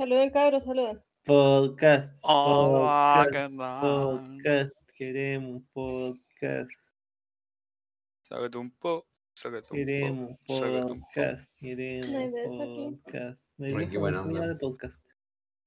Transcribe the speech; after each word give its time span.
Saluden, 0.00 0.30
cabros, 0.30 0.62
saluden. 0.62 0.98
Podcast. 1.26 2.16
Oh, 2.22 2.88
podcast, 3.22 3.54
podcast. 3.54 4.72
Queremos 4.96 5.50
un 5.56 5.66
podcast. 5.74 6.70
Sácate 8.22 8.56
un 8.56 8.70
po, 8.70 9.06
sácate 9.34 9.66
un 9.70 9.76
Queremos 9.76 10.30
po, 10.46 10.58
podcast. 10.58 11.52
Queremos 11.58 12.32
podcast. 12.46 13.40
Ay, 13.58 13.74
de 13.74 13.88
qué 13.90 13.98
buena 13.98 14.22
onda. 14.22 14.46
de 14.46 14.54
podcast. 14.54 14.94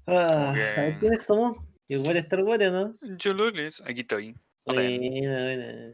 Ah, 0.07 0.49
Ok. 0.49 0.75
¿sabes 0.77 0.97
quiénes 0.97 1.23
somos? 1.23 1.57
Igual 1.87 2.17
Star 2.17 2.41
Wars, 2.41 2.71
¿no? 2.71 2.97
Yo 3.19 3.35
Lulis, 3.35 3.83
aquí 3.85 3.99
estoy. 4.01 4.35
Hola. 4.63 4.81
Buena, 4.81 5.43
buena. 5.43 5.93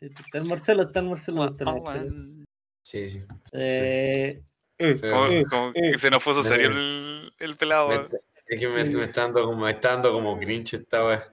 Está 0.00 0.38
el 0.38 0.44
Marcelo, 0.46 0.82
está 0.82 0.98
el 0.98 1.06
Marcelo. 1.08 1.40
Hola, 1.42 1.50
está 1.52 1.70
el 1.70 1.82
Marcelo. 1.82 2.16
hola. 2.16 2.44
Sí, 2.82 3.10
sí. 3.10 3.20
Eh, 3.52 4.42
Como, 4.78 5.44
como 5.48 5.72
que 5.72 5.98
se 5.98 6.10
nos 6.10 6.22
puso 6.22 6.42
serio 6.42 6.68
el, 6.68 7.32
el 7.38 7.56
pelado. 7.56 7.88
Me 7.88 7.94
es 8.48 8.60
que 8.60 8.68
me, 8.68 8.84
me 8.84 9.04
está 9.04 9.22
dando 9.22 9.44
como, 9.46 9.64
me 9.64 9.70
está 9.72 9.92
dando 9.94 10.12
como 10.12 10.38
cringe 10.38 10.74
esta 10.74 11.04
wea. 11.06 11.32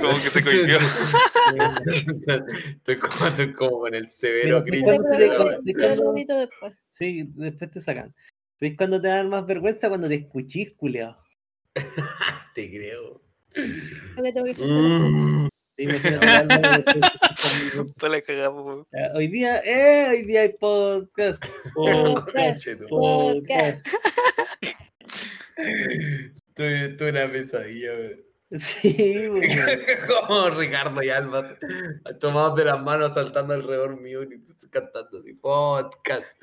Como 0.00 0.14
que 0.14 0.30
se 0.30 0.42
cohibió. 0.42 0.78
estoy, 2.76 2.96
como, 2.96 3.26
estoy 3.26 3.52
como 3.52 3.78
con 3.80 3.94
el 3.94 4.08
severo 4.08 4.62
Pero, 4.62 4.64
cringe. 4.64 4.84
¿cuándo 4.84 5.04
te 5.04 5.16
Pero 5.18 5.32
dejo- 5.32 5.50
yo- 5.52 5.60
de 5.62 5.72
yo 5.72 5.78
cuándo- 5.78 6.02
lo 6.04 6.16
edito 6.16 6.38
después. 6.38 6.72
Sí, 6.90 7.22
después 7.34 7.70
te 7.70 7.80
sacan. 7.80 8.14
¿Ves 8.60 8.76
cuando 8.76 9.00
te 9.00 9.06
dan 9.08 9.28
más 9.28 9.46
vergüenza? 9.46 9.88
Cuando 9.88 10.08
te 10.08 10.16
escuchís, 10.16 10.72
culiao. 10.76 11.16
Te 12.54 12.68
creo. 12.70 13.22
Mm. 13.54 15.48
Sí, 15.78 15.84
escuchar 15.84 16.46
mi- 17.84 17.92
Pues 17.96 18.12
la 18.12 18.20
cagamos. 18.22 18.86
Hoy 19.14 19.28
día, 19.28 19.58
eh, 19.58 20.08
hoy 20.10 20.22
día 20.22 20.40
hay 20.40 20.48
podcast. 20.54 21.44
Podcast. 21.72 22.66
Podcast. 22.88 23.86
Tuve, 26.54 26.88
tuve 26.90 27.10
una 27.10 27.30
pesadilla. 27.30 27.90
Sí, 28.58 29.28
como 30.26 30.50
Ricardo 30.50 31.00
y 31.00 31.10
Alba 31.10 31.56
tomados 32.18 32.56
de 32.56 32.64
las 32.64 32.82
manos 32.82 33.14
saltando 33.14 33.54
alrededor 33.54 34.00
mío 34.00 34.24
y 34.24 34.40
cantando 34.70 35.20
así, 35.20 35.34
podcast. 35.34 36.42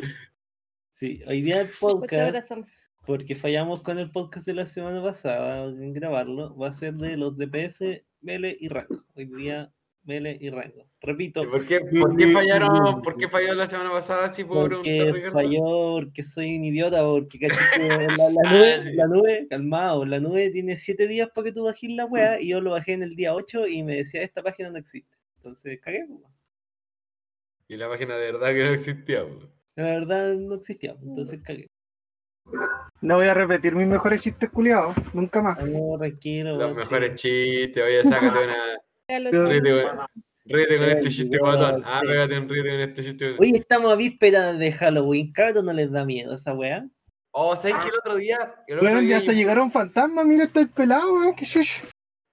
Sí, 0.91 1.21
hoy 1.27 1.41
día 1.41 1.67
te 1.67 1.73
podcast, 1.77 2.13
abrazamos. 2.13 2.77
Porque 3.05 3.35
fallamos 3.35 3.81
con 3.81 3.99
el 3.99 4.11
podcast 4.11 4.47
de 4.47 4.53
la 4.53 4.65
semana 4.65 5.01
pasada 5.01 5.65
en 5.65 5.93
grabarlo, 5.93 6.55
va 6.57 6.69
a 6.69 6.73
ser 6.73 6.95
de 6.95 7.17
los 7.17 7.37
DPS, 7.37 8.03
Mele 8.21 8.57
y 8.59 8.67
Rango. 8.67 9.03
Hoy 9.15 9.25
día, 9.25 9.71
Mele 10.03 10.37
y 10.39 10.49
Rango. 10.49 10.87
Repito, 11.01 11.43
¿Y 11.43 11.47
por 11.47 11.65
qué, 11.65 11.81
por 11.81 12.15
qué 12.17 12.31
fallaron? 12.31 13.01
¿Por 13.01 13.15
qué 13.17 13.29
falló 13.29 13.53
la 13.53 13.67
semana 13.67 13.91
pasada? 13.91 14.33
Si 14.33 14.43
puedo 14.43 14.69
porque 14.69 15.29
falló, 15.31 15.95
porque 15.95 16.23
soy 16.23 16.57
un 16.57 16.63
idiota, 16.63 17.03
porque 17.03 17.39
caché 17.39 17.59
que 17.75 17.87
la, 17.87 18.07
la 18.07 18.07
nube, 18.51 18.93
la 18.95 19.07
nube, 19.07 19.47
calmado, 19.49 20.05
la 20.05 20.19
nube 20.19 20.49
tiene 20.49 20.75
7 20.75 21.07
días 21.07 21.29
para 21.33 21.45
que 21.45 21.51
tú 21.51 21.63
bajes 21.65 21.89
la 21.91 22.05
wea 22.05 22.41
y 22.41 22.49
yo 22.49 22.61
lo 22.61 22.71
bajé 22.71 22.93
en 22.93 23.03
el 23.03 23.15
día 23.15 23.35
8 23.35 23.67
y 23.67 23.83
me 23.83 23.97
decía 23.97 24.23
esta 24.23 24.41
página 24.41 24.71
no 24.71 24.79
existe. 24.79 25.15
Entonces 25.37 25.79
cagué. 25.79 26.07
Y 27.67 27.77
la 27.77 27.87
página 27.87 28.15
de 28.15 28.31
verdad 28.31 28.53
que 28.53 28.63
no 28.63 28.69
existía. 28.71 29.23
po. 29.27 29.39
la 29.75 29.83
verdad 29.83 30.35
no 30.35 30.55
existía, 30.55 30.95
entonces 31.01 31.39
cagué. 31.43 31.69
No 33.05 33.17
voy 33.17 33.27
a 33.27 33.35
repetir 33.35 33.75
mis 33.75 33.85
mejores 33.85 34.19
chistes 34.19 34.49
culiados, 34.49 34.95
nunca 35.13 35.39
más. 35.39 35.63
No, 35.63 35.95
tranquilo. 35.95 36.57
Los 36.57 36.75
mejores 36.75 37.13
chistes, 37.13 37.83
oye, 37.83 38.01
sácate 38.01 38.39
una. 38.45 38.55
Ríete 39.47 39.83
con, 39.83 40.07
ríete 40.45 40.77
con 40.79 40.89
este 40.89 41.09
chiste 41.09 41.37
guatón. 41.37 41.83
Ah, 41.85 42.01
pégate 42.01 42.39
un 42.39 42.49
ríete 42.49 42.69
con 42.69 42.79
este 42.79 43.03
chiste. 43.03 43.35
Hoy 43.37 43.51
estamos 43.53 43.91
a 43.91 43.95
vísperas 43.95 44.57
de 44.57 44.71
Halloween, 44.71 45.31
cabrón, 45.31 45.67
no 45.67 45.73
les 45.73 45.91
da 45.91 46.03
miedo 46.03 46.33
esa 46.33 46.55
weá. 46.55 46.83
Oh, 47.29 47.55
¿sabes 47.55 47.75
que 47.75 47.89
el 47.89 47.93
otro 47.99 48.15
día? 48.15 48.55
El 48.65 48.79
otro 48.79 48.89
Weón, 48.89 49.01
día 49.01 49.09
ya 49.09 49.17
hasta 49.19 49.33
llegaron 49.33 49.71
fantasmas, 49.71 50.25
mira, 50.25 50.45
está 50.45 50.61
el 50.61 50.69
pelado, 50.69 51.13
weón, 51.13 51.35
que. 51.35 51.45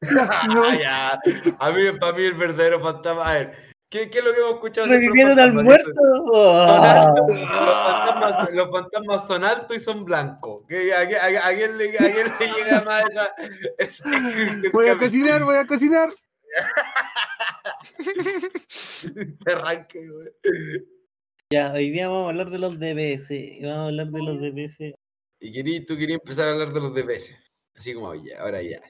No, 0.01 0.23
Ah, 0.64 0.75
ya. 0.75 1.20
A 1.59 1.70
mí, 1.70 1.83
para 2.01 2.17
mí 2.17 2.25
el 2.25 2.34
verdadero 2.34 2.81
fantasma. 2.81 3.29
A 3.29 3.34
ver, 3.34 3.72
¿qué, 3.93 4.09
qué 4.11 4.19
es 4.19 4.25
lo 4.25 4.33
que 4.33 4.39
hemos 4.41 4.53
escuchado? 4.55 4.87
¿Revivieron 4.89 5.39
al 5.39 5.53
fantasmas? 5.53 5.64
muerto? 5.64 5.91
Son 6.33 6.85
Ah. 6.85 7.05
altos, 7.05 7.29
los, 7.29 7.39
fantasmas, 7.48 8.51
los 8.55 8.70
fantasmas 8.70 9.27
son 9.29 9.45
altos 9.45 9.77
y 9.77 9.80
son 9.80 10.05
blancos. 10.05 10.64
¿Qué- 10.67 10.95
¿A, 10.95 11.07
quién- 11.07 11.20
a, 11.20 11.27
quién- 11.29 11.42
a 11.42 11.48
quién 11.55 11.79
le, 11.79 11.91
a 11.98 12.13
quién 12.13 12.27
le 12.41 12.47
llega 12.64 12.83
más 12.85 13.05
esa, 13.11 13.35
esa 13.79 14.08
descripción 14.11 14.73
voy 14.73 14.89
a 14.89 14.98
cocinar, 14.98 15.45
voy 15.45 15.57
a 15.57 15.67
cocinar. 15.67 16.08
Se 18.69 19.02
arranque, 19.55 20.08
güey. 20.08 20.29
Ya, 21.52 21.73
hoy 21.73 21.91
día 21.91 22.08
vamos 22.08 22.27
a 22.27 22.31
hablar 22.31 22.51
de 22.51 22.58
los 22.58 22.79
DPS. 22.79 23.31
y 23.31 23.63
Vamos 23.63 23.79
a 23.79 23.85
hablar 23.89 24.07
de 24.08 24.23
los 24.23 24.41
DPS. 24.41 24.95
Y 25.41 25.52
querí, 25.52 25.85
tú 25.85 25.97
querías 25.98 26.20
empezar 26.23 26.48
a 26.48 26.52
hablar 26.52 26.73
de 26.73 26.81
los 26.81 26.95
DPS. 26.95 27.39
Así 27.77 27.95
como 27.95 28.14
ya, 28.14 28.41
ahora 28.41 28.63
ya. 28.63 28.81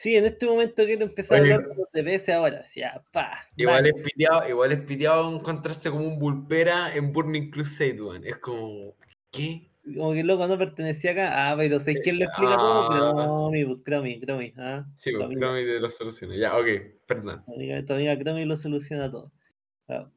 Sí, 0.00 0.16
en 0.16 0.26
este 0.26 0.46
momento 0.46 0.84
quiero 0.84 1.02
empezar 1.02 1.40
Oye. 1.40 1.50
a 1.50 1.54
hablar 1.56 1.70
de 1.70 1.74
los 1.74 1.88
DPS 1.92 2.28
ahora. 2.28 2.64
Ya, 2.72 3.02
pa. 3.10 3.48
Igual 3.56 3.84
es 3.84 3.94
piteado, 3.94 4.48
igual 4.48 4.70
es 4.70 4.80
piteado 4.82 5.34
encontrarse 5.34 5.90
como 5.90 6.06
un 6.06 6.20
Vulpera 6.20 6.94
en 6.94 7.12
Burning 7.12 7.50
Crusade, 7.50 8.00
weón. 8.00 8.24
Es 8.24 8.36
como. 8.38 8.94
¿Qué? 9.32 9.72
Como 9.96 10.12
que 10.12 10.20
el 10.20 10.26
loco 10.28 10.46
no 10.46 10.56
pertenecía 10.56 11.10
acá. 11.10 11.50
Ah, 11.50 11.56
pero 11.56 11.80
¿sabes 11.80 11.98
quién 12.04 12.20
lo 12.20 12.26
explica 12.26 12.56
todo? 12.56 12.92
ah. 12.92 13.24
Cromi, 13.24 13.64
pues, 13.64 13.78
Cromi, 13.84 14.20
Cromi. 14.20 14.54
Ah, 14.56 14.86
Sí, 14.94 15.10
tu 15.10 15.18
pues, 15.18 15.36
Cromi 15.36 15.64
de 15.64 15.80
los 15.80 15.96
soluciones. 15.96 16.38
Ya, 16.38 16.56
ok, 16.56 16.66
perdón. 17.04 17.44
tu 17.44 17.54
amiga, 17.54 17.84
tu 17.84 17.92
amiga 17.94 18.16
Cromi 18.16 18.44
lo 18.44 18.56
soluciona 18.56 19.10
todo. 19.10 19.32
Ah, 19.88 20.08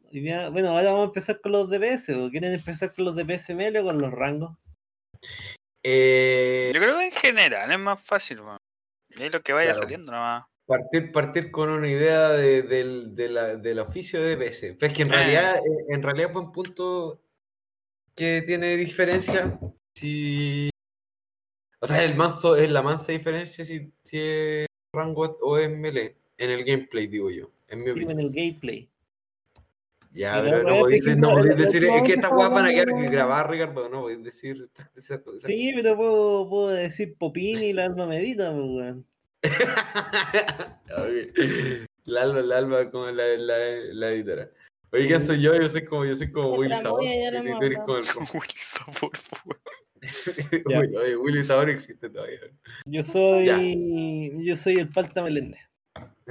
bueno, 0.52 0.70
ahora 0.70 0.92
vamos 0.92 1.02
a 1.02 1.06
empezar 1.06 1.42
con 1.42 1.54
los 1.54 1.68
DPS. 1.72 2.10
¿o 2.18 2.30
¿Quieren 2.30 2.54
empezar 2.54 2.94
con 2.94 3.06
los 3.06 3.16
DPS 3.16 3.56
melee 3.56 3.80
o 3.80 3.86
con 3.86 3.98
los 4.00 4.12
rangos? 4.12 4.56
Eh, 5.84 6.70
Yo 6.72 6.80
creo 6.80 6.98
que 7.00 7.06
en 7.06 7.12
general 7.12 7.72
es 7.72 7.80
más 7.80 8.00
fácil, 8.00 8.42
weón. 8.42 8.60
Y 9.18 9.24
ahí 9.24 9.30
lo 9.30 9.40
que 9.42 9.54
vaya 9.54 9.72
Claro. 9.72 9.84
saliendo 9.84 10.12
nomás. 10.12 10.46
partir, 10.66 11.12
partir 11.12 11.52
con 11.52 11.70
una 11.70 11.90
idea 11.90 12.30
de- 12.30 12.62
del, 12.62 13.14
de 13.14 13.28
la- 13.30 13.56
del 13.58 13.80
oficio 13.80 14.22
de 14.22 14.38
DPS. 14.38 14.76
Pero 14.80 14.92
es 14.92 14.98
que 14.98 15.04
en 15.04 15.10
Eh. 15.10 15.14
realidad, 15.16 15.58
eh, 15.58 15.86
en 15.90 16.02
realidad 16.02 16.32
fue 16.32 16.42
un 16.44 16.52
punto 16.54 17.22
que 18.16 18.42
tiene 18.44 18.78
diferencia. 18.78 19.60
Si. 19.96 20.70
O 21.82 21.88
sea, 21.88 22.04
el 22.06 22.16
manso, 22.16 22.56
es 22.56 22.72
la 22.72 22.82
mansa 22.84 23.12
diferencia 23.12 23.66
si, 23.66 23.92
si 24.06 24.18
es 24.20 24.68
rango 24.96 25.38
o 25.42 25.58
es 25.58 25.70
melee. 25.70 26.16
En 26.38 26.52
el 26.52 26.64
gameplay, 26.64 27.08
digo 27.08 27.30
yo. 27.32 27.52
En 27.68 27.80
mi 27.80 27.86
Sí, 27.86 27.92
opinión. 27.92 28.12
en 28.12 28.20
el 28.22 28.32
gameplay. 28.32 28.90
Ya, 30.14 30.42
pero 30.44 30.64
no 30.64 30.80
podéis, 30.80 31.18
no 31.18 31.36
decir, 31.56 31.84
es 31.86 31.90
que 31.90 31.98
último 32.00 32.16
esta 32.16 32.30
que 32.30 32.36
weá 32.36 32.50
van 32.50 32.66
a 32.66 32.70
quedar 32.70 33.12
grabar, 33.12 33.50
Ricardo, 33.50 33.90
no 33.90 34.02
podéis 34.02 34.24
decir 34.24 34.70
esa- 34.96 35.22
Sí, 35.40 35.72
pero 35.76 35.96
puedo, 35.96 36.50
puedo 36.50 36.68
decir 36.70 37.16
Popín 37.18 37.64
y 37.64 37.74
la 37.74 37.86
alma 37.86 38.06
medita, 38.06 38.52
pues, 38.52 38.66
weón. 38.68 39.06
La 42.06 42.24
Alba, 42.24 42.42
la 42.42 42.58
Alba 42.58 42.90
como 42.92 43.06
la, 43.12 43.26
la, 43.38 43.56
la 43.94 44.10
editora. 44.10 44.50
Oye, 44.92 45.08
¿quién 45.08 45.26
soy 45.26 45.42
yo? 45.42 45.56
Yo 45.56 45.70
soy 45.70 45.86
como, 45.86 46.04
yo 46.06 46.16
soy 46.16 46.32
como 46.32 46.54
Willy 46.58 46.76
Sabor. 46.76 47.04
el- 47.06 47.54
Willy 48.34 48.56
Sabor, 48.56 49.12
Willy 51.22 51.44
Sabor 51.44 51.70
existe 51.70 52.10
todavía. 52.10 52.40
Yo 52.86 53.04
soy. 53.04 53.46
Yo 54.44 54.58
soy 54.58 54.80
el 54.80 54.90
Palta 54.90 55.22
Meléndez. 55.24 55.62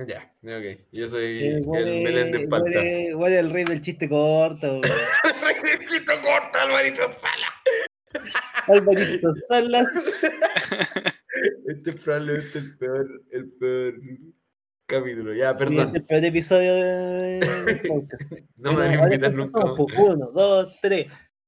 Ya, 0.06 0.32
ok. 0.42 0.80
Yo 0.92 1.08
soy 1.08 1.38
Eh, 1.44 1.56
el 1.56 2.02
Meléndez 2.02 2.48
Palta. 2.48 2.70
es 2.82 3.10
el 3.14 3.50
rey 3.50 3.64
del 3.64 3.80
chiste 3.80 4.08
corto, 4.08 4.66
weón. 4.80 4.82
Chito 5.90 6.12
corta, 6.22 6.62
Alvarito 6.62 7.02
Sala. 7.12 8.24
Alvarito 8.68 9.34
Salas. 9.48 9.88
Este 11.66 11.90
es 11.90 11.96
probablemente 11.96 12.58
el 12.58 12.76
peor, 12.76 13.22
el 13.30 13.52
peor 13.52 13.94
capítulo. 14.86 15.32
Ya, 15.32 15.46
Y 15.46 15.50
este 15.52 15.54
perdón. 15.64 15.88
es 15.88 15.94
el 15.94 16.04
peor 16.04 16.24
episodio 16.24 16.74
de- 16.74 17.40
del. 17.40 18.08
No 18.56 18.72
me 18.72 18.78
van 18.88 18.90
a 18.90 19.04
invitar 19.04 19.32
nunca. 19.32 19.60
Uno, 19.98 20.26
dos, 20.32 20.78
tres. 20.82 21.06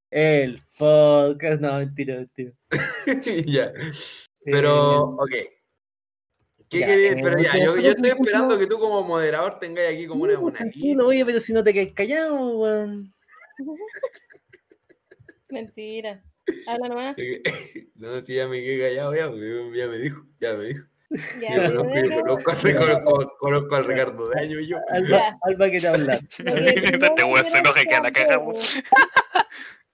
El 0.09 0.61
podcast. 0.79 1.61
No, 1.61 1.77
mentira, 1.77 2.15
mentira. 2.15 2.53
ya. 3.45 3.71
Pero, 4.45 5.01
ok. 5.15 5.31
¿Qué 6.73 6.79
ya, 6.79 6.87
querías? 6.87 7.15
eh, 7.15 7.19
Pero 7.21 7.37
ya, 7.39 7.57
yo, 7.57 7.75
estoy 7.75 8.09
esperando 8.09 8.57
que 8.57 8.65
tú 8.65 8.79
como 8.79 9.03
moderador 9.03 9.59
tengas 9.59 9.93
aquí 9.93 10.07
como 10.07 10.23
una 10.23 10.33
No, 10.33 10.41
buena 10.41 10.57
tranquilo, 10.57 11.07
oye, 11.07 11.23
pero 11.23 11.39
si 11.39 11.53
no 11.53 11.63
te 11.63 11.71
quedas 11.71 11.93
callado, 11.93 12.57
weón. 12.57 13.13
Mentira. 15.49 16.23
Habla 16.67 16.87
nomás. 16.89 17.15
No, 17.95 18.19
si 18.21 18.35
ya 18.35 18.47
me 18.47 18.59
quedé 18.59 18.89
callado, 18.89 19.15
ya, 19.15 19.29
porque 19.29 19.77
ya 19.77 19.87
me 19.87 19.97
dijo, 19.97 20.25
ya 20.39 20.53
me 20.55 20.63
dijo. 20.65 20.85
Ya, 21.39 21.55
Yo 21.57 21.75
conozco, 21.75 22.41
conozco, 22.41 22.51
al, 22.51 22.75
conozco, 22.75 23.37
conozco 23.37 23.75
al 23.75 23.85
Ricardo 23.85 24.29
de 24.29 24.41
año 24.41 24.59
y 24.59 24.67
yo. 24.67 24.77
Alba. 24.89 25.37
Alba 25.43 25.69
que 25.69 25.77
Este 25.77 25.87
enoja 27.59 27.81
y 27.83 27.85
queda 27.85 28.01
la 28.01 28.11
cagamos. 28.11 28.81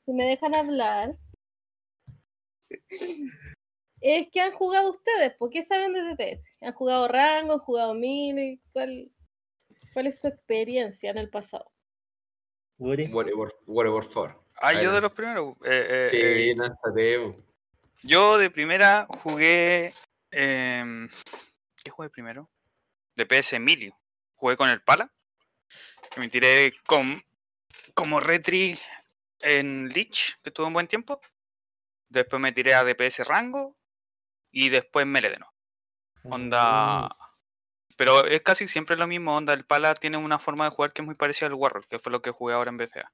Si 0.06 0.14
me 0.14 0.24
dejan 0.24 0.56
hablar. 0.56 1.18
Es 4.02 4.28
que 4.32 4.40
han 4.40 4.54
jugado 4.54 4.92
ustedes, 4.92 5.34
¿por 5.38 5.50
qué 5.50 5.62
saben 5.62 5.92
de 5.92 6.04
DPS? 6.04 6.46
¿Han 6.62 6.74
jugado 6.74 7.08
rango, 7.08 7.54
han 7.54 7.60
jugado 7.60 7.94
mili? 7.94 8.62
¿Cuál, 8.74 9.12
¿Cuál 9.94 10.08
es 10.08 10.20
su 10.20 10.28
experiencia 10.28 11.10
en 11.12 11.18
el 11.18 11.30
pasado? 11.30 11.72
Muere 12.78 13.10
por 13.10 14.06
favor. 14.06 14.42
Ah, 14.62 14.74
yo 14.74 14.92
de 14.92 15.02
los 15.02 15.12
primeros. 15.12 15.56
Eh, 15.66 15.88
eh, 15.90 16.08
Sí, 16.10 16.18
eh, 16.20 16.54
lánzate. 16.56 17.18
bo. 17.18 17.36
Yo 18.04 18.38
de 18.38 18.50
primera 18.50 19.06
jugué. 19.10 19.94
em, 20.32 21.10
¿Qué 21.84 21.90
jugué 21.90 22.10
primero? 22.10 22.50
De 23.16 23.26
PS 23.26 23.56
Emilio. 23.56 23.98
Jugué 24.36 24.56
con 24.56 24.70
el 24.70 24.82
Pala. 24.82 25.12
Me 26.18 26.30
tiré 26.30 26.74
con, 26.88 27.22
como 27.94 28.20
Retri 28.20 28.78
en 29.42 29.90
Lich, 29.90 30.38
que 30.42 30.52
tuve 30.52 30.68
un 30.68 30.74
buen 30.74 30.88
tiempo. 30.88 31.20
Después 32.10 32.42
me 32.42 32.52
tiré 32.52 32.74
a 32.74 32.84
DPS 32.84 33.26
Rango. 33.26 33.78
Y 34.52 34.70
después 34.70 35.06
Melee 35.06 35.32
de 35.32 35.40
nuevo. 35.40 35.54
Onda. 36.24 37.10
Pero 37.98 38.26
es 38.26 38.42
casi 38.42 38.68
siempre 38.68 38.96
lo 38.98 39.08
mismo. 39.08 39.36
Onda, 39.36 39.54
el 39.54 39.66
Pala 39.66 39.94
tiene 39.96 40.18
una 40.18 40.40
forma 40.40 40.66
de 40.66 40.72
jugar 40.72 40.94
que 40.94 41.02
es 41.02 41.06
muy 41.06 41.16
parecida 41.16 41.48
al 41.48 41.54
Warrior, 41.56 41.86
que 41.88 42.00
fue 42.00 42.12
lo 42.12 42.22
que 42.22 42.32
jugué 42.32 42.54
ahora 42.54 42.70
en 42.70 42.78
BCA. 42.78 43.12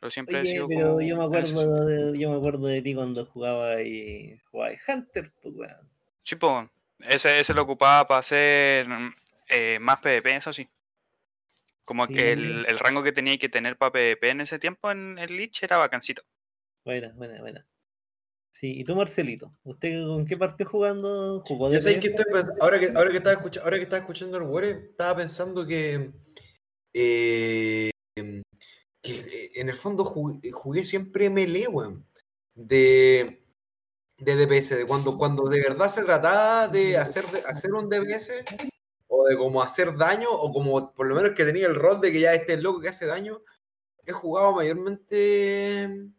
Pero 0.00 0.10
siempre 0.10 0.38
he 0.38 0.40
Oye, 0.40 0.52
sido 0.52 0.66
pero 0.66 0.88
como 0.88 1.00
yo 1.02 1.16
me 1.18 1.24
acuerdo 1.24 1.86
de, 1.86 2.18
yo 2.18 2.30
me 2.30 2.36
acuerdo 2.38 2.66
de 2.66 2.80
ti 2.82 2.94
cuando 2.94 3.26
jugaba 3.26 3.82
y 3.82 4.40
jugaba 4.50 4.72
Hunter, 4.88 5.32
pues 5.42 5.54
weón. 5.54 5.90
Sí, 6.22 6.36
pues, 6.36 6.68
ese, 7.00 7.38
ese 7.38 7.54
lo 7.54 7.62
ocupaba 7.62 8.08
para 8.08 8.20
hacer 8.20 8.86
eh, 9.48 9.78
más 9.80 9.98
PvP, 9.98 10.36
eso 10.36 10.52
sí. 10.52 10.68
Como 11.84 12.06
Sí. 12.06 12.14
que 12.14 12.32
el, 12.32 12.64
el 12.66 12.78
rango 12.78 13.02
que 13.02 13.12
tenía 13.12 13.36
que 13.36 13.48
tener 13.48 13.76
para 13.76 13.92
PvP 13.92 14.30
en 14.30 14.40
ese 14.40 14.58
tiempo 14.58 14.90
en 14.90 15.18
el 15.18 15.36
Lich 15.36 15.62
era 15.62 15.76
vacancito. 15.76 16.22
Buena, 16.84 17.12
buena, 17.14 17.40
buena. 17.40 17.66
Sí, 18.50 18.80
y 18.80 18.84
tú 18.84 18.96
Marcelito, 18.96 19.54
¿usted 19.62 20.04
con 20.06 20.26
qué 20.26 20.36
partió 20.36 20.68
jugando? 20.68 21.42
¿Jugó 21.46 21.70
de 21.70 21.78
que 21.80 22.08
estoy 22.08 22.24
ahora 22.60 22.80
que 22.80 22.92
ahora 22.94 23.10
que 23.10 23.16
estaba 23.18 23.34
escuchando, 23.34 23.64
ahora 23.64 23.76
que 23.76 23.84
estaba 23.84 24.00
escuchando 24.00 24.36
el 24.36 24.42
Warrior, 24.42 24.76
estaba 24.90 25.16
pensando 25.16 25.64
que 25.66 26.10
eh, 26.92 27.90
que 29.02 29.50
en 29.54 29.68
el 29.68 29.74
fondo 29.74 30.04
jugué, 30.04 30.50
jugué 30.50 30.84
siempre 30.84 31.30
melee, 31.30 31.68
weón. 31.68 32.06
De, 32.54 33.40
de 34.18 34.36
DPS, 34.36 34.76
de 34.76 34.86
cuando, 34.86 35.16
cuando 35.16 35.44
de 35.48 35.60
verdad 35.60 35.88
se 35.88 36.04
trataba 36.04 36.68
de 36.68 36.98
hacer, 36.98 37.24
de 37.26 37.40
hacer 37.46 37.72
un 37.72 37.88
DPS, 37.88 38.44
o 39.08 39.26
de 39.26 39.36
como 39.36 39.62
hacer 39.62 39.96
daño, 39.96 40.30
o 40.30 40.52
como 40.52 40.92
por 40.92 41.06
lo 41.06 41.14
menos 41.14 41.32
que 41.34 41.44
tenía 41.44 41.66
el 41.66 41.76
rol 41.76 42.00
de 42.00 42.12
que 42.12 42.20
ya 42.20 42.34
este 42.34 42.54
es 42.54 42.60
loco 42.60 42.80
que 42.80 42.88
hace 42.88 43.06
daño, 43.06 43.40
he 44.04 44.12
jugado 44.12 44.52
mayormente 44.52 46.10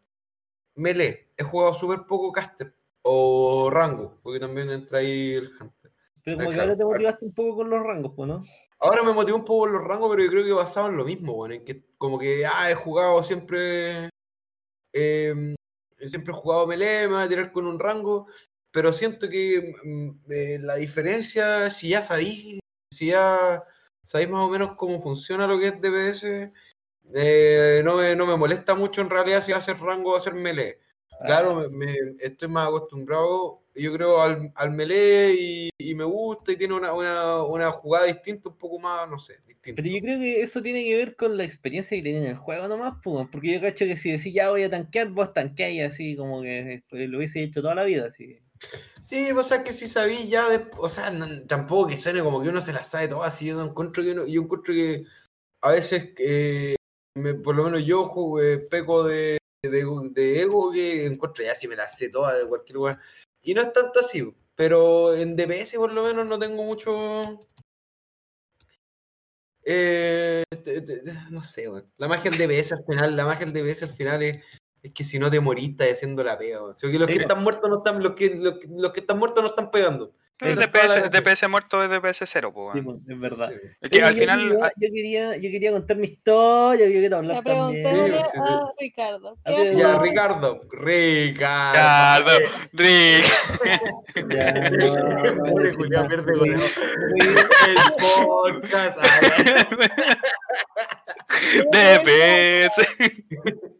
melee. 0.81 1.29
He 1.37 1.43
jugado 1.43 1.73
súper 1.73 2.05
poco 2.05 2.31
caster 2.31 2.75
o 3.03 3.69
rango, 3.71 4.19
porque 4.21 4.39
también 4.39 4.69
entra 4.69 4.99
ahí 4.99 5.35
el 5.35 5.51
hunter. 5.59 5.91
Pero 6.23 6.37
como 6.37 6.51
que 6.51 6.59
ahora 6.59 6.77
te 6.77 6.85
motivaste 6.85 7.25
un 7.25 7.33
poco 7.33 7.55
con 7.57 7.69
los 7.69 7.81
rangos, 7.81 8.13
pues, 8.15 8.27
¿no? 8.27 8.43
Ahora 8.79 9.03
me 9.03 9.13
motivó 9.13 9.37
un 9.37 9.45
poco 9.45 9.67
los 9.67 9.83
rangos, 9.83 10.09
pero 10.11 10.23
yo 10.23 10.29
creo 10.29 10.45
que 10.45 10.51
basado 10.53 10.87
en 10.87 10.97
lo 10.97 11.05
mismo, 11.05 11.33
bueno, 11.33 11.55
en 11.55 11.65
que 11.65 11.85
como 11.97 12.19
que 12.19 12.45
ah, 12.45 12.69
he 12.69 12.75
jugado 12.75 13.21
siempre. 13.23 14.09
eh, 14.93 15.55
siempre 15.99 16.33
he 16.33 16.35
jugado 16.35 16.67
melee, 16.67 17.07
me 17.07 17.15
voy 17.15 17.23
a 17.23 17.29
tirar 17.29 17.51
con 17.51 17.65
un 17.65 17.79
rango, 17.79 18.27
pero 18.71 18.93
siento 18.93 19.29
que 19.29 19.73
mm, 19.83 20.31
eh, 20.31 20.59
la 20.61 20.75
diferencia, 20.75 21.71
si 21.71 21.89
ya 21.89 22.01
sabéis, 22.01 22.59
si 22.91 23.07
ya 23.07 23.63
sabéis 24.03 24.29
más 24.29 24.41
o 24.47 24.49
menos 24.49 24.75
cómo 24.77 25.01
funciona 25.01 25.47
lo 25.47 25.59
que 25.59 25.67
es 25.67 25.81
DPS, 25.81 26.51
eh, 27.15 27.81
no, 27.83 27.97
me, 27.97 28.15
no 28.15 28.25
me 28.25 28.37
molesta 28.37 28.75
mucho 28.75 29.01
en 29.01 29.09
realidad 29.09 29.41
si 29.41 29.51
va 29.51 29.57
a 29.57 29.61
ser 29.61 29.79
rango 29.79 30.09
o 30.09 30.11
va 30.13 30.17
a 30.17 30.21
ser 30.21 30.33
melee. 30.33 30.79
Claro, 31.23 31.69
me, 31.69 31.69
me- 31.69 31.95
estoy 32.19 32.47
más 32.47 32.67
acostumbrado, 32.67 33.61
yo 33.75 33.93
creo, 33.93 34.21
al, 34.21 34.51
al 34.55 34.71
melee 34.71 35.35
y, 35.37 35.69
y 35.77 35.93
me 35.93 36.03
gusta 36.03 36.51
y 36.51 36.57
tiene 36.57 36.73
una, 36.73 36.93
una, 36.93 37.43
una 37.43 37.71
jugada 37.71 38.05
distinta, 38.07 38.49
un 38.49 38.57
poco 38.57 38.79
más, 38.79 39.07
no 39.07 39.19
sé, 39.19 39.35
distinta. 39.47 39.81
Pero 39.83 39.95
yo 39.95 40.01
creo 40.01 40.19
que 40.19 40.41
eso 40.41 40.63
tiene 40.63 40.83
que 40.83 40.97
ver 40.97 41.15
con 41.15 41.37
la 41.37 41.43
experiencia 41.43 41.95
que 41.95 42.01
tenía 42.01 42.21
en 42.21 42.25
el 42.25 42.37
juego 42.37 42.67
nomás, 42.67 42.95
pues, 43.03 43.27
porque 43.31 43.53
yo 43.53 43.61
cacho 43.61 43.85
que 43.85 43.97
si 43.97 44.11
decís 44.11 44.33
ya 44.33 44.49
voy 44.49 44.63
a 44.63 44.69
tanquear, 44.71 45.09
vos 45.09 45.31
tanqueáis 45.31 45.83
así 45.93 46.15
como 46.15 46.41
que 46.41 46.83
pues, 46.89 47.07
lo 47.07 47.19
hubiese 47.19 47.43
hecho 47.43 47.61
toda 47.61 47.75
la 47.75 47.83
vida, 47.83 48.07
así. 48.07 48.39
Sí, 49.01 49.31
o 49.31 49.43
sea 49.43 49.63
que 49.63 49.73
si 49.73 49.87
sabí 49.87 50.27
ya, 50.27 50.47
de- 50.49 50.67
o 50.77 50.89
sea, 50.89 51.09
no- 51.11 51.43
tampoco 51.47 51.87
que 51.89 51.97
suene 51.97 52.21
como 52.21 52.41
que 52.41 52.49
uno 52.49 52.61
se 52.61 52.73
la 52.73 52.83
sabe 52.83 53.07
todas, 53.07 53.33
así 53.33 53.45
yo 53.47 53.55
no 53.57 53.65
encuentro 53.65 54.03
que 54.03 54.11
uno, 54.11 54.25
yo 54.25 54.41
encuentro 54.41 54.73
que 54.73 55.03
a 55.61 55.71
veces, 55.71 56.11
eh, 56.19 56.75
me- 57.15 57.33
por 57.35 57.55
lo 57.55 57.63
menos 57.63 57.85
yo 57.85 58.05
jugué, 58.05 58.59
peco 58.59 59.03
de, 59.03 59.37
de, 59.63 59.85
de 60.11 60.41
ego 60.41 60.71
que 60.71 61.05
encuentro 61.05 61.43
ya 61.43 61.55
si 61.55 61.67
me 61.67 61.75
la 61.75 61.87
sé 61.87 62.09
todas 62.09 62.37
de 62.39 62.47
cualquier 62.47 62.75
lugar. 62.75 62.99
Y 63.41 63.53
no 63.53 63.61
es 63.61 63.73
tanto 63.73 63.99
así, 63.99 64.33
pero 64.55 65.13
en 65.15 65.35
DPS 65.35 65.77
por 65.77 65.91
lo 65.91 66.03
menos 66.03 66.25
no 66.25 66.37
tengo 66.39 66.63
mucho... 66.63 67.39
Eh, 69.63 70.43
te- 70.63 70.81
te- 70.81 70.97
te- 70.97 71.13
no 71.29 71.41
sé, 71.43 71.69
weón. 71.69 71.85
La 71.97 72.07
magia 72.07 72.31
del 72.31 72.39
DPS 72.39 72.73
al 72.73 72.83
final, 72.85 73.15
la 73.15 73.25
magia 73.25 73.45
del 73.45 73.53
DPS 73.53 73.83
al 73.85 73.91
final 73.91 74.23
es, 74.23 74.39
es 74.81 74.91
que 74.91 75.03
si 75.03 75.19
no 75.19 75.29
te 75.29 75.39
morís 75.39 75.69
estás 75.69 75.91
haciendo 75.91 76.23
la 76.23 76.37
pega. 76.37 76.63
O 76.63 76.73
sea, 76.73 76.89
que 76.89 76.97
los 76.97 77.07
que 77.07 77.13
están 77.27 77.43
muertos 77.43 77.69
no 77.69 77.77
están, 77.77 78.01
los 78.01 78.13
que, 78.13 78.35
los, 78.35 78.57
que- 78.59 78.67
los 78.69 78.91
que 78.91 78.99
están 79.01 79.19
muertos 79.19 79.43
no 79.43 79.49
están 79.49 79.69
pegando. 79.69 80.13
Es 80.41 80.55
DPS, 80.57 81.47
muerto 81.47 81.81
es 81.83 81.89
DPS 81.89 82.23
cero, 82.25 82.51
pues. 82.53 82.73
Sí, 82.75 82.81
pues, 82.81 82.97
es 83.07 83.19
verdad. 83.19 83.49
Sí. 83.49 83.55
Es 83.81 83.89
que 83.89 83.97
Oye, 83.97 84.05
al 84.05 84.13
yo 84.15 84.19
final. 84.21 84.39
quería- 84.49 84.71
yo, 84.75 84.89
quería, 84.93 85.35
yo 85.37 85.51
quería 85.51 85.71
contar 85.71 85.97
mi 85.97 86.07
historia, 86.07 86.85
yo 86.87 86.91
quería 86.91 87.15
hablar 87.17 87.35
Ya 87.37 87.43
también. 87.43 87.83
preguntémosle 87.83 88.17
Sí, 88.17 88.23
sí, 88.23 88.29
sí. 88.33 88.39
a 88.41 88.73
Ricardo. 88.79 89.37
A 89.45 89.49
¿qué 89.49 89.55
ver, 89.63 89.75
Ya? 89.75 89.99
Ricardo. 89.99 90.59
Ricardo. 90.71 92.31
Ricardo, 92.73 92.73
Pobre 95.49 95.73
Julián 95.75 96.11
El 96.11 96.25
podcast. 97.99 98.97
DPS. 101.71 103.13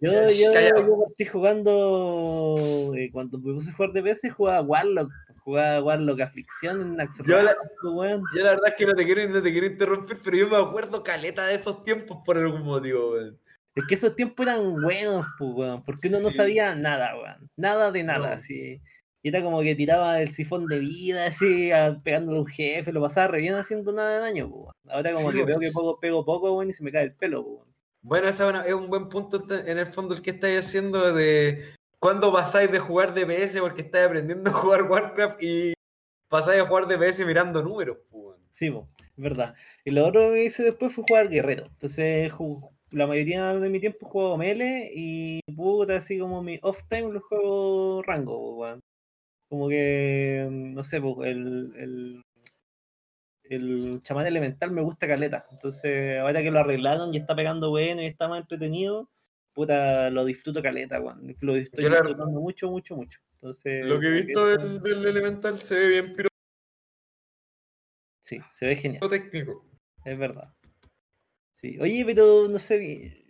Yo, 0.02 0.12
yo, 0.12 0.54
yo 0.54 1.04
partí 1.06 1.26
jugando. 1.26 2.94
eh, 2.98 3.10
cuando 3.12 3.38
me 3.40 3.54
puse 3.54 3.72
a 3.72 3.74
jugar 3.74 3.92
DPS, 3.94 4.32
jugaba 4.34 4.62
Warlock. 4.62 5.12
Jugaba 5.44 5.82
Warlock 5.84 6.22
Aflicción 6.22 6.82
en 6.82 6.96
Naxxramas, 6.98 7.56
Yo. 7.82 8.22
Yo 8.36 8.44
la 8.44 8.50
verdad 8.52 8.68
es 8.68 8.74
que 8.76 8.86
no 8.86 8.94
te 8.94 9.06
quiero, 9.06 9.28
no 9.28 9.42
te 9.42 9.52
quiero 9.52 9.66
interrumpir, 9.68 10.20
pero 10.24 10.38
yo 10.38 10.48
me 10.48 10.58
acuerdo 10.58 11.02
caleta 11.04 11.46
de 11.48 11.56
esos 11.56 11.84
tiempos 11.84 12.20
por 12.26 12.38
algún 12.38 12.62
motivo, 12.64 13.12
weón. 13.14 13.40
Es 13.74 13.86
que 13.88 13.96
esos 13.96 14.16
tiempos 14.16 14.46
eran 14.46 14.82
buenos, 14.82 15.26
pues, 15.40 15.52
weón, 15.54 15.84
porque 15.84 16.10
uno 16.10 16.20
no 16.20 16.30
Sí. 16.30 16.38
sabía 16.38 16.76
nada, 16.76 17.16
weón. 17.16 17.50
Nada 17.58 17.92
de 17.92 18.04
nada, 18.04 18.28
No. 18.30 18.34
así. 18.36 18.80
Y 19.24 19.30
era 19.30 19.44
como 19.44 19.62
que 19.62 19.76
tiraba 19.76 20.22
el 20.22 20.34
sifón 20.34 20.66
de 20.66 20.80
vida, 20.80 21.28
así, 21.28 21.72
a- 21.72 22.00
pegándole 22.04 22.38
a 22.40 22.42
un 22.42 22.48
jefe, 22.48 22.92
lo 22.92 23.02
pasaba 23.02 23.28
re 23.28 23.40
bien 23.40 23.54
haciendo 23.54 23.94
nada 23.94 24.16
de 24.16 24.20
daño, 24.20 24.48
weón. 24.48 24.74
Ahora 24.90 25.14
como 25.14 25.32
Sí, 25.32 25.38
que 25.38 25.44
veo 25.46 25.60
que 25.60 25.72
poco, 25.72 26.00
pego 26.00 26.26
poco, 26.26 26.54
weón, 26.54 26.70
y 26.70 26.74
se 26.74 26.84
me 26.84 26.92
cae 26.92 27.04
el 27.04 27.14
pelo, 27.14 27.42
weón. 27.42 27.68
Bueno, 28.04 28.28
ese 28.28 28.44
es, 28.66 28.74
un 28.74 28.88
buen 28.88 29.08
punto 29.10 29.44
en 29.50 29.78
el 29.78 29.86
fondo 29.86 30.16
el 30.16 30.24
que 30.24 30.32
estáis 30.32 30.60
haciendo 30.60 31.14
de 31.14 31.76
cuando 32.00 32.34
pasáis 32.34 32.72
de 32.72 32.80
jugar 32.80 33.14
DPS 33.14 33.60
porque 33.60 33.82
estáis 33.82 34.08
aprendiendo 34.08 34.50
a 34.50 34.54
jugar 34.54 34.84
Warcraft 34.90 35.44
y 35.44 35.74
pasáis 36.28 36.64
a 36.64 36.66
jugar 36.66 36.88
DPS 36.88 37.24
mirando 37.26 37.62
números, 37.62 38.00
weón. 38.12 38.40
Sí, 38.50 38.72
po, 38.72 38.88
es 38.98 39.24
verdad. 39.24 39.54
Y 39.86 39.92
lo 39.92 40.08
otro 40.08 40.34
que 40.34 40.46
hice 40.46 40.64
después 40.64 40.96
fue 40.96 41.04
jugar 41.08 41.30
guerrero. 41.30 41.66
Entonces, 41.68 42.34
la 42.90 43.06
mayoría 43.06 43.54
de 43.54 43.70
mi 43.70 43.80
tiempo 43.80 44.08
juego 44.08 44.36
Mele 44.36 44.92
y 44.96 45.42
puta, 45.56 45.98
así 45.98 46.18
como 46.18 46.42
mi 46.42 46.60
off 46.64 46.82
time 46.90 47.14
lo 47.14 47.22
juego 47.22 48.02
rango, 48.02 48.32
po, 48.36 48.56
weón. 48.56 48.80
Como 49.52 49.68
que, 49.68 50.48
mm, 50.50 50.74
no 50.74 50.82
sé, 50.86 50.96
el, 51.26 51.74
el, 51.76 52.24
el 53.44 54.02
chamán 54.02 54.26
elemental 54.26 54.72
me 54.72 54.82
gusta 54.82 55.08
caleta. 55.08 55.46
Entonces, 55.52 56.20
ahora 56.20 56.42
que 56.42 56.52
lo 56.52 56.60
arreglaron 56.60 57.14
y 57.14 57.18
está 57.18 57.36
pegando 57.36 57.70
bueno 57.70 58.02
y 58.02 58.06
está 58.06 58.30
más 58.30 58.40
entretenido, 58.40 59.10
puta, 59.52 60.10
lo 60.10 60.24
disfruto 60.24 60.62
caleta, 60.64 61.02
weón. 61.02 61.36
Lo 61.42 61.58
estoy 61.58 61.84
la- 61.84 61.98
disfrutando 61.98 62.40
mucho, 62.40 62.72
mucho, 62.72 62.96
mucho. 62.96 63.20
Entonces, 63.34 63.86
Lo 63.86 64.00
que 64.00 64.08
he 64.08 64.24
visto 64.24 64.48
del, 64.48 64.82
del 64.82 65.06
Elemental 65.06 65.58
se 65.58 65.76
ve 65.76 65.90
bien 65.90 66.16
Sí, 68.22 68.40
se 68.54 68.66
ve 68.68 68.78
genial. 68.78 69.02
pirotécnico. 69.02 69.66
Es 70.06 70.18
verdad. 70.18 70.48
Sí. 71.52 71.78
Oye, 71.82 72.06
pero 72.06 72.48
no 72.48 72.58
sé. 72.58 73.21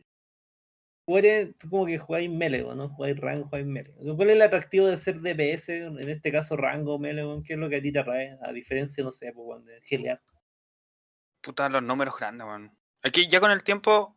Tú 1.58 1.70
como 1.70 1.86
que 1.86 1.98
jugáis 1.98 2.30
melee, 2.30 2.64
¿no? 2.64 2.90
Jugáis 2.90 3.18
rango, 3.20 3.46
jugáis 3.46 3.66
melee. 3.66 3.94
¿Cuál 4.16 4.30
es 4.30 4.36
el 4.36 4.42
atractivo 4.42 4.88
de 4.88 4.98
ser 4.98 5.20
DPS? 5.20 5.70
En 5.70 6.10
este 6.10 6.32
caso, 6.32 6.56
rango, 6.56 7.00
melee? 7.00 7.26
¿qué 7.46 7.54
es 7.54 7.60
lo 7.60 7.70
que 7.70 7.78
a 7.78 7.82
ti 7.82 7.92
te 7.92 8.00
atrae? 8.00 8.38
A 8.42 8.52
diferencia, 8.52 9.04
no 9.04 9.12
sé, 9.12 9.32
pues, 9.34 9.66
de 9.66 9.82
gelear. 9.82 10.22
Puta, 11.42 11.70
los 11.70 11.82
números 11.82 12.18
grandes, 12.18 12.46
weón. 12.46 12.78
Aquí 13.04 13.28
ya 13.28 13.40
con 13.40 13.52
el 13.52 13.64
tiempo, 13.64 14.16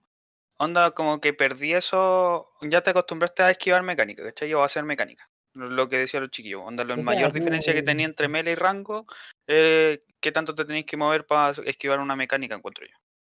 onda, 0.59 0.91
como 0.91 1.21
que 1.21 1.33
perdí 1.33 1.73
eso. 1.73 2.51
Ya 2.63 2.83
te 2.83 2.91
acostumbraste 2.91 3.43
a 3.43 3.51
esquivar 3.51 3.83
mecánica, 3.83 4.23
¿cachai? 4.23 4.49
Yo 4.49 4.59
voy 4.59 4.65
a 4.65 4.67
hacer 4.67 4.85
mecánica. 4.85 5.29
Lo 5.55 5.89
que 5.89 5.99
decía 5.99 6.21
los 6.21 6.31
chiquillos. 6.31 6.63
Onda, 6.65 6.85
la 6.85 6.95
O 6.95 6.97
sea, 6.97 7.05
mayor 7.05 7.33
diferencia 7.33 7.73
que 7.73 7.83
tenía 7.83 8.07
entre 8.07 8.29
melee 8.29 8.53
y 8.53 8.57
rango, 8.57 9.07
eh, 9.47 10.05
qué 10.21 10.33
tanto 10.33 10.55
te 10.55 10.65
tenéis 10.65 10.87
que 10.87 10.97
mover 10.97 11.27
para 11.27 11.51
esquivar 11.65 12.01
una 12.01 12.17
mecánica, 12.17 12.55
encuentro 12.55 12.85
yo. 12.87 12.97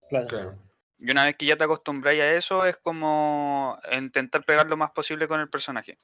Claro. 0.10 0.28
Claro. 0.28 0.56
Y 1.06 1.12
una 1.12 1.26
vez 1.26 1.36
que 1.38 1.46
ya 1.46 1.56
te 1.58 1.64
acostumbráis 1.66 2.22
a 2.22 2.34
eso, 2.34 2.66
es 2.66 2.78
como 2.78 3.78
intentar 3.92 4.44
pegar 4.46 4.68
lo 4.70 4.78
más 4.78 4.92
posible 4.92 5.28
con 5.28 5.40
el 5.40 5.50
personaje. 5.50 5.98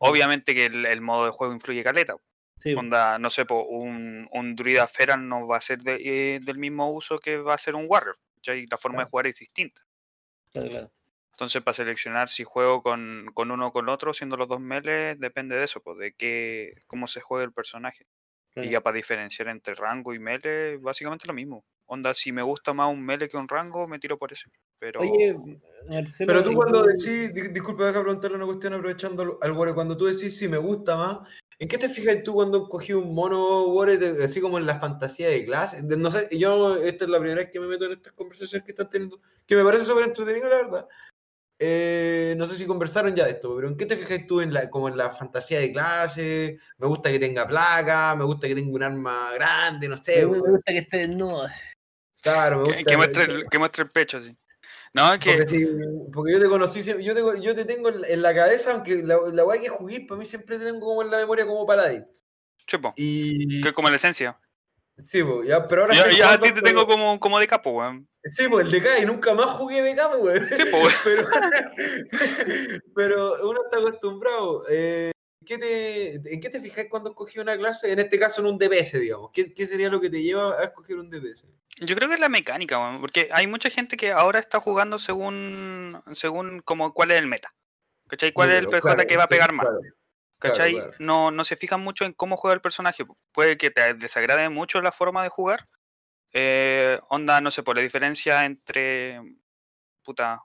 Obviamente 0.00 0.54
que 0.54 0.66
el, 0.66 0.86
el 0.86 1.00
modo 1.00 1.26
de 1.26 1.32
juego 1.32 1.54
influye 1.54 1.82
caleta. 1.84 2.16
Sí, 2.58 2.74
Onda, 2.74 3.18
no 3.18 3.30
sé, 3.30 3.44
po, 3.46 3.64
un, 3.64 4.28
un 4.32 4.56
druida 4.56 4.86
feral 4.88 5.28
no 5.28 5.46
va 5.48 5.58
a 5.58 5.60
ser 5.60 5.78
de- 5.80 6.36
eh, 6.36 6.40
del 6.42 6.58
mismo 6.58 6.90
uso 6.92 7.18
que 7.18 7.38
va 7.38 7.54
a 7.54 7.58
ser 7.58 7.74
un 7.76 7.86
warrior. 7.88 8.16
¿cachai? 8.36 8.66
La 8.70 8.78
forma 8.78 9.02
de 9.02 9.08
jugar 9.10 9.26
es 9.28 9.38
distinta. 9.38 9.82
claro, 10.52 10.68
claro. 10.70 10.92
Entonces, 11.32 11.62
para 11.62 11.74
seleccionar 11.74 12.28
si 12.28 12.44
juego 12.44 12.82
con, 12.82 13.26
con 13.34 13.50
uno 13.50 13.68
o 13.68 13.72
con 13.72 13.88
otro, 13.88 14.12
siendo 14.14 14.36
los 14.36 14.48
dos 14.48 14.60
meles, 14.60 15.18
depende 15.18 15.56
de 15.56 15.64
eso, 15.64 15.80
pues, 15.82 15.98
de 15.98 16.12
qué, 16.14 16.82
cómo 16.86 17.08
se 17.08 17.20
juega 17.20 17.44
el 17.44 17.52
personaje. 17.52 18.06
Y 18.60 18.70
ya 18.70 18.80
para 18.82 18.96
diferenciar 18.96 19.48
entre 19.48 19.74
rango 19.74 20.14
y 20.14 20.20
melee, 20.20 20.78
básicamente 20.78 21.26
lo 21.28 21.34
mismo. 21.34 21.64
Onda, 21.86 22.14
si 22.14 22.32
me 22.32 22.42
gusta 22.42 22.72
más 22.72 22.90
un 22.92 23.04
melee 23.04 23.28
que 23.28 23.36
un 23.36 23.48
rango, 23.48 23.86
me 23.86 23.98
tiro 23.98 24.18
por 24.18 24.32
ese. 24.32 24.50
Pero 24.78 25.00
Oye, 25.00 25.36
Marcelo. 25.88 26.26
Pero 26.26 26.44
tú 26.44 26.52
¿y 26.52 26.54
cuando 26.54 26.82
decís, 26.82 27.32
di- 27.34 27.48
disculpa, 27.48 27.84
deja 27.86 28.00
preguntarle 28.02 28.36
una 28.36 28.46
cuestión 28.46 28.72
aprovechando 28.74 29.38
al 29.40 29.52
Wore, 29.52 29.74
cuando 29.74 29.96
tú 29.96 30.06
decís 30.06 30.36
si 30.36 30.48
me 30.48 30.56
gusta 30.56 30.96
más, 30.96 31.28
¿en 31.58 31.68
qué 31.68 31.76
te 31.78 31.88
fijas 31.88 32.22
tú 32.22 32.34
cuando 32.34 32.68
cogí 32.68 32.92
un 32.94 33.14
mono 33.14 33.66
Wore, 33.66 33.98
de- 33.98 34.24
así 34.24 34.40
como 34.40 34.58
en 34.58 34.66
la 34.66 34.80
fantasía 34.80 35.28
de 35.28 35.44
clase? 35.44 35.82
De- 35.82 35.96
No 35.96 36.10
sé, 36.10 36.28
yo 36.36 36.76
esta 36.76 37.04
es 37.04 37.10
la 37.10 37.18
primera 37.18 37.42
vez 37.42 37.50
que 37.50 37.60
me 37.60 37.66
meto 37.66 37.84
en 37.84 37.92
estas 37.92 38.12
conversaciones 38.14 38.64
que 38.64 38.72
están 38.72 38.88
teniendo, 38.88 39.20
que 39.46 39.56
me 39.56 39.64
parece 39.64 39.84
súper 39.84 40.04
entretenido, 40.04 40.48
la 40.48 40.56
verdad. 40.56 40.88
Eh, 41.58 42.34
no 42.36 42.46
sé 42.46 42.56
si 42.56 42.66
conversaron 42.66 43.14
ya 43.14 43.24
de 43.26 43.30
esto, 43.32 43.54
pero 43.54 43.68
¿en 43.68 43.76
qué 43.76 43.86
te 43.86 43.96
fijas 43.96 44.26
tú 44.26 44.40
en 44.40 44.52
la, 44.52 44.68
como 44.68 44.88
en 44.88 44.96
la 44.96 45.12
fantasía 45.12 45.60
de 45.60 45.72
clase? 45.72 46.58
Me 46.78 46.86
gusta 46.88 47.12
que 47.12 47.20
tenga 47.20 47.46
placa, 47.46 48.14
me 48.16 48.24
gusta 48.24 48.48
que 48.48 48.56
tenga 48.56 48.72
un 48.74 48.82
arma 48.82 49.32
grande, 49.34 49.88
no 49.88 49.96
sé. 49.96 50.26
me 50.26 50.38
gusta 50.38 50.72
que 50.72 50.78
esté 50.78 50.98
desnudo. 50.98 51.46
Claro, 52.24 52.58
me 52.58 52.64
que, 52.64 52.72
gusta 52.72 52.90
que 52.90 52.96
muestre 52.96 53.22
el, 53.24 53.42
que 53.50 53.58
muestre 53.58 53.84
el 53.84 53.90
pecho, 53.90 54.16
así. 54.16 54.36
No, 54.94 55.18
que 55.18 55.32
Porque, 55.32 55.46
sí, 55.46 55.66
porque 56.12 56.32
yo 56.32 56.40
te 56.40 56.48
conocí, 56.48 56.82
yo 56.82 57.14
te, 57.14 57.42
yo 57.42 57.54
te 57.54 57.64
tengo 57.64 57.90
en 57.90 58.22
la, 58.22 58.34
cabeza, 58.34 58.72
aunque 58.72 59.02
la, 59.02 59.18
la 59.32 59.44
weá 59.44 59.60
que 59.60 59.68
jugué, 59.68 60.00
para 60.00 60.18
mí 60.18 60.24
siempre 60.24 60.58
te 60.58 60.64
tengo 60.64 60.80
como 60.80 61.02
en 61.02 61.10
la 61.10 61.18
memoria 61.18 61.46
como 61.46 61.66
paladín. 61.66 62.04
chupo, 62.66 62.94
Y. 62.96 63.60
que 63.60 63.68
es 63.68 63.74
como 63.74 63.90
la 63.90 63.96
esencia. 63.96 64.38
Sí, 64.96 65.24
pues, 65.24 65.48
ya, 65.48 65.66
pero 65.66 65.82
ahora. 65.82 65.94
Yo 66.10 66.28
a 66.28 66.38
ti 66.38 66.52
te 66.52 66.62
tengo 66.62 66.86
como, 66.86 67.18
como 67.18 67.40
de 67.40 67.48
capo, 67.48 67.70
weón. 67.72 68.08
Sí, 68.24 68.46
pues 68.48 68.66
el 68.66 68.72
de 68.72 68.82
K 68.82 68.98
y 69.00 69.06
nunca 69.06 69.34
más 69.34 69.46
jugué 69.56 69.82
de 69.82 69.96
K, 69.96 70.16
weón. 70.16 70.46
Sí, 70.46 70.62
pues, 70.70 70.94
pero, 71.04 71.28
pero 72.94 73.50
uno 73.50 73.60
está 73.64 73.78
acostumbrado. 73.78 74.62
Eh, 74.70 75.10
¿qué 75.44 75.58
te, 75.58 76.14
¿En 76.32 76.40
qué 76.40 76.48
te 76.48 76.60
fijas 76.60 76.86
cuando 76.88 77.10
escogí 77.10 77.38
una 77.38 77.56
clase? 77.56 77.92
En 77.92 77.98
este 77.98 78.18
caso, 78.18 78.40
en 78.40 78.48
un 78.48 78.58
DPS, 78.58 79.00
digamos. 79.00 79.30
¿Qué, 79.32 79.52
qué 79.52 79.66
sería 79.66 79.88
lo 79.88 80.00
que 80.00 80.10
te 80.10 80.22
lleva 80.22 80.58
a 80.58 80.64
escoger 80.64 80.98
un 80.98 81.10
DPS? 81.10 81.46
Yo 81.80 81.96
creo 81.96 82.08
que 82.08 82.14
es 82.14 82.20
la 82.20 82.28
mecánica, 82.28 82.78
weón, 82.78 83.00
porque 83.00 83.28
hay 83.32 83.46
mucha 83.46 83.68
gente 83.68 83.96
que 83.96 84.12
ahora 84.12 84.38
está 84.38 84.60
jugando 84.60 84.98
según 84.98 86.00
según 86.12 86.60
como 86.60 86.92
cuál 86.94 87.10
es 87.10 87.18
el 87.18 87.26
meta. 87.26 87.54
¿Cachai? 88.06 88.32
¿Cuál 88.32 88.52
es 88.52 88.58
el 88.58 88.68
PJ 88.68 88.80
claro, 88.80 89.06
que 89.06 89.16
va 89.16 89.24
a 89.24 89.26
sí, 89.26 89.30
pegar 89.30 89.52
más? 89.52 89.66
claro. 89.66 89.80
¿Cachai? 90.38 90.72
claro. 90.74 90.92
No, 90.98 91.30
no 91.30 91.44
se 91.44 91.56
fijan 91.56 91.80
mucho 91.80 92.04
en 92.04 92.12
cómo 92.12 92.36
juega 92.36 92.54
el 92.54 92.60
personaje. 92.60 93.04
Puede 93.32 93.56
que 93.56 93.70
te 93.70 93.94
desagrade 93.94 94.48
mucho 94.50 94.80
la 94.82 94.92
forma 94.92 95.22
de 95.22 95.30
jugar. 95.30 95.66
Eh, 96.32 97.00
onda, 97.08 97.40
no 97.40 97.50
sé, 97.50 97.62
por 97.62 97.76
la 97.76 97.82
diferencia 97.82 98.44
entre. 98.44 99.20
Puta. 100.02 100.42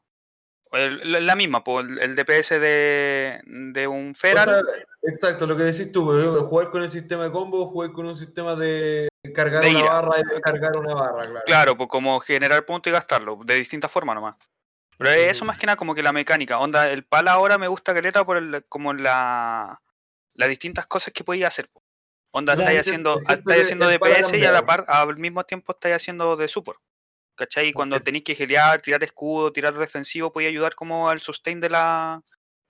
El- 0.72 1.26
la 1.26 1.36
misma, 1.36 1.64
po, 1.64 1.80
el, 1.80 2.16
DPS 2.16 2.60
de, 2.60 3.42
de 3.46 3.88
un 3.88 4.12
O 4.12 4.14
Feral. 4.14 4.46
sea, 4.66 4.84
exacto, 5.12 5.48
lo 5.48 5.58
que 5.58 5.64
decís 5.64 5.92
tú, 5.92 6.06
pues, 6.06 6.26
jugar 6.26 6.70
con 6.70 6.84
el 6.84 6.90
sistema 6.90 7.24
de 7.24 7.32
combo, 7.32 7.68
jugar 7.68 7.92
con 7.92 8.06
un 8.06 8.16
sistema 8.16 8.56
de 8.56 9.08
cargar 9.34 9.64
De 9.64 9.70
una 9.72 9.80
ira. 9.80 9.90
barra 9.94 10.20
y 10.20 10.24
descargar 10.34 10.78
una 10.78 10.94
barra, 10.94 11.24
claro. 11.26 11.42
Claro, 11.46 11.78
pues 11.78 11.90
como 11.90 12.20
generar 12.20 12.66
puntos 12.66 12.90
y 12.90 12.94
gastarlo, 12.94 13.40
de 13.44 13.56
distintas 13.56 13.92
formas 13.92 14.16
nomás. 14.16 14.38
Pero 14.98 15.12
es 15.12 15.32
eso 15.32 15.46
más 15.46 15.58
que 15.58 15.66
nada 15.66 15.78
como 15.78 15.96
que 15.96 16.04
la 16.04 16.12
mecánica. 16.12 16.60
Onda, 16.60 16.90
el 16.90 17.04
pala 17.06 17.32
ahora 17.32 17.58
me 17.58 17.70
gusta 17.70 17.94
caleta 17.94 18.26
por 18.26 18.36
el, 18.36 18.64
como 18.68 18.94
la, 18.94 19.82
las 20.34 20.50
distintas 20.50 20.88
cosas 20.88 21.14
que 21.14 21.24
podía 21.24 21.48
hacer. 21.48 21.70
Onda, 22.32 22.54
Claro, 22.54 22.62
estáis 22.68 22.82
haciendo, 22.82 23.20
estáis 23.28 23.62
haciendo 23.62 23.88
DPS 23.88 24.38
y 24.38 24.44
a 24.46 24.52
la 24.52 24.60
cambiado. 24.62 24.66
par, 24.66 24.86
al 24.88 25.16
mismo 25.18 25.44
tiempo 25.46 25.72
estáis 25.72 25.96
haciendo 25.96 26.36
de 26.36 26.48
support. 26.50 26.80
¿Cachai? 27.40 27.70
Y 27.70 27.74
cuando 27.74 28.02
tenéis 28.02 28.26
que 28.26 28.36
gelear, 28.36 28.82
tirar 28.82 29.02
escudo, 29.02 29.54
tirar 29.54 29.74
defensivo, 29.74 30.30
podía 30.34 30.50
ayudar 30.50 30.76
como 30.76 31.10
al 31.10 31.22
sustain 31.22 31.62
de 31.62 31.70
la, 31.70 32.22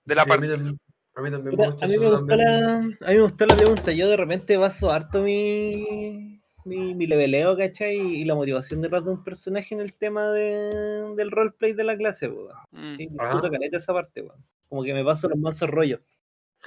de 0.04 0.14
la 0.14 0.22
Sí, 0.22 0.30
a, 0.30 0.34
mí 0.36 0.46
parte. 0.46 0.54
también, 0.54 0.80
a 1.16 1.22
mí 1.22 1.30
también 1.32 1.56
me 1.56 1.66
gusta 1.66 1.84
a, 1.84 1.88
mí 1.88 1.94
eso 1.94 2.02
me 2.04 2.10
gustó 2.10 2.26
también. 2.26 2.38
la, 2.38 2.76
a 2.76 3.10
mí 3.10 3.16
me 3.16 3.20
gustó 3.22 3.46
la 3.46 3.56
pregunta. 3.56 3.90
Yo 3.90 4.08
de 4.08 4.16
repente 4.16 4.56
baso 4.56 4.92
harto 4.92 5.22
mi, 5.22 6.40
mi, 6.64 6.94
mi 6.94 7.06
leveleo, 7.08 7.56
¿cachai? 7.56 7.96
Y 7.96 8.24
la 8.24 8.36
motivación 8.36 8.80
detrás 8.80 9.04
de 9.04 9.10
un 9.10 9.24
personaje 9.24 9.74
en 9.74 9.80
el 9.80 9.96
tema 9.98 10.30
de, 10.30 11.14
del 11.16 11.32
roleplay 11.32 11.72
de 11.72 11.82
la 11.82 11.96
clase, 11.96 12.28
weón. 12.28 12.54
Mm. 12.70 12.96
Sí, 12.96 13.08
disfruto 13.10 13.50
caleta 13.50 13.78
esa 13.78 13.92
parte, 13.92 14.22
weón. 14.22 14.44
Como 14.68 14.84
que 14.84 14.94
me 14.94 15.04
paso 15.04 15.28
los 15.28 15.38
mansos 15.38 15.68
rollos. 15.68 16.00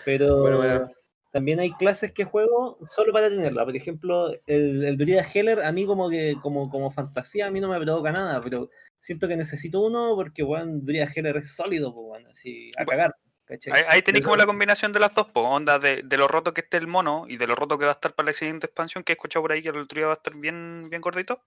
Pero 0.04 0.42
Bueno, 0.42 0.58
bueno. 0.58 0.92
También 1.34 1.60
hay 1.60 1.72
clases 1.72 2.12
que 2.12 2.26
juego 2.26 2.78
solo 2.88 3.12
para 3.12 3.28
tenerla. 3.28 3.66
Por 3.66 3.76
ejemplo, 3.76 4.32
el, 4.46 4.86
el 4.86 4.98
Druida 4.98 5.24
Heller, 5.34 5.62
a 5.64 5.72
mí 5.72 5.84
como 5.88 6.08
que, 6.08 6.36
como, 6.44 6.70
como 6.70 6.92
fantasía, 6.92 7.48
a 7.48 7.52
mí 7.52 7.60
no 7.60 7.68
me 7.70 7.82
provoca 7.84 8.12
nada, 8.12 8.40
pero 8.40 8.70
siento 9.00 9.28
que 9.28 9.36
necesito 9.36 9.82
uno 9.82 10.14
porque, 10.16 10.44
weón, 10.44 10.86
Druida 10.86 11.12
Heller 11.14 11.38
es 11.38 11.56
sólido, 11.56 11.92
pues, 11.92 12.24
así, 12.30 12.70
a 12.78 12.86
cagar. 12.86 13.16
¿cachai? 13.46 13.74
Ahí, 13.74 13.84
ahí 13.88 14.02
tenéis 14.04 14.24
como 14.24 14.38
la 14.38 14.46
combinación 14.46 14.94
de 14.94 15.00
las 15.00 15.16
dos, 15.16 15.26
po, 15.32 15.42
onda 15.42 15.80
de, 15.80 16.04
de 16.04 16.18
lo 16.18 16.28
roto 16.28 16.54
que 16.54 16.62
esté 16.62 16.78
el 16.78 16.86
mono 16.86 17.26
y 17.28 17.38
de 17.38 17.48
lo 17.48 17.56
roto 17.56 17.80
que 17.80 17.86
va 17.86 17.92
a 17.92 17.96
estar 17.96 18.14
para 18.14 18.28
la 18.28 18.34
siguiente 18.34 18.68
expansión, 18.68 19.04
que 19.04 19.14
he 19.14 19.16
escuchado 19.16 19.42
por 19.42 19.54
ahí 19.54 19.64
que 19.64 19.70
el 19.70 19.78
otro 19.80 19.98
día 19.98 20.06
va 20.06 20.14
a 20.14 20.18
estar 20.18 20.36
bien, 20.36 20.84
bien 20.88 21.02
gordito. 21.02 21.42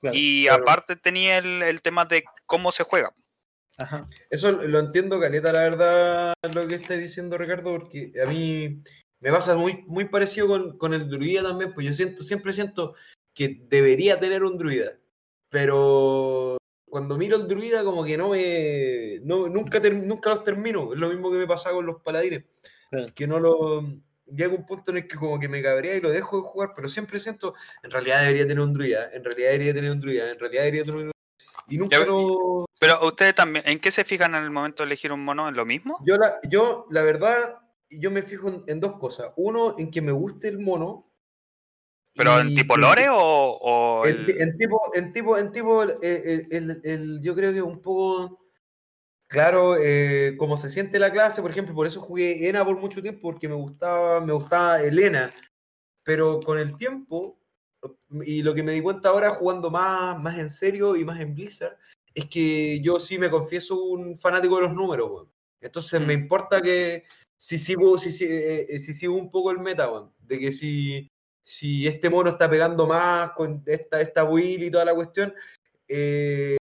Claro, 0.00 0.16
Y 0.18 0.46
claro. 0.46 0.62
aparte 0.64 0.96
tenía 0.96 1.38
el, 1.38 1.62
el 1.62 1.80
tema 1.80 2.06
de 2.06 2.24
cómo 2.44 2.72
se 2.72 2.82
juega. 2.82 3.14
Ajá. 3.78 4.08
Eso 4.30 4.52
lo 4.52 4.78
entiendo, 4.78 5.20
Caleta, 5.20 5.52
la 5.52 5.60
verdad, 5.60 6.34
lo 6.54 6.66
que 6.66 6.76
está 6.76 6.94
diciendo 6.94 7.36
Ricardo, 7.36 7.72
porque 7.72 8.12
a 8.24 8.28
mí 8.28 8.82
me 9.20 9.30
pasa 9.30 9.54
muy, 9.54 9.84
muy 9.86 10.06
parecido 10.06 10.46
con, 10.48 10.78
con 10.78 10.94
el 10.94 11.10
druida 11.10 11.42
también, 11.42 11.74
pues 11.74 11.86
yo 11.86 11.92
siento, 11.92 12.22
siempre 12.22 12.52
siento 12.52 12.94
que 13.34 13.64
debería 13.68 14.18
tener 14.18 14.44
un 14.44 14.56
druida, 14.56 14.98
pero 15.50 16.56
cuando 16.88 17.18
miro 17.18 17.36
el 17.36 17.48
druida 17.48 17.84
como 17.84 18.02
que 18.04 18.16
no 18.16 18.30
me... 18.30 19.20
No, 19.24 19.48
nunca, 19.48 19.82
ter- 19.82 19.94
nunca 19.94 20.30
los 20.30 20.44
termino, 20.44 20.94
es 20.94 20.98
lo 20.98 21.10
mismo 21.10 21.30
que 21.30 21.36
me 21.36 21.46
pasaba 21.46 21.74
con 21.76 21.84
los 21.86 22.00
paladines, 22.02 22.44
que 23.14 23.26
no 23.26 23.38
lo... 23.38 23.82
Llega 24.24 24.54
un 24.54 24.66
punto 24.66 24.90
en 24.90 24.96
el 24.98 25.06
que 25.06 25.16
como 25.16 25.38
que 25.38 25.48
me 25.48 25.62
cabrea 25.62 25.94
y 25.94 26.00
lo 26.00 26.10
dejo 26.10 26.38
de 26.38 26.42
jugar, 26.42 26.72
pero 26.74 26.88
siempre 26.88 27.18
siento, 27.20 27.54
en 27.82 27.90
realidad 27.90 28.22
debería 28.22 28.46
tener 28.46 28.60
un 28.60 28.72
druida, 28.72 29.10
en 29.12 29.22
realidad 29.22 29.50
debería 29.50 29.74
tener 29.74 29.90
un 29.90 30.00
druida, 30.00 30.30
en 30.32 30.38
realidad 30.38 30.62
debería 30.62 30.84
tener 30.84 31.00
un... 31.04 31.10
Y 31.68 31.78
nunca 31.78 31.98
Ya, 31.98 32.06
lo... 32.06 32.66
Pero 32.78 33.06
ustedes 33.06 33.34
también, 33.34 33.64
¿en 33.66 33.80
qué 33.80 33.90
se 33.90 34.04
fijan 34.04 34.34
en 34.34 34.42
el 34.44 34.50
momento 34.50 34.82
de 34.82 34.88
elegir 34.88 35.12
un 35.12 35.24
mono? 35.24 35.48
¿En 35.48 35.56
lo 35.56 35.64
mismo? 35.64 35.98
Yo 36.04 36.16
la, 36.16 36.38
yo, 36.48 36.86
la 36.90 37.02
verdad, 37.02 37.58
yo 37.90 38.10
me 38.10 38.22
fijo 38.22 38.48
en, 38.48 38.64
en 38.66 38.80
dos 38.80 38.98
cosas. 38.98 39.32
Uno, 39.36 39.74
en 39.78 39.90
que 39.90 40.02
me 40.02 40.12
guste 40.12 40.48
el 40.48 40.58
mono. 40.58 41.04
¿Pero 42.14 42.40
en 42.40 42.54
tipo 42.54 42.76
lore 42.76 43.08
o, 43.10 43.16
o 43.18 44.06
En, 44.06 44.16
el- 44.16 44.40
en 44.40 44.56
tipo, 44.56 44.80
en 44.94 45.12
tipo, 45.12 45.36
en 45.38 45.52
tipo, 45.52 45.82
el, 45.82 45.92
el- 46.02 46.46
el- 46.50 46.80
el- 46.84 47.20
yo 47.20 47.34
creo 47.34 47.52
que 47.52 47.60
un 47.60 47.82
poco, 47.82 48.40
claro, 49.26 49.76
eh, 49.78 50.34
como 50.38 50.56
se 50.56 50.68
siente 50.70 50.98
la 50.98 51.12
clase, 51.12 51.42
por 51.42 51.50
ejemplo, 51.50 51.74
por 51.74 51.86
eso 51.86 52.00
jugué 52.00 52.48
Ena 52.48 52.64
por 52.64 52.78
mucho 52.78 53.02
tiempo, 53.02 53.20
porque 53.22 53.48
me 53.48 53.54
gustaba, 53.54 54.20
me 54.22 54.32
gustaba 54.32 54.80
Elena. 54.80 55.32
Pero 56.04 56.40
con 56.40 56.58
el 56.58 56.76
tiempo, 56.78 57.38
y 58.24 58.42
lo 58.42 58.54
que 58.54 58.62
me 58.62 58.72
di 58.72 58.80
cuenta 58.80 59.08
ahora 59.10 59.30
jugando 59.30 59.70
más, 59.70 60.18
más 60.22 60.38
en 60.38 60.50
serio 60.50 60.96
y 60.96 61.04
más 61.04 61.20
en 61.20 61.34
Blizzard, 61.34 61.76
es 62.14 62.26
que 62.28 62.80
yo 62.80 62.98
sí 62.98 63.18
me 63.18 63.30
confieso 63.30 63.82
un 63.84 64.16
fanático 64.16 64.56
de 64.56 64.62
los 64.62 64.74
números, 64.74 65.10
weón. 65.10 65.30
Entonces 65.60 66.00
me 66.00 66.16
Mm. 66.16 66.20
importa 66.20 66.62
que 66.62 67.04
si 67.38 67.58
sigo, 67.58 67.98
si, 67.98 68.10
si, 68.10 68.24
eh, 68.24 68.66
eh, 68.68 68.78
si 68.78 68.94
sigo 68.94 69.14
un 69.14 69.30
poco 69.30 69.50
el 69.50 69.58
meta, 69.58 69.90
weón, 69.90 70.12
de 70.20 70.38
que 70.38 70.52
si, 70.52 71.08
si 71.44 71.86
este 71.86 72.08
mono 72.10 72.30
está 72.30 72.48
pegando 72.48 72.86
más 72.86 73.32
con 73.32 73.62
esta, 73.66 74.00
esta 74.00 74.22
build 74.24 74.64
y 74.64 74.70
toda 74.70 74.84
la 74.84 74.94
cuestión, 74.94 75.34
eh, 75.88 76.56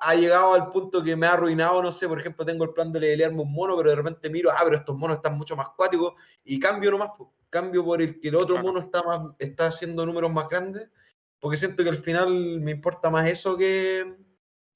ha 0.00 0.14
llegado 0.14 0.54
al 0.54 0.68
punto 0.70 1.02
que 1.02 1.16
me 1.16 1.26
ha 1.26 1.32
arruinado, 1.32 1.82
no 1.82 1.90
sé, 1.92 2.08
por 2.08 2.20
ejemplo, 2.20 2.44
tengo 2.44 2.64
el 2.64 2.72
plan 2.72 2.92
de 2.92 3.00
levelearme 3.00 3.42
un 3.42 3.52
mono, 3.52 3.76
pero 3.76 3.90
de 3.90 3.96
repente 3.96 4.30
miro, 4.30 4.50
ah, 4.50 4.60
pero 4.64 4.76
estos 4.76 4.96
monos 4.96 5.16
están 5.16 5.36
mucho 5.36 5.56
más 5.56 5.68
cuáticos, 5.76 6.14
y 6.44 6.58
cambio 6.60 6.90
nomás, 6.90 7.10
po. 7.16 7.32
Cambio 7.52 7.84
por 7.84 8.00
el 8.02 8.18
que 8.18 8.28
el 8.28 8.34
otro 8.36 8.54
Claro. 8.56 8.66
mono 8.68 8.80
está, 8.80 9.02
más, 9.02 9.34
está 9.38 9.66
haciendo 9.66 10.04
números 10.06 10.32
más 10.32 10.48
grandes, 10.48 10.90
porque 11.38 11.56
siento 11.58 11.82
que 11.84 11.90
al 11.90 11.96
final 11.98 12.60
me 12.60 12.70
importa 12.72 13.10
más 13.10 13.28
eso 13.30 13.56
que... 13.56 14.16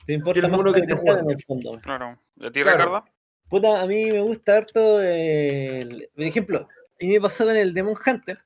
Te 0.07 0.13
importa 0.13 0.39
el 0.41 0.49
más 0.49 0.59
mono 0.59 0.73
que 0.73 0.81
progresar 0.81 1.01
jugando. 1.05 1.31
en 1.31 1.37
el 1.39 1.45
fondo. 1.45 1.81
Claro. 1.83 2.19
¿Y 2.37 2.47
a 2.47 2.53
ti, 2.53 2.63
Claro. 2.63 2.79
Ricardo? 2.79 3.05
Puta, 3.49 3.81
a 3.81 3.87
mí 3.87 4.11
me 4.11 4.21
gusta 4.21 4.57
harto, 4.57 5.01
el- 5.01 6.09
por 6.15 6.25
ejemplo, 6.25 6.59
a 7.01 7.05
mí 7.05 7.09
me 7.09 7.21
pasó 7.21 7.45
con 7.45 7.57
el 7.57 7.73
Demon 7.75 7.95
Hunter, 8.05 8.39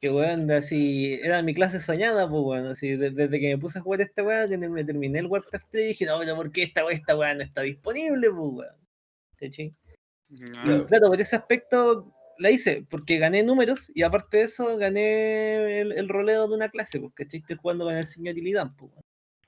que 0.00 0.10
weón, 0.10 0.50
así, 0.50 1.18
era 1.22 1.42
mi 1.42 1.54
clase 1.54 1.80
soñada, 1.80 2.28
pues 2.28 2.42
weón, 2.44 2.66
así, 2.66 2.96
de- 2.96 3.10
desde 3.10 3.38
que 3.40 3.48
me 3.48 3.58
puse 3.58 3.78
a 3.78 3.82
jugar 3.82 4.00
esta 4.00 4.22
weá, 4.22 4.48
que 4.48 4.56
me 4.58 4.84
terminé 4.84 5.18
el 5.20 5.26
Warcraft 5.26 5.66
3, 5.70 5.88
dije, 5.88 6.06
no, 6.06 6.18
pero 6.18 6.36
¿por 6.36 6.50
qué 6.50 6.64
esta 6.64 6.84
weá, 6.84 6.94
esta 6.96 7.16
weá 7.16 7.34
no 7.34 7.42
está 7.42 7.62
disponible, 7.62 8.28
pues 8.30 8.40
weón? 8.52 8.76
¿Cachai? 9.38 9.74
Y 10.30 10.36
Claro. 10.44 10.86
claro, 10.86 11.08
por 11.08 11.20
ese 11.20 11.36
aspecto 11.36 12.12
la 12.38 12.50
hice, 12.50 12.86
porque 12.90 13.18
gané 13.18 13.42
números 13.42 13.90
y 13.94 14.02
aparte 14.02 14.38
de 14.38 14.42
eso 14.44 14.76
gané 14.78 15.80
el, 15.80 15.92
el 15.92 16.08
roleo 16.08 16.48
de 16.48 16.54
una 16.54 16.68
clase, 16.70 17.00
¿cachai? 17.14 17.40
Estoy 17.40 17.56
jugando 17.56 17.84
con 17.86 17.94
el 17.96 18.06
señor 18.06 18.36
Illidan, 18.38 18.76
pues. 18.76 18.92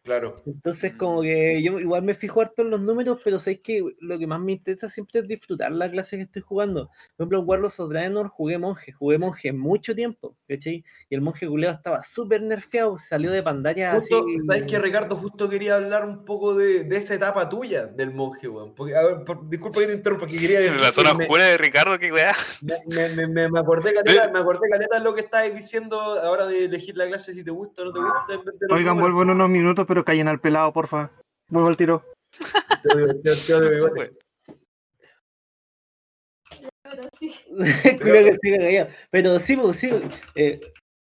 Claro. 0.09 0.37
Entonces, 0.47 0.95
como 0.95 1.21
que 1.21 1.63
yo 1.63 1.79
igual 1.79 2.03
me 2.03 2.15
fijo 2.15 2.41
harto 2.41 2.63
en 2.63 2.71
los 2.71 2.81
números, 2.81 3.21
pero 3.23 3.39
sé 3.39 3.61
que 3.61 3.85
lo 4.01 4.19
que 4.19 4.27
más 4.27 4.41
me 4.41 4.53
interesa 4.53 4.89
siempre 4.89 5.21
es 5.21 5.29
disfrutar 5.29 5.71
la 5.71 5.91
clase 5.91 6.17
que 6.17 6.23
estoy 6.23 6.41
jugando. 6.41 6.87
Por 6.87 7.25
ejemplo, 7.25 7.41
en 7.41 7.45
Warlords 7.47 7.79
of 7.79 7.91
Draenor 7.91 8.29
jugué 8.29 8.57
monje, 8.57 8.93
jugué 8.93 9.19
monje 9.19 9.53
mucho 9.53 9.95
tiempo, 9.95 10.35
¿cachai? 10.49 10.83
Y 11.11 11.15
el 11.15 11.21
monje 11.21 11.47
culeado 11.47 11.77
estaba 11.77 12.03
súper 12.03 12.41
nerfeado, 12.41 12.97
salió 12.97 13.31
de 13.31 13.43
Pandaria 13.43 13.93
Justo, 13.97 14.21
así. 14.21 14.47
¿Sabes 14.47 14.63
qué, 14.63 14.79
Ricardo? 14.79 15.15
Justo 15.17 15.47
quería 15.47 15.77
hablar 15.77 16.07
un 16.07 16.25
poco 16.25 16.55
de, 16.57 16.85
de 16.85 16.97
esa 16.97 17.13
etapa 17.13 17.47
tuya 17.51 17.85
del 17.87 18.11
monje, 18.11 18.49
weón. 18.49 18.75
Porque, 18.75 18.97
a 18.97 19.03
ver, 19.05 19.25
por- 19.27 19.47
disculpa 19.47 19.81
que 19.81 19.89
te 19.89 19.93
interrumpa, 19.93 20.25
que 20.25 20.39
quería 20.39 20.61
decir. 20.61 20.81
La 20.81 20.91
zona 20.91 21.13
oscura 21.13 21.45
de 21.45 21.59
Ricardo, 21.59 21.99
qué 21.99 22.11
weá. 22.11 22.33
me, 22.63 23.09
me, 23.11 23.27
me, 23.27 23.51
me 23.51 23.61
acordé, 23.61 23.93
caleta, 23.93 24.31
me 24.33 24.39
acordé, 24.39 24.71
caleta, 24.71 25.01
lo 25.01 25.15
que 25.15 25.21
estabas 25.21 25.55
diciendo 25.55 26.01
ahora 26.01 26.47
de 26.47 26.65
elegir 26.65 26.97
la 26.97 27.07
clase 27.07 27.35
si 27.35 27.45
te 27.45 27.51
gusta 27.51 27.83
o 27.83 27.85
no 27.85 27.93
te 27.93 28.01
gusta. 28.01 28.33
En 28.33 28.45
vez 28.45 28.55
de 28.59 28.75
Oigan, 28.75 28.99
vuelvo 28.99 29.23
en 29.23 29.31
unos 29.31 29.51
minutos, 29.51 29.85
pero 29.87 29.98
callen 30.05 30.29
al 30.29 30.41
pelado, 30.41 30.73
porfa. 30.73 31.11
Vuelvo 31.49 31.69
al 31.69 31.77
tiro. 31.77 32.05
Te 32.83 32.95
odio, 32.95 33.21
te- 33.21 33.37
te 33.37 33.55
odio, 33.55 33.71
bigote. 33.71 34.11
Pero 36.83 37.03
sí. 37.21 37.35
Pero 39.11 39.39
sí, 39.41 39.57
sí. 39.73 39.91
eh, 40.35 40.61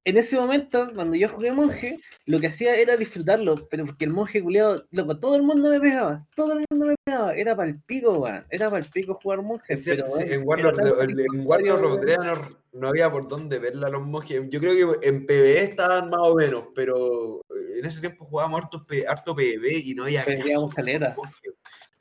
en 0.06 0.18
ese 0.18 0.37
momento, 0.37 0.90
cuando 0.94 1.16
yo 1.16 1.30
jugué 1.30 1.50
monje, 1.50 1.99
lo 2.26 2.38
que 2.38 2.49
hacía 2.49 2.76
era 2.76 2.96
disfrutarlo, 2.96 3.66
pero 3.70 3.87
porque 3.87 4.04
el 4.04 4.11
monje 4.11 4.42
culeado, 4.42 4.87
loco, 4.90 5.18
todo 5.18 5.37
el 5.37 5.42
mundo 5.42 5.70
me 5.70 5.80
pegaba, 5.80 6.26
todo 6.37 6.52
el 6.52 6.64
mundo 6.70 6.87
me 6.87 6.94
pegaba, 7.04 7.34
era 7.34 7.56
para 7.56 7.70
el 7.70 7.80
pico, 7.80 8.18
weón, 8.18 8.44
era 8.50 8.68
para 8.68 8.84
el 8.84 8.90
pico 8.90 9.18
jugar 9.23 9.40
monje. 9.40 9.78
Pero, 9.82 10.06
sí, 10.06 10.25
en 10.28 10.46
Warlord. 10.46 12.00
Draenor 12.00 12.58
no 12.73 12.88
había 12.88 13.11
por 13.11 13.28
dónde 13.28 13.58
verla 13.58 13.87
a 13.87 13.90
los 13.90 14.06
monjes. 14.06 14.42
Yo 14.50 14.61
creo 14.61 15.00
que 15.00 15.08
en 15.08 15.25
PvE 15.25 15.64
estaban 15.64 16.11
más 16.11 16.20
o 16.23 16.34
menos, 16.34 16.66
pero 16.75 17.40
en 17.75 17.84
ese 17.84 18.00
tiempo 18.00 18.26
jugábamos 18.26 18.62
harto, 18.62 18.84
harto 19.08 19.34
PvE 19.34 19.78
y 19.84 19.94
no 19.94 20.04
había 20.04 20.23
caso. 20.23 20.68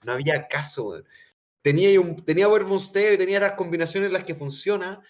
No 0.06 0.12
había 0.12 0.48
caso. 0.48 0.90
weón. 0.90 1.06
Tenía, 1.62 1.98
un, 2.02 2.26
tenía 2.26 2.48
tenía 3.02 3.40
las 3.40 3.54
combinaciones 3.54 4.08
en 4.08 4.14
las 4.14 4.26
que 4.26 4.36
funciona, 4.36 5.02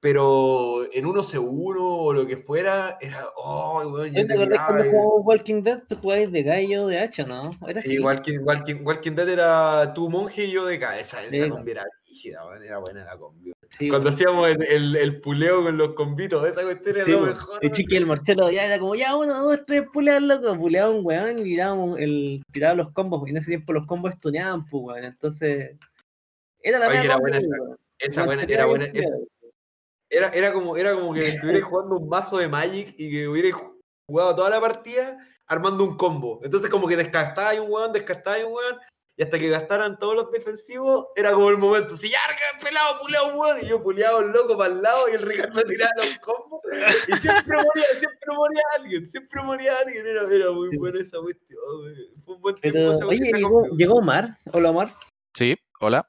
pero 0.00 0.84
en 0.92 1.06
uno 1.06 1.22
C1 1.22 1.76
o 1.78 2.12
lo 2.12 2.26
que 2.26 2.36
fuera, 2.36 2.96
era. 3.00 3.24
Oh, 3.36 3.82
weón, 3.92 4.12
yo 4.12 4.20
¿No 4.22 4.26
¿Te 4.26 4.34
acordás 4.34 4.66
cuando 4.66 4.84
jugábamos 4.84 5.20
Walking 5.24 5.62
Dead? 5.62 5.82
Tú 5.88 5.96
jugabas 5.96 6.30
de 6.32 6.42
gallo 6.42 6.86
de 6.86 6.98
hacha, 7.00 7.24
¿no? 7.24 7.50
Era 7.66 7.80
Sí, 7.80 7.88
así. 7.94 7.98
Walking, 7.98 8.38
Walking, 8.40 8.84
Walking 8.84 9.12
Dead 9.12 9.28
era 9.30 9.92
tu 9.94 10.08
monje 10.08 10.44
y 10.44 10.52
yo 10.52 10.64
de 10.66 10.78
cabeza. 10.78 11.22
Esa 11.22 11.30
Sí. 11.44 11.48
combi 11.50 11.70
era 11.72 11.84
rígida, 12.06 12.46
weón, 12.46 12.62
era 12.62 12.78
buena 12.78 13.04
la 13.04 13.16
combi. 13.16 13.52
Sí, 13.78 13.88
Cuando 13.88 14.10
hacíamos 14.10 14.48
el, 14.48 14.62
el, 14.62 14.96
el 14.96 15.20
puleo 15.20 15.62
con 15.64 15.76
los 15.76 15.94
combitos, 15.94 16.46
esa 16.46 16.62
cuestión 16.62 16.96
era 16.96 17.04
Sí, 17.04 17.10
lo 17.10 17.20
mejor. 17.22 17.58
El 17.62 17.70
chiqui 17.72 17.96
el 17.96 18.06
Marcelo 18.06 18.50
ya 18.50 18.64
era 18.66 18.78
como, 18.78 18.94
ya 18.94 19.16
uno, 19.16 19.42
dos, 19.42 19.60
tres, 19.66 19.84
pulear, 19.92 20.22
loco. 20.22 20.56
Puleaba 20.56 20.90
un 20.90 21.04
weón 21.04 21.38
y 21.40 21.42
tirábamos 21.44 21.98
el, 21.98 22.42
tiraba 22.52 22.74
los 22.74 22.92
combos. 22.92 23.26
Y 23.26 23.30
en 23.30 23.38
ese 23.38 23.48
tiempo 23.48 23.72
los 23.72 23.86
combos 23.86 24.12
estuneaban, 24.12 24.66
pues, 24.68 24.82
weón. 24.84 25.04
Entonces. 25.04 25.76
Era 26.62 26.78
la 26.78 26.88
Oye, 26.88 27.04
era 27.04 27.16
buena 27.16 27.38
esa-. 27.38 27.48
Esa 27.98 28.24
buena, 28.24 28.42
era 28.44 28.66
buena. 28.66 28.84
esa-. 28.86 29.08
Era, 30.10 30.28
era, 30.28 30.52
como, 30.52 30.76
era 30.76 30.94
como 30.94 31.12
que 31.12 31.28
estuvierais 31.28 31.64
jugando 31.70 31.96
un 31.96 32.08
mazo 32.08 32.38
de 32.38 32.48
Magic 32.48 32.94
y 32.96 33.10
que 33.10 33.28
hubierais 33.28 33.54
jugado 34.08 34.34
toda 34.34 34.50
la 34.50 34.60
partida 34.60 35.18
armando 35.46 35.84
un 35.84 35.96
combo. 35.96 36.40
Entonces, 36.42 36.70
como 36.70 36.88
que 36.88 36.96
descartabais 36.96 37.60
un 37.60 37.70
weón, 37.70 37.92
descartabais 37.92 38.44
un 38.44 38.52
weón. 38.52 38.78
Y 39.18 39.22
hasta 39.22 39.38
que 39.38 39.48
gastaran 39.48 39.98
todos 39.98 40.14
los 40.14 40.30
defensivos, 40.30 41.06
era 41.16 41.32
como 41.32 41.48
el 41.48 41.56
momento. 41.56 41.96
Si 41.96 42.10
ya, 42.10 42.18
pelado, 42.62 42.98
puleado, 43.00 43.32
un 43.32 43.40
weón. 43.40 43.58
Y 43.62 43.68
yo 43.68 43.82
puleaba 43.82 44.18
un 44.18 44.30
loco 44.30 44.58
para 44.58 44.74
el 44.74 44.82
lado 44.82 45.08
y 45.08 45.14
el 45.14 45.22
Ricardo 45.22 45.62
tiraba 45.62 45.92
los 45.96 46.18
combos. 46.18 46.60
Y 47.08 47.12
siempre 47.16 47.56
moría, 47.56 47.84
siempre 47.98 48.36
moría 48.36 48.62
alguien, 48.78 49.06
siempre 49.06 49.42
moría 49.42 49.78
alguien. 49.78 50.06
Era, 50.06 50.22
era 50.30 50.50
muy 50.50 50.76
buena 50.76 51.00
esa 51.00 51.18
cuestión. 51.20 51.58
Fue 52.26 52.34
un 52.34 52.42
buen 52.42 52.56
tiempo 52.56 52.78
Pero, 52.78 53.08
oye, 53.08 53.32
llegó, 53.32 53.64
llegó 53.68 53.94
Omar. 53.94 54.38
Hola, 54.52 54.68
Omar. 54.68 54.94
Sí, 55.34 55.56
hola. 55.80 56.06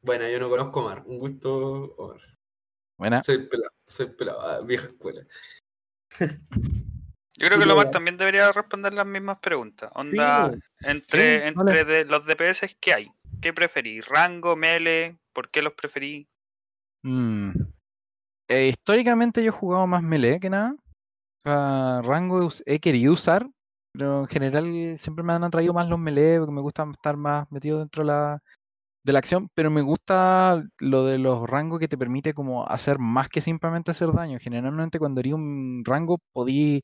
Bueno, 0.00 0.26
yo 0.28 0.40
no 0.40 0.48
conozco 0.48 0.80
a 0.80 0.84
Omar. 0.84 1.02
Un 1.04 1.18
gusto, 1.18 1.94
Omar. 1.98 2.31
Buena. 3.02 3.20
Soy 3.20 3.38
pelado, 3.48 3.72
soy 3.88 4.06
pelado, 4.06 4.40
ah, 4.42 4.60
vieja 4.60 4.86
escuela. 4.86 5.26
Yo 7.36 7.46
creo 7.48 7.54
Sí, 7.54 7.58
que 7.58 7.66
Lomar 7.66 7.90
también 7.90 8.16
debería 8.16 8.52
responder 8.52 8.94
las 8.94 9.06
mismas 9.06 9.38
preguntas. 9.40 9.90
Onda, 9.96 10.52
Sí, 10.52 10.60
entre, 10.84 11.34
Sí, 11.40 11.46
entre 11.48 11.84
de- 11.84 12.04
los 12.04 12.24
DPS, 12.24 12.76
¿qué 12.80 12.94
hay? 12.94 13.12
¿Qué 13.40 13.52
preferís? 13.52 14.06
¿Rango, 14.06 14.54
mele? 14.54 15.18
¿Por 15.32 15.50
qué 15.50 15.62
los 15.62 15.72
preferís? 15.72 16.28
Mm. 17.02 17.50
Eh, 18.48 18.68
históricamente 18.68 19.42
yo 19.42 19.48
he 19.48 19.50
jugado 19.50 19.84
más 19.88 20.04
melee 20.04 20.38
que 20.38 20.48
nada. 20.50 20.76
O 21.38 21.42
sea, 21.42 22.02
rango 22.04 22.48
he 22.66 22.78
querido 22.78 23.14
usar, 23.14 23.48
pero 23.92 24.20
en 24.20 24.26
general 24.28 24.96
siempre 24.96 25.24
me 25.24 25.32
han 25.32 25.42
atraído 25.42 25.72
más 25.72 25.88
los 25.88 25.98
melee 25.98 26.38
porque 26.38 26.52
me 26.54 26.60
gusta 26.60 26.86
estar 26.92 27.16
más 27.16 27.50
metido 27.50 27.80
dentro 27.80 28.04
de 28.04 28.06
la, 28.06 28.40
de 29.04 29.12
la 29.12 29.18
acción, 29.20 29.48
pero 29.54 29.70
me 29.70 29.82
gusta 29.82 30.62
lo 30.80 31.04
de 31.06 31.18
los 31.18 31.48
rangos 31.48 31.80
que 31.80 31.88
te 31.88 31.98
permite 31.98 32.34
como 32.34 32.66
hacer 32.68 32.98
más 32.98 33.28
que 33.28 33.40
simplemente 33.40 33.90
hacer 33.90 34.12
daño. 34.12 34.38
Generalmente 34.40 34.98
cuando 34.98 35.20
eres 35.20 35.34
un 35.34 35.82
rango 35.84 36.18
podí, 36.32 36.82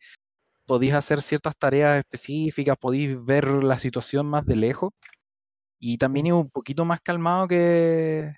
podís 0.66 0.94
hacer 0.94 1.22
ciertas 1.22 1.57
tareas 1.59 1.98
específicas, 2.00 2.76
podís 2.78 3.16
ver 3.24 3.48
la 3.64 3.78
situación 3.78 4.26
más 4.28 4.46
de 4.46 4.57
lejos. 4.57 4.92
Y 5.81 5.98
también 5.98 6.26
es 6.28 6.33
un 6.35 6.50
poquito 6.50 6.85
más 6.85 7.00
calmado 7.02 7.48
que, 7.48 8.33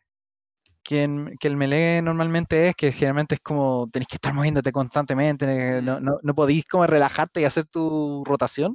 que, 0.83 1.05
en- 1.05 1.35
que 1.41 1.49
el 1.49 1.57
melee 1.57 2.03
normalmente 2.03 2.69
es, 2.69 2.75
que 2.77 2.93
generalmente 2.93 3.37
es 3.37 3.41
como 3.43 3.89
tenéis 3.93 4.09
que 4.09 4.17
estar 4.17 4.35
moviéndote 4.35 4.73
constantemente, 4.73 5.79
eh, 5.79 5.83
no, 5.83 6.01
Mm. 6.01 6.05
no, 6.05 6.19
no 6.23 6.35
podéis 6.35 6.65
como 6.67 6.87
relajarte 6.87 7.41
y 7.43 7.45
hacer 7.45 7.67
tu 7.67 8.25
rotación. 8.27 8.75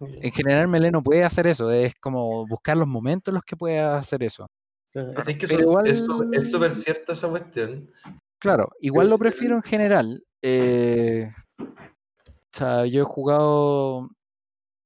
En 0.00 0.32
general, 0.32 0.66
melee 0.68 0.90
no 0.90 1.02
puede 1.02 1.24
hacer 1.24 1.46
eso, 1.46 1.70
es 1.70 1.94
como 2.00 2.46
buscar 2.46 2.76
los 2.76 2.88
momentos 2.88 3.30
en 3.32 3.34
los 3.34 3.44
que 3.44 3.56
puedas 3.56 4.00
hacer 4.00 4.22
eso. 4.22 4.46
Así 5.16 5.36
que 5.36 5.46
Pero 5.46 5.60
eso 5.60 5.80
es- 5.82 5.90
es 5.90 6.00
igual- 6.00 6.18
súper- 6.26 6.38
es 6.38 6.50
súper 6.50 6.72
cierta 6.74 7.12
esa 7.12 7.28
cuestión. 7.28 7.90
Claro, 8.38 8.70
igual 8.80 9.08
lo 9.10 9.16
Eh, 9.16 9.18
prefiero 9.18 9.56
en 9.56 9.62
general. 9.62 10.24
eh, 10.42 11.30
o 11.58 12.52
sea, 12.52 12.86
yo 12.86 13.02
he 13.02 13.04
jugado 13.04 14.08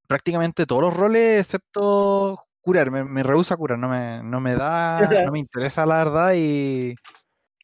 prácticamente 0.08 0.66
todos 0.66 0.82
los 0.82 0.94
roles 0.94 1.40
excepto 1.40 2.38
curar. 2.60 2.90
Me, 2.90 3.04
me 3.04 3.22
rehúso 3.22 3.54
a 3.54 3.56
curar, 3.56 3.78
no 3.78 3.88
me, 3.88 4.22
no 4.22 4.40
me 4.40 4.56
da, 4.56 4.98
no 5.30 5.32
me 5.32 5.38
interesa 5.38 5.86
la 5.86 5.98
verdad 6.04 6.32
y, 6.36 6.94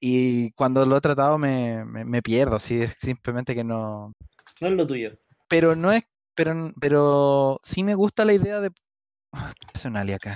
y 0.00 0.52
cuando 0.52 0.86
lo 0.86 0.96
he 0.96 1.00
tratado 1.00 1.36
me, 1.38 1.84
me, 1.84 2.04
me 2.04 2.22
pierdo, 2.22 2.56
así 2.56 2.82
es 2.82 2.94
simplemente 2.98 3.54
que 3.54 3.64
no. 3.64 4.12
No 4.60 4.68
es 4.68 4.72
lo 4.74 4.86
tuyo. 4.86 5.10
Pero 5.48 5.74
no 5.74 5.90
es, 5.92 6.04
pero, 6.34 6.72
pero 6.80 7.60
sí 7.62 7.82
me 7.84 7.94
gusta 7.94 8.24
la 8.24 8.32
idea 8.32 8.60
de. 8.60 8.70
Ah, 9.32 9.52
¿Qué 9.58 9.66
hace 9.74 9.88
un 9.88 9.96
ali 9.96 10.12
acá? 10.12 10.34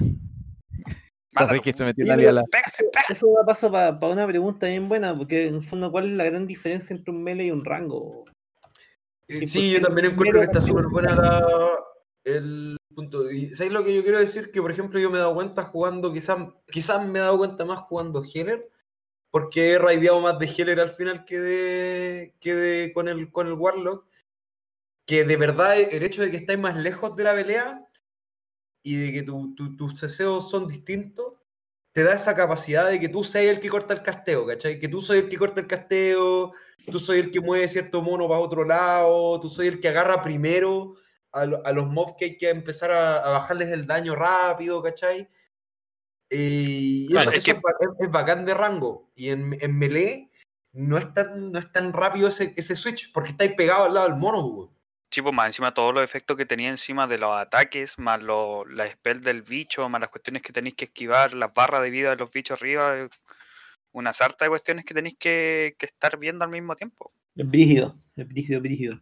Mátalo, 1.33 1.61
que 1.63 1.73
se 1.73 1.85
metió 1.85 2.05
Sí, 2.05 2.11
un 2.11 2.15
ali 2.15 2.27
a 2.27 2.33
la. 2.33 2.45
Pégale, 2.45 2.91
pégale. 2.93 3.07
Eso 3.11 3.27
da 3.37 3.45
paso 3.45 3.71
para 3.71 3.99
una 4.07 4.27
pregunta 4.27 4.67
bien 4.67 4.89
buena, 4.89 5.17
porque 5.17 5.49
en 5.49 5.57
el 5.57 5.65
fondo, 5.65 5.91
¿cuál 5.91 6.11
es 6.11 6.17
la 6.17 6.25
gran 6.25 6.47
diferencia 6.47 6.95
entre 6.95 7.13
un 7.13 7.23
melee 7.23 7.47
y 7.47 7.51
un 7.51 7.65
rango? 7.65 8.25
Eh, 9.29 9.47
Sí, 9.47 9.73
yo 9.73 9.81
también 9.81 10.13
encuentro 10.13 10.41
que 10.41 10.47
está 10.47 10.61
súper 10.61 10.87
buena 10.87 11.15
la, 11.15 11.79
el 12.25 12.77
punto. 12.95 13.31
Y 13.31 13.53
¿sabéis 13.55 13.73
lo 13.73 13.85
que 13.85 13.95
yo 13.95 14.03
quiero 14.03 14.19
decir? 14.19 14.51
Que, 14.51 14.63
por 14.63 14.71
ejemplo, 14.71 15.01
yo 15.01 15.11
me 15.11 15.17
he 15.17 15.21
dado 15.21 15.35
cuenta 15.35 15.65
jugando, 15.65 16.13
quizás 16.13 16.39
quizás 16.71 17.07
me 17.07 17.19
he 17.19 17.23
dado 17.23 17.39
cuenta 17.39 17.65
más 17.65 17.81
jugando 17.81 18.23
Heller, 18.23 18.63
porque 19.31 19.73
he 19.73 19.79
raideado 19.79 20.21
más 20.21 20.39
de 20.39 20.47
Heller 20.47 20.81
al 20.81 20.91
final 20.91 21.25
que 21.25 21.41
de, 21.41 22.35
que 22.41 22.55
de 22.55 22.93
con, 22.93 23.09
el, 23.09 23.31
con 23.31 23.47
el 23.47 23.55
Warlock, 23.55 24.07
que 25.07 25.25
de 25.25 25.37
verdad 25.37 25.79
el 25.79 26.03
hecho 26.03 26.23
de 26.23 26.31
que 26.31 26.39
estáis 26.39 26.59
más 26.59 26.77
lejos 26.77 27.15
de 27.17 27.25
la 27.25 27.35
pelea 27.35 27.87
y 28.83 28.97
de 28.97 29.13
que 29.13 29.23
tu- 29.23 29.55
tu- 29.55 29.77
tus 29.77 29.99
ceseos 30.01 30.51
son 30.51 30.67
distintos, 30.69 31.39
te 31.93 32.03
da 32.03 32.15
esa 32.15 32.35
capacidad 32.35 32.89
de 32.91 32.99
que 33.01 33.09
tú 33.09 33.23
seas 33.23 33.55
el 33.55 33.61
que 33.61 33.69
corta 33.69 33.95
el 33.95 34.03
casteo, 34.03 34.47
¿cachai? 34.47 34.79
Que 34.79 34.89
tú 34.89 35.01
soy 35.01 35.19
el 35.19 35.29
que 35.29 35.39
corta 35.39 35.61
el 35.61 35.67
casteo, 35.67 36.53
tú 36.91 36.99
soy 36.99 37.21
el 37.21 37.31
que 37.31 37.41
mueve 37.41 37.69
cierto 37.69 38.03
mono 38.03 38.27
para 38.29 38.41
otro 38.41 38.65
lado, 38.65 39.41
tú 39.41 39.49
soy 39.49 39.69
el 39.69 39.81
que 39.81 39.89
agarra 39.89 40.23
primero 40.23 40.95
a, 41.33 41.47
lo- 41.47 41.65
a 41.67 41.73
los 41.73 41.87
mobs 41.87 42.15
que 42.19 42.25
hay 42.27 42.37
que 42.39 42.51
empezar 42.51 42.91
a, 42.91 43.19
a 43.19 43.31
bajarles 43.31 43.71
el 43.71 43.87
daño 43.87 44.15
rápido, 44.15 44.83
¿cachai? 44.83 45.29
Eh, 46.31 47.07
y 47.07 47.09
Claro, 47.09 47.31
eso, 47.31 47.39
es 47.39 47.47
eso 47.49 47.61
que- 47.63 47.85
es, 47.85 47.91
es- 48.01 48.11
bacán 48.11 48.45
de 48.45 48.55
rango. 48.55 49.11
Y 49.15 49.29
en, 49.31 49.57
en 49.61 49.79
melee 49.79 50.31
no 50.73 50.99
es 50.99 51.13
tan, 51.15 51.53
no 51.53 51.59
es 51.59 51.71
tan 51.73 51.93
rápido 51.93 52.29
ese, 52.29 52.53
ese 52.57 52.75
switch, 52.75 53.13
porque 53.13 53.31
estáis 53.31 53.55
pegados 53.55 53.87
al 53.89 53.95
lado 53.95 54.09
del 54.09 54.19
mono, 54.19 54.45
weón. 54.47 54.74
Sí, 55.11 55.23
pues 55.23 55.35
más 55.35 55.47
encima 55.47 55.75
todos 55.75 55.95
los 55.95 56.03
efectos 56.03 56.37
que 56.37 56.47
tenía 56.47 56.71
encima 56.71 57.07
de 57.07 57.19
los 57.19 57.37
ataques, 57.37 57.99
más 57.99 58.23
lo, 58.23 58.65
la 58.65 58.91
spell 58.91 59.21
del 59.21 59.43
bicho, 59.43 59.89
más 59.89 60.01
las 60.01 60.11
cuestiones 60.11 60.43
que 60.43 60.53
tenéis 60.53 60.75
que 60.75 60.87
esquivar, 60.87 61.35
las 61.35 61.55
barras 61.55 61.83
de 61.83 61.91
vida 61.91 62.11
de 62.11 62.17
los 62.17 62.33
bichos 62.33 62.61
arriba, 62.61 62.99
eh, 62.99 63.09
una 63.93 64.13
sarta 64.13 64.45
de 64.45 64.49
cuestiones 64.49 64.85
que 64.85 64.95
tenéis 64.95 65.17
que, 65.17 65.77
que 65.79 65.87
estar 65.87 66.19
viendo 66.19 66.45
al 66.45 66.51
mismo 66.51 66.75
tiempo. 66.75 67.13
Es 67.37 67.49
brígido, 67.49 67.97
es 68.17 68.27
brígido, 68.27 68.61
brígido. 68.61 69.01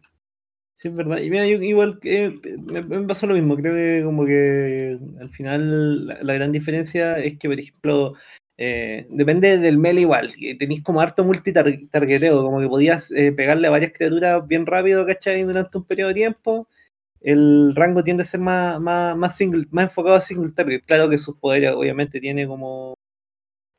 Sí, 0.75 0.89
es 0.89 0.95
verdad. 0.95 1.19
Y 1.19 1.29
mira, 1.29 1.47
yo 1.47 1.57
igual 1.61 1.99
eh, 2.03 2.39
me, 2.71 2.81
me 2.81 3.07
pasó 3.07 3.25
lo 3.27 3.35
mismo. 3.35 3.55
Creo 3.55 3.73
que 3.73 4.03
como 4.03 4.25
que 4.25 4.97
al 5.19 5.29
final 5.29 6.07
la 6.07 6.33
gran 6.33 6.51
diferencia 6.51 7.17
es 7.19 7.37
que, 7.37 7.47
por 7.47 7.59
ejemplo, 7.59 8.13
eh, 8.57 9.07
depende 9.09 9.57
del 9.57 9.77
melee 9.77 10.01
igual. 10.01 10.33
Tenéis 10.59 10.83
como 10.83 11.01
harto 11.01 11.23
multitargeteo, 11.25 12.43
como 12.43 12.59
que 12.61 12.67
podías 12.67 13.11
eh, 13.11 13.31
pegarle 13.31 13.67
a 13.67 13.71
varias 13.71 13.91
criaturas 13.93 14.47
bien 14.47 14.65
rápido, 14.65 15.05
¿cachai? 15.05 15.43
Durante 15.43 15.77
un 15.77 15.85
periodo 15.85 16.09
de 16.09 16.15
tiempo. 16.15 16.67
el 17.21 17.73
rango 17.75 18.03
tiende 18.03 18.23
a 18.23 18.25
ser 18.25 18.41
más, 18.41 18.79
más, 18.81 19.15
más, 19.15 19.35
single, 19.37 19.65
más 19.71 19.85
enfocado 19.85 20.15
a 20.15 20.21
single 20.21 20.51
target. 20.51 20.81
Claro 20.85 21.09
que 21.09 21.17
sus 21.17 21.37
poderes 21.37 21.71
obviamente 21.71 22.19
tiene 22.19 22.45
como... 22.45 22.95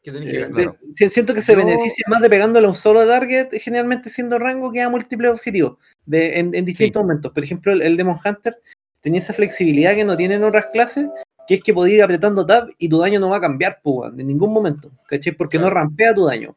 Que 0.02 0.12
tenés 0.12 0.30
que 0.30 0.40
eh, 0.40 0.46
claro. 0.50 0.76
de- 0.82 1.08
siento 1.10 1.34
que 1.34 1.42
se 1.42 1.52
Yo- 1.52 1.58
beneficia 1.58 2.04
más 2.08 2.20
de 2.22 2.30
pegándole 2.30 2.66
a 2.66 2.70
un 2.70 2.74
solo 2.74 3.06
target, 3.06 3.48
generalmente 3.60 4.08
siendo 4.10 4.38
rango 4.38 4.72
que 4.72 4.80
a 4.80 4.88
múltiples 4.88 5.30
objetivos, 5.30 5.76
de, 6.06 6.38
en, 6.40 6.54
en 6.54 6.64
distintos 6.64 7.02
momentos. 7.02 7.32
Por 7.32 7.44
ejemplo, 7.44 7.72
el, 7.72 7.82
el 7.82 7.96
Demon 7.96 8.18
Hunter 8.24 8.56
tenía 9.00 9.18
esa 9.18 9.32
flexibilidad 9.34 9.94
que 9.94 10.04
no 10.04 10.16
tienen 10.16 10.42
otras 10.44 10.66
clases, 10.72 11.06
que 11.46 11.54
es 11.54 11.62
que 11.62 11.74
podía 11.74 11.96
ir 11.96 12.02
apretando 12.02 12.46
tab 12.46 12.68
y 12.78 12.88
tu 12.88 12.98
daño 12.98 13.20
no 13.20 13.28
va 13.30 13.36
a 13.36 13.40
cambiar, 13.40 13.80
pues, 13.82 14.12
en 14.16 14.26
ningún 14.26 14.52
momento, 14.52 14.90
¿cachai? 15.08 15.32
Porque 15.32 15.58
no 15.58 15.70
rampea 15.70 16.14
tu 16.14 16.24
daño. 16.26 16.56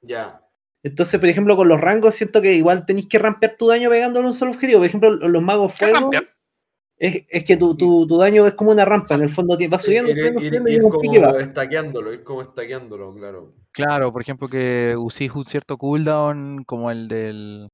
Ya. 0.00 0.40
Entonces, 0.82 1.20
por 1.20 1.28
ejemplo, 1.28 1.56
con 1.56 1.68
los 1.68 1.80
rangos 1.80 2.14
siento 2.14 2.42
que 2.42 2.54
igual 2.54 2.84
tenéis 2.84 3.06
que 3.08 3.18
rampear 3.18 3.54
tu 3.56 3.68
daño 3.68 3.88
pegándole 3.88 4.26
a 4.26 4.28
un 4.28 4.34
solo 4.34 4.50
objetivo. 4.50 4.80
Por 4.80 4.86
ejemplo, 4.86 5.10
los 5.10 5.42
magos 5.42 5.74
¿Qué 5.74 5.86
fuego 5.86 6.10
es, 6.98 7.24
es 7.28 7.44
que 7.44 7.56
tu, 7.56 7.76
tu, 7.76 8.06
tu 8.06 8.18
daño 8.18 8.46
es 8.46 8.54
como 8.54 8.72
una 8.72 8.84
rampa, 8.84 9.14
en 9.14 9.22
el 9.22 9.28
fondo 9.30 9.56
va 9.70 9.78
subiendo, 9.78 10.10
ir, 10.10 10.16
subiendo, 10.34 10.40
ir- 10.40 10.58
subiendo 10.58 10.88
como 10.88 11.20
va. 11.20 11.40
estaqueándolo, 11.40 12.12
ir 12.12 12.24
como 12.24 12.42
estaqueándolo, 12.42 13.14
claro. 13.14 13.52
Claro, 13.72 14.12
por 14.12 14.22
ejemplo, 14.22 14.48
que 14.48 14.94
usís 14.98 15.32
un 15.32 15.44
cierto 15.44 15.78
cooldown 15.78 16.64
como 16.64 16.90
el 16.90 17.08
del. 17.08 17.68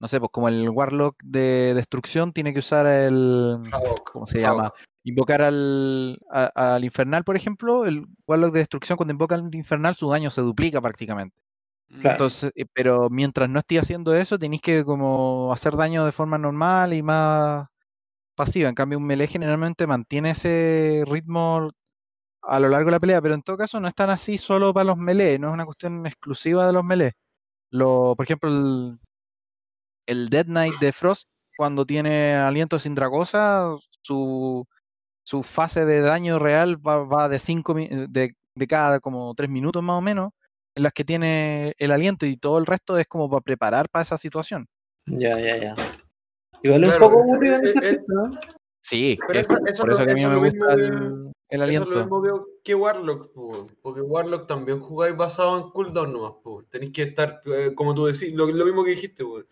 No 0.00 0.08
sé, 0.08 0.18
pues 0.18 0.30
como 0.32 0.48
el 0.48 0.68
Warlock 0.70 1.22
de 1.22 1.72
destrucción 1.74 2.32
tiene 2.32 2.52
que 2.52 2.60
usar 2.60 2.86
el. 2.86 3.58
¿Cómo 4.12 4.26
se 4.26 4.40
llama? 4.40 4.72
Invocar 5.04 5.42
al, 5.42 6.18
a- 6.30 6.74
al 6.76 6.84
infernal, 6.84 7.24
por 7.24 7.36
ejemplo. 7.36 7.84
El 7.86 8.06
Warlock 8.26 8.52
de 8.54 8.60
destrucción, 8.60 8.96
cuando 8.96 9.12
invoca 9.12 9.34
al 9.34 9.54
infernal, 9.54 9.94
su 9.96 10.08
daño 10.10 10.30
se 10.30 10.40
duplica 10.40 10.80
prácticamente. 10.80 11.36
Claro. 11.88 12.10
Entonces, 12.12 12.52
eh, 12.56 12.66
pero 12.72 13.10
mientras 13.10 13.48
no 13.50 13.58
esté 13.60 13.78
haciendo 13.78 14.14
eso, 14.14 14.38
tenéis 14.38 14.62
que 14.62 14.84
como 14.84 15.52
hacer 15.52 15.76
daño 15.76 16.04
de 16.06 16.12
forma 16.12 16.38
normal 16.38 16.94
y 16.94 17.02
más 17.02 17.66
pasiva. 18.36 18.68
En 18.68 18.74
cambio, 18.76 18.98
un 18.98 19.06
melee 19.06 19.26
generalmente 19.28 19.86
mantiene 19.86 20.30
ese 20.30 21.04
ritmo 21.08 21.70
a 22.42 22.60
lo 22.60 22.68
largo 22.70 22.86
de 22.86 22.92
la 22.92 23.00
pelea, 23.00 23.22
pero 23.22 23.34
en 23.34 23.42
todo 23.42 23.56
caso 23.58 23.80
no 23.80 23.88
es 23.88 23.94
tan 23.94 24.10
así 24.10 24.38
solo 24.38 24.74
para 24.74 24.84
los 24.84 24.98
melee, 24.98 25.38
no 25.38 25.48
es 25.48 25.54
una 25.54 25.64
cuestión 25.66 26.06
exclusiva 26.06 26.66
de 26.66 26.72
los 26.74 26.84
melee. 26.84 27.12
Lo, 27.70 28.14
por 28.16 28.24
ejemplo, 28.26 28.50
el, 28.50 28.98
el 30.06 30.28
Dead 30.28 30.46
Knight 30.46 30.74
de 30.80 30.92
Frost, 30.92 31.28
cuando 31.56 31.86
tiene 31.86 32.34
aliento 32.34 32.78
sin 32.78 32.94
Dragosa, 32.94 33.68
su, 34.02 34.66
su 35.24 35.42
fase 35.42 35.84
de 35.84 36.00
daño 36.00 36.38
real 36.38 36.76
va, 36.86 37.02
va 37.04 37.28
de, 37.28 37.38
cinco, 37.38 37.74
mi- 37.74 37.88
de, 37.88 38.34
de 38.54 38.66
cada 38.66 39.00
como 39.00 39.34
3 39.34 39.50
minutos 39.50 39.82
más 39.82 39.98
o 39.98 40.00
menos, 40.00 40.30
en 40.76 40.82
las 40.82 40.92
que 40.92 41.04
tiene 41.04 41.74
el 41.78 41.90
aliento 41.92 42.26
y 42.26 42.36
todo 42.36 42.58
el 42.58 42.66
resto 42.66 42.98
es 42.98 43.06
como 43.06 43.28
para 43.30 43.40
preparar 43.40 43.88
para 43.88 44.02
esa 44.02 44.18
situación. 44.18 44.66
Ya, 45.06 45.38
ya, 45.40 45.56
ya. 45.56 45.76
Igual 46.62 46.84
es 46.84 46.90
un 46.90 46.96
Claro, 46.96 47.08
poco 47.10 47.22
aburrido 47.22 47.56
en 47.56 47.62
eh, 47.62 47.66
ese 47.66 47.78
eh, 47.78 47.82
aspecto, 47.82 48.12
¿no? 48.12 48.30
Sí, 48.82 49.18
Pero 49.26 49.40
es 49.40 49.46
eso- 49.46 49.54
por 49.58 49.68
eso 49.70 49.82
por 49.82 49.88
lo- 49.90 49.94
eso 49.96 50.04
que 50.06 50.12
a 50.12 50.14
mí 50.14 50.22
no 50.22 50.30
me 50.30 50.36
gusta 50.36 50.72
el, 50.74 50.82
el 50.84 50.92
Eso 50.92 51.32
es 51.48 51.60
lo 51.60 51.64
aliento. 51.64 51.98
mismo 52.00 52.22
que, 52.22 52.30
que 52.64 52.74
Warlock, 52.74 53.32
po, 53.32 53.66
porque 53.82 54.00
Warlock 54.02 54.46
también 54.46 54.80
jugáis 54.80 55.16
basado 55.16 55.58
en 55.58 55.70
cooldown 55.70 56.12
nomás, 56.12 56.32
po. 56.42 56.64
tenéis 56.64 56.92
que 56.92 57.02
estar, 57.04 57.40
eh, 57.46 57.74
como 57.74 57.94
tú 57.94 58.04
decís, 58.06 58.34
lo, 58.34 58.46
lo 58.46 58.64
mismo 58.66 58.84
que 58.84 58.90
dijiste, 58.90 59.24
po, 59.24 59.42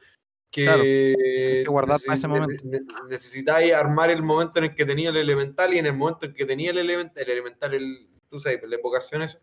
que, 0.53 0.65
Claro, 0.65 0.83
que 0.83 1.65
guardar 1.67 1.99
para 2.07 2.17
ese 2.19 2.29
necesi- 2.29 2.41
momento. 2.41 2.62
ne- 2.65 2.81
necesitáis 3.09 3.73
armar 3.73 4.11
el 4.11 4.23
momento 4.23 4.59
en 4.59 4.67
el 4.67 4.75
que 4.75 4.85
tenía 4.85 5.09
el 5.09 5.17
elemental 5.17 5.73
y 5.75 5.79
en 5.79 5.87
el 5.87 5.95
momento 5.95 6.27
en 6.27 6.35
que 6.35 6.45
tenía 6.45 6.71
el 6.71 6.79
elemental, 6.79 7.25
el 7.25 7.31
elemental, 7.31 7.75
el, 7.75 8.09
tú 8.29 8.38
sabes, 8.38 8.61
la 8.69 8.77
invocación 8.77 9.23
esa, 9.23 9.38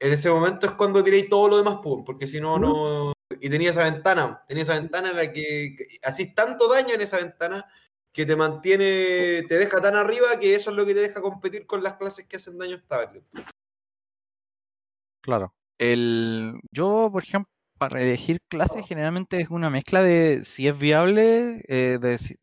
en 0.00 0.12
ese 0.12 0.28
momento 0.30 0.66
es 0.66 0.72
cuando 0.72 1.04
tiréis 1.04 1.28
todo 1.28 1.48
lo 1.48 1.58
demás, 1.58 1.78
po, 1.82 2.04
porque 2.04 2.26
si 2.26 2.40
no, 2.40 2.58
no, 2.58 3.12
y 3.40 3.48
tenía 3.48 3.70
esa 3.70 3.84
ventana, 3.84 4.42
tenía 4.48 4.64
esa 4.64 4.74
ventana 4.74 5.10
en 5.10 5.16
la 5.16 5.32
que, 5.32 5.76
que 5.78 5.84
hacís 6.02 6.34
tanto 6.34 6.68
daño 6.68 6.94
en 6.94 7.02
esa 7.02 7.18
ventana 7.18 7.64
que 8.12 8.26
te 8.26 8.34
mantiene, 8.34 9.44
te 9.46 9.58
deja 9.58 9.80
tan 9.80 9.94
arriba 9.94 10.40
que 10.40 10.56
eso 10.56 10.70
es 10.70 10.76
lo 10.76 10.84
que 10.84 10.94
te 10.94 11.00
deja 11.02 11.22
competir 11.22 11.66
con 11.66 11.84
las 11.84 11.94
clases 11.94 12.26
que 12.26 12.34
hacen 12.36 12.58
daño 12.58 12.74
estable. 12.76 13.22
Claro. 15.22 15.54
El, 15.78 16.58
yo, 16.72 17.08
por 17.12 17.22
ejemplo, 17.22 17.52
para 17.80 18.00
elegir 18.02 18.40
clases 18.48 18.86
generalmente 18.86 19.40
es 19.40 19.50
una 19.50 19.70
mezcla 19.70 20.02
de 20.02 20.42
si 20.44 20.68
es 20.68 20.78
viable, 20.78 21.62
eh, 21.68 21.98
de 22.00 22.18
si- 22.18 22.36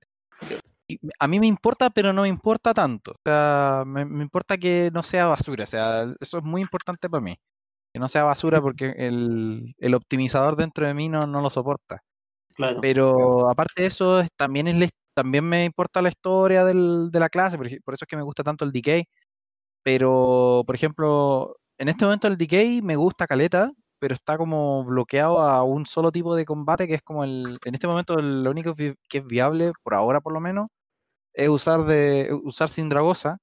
a 1.20 1.28
mí 1.28 1.40
me 1.40 1.48
importa, 1.48 1.90
pero 1.90 2.14
no 2.14 2.22
me 2.24 2.28
importa 2.30 2.74
tanto. 2.74 3.12
O 3.12 3.20
sea, 3.26 3.84
me, 3.86 4.06
me 4.06 4.24
importa 4.24 4.58
que 4.58 4.90
no 4.94 5.04
sea 5.04 5.26
basura. 5.28 5.64
O 5.66 5.68
sea, 5.68 6.06
eso 6.20 6.38
es 6.40 6.44
muy 6.44 6.62
importante 6.62 7.10
para 7.10 7.22
mí. 7.22 7.36
Que 7.94 8.00
no 8.00 8.08
sea 8.10 8.24
basura 8.24 8.62
porque 8.62 8.94
el, 8.98 9.76
el 9.80 9.96
optimizador 9.96 10.56
dentro 10.56 10.88
de 10.88 10.94
mí 10.94 11.10
no, 11.10 11.22
no 11.22 11.42
lo 11.42 11.50
soporta. 11.50 12.02
Claro. 12.56 12.82
Pero 12.82 13.50
aparte 13.50 13.82
de 13.84 13.88
eso, 13.90 14.22
es- 14.22 14.30
también, 14.38 14.68
es 14.68 14.92
me 15.44 15.66
importa 15.66 16.02
la 16.02 16.10
historia 16.10 16.64
del- 16.66 17.10
de 17.12 17.20
la 17.20 17.30
clase, 17.30 17.58
por, 17.58 17.68
por 17.84 17.94
eso 17.96 18.06
es 18.06 18.10
que 18.10 18.18
me 18.18 18.24
gusta 18.24 18.44
tanto 18.44 18.66
el 18.66 18.72
Decay. 18.72 19.06
Pero, 19.84 20.64
por 20.66 20.76
ejemplo, 20.76 21.56
en 21.78 21.90
este 21.90 22.06
momento 22.06 22.28
el 22.28 22.38
Decay 22.38 22.82
me 22.82 22.96
gusta 22.96 23.28
caleta, 23.28 23.72
pero 24.00 24.14
está 24.16 24.38
como 24.38 24.84
bloqueado 24.86 25.40
a 25.42 25.64
un 25.64 25.86
solo 25.86 26.12
tipo 26.12 26.36
de 26.36 26.46
combate 26.46 26.88
que 26.88 26.96
es 26.96 27.02
como 27.04 27.24
el. 27.24 27.60
En 27.66 27.74
este 27.76 27.88
momento 27.88 28.16
lo 28.18 28.52
único 28.52 28.76
que 28.76 28.96
es 29.12 29.26
viable, 29.28 29.72
por 29.84 29.94
ahora 29.96 30.22
por 30.22 30.34
lo 30.34 30.40
menos, 30.40 30.68
es 31.34 31.50
usar 31.50 31.86
de 31.86 32.32
usar 32.44 32.70
Sindragosa. 32.70 33.40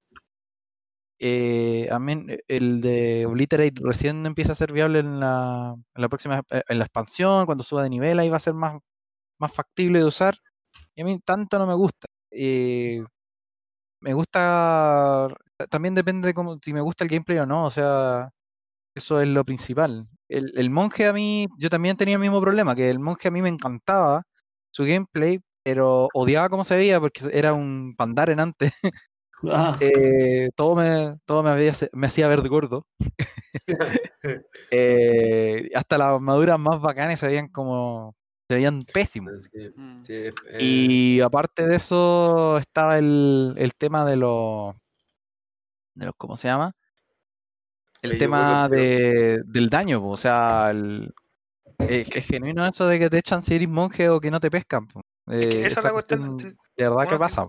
Eh, 1.21 1.89
eh, 1.91 2.39
el 2.49 2.81
de 2.81 3.27
Obliterate 3.27 3.81
recién 3.83 4.27
empieza 4.27 4.53
a 4.53 4.55
ser 4.57 4.73
viable 4.73 4.99
en 4.99 5.21
la, 5.21 5.75
en 5.95 6.03
la 6.03 6.09
próxima 6.09 6.43
eh, 6.51 6.63
en 6.69 6.79
la 6.79 6.85
expansión, 6.85 7.47
cuando 7.47 7.65
suba 7.65 7.83
de 7.83 7.91
nivel, 7.91 8.19
ahí 8.19 8.29
va 8.29 8.37
a 8.37 8.41
ser 8.41 8.55
más, 8.55 8.79
más 9.39 9.53
factible 9.53 10.01
de 10.01 10.07
usar. 10.07 10.37
Y 10.97 11.03
a 11.03 11.05
mí 11.07 11.21
tanto 11.25 11.59
no 11.59 11.67
me 11.67 11.75
gusta. 11.75 12.09
Eh, 12.33 13.05
me 14.01 14.15
gusta. 14.15 15.29
También 15.71 15.95
depende 15.95 16.29
de 16.29 16.35
cómo, 16.35 16.59
si 16.63 16.73
me 16.73 16.81
gusta 16.81 17.05
el 17.05 17.11
gameplay 17.11 17.39
o 17.39 17.47
no. 17.47 17.67
O 17.67 17.71
sea, 17.71 18.31
eso 18.95 19.21
es 19.21 19.29
lo 19.29 19.45
principal. 19.45 20.07
El, 20.29 20.53
el 20.57 20.71
monje 20.71 21.07
a 21.07 21.13
mí, 21.13 21.47
yo 21.59 21.69
también 21.71 21.97
tenía 21.97 22.15
el 22.15 22.21
mismo 22.21 22.41
problema, 22.41 22.75
que 22.75 22.89
el 22.91 22.99
monje 22.99 23.29
a 23.29 23.31
mí 23.31 23.43
me 23.43 23.49
encantaba 23.49 24.23
su 24.71 24.85
gameplay, 24.85 25.41
pero 25.63 26.09
odiaba 26.15 26.49
cómo 26.49 26.65
se 26.65 26.77
veía 26.77 27.01
porque 27.01 27.21
era 27.33 27.53
un 27.53 27.95
pandaren 27.97 28.41
antes. 28.41 28.73
Ah, 29.47 29.77
Eh, 29.79 30.49
todo 30.57 30.75
me, 30.75 31.17
todo 31.27 31.43
me, 31.43 31.51
había- 31.51 31.73
me 31.93 32.07
hacía 32.07 32.29
ver 32.29 32.49
gordo. 32.49 32.87
Eh, 34.71 35.71
hasta 35.75 35.99
las 35.99 36.09
armaduras 36.15 36.59
más 36.59 36.81
bacanas 36.81 37.21
se 37.21 37.27
veían 37.27 37.49
como. 37.49 38.15
se 38.49 38.55
veían 38.57 38.81
pésimos. 38.93 39.33
Sí, 39.53 39.71
Mm. 39.77 40.03
sí, 40.03 40.13
eh, 40.15 40.59
Y 40.61 41.21
aparte 41.21 41.67
de 41.67 41.77
eso, 41.77 42.57
estaba 42.59 42.99
el, 42.99 43.55
el 43.59 43.75
tema 43.75 44.05
de 44.07 44.17
los. 44.17 44.75
De 45.95 46.07
los 46.07 46.15
¿Cómo 46.17 46.37
se 46.37 46.49
llama? 46.49 46.73
El 48.05 48.19
tema 48.19 48.69
de, 48.69 49.41
del 49.47 49.69
daño, 49.71 50.01
po, 50.01 50.11
o 50.11 50.17
sea, 50.17 50.71
el, 50.71 51.13
es, 51.79 52.09
genuino 52.27 52.67
eso 52.67 52.87
de 52.87 52.99
que 52.99 53.09
te 53.11 53.19
echan 53.19 53.43
si 53.43 53.55
eres 53.57 53.69
monje 53.69 54.09
o 54.11 54.21
que 54.21 54.31
no 54.31 54.41
te 54.41 54.51
pescan. 54.51 54.87
que 54.89 55.01
Eh, 55.29 55.67
esa 55.67 55.81
es 55.81 55.85
la 55.85 55.93
cuestión, 55.93 56.37
ten- 56.37 56.57
de 56.77 56.89
verdad 56.89 57.09
que 57.09 57.17
pasa. 57.19 57.49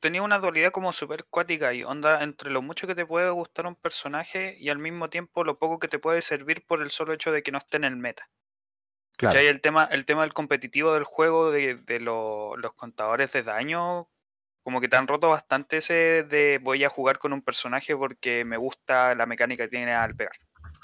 tenía 0.00 0.22
una 0.22 0.40
dualidad 0.40 0.72
como 0.72 0.92
súper 0.92 1.24
cuática 1.30 1.72
y 1.72 1.84
onda 1.84 2.22
entre 2.24 2.50
lo 2.50 2.62
mucho 2.62 2.86
que 2.88 2.96
te 2.96 3.06
puede 3.06 3.30
gustar 3.30 3.66
un 3.66 3.76
personaje 3.76 4.56
y 4.58 4.68
al 4.70 4.78
mismo 4.78 5.08
tiempo 5.08 5.44
lo 5.44 5.58
poco 5.58 5.78
que 5.78 5.86
te 5.88 6.00
puede 6.00 6.20
servir 6.20 6.64
por 6.66 6.82
el 6.82 6.90
solo 6.90 7.12
hecho 7.12 7.30
de 7.30 7.42
que 7.44 7.52
no 7.52 7.58
esté 7.58 7.76
en 7.76 7.84
el 7.84 7.96
meta. 7.96 8.28
Claro. 9.16 9.34
¿Cachai? 9.34 9.46
El 9.46 9.60
tema, 9.60 9.84
el 9.84 10.04
tema 10.04 10.22
del 10.22 10.32
competitivo 10.34 10.92
del 10.94 11.04
juego, 11.04 11.52
de, 11.52 11.76
de 11.76 12.00
lo- 12.00 12.56
los 12.56 12.72
contadores 12.74 13.30
de 13.32 13.44
daño, 13.44 14.08
como 14.62 14.80
que 14.80 14.88
te 14.88 14.96
han 14.96 15.08
roto 15.08 15.28
bastante 15.28 15.78
ese 15.78 16.24
de 16.24 16.60
voy 16.62 16.84
a 16.84 16.88
jugar 16.88 17.18
con 17.18 17.32
un 17.32 17.42
personaje 17.42 17.96
porque 17.96 18.44
me 18.44 18.56
gusta 18.56 19.14
la 19.14 19.26
mecánica 19.26 19.64
que 19.64 19.70
tiene 19.70 19.92
al 19.92 20.14
pegar. 20.14 20.32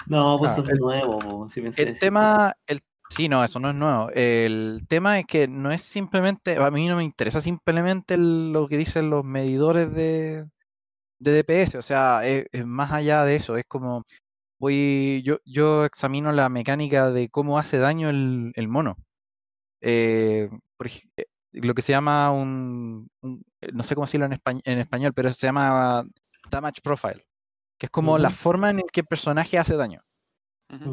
no, 0.07 0.37
pues 0.37 0.51
Ah, 0.51 0.61
eso 0.61 0.71
es 0.71 0.79
nuevo, 0.79 1.49
si 1.49 1.61
pensé 1.61 1.83
El 1.83 1.99
tema, 1.99 2.53
el, 2.67 2.81
sí, 3.09 3.29
no, 3.29 3.43
eso 3.43 3.59
no 3.59 3.69
es 3.69 3.75
nuevo. 3.75 4.09
El 4.13 4.85
tema 4.87 5.19
es 5.19 5.25
que 5.25 5.47
no 5.47 5.71
es 5.71 5.81
simplemente, 5.81 6.57
a 6.57 6.71
mí 6.71 6.87
no 6.87 6.95
me 6.97 7.03
interesa 7.03 7.41
simplemente 7.41 8.15
el- 8.15 8.51
lo 8.51 8.67
que 8.67 8.77
dicen 8.77 9.09
los 9.09 9.23
medidores 9.23 9.93
de, 9.93 10.45
de 11.19 11.31
DPS, 11.43 11.77
o 11.77 11.81
sea, 11.81 12.25
es, 12.25 12.45
es 12.51 12.65
más 12.65 12.91
allá 12.91 13.23
de 13.25 13.35
eso, 13.37 13.57
es 13.57 13.65
como, 13.67 14.03
voy, 14.59 15.21
yo, 15.25 15.37
yo 15.45 15.85
examino 15.85 16.31
la 16.31 16.49
mecánica 16.49 17.11
de 17.11 17.29
cómo 17.29 17.59
hace 17.59 17.77
daño 17.77 18.09
el, 18.09 18.51
el 18.55 18.67
mono. 18.67 18.97
Eh, 19.81 20.49
por 20.77 20.87
eh, 20.87 21.25
lo 21.51 21.73
que 21.73 21.81
se 21.81 21.91
llama 21.91 22.31
un, 22.31 23.09
un- 23.21 23.43
eh, 23.61 23.69
no 23.73 23.83
sé 23.83 23.95
cómo 23.95 24.05
decirlo 24.05 24.25
en, 24.25 24.33
españ- 24.33 24.61
en 24.65 24.79
español, 24.79 25.13
pero 25.13 25.31
se 25.33 25.47
llama 25.47 26.03
damage 26.49 26.81
profile, 26.81 27.25
que 27.77 27.87
es 27.87 27.89
como 27.89 28.17
la 28.17 28.29
forma 28.29 28.69
en 28.69 28.77
la 28.77 28.83
que 28.91 29.01
el 29.01 29.07
personaje 29.07 29.57
hace 29.57 29.75
daño. 29.75 30.01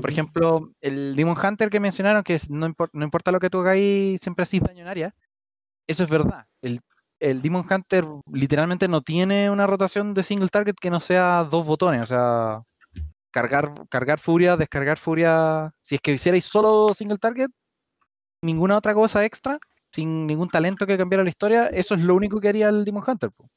Por 0.00 0.10
ejemplo, 0.10 0.70
el 0.80 1.14
Demon 1.16 1.36
Hunter 1.36 1.68
que 1.68 1.80
mencionaron, 1.80 2.22
que 2.22 2.34
es- 2.36 2.48
no, 2.50 2.66
impor- 2.66 2.90
no 2.92 3.04
importa 3.04 3.30
lo 3.32 3.38
que 3.40 3.50
tú 3.50 3.60
hagáis, 3.60 4.20
siempre 4.20 4.42
hacís 4.44 4.62
daño 4.62 4.82
en 4.82 4.88
área. 4.88 5.14
Eso 5.86 6.02
es 6.04 6.08
verdad. 6.10 6.46
El, 6.62 6.80
el 7.20 7.42
Demon 7.42 7.64
Hunter 7.70 8.04
literalmente 8.32 8.88
no 8.88 9.02
tiene 9.02 9.50
una 9.50 9.66
rotación 9.66 10.14
de 10.14 10.22
single 10.22 10.48
target 10.48 10.74
que 10.80 10.90
no 10.90 11.00
sea 11.00 11.44
dos 11.44 11.64
botones. 11.66 12.00
O 12.02 12.06
sea, 12.06 12.62
cargar, 13.30 13.72
cargar 13.90 14.18
furia, 14.18 14.56
descargar 14.56 14.96
furia. 14.98 15.72
Si 15.82 15.94
es 15.96 16.00
que 16.00 16.12
hicierais 16.12 16.44
solo 16.46 16.92
single 16.94 17.18
target, 17.18 17.48
ninguna 18.42 18.76
otra 18.78 18.94
cosa 18.94 19.24
extra, 19.24 19.58
sin 19.96 20.26
ningún 20.26 20.48
talento 20.50 20.87
que 20.87 20.98
cambiara 20.98 21.24
la 21.24 21.30
historia, 21.30 21.68
eso 21.68 21.94
es 21.94 22.02
lo 22.02 22.14
único 22.14 22.38
que 22.40 22.48
haría 22.48 22.68
el 22.68 22.85
Demon 22.85 23.02
Hunter. 23.06 23.30
po. 23.30 23.48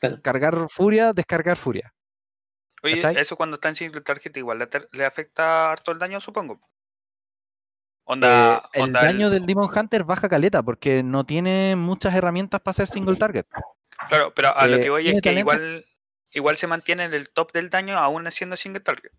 Claro. 0.00 0.20
Cargar 0.22 0.66
furia, 0.68 1.12
descargar 1.12 1.56
furia. 1.56 1.94
Oye, 2.82 2.96
¿Cachai? 2.96 3.16
eso 3.22 3.36
cuando 3.36 3.54
está 3.54 3.68
en 3.68 3.76
single 3.76 4.00
target 4.02 4.36
igual 4.36 4.58
le, 4.92 5.04
afecta 5.06 5.70
harto 5.72 5.92
el 5.92 5.98
daño, 5.98 6.20
supongo. 6.20 6.60
Onda, 8.06 8.56
Eh, 8.74 8.78
el 8.78 8.82
onda 8.82 9.02
daño 9.02 9.30
del 9.30 9.46
Demon 9.46 9.70
Hunter 9.74 10.04
baja 10.04 10.28
caleta 10.28 10.62
porque 10.62 11.02
no 11.02 11.24
tiene 11.24 11.74
muchas 11.76 12.12
herramientas 12.14 12.60
para 12.60 12.72
hacer 12.72 12.88
single 12.88 13.16
target. 13.16 13.46
Claro, 14.08 14.34
pero 14.34 14.54
a 14.54 14.66
lo 14.66 14.76
eh, 14.76 14.82
que 14.82 14.90
voy 14.90 15.08
es 15.08 15.14
que 15.14 15.20
talento. 15.30 15.40
igual, 15.40 15.86
igual 16.32 16.56
se 16.56 16.66
mantiene 16.66 17.04
en 17.04 17.14
el 17.14 17.30
top 17.30 17.52
del 17.52 17.70
daño 17.70 17.96
aún 17.96 18.26
haciendo 18.26 18.56
single 18.56 18.80
target. 18.80 19.12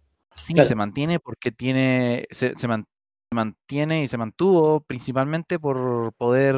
Sí, 0.43 0.53
Claro. 0.53 0.67
se 0.67 0.75
mantiene 0.75 1.19
porque 1.19 1.51
tiene, 1.51 2.27
se, 2.29 2.55
se 2.55 2.67
man- 2.67 2.85
se 2.85 2.94
mantiene 3.35 4.01
y 4.03 4.07
se 4.07 4.17
mantuvo 4.17 4.79
principalmente 4.81 5.59
por 5.59 6.11
poder 6.13 6.55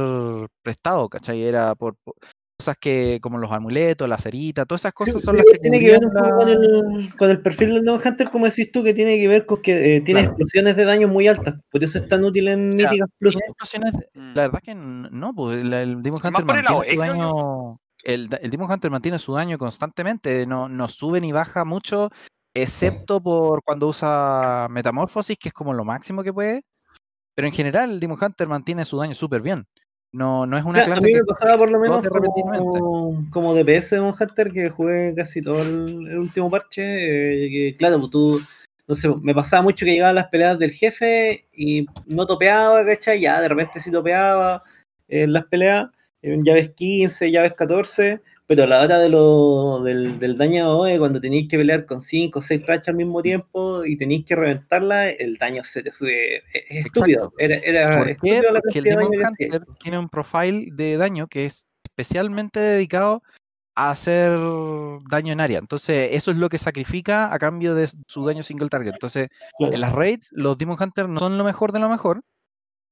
prestado, 0.61 1.09
¿cachai? 1.09 1.43
Era 1.43 1.75
por, 1.75 1.95
por 2.03 2.15
cosas 2.59 2.77
que, 2.79 3.19
como 3.21 3.37
los 3.37 3.51
amuletos, 3.51 4.07
la 4.09 4.17
cerita, 4.17 4.65
todas 4.65 4.81
esas 4.81 4.93
cosas 4.93 5.15
Sí, 5.15 5.21
son 5.21 5.37
las 5.37 5.45
que 5.45 5.59
tiene 5.59 5.79
que 5.79 5.91
ver 5.91 5.99
poco 6.01 6.37
con 6.37 6.47
la- 6.47 6.53
el, 6.53 7.15
con 7.17 7.29
el 7.29 7.41
perfil 7.41 7.73
del 7.75 7.83
Demon 7.83 8.01
Hunter, 8.03 8.29
como 8.31 8.45
decís 8.45 8.71
tú, 8.71 8.83
que 8.83 8.93
tiene 8.93 9.17
que 9.17 9.27
ver 9.27 9.45
con 9.45 9.61
que 9.61 9.97
eh, 9.97 10.01
tiene 10.01 10.21
Claro. 10.21 10.31
explosiones 10.33 10.75
de 10.75 10.85
daño 10.85 11.07
muy 11.07 11.27
altas. 11.27 11.55
Por 11.69 11.83
eso 11.83 11.99
es 11.99 12.07
tan 12.07 12.23
útil 12.23 12.47
en 12.47 12.71
sea, 12.71 12.89
Míticas 12.89 13.09
Plus. 13.19 13.37
La 14.13 14.43
verdad 14.43 14.59
que 14.63 14.73
no, 14.73 15.33
pues 15.35 15.61
el, 15.61 15.73
el 15.73 16.01
Demon 16.01 16.21
Hunter 16.23 16.45
mantiene 16.45 16.89
su 16.91 16.97
daño. 16.99 17.79
El, 18.03 18.29
el 18.41 18.49
Demon 18.51 18.71
Hunter 18.71 18.91
mantiene 18.91 19.19
su 19.19 19.33
daño 19.33 19.57
constantemente, 19.57 20.45
no, 20.47 20.69
no 20.69 20.87
sube 20.87 21.19
ni 21.19 21.31
baja 21.31 21.65
mucho, 21.65 22.09
excepto 22.63 23.21
por 23.21 23.63
cuando 23.63 23.87
usa 23.87 24.67
Metamorfosis, 24.69 25.37
que 25.37 25.49
es 25.49 25.53
como 25.53 25.73
lo 25.73 25.85
máximo 25.85 26.23
que 26.23 26.33
puede. 26.33 26.63
Pero 27.35 27.47
en 27.47 27.53
general, 27.53 27.91
el 27.91 27.99
Demon 27.99 28.17
Hunter 28.21 28.47
mantiene 28.47 28.85
su 28.85 28.97
daño 28.97 29.13
súper 29.13 29.41
bien. 29.41 29.67
No, 30.11 30.45
no 30.45 30.57
es 30.57 30.63
O 30.63 30.69
una 30.69 30.73
sea, 30.73 30.83
a 30.83 30.85
clase 30.87 31.05
mí 31.05 31.13
que 31.13 31.19
me 31.19 31.25
pasaba 31.25 31.57
por 31.57 31.69
lo 31.69 31.79
menos 31.79 32.07
como, 32.07 33.25
como 33.29 33.53
DPS 33.53 33.91
de 33.91 33.95
Demon 33.97 34.15
Hunter, 34.19 34.51
que 34.51 34.69
jugué 34.69 35.13
casi 35.15 35.41
todo 35.41 35.61
el, 35.61 36.07
el 36.07 36.17
último 36.17 36.49
parche. 36.49 36.81
eh, 36.81 37.49
que, 37.49 37.77
claro, 37.77 37.99
pues 37.99 38.09
tú, 38.09 38.41
no 38.87 38.95
sé, 38.95 39.09
me 39.21 39.35
pasaba 39.35 39.61
mucho 39.61 39.85
que 39.85 39.91
llegaban 39.91 40.15
las 40.15 40.29
peleas 40.29 40.57
del 40.57 40.71
jefe 40.71 41.47
y 41.53 41.85
no 42.05 42.25
topeaba, 42.25 42.85
¿cachai? 42.85 43.19
Ya 43.19 43.41
de 43.41 43.49
repente 43.49 43.79
sí 43.79 43.91
topeaba 43.91 44.63
en 45.07 45.33
las 45.33 45.45
peleas, 45.45 45.89
en 46.21 46.43
llaves 46.43 46.71
15, 46.73 47.31
llaves 47.31 47.53
14, 47.53 48.21
pero 48.47 48.63
a 48.63 48.67
la 48.67 48.81
hora 48.81 48.97
de 48.97 49.09
lo, 49.09 49.81
del, 49.83 50.19
del 50.19 50.37
daño 50.37 50.79
OE, 50.79 50.97
cuando 50.97 51.19
tenéis 51.19 51.49
que 51.49 51.57
pelear 51.57 51.85
con 51.85 52.01
5 52.01 52.39
o 52.39 52.41
6 52.41 52.65
rachas 52.65 52.87
al 52.89 52.95
mismo 52.95 53.21
tiempo 53.21 53.83
y 53.83 53.97
tenéis 53.97 54.25
que 54.25 54.37
reventarla, 54.37 55.09
el 55.09 55.35
daño 55.37 55.65
se 55.65 55.83
te 55.83 55.91
sube. 55.91 56.37
Es, 56.37 56.63
es 56.69 56.85
estúpido. 56.85 57.33
Era, 57.37 57.55
era 57.57 57.97
¿Por 57.97 58.05
qué? 58.05 58.11
estúpido 58.11 58.51
la 58.53 58.61
Porque 58.61 58.79
el 58.79 58.83
de 58.85 58.89
Demon 58.91 59.11
que. 59.37 59.45
Hunter 59.45 59.65
tiene 59.83 59.99
un 59.99 60.07
profile 60.07 60.69
de 60.71 60.95
daño 60.95 61.27
que 61.27 61.45
es 61.45 61.65
especialmente 61.83 62.61
dedicado 62.61 63.21
a 63.75 63.91
hacer 63.91 64.31
daño 65.09 65.33
en 65.33 65.41
área. 65.41 65.59
Entonces, 65.59 66.09
eso 66.13 66.31
es 66.31 66.37
lo 66.37 66.47
que 66.47 66.57
sacrifica 66.57 67.33
a 67.33 67.37
cambio 67.39 67.75
de 67.75 67.89
su 68.07 68.25
daño 68.25 68.43
single 68.43 68.69
target. 68.69 68.93
Entonces, 68.93 69.27
en 69.59 69.81
las 69.81 69.91
raids, 69.91 70.29
los 70.31 70.57
Demon 70.57 70.77
Hunters 70.79 71.09
no 71.09 71.19
son 71.19 71.37
lo 71.37 71.43
mejor 71.43 71.73
de 71.73 71.79
lo 71.79 71.89
mejor. 71.89 72.21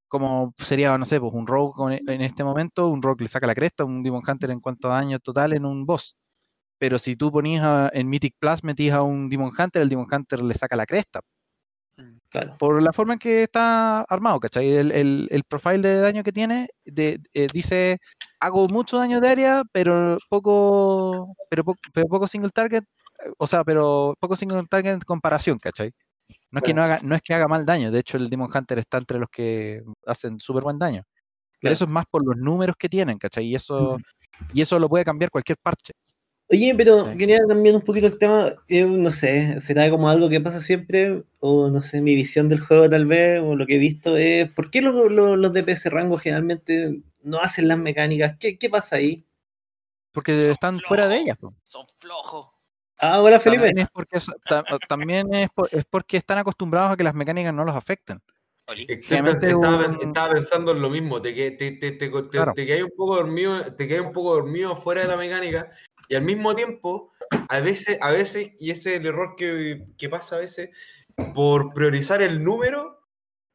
Como 0.08 0.54
sería, 0.58 0.98
no 0.98 1.06
sé, 1.06 1.20
pues 1.20 1.34
un 1.34 1.48
rogue 1.48 1.74
con- 1.76 1.92
en 1.94 2.22
este 2.22 2.44
momento, 2.44 2.88
un 2.90 3.02
rogue 3.02 3.24
le 3.24 3.28
saca 3.30 3.48
la 3.48 3.56
cresta, 3.56 3.84
un 3.86 4.04
Demon 4.04 4.24
Hunter 4.28 4.52
en 4.52 4.60
cuanto 4.62 4.92
a 4.92 4.98
daño 4.98 5.20
total 5.20 5.54
en 5.54 5.66
un 5.66 5.86
boss. 5.86 6.16
Pero 6.80 7.00
si 7.00 7.16
tú 7.16 7.32
ponías 7.32 7.66
a- 7.66 7.90
en 7.94 8.10
Mythic 8.10 8.36
Plus, 8.40 8.64
metís 8.64 8.92
a 8.94 9.02
un 9.04 9.30
Demon 9.30 9.52
Hunter, 9.58 9.82
el 9.82 9.90
Demon 9.90 10.08
Hunter 10.12 10.42
le 10.44 10.54
saca 10.56 10.76
la 10.76 10.86
cresta 10.86 11.22
Claro. 12.30 12.56
por 12.60 12.82
la 12.84 12.92
forma 12.92 13.14
en 13.14 13.20
que 13.20 13.44
está 13.44 14.02
armado, 14.02 14.40
¿cachai? 14.42 14.70
El, 14.76 14.92
el, 14.92 15.28
el 15.32 15.44
profile 15.46 15.78
de 15.88 16.00
daño 16.02 16.24
que 16.24 16.34
tiene 16.34 16.68
de, 16.84 17.20
eh, 17.34 17.48
dice, 17.54 18.00
hago 18.42 18.68
mucho 18.68 18.98
daño 18.98 19.22
de 19.22 19.30
área, 19.30 19.64
pero 19.72 20.18
poco, 20.30 21.34
pero, 21.50 21.64
po- 21.64 21.76
pero 21.94 22.08
poco 22.08 22.28
single 22.28 22.50
target, 22.50 22.84
eh, 23.26 23.32
o 23.38 23.48
sea, 23.48 23.64
pero 23.64 24.16
poco 24.20 24.36
single 24.36 24.64
target 24.70 24.94
en 24.96 25.00
comparación, 25.00 25.58
¿cachai? 25.60 25.92
No 26.52 26.60
es, 26.60 26.64
que 26.64 26.74
no, 26.74 26.84
haga, 26.84 27.00
no 27.04 27.16
es 27.16 27.22
que 27.22 27.34
haga 27.34 27.48
mal 27.48 27.66
daño, 27.66 27.92
de 27.92 28.00
hecho 28.00 28.18
el 28.18 28.30
Demon 28.30 28.50
Hunter 28.54 28.80
está 28.80 28.98
entre 28.98 29.20
los 29.20 29.30
que 29.30 29.84
hacen 30.06 30.40
súper 30.40 30.64
buen 30.64 30.80
daño. 30.80 31.04
Pero 31.60 31.74
eso 31.74 31.86
es 31.86 31.90
más 31.90 32.06
por 32.10 32.26
los 32.26 32.38
números 32.38 32.76
que 32.78 32.88
tienen, 32.90 33.18
¿cachai? 33.18 33.46
Y 33.46 33.56
eso, 33.56 33.98
Mm. 33.98 34.04
y 34.54 34.62
eso 34.62 34.78
lo 34.80 34.88
puede 34.88 35.04
cambiar 35.04 35.32
cualquier 35.32 35.58
parche. 35.62 35.94
Oye, 36.48 36.76
pero 36.78 37.12
Sí. 37.12 37.18
quería 37.18 37.40
cambiar 37.48 37.76
un 37.76 37.82
poquito 37.82 38.06
el 38.08 38.18
tema. 38.20 38.54
eh, 38.68 38.86
no 38.86 39.12
sé, 39.12 39.60
será 39.62 39.90
como 39.90 40.10
algo 40.10 40.30
que 40.30 40.40
pasa 40.40 40.60
siempre, 40.60 41.24
o 41.40 41.70
no 41.70 41.82
sé, 41.82 42.02
mi 42.02 42.14
visión 42.16 42.48
del 42.50 42.60
juego 42.60 42.88
tal 42.90 43.06
vez, 43.08 43.42
o 43.42 43.56
lo 43.56 43.66
que 43.66 43.76
he 43.76 43.80
visto 43.80 44.16
es, 44.16 44.50
¿por 44.52 44.70
qué 44.70 44.82
los, 44.82 45.12
los, 45.12 45.38
los 45.40 45.52
DPS 45.54 45.90
rango 45.90 46.18
generalmente 46.18 47.02
no 47.24 47.40
hacen 47.42 47.68
las 47.68 47.80
mecánicas? 47.80 48.38
¿Qué, 48.40 48.58
qué 48.60 48.70
pasa 48.70 48.98
ahí? 48.98 49.26
Porque 50.12 50.44
Son 50.44 50.52
están 50.52 50.80
fuera 50.82 51.08
de 51.08 51.18
ellas. 51.18 51.38
po. 51.38 51.54
Son 51.64 51.86
flojos. 51.98 52.48
Ah, 53.00 53.22
hola 53.22 53.40
Felipe. 53.40 53.66
También 53.66 53.80
es 53.86 53.92
porque, 53.92 54.20
también 54.88 55.34
es, 55.34 55.50
por- 55.50 55.70
es 55.72 55.86
porque 55.86 56.18
están 56.18 56.38
acostumbrados 56.38 56.92
a 56.92 56.98
que 56.98 57.04
las 57.04 57.14
mecánicas 57.14 57.54
no 57.54 57.66
los 57.66 57.76
afecten. 57.76 58.22
Estaba, 58.68 59.30
un- 59.30 59.36
pens- 59.38 60.08
estaba 60.08 60.34
pensando 60.34 60.72
en 60.72 60.82
lo 60.82 60.90
mismo, 60.90 61.22
te, 61.22 61.34
que- 61.36 61.52
te, 61.52 61.72
te, 61.72 61.92
te, 61.92 62.10
te, 62.10 62.30
Claro. 62.30 62.54
te 62.54 62.66
quedas 62.66 62.84
un 62.84 62.94
poco 62.96 63.18
dormido, 63.18 63.76
te 63.76 63.88
quedas 63.88 64.06
un 64.06 64.14
poco 64.14 64.34
dormido 64.36 64.76
fuera 64.76 65.02
de 65.02 65.08
la 65.08 65.18
mecánica 65.18 65.70
y 66.08 66.16
al 66.16 66.24
mismo 66.24 66.56
tiempo, 66.56 67.12
a 67.50 67.60
veces, 67.60 67.98
a 68.02 68.12
veces, 68.12 68.52
y 68.60 68.72
ese 68.72 68.94
es 68.96 69.00
el 69.02 69.06
error 69.08 69.36
que, 69.36 69.86
que 69.98 70.10
pasa 70.10 70.36
a 70.38 70.40
veces, 70.40 70.70
por 71.34 71.74
priorizar 71.74 72.22
el 72.22 72.44
número, 72.44 73.02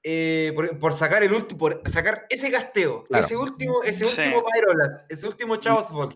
eh, 0.05 0.53
por, 0.55 0.79
por 0.79 0.92
sacar 0.92 1.22
el 1.24 1.33
último, 1.33 1.59
por 1.59 1.83
sacar 1.90 2.26
ese 2.29 2.50
casteo, 2.53 3.05
Claro. 3.05 3.24
ese 3.24 3.37
último, 3.37 3.83
ese 3.83 4.05
Sí. 4.05 4.20
último 4.20 4.44
Pyroblast, 4.53 5.11
ese 5.11 5.26
último 5.26 5.57
Chaos 5.57 5.90
Vault. 5.90 6.14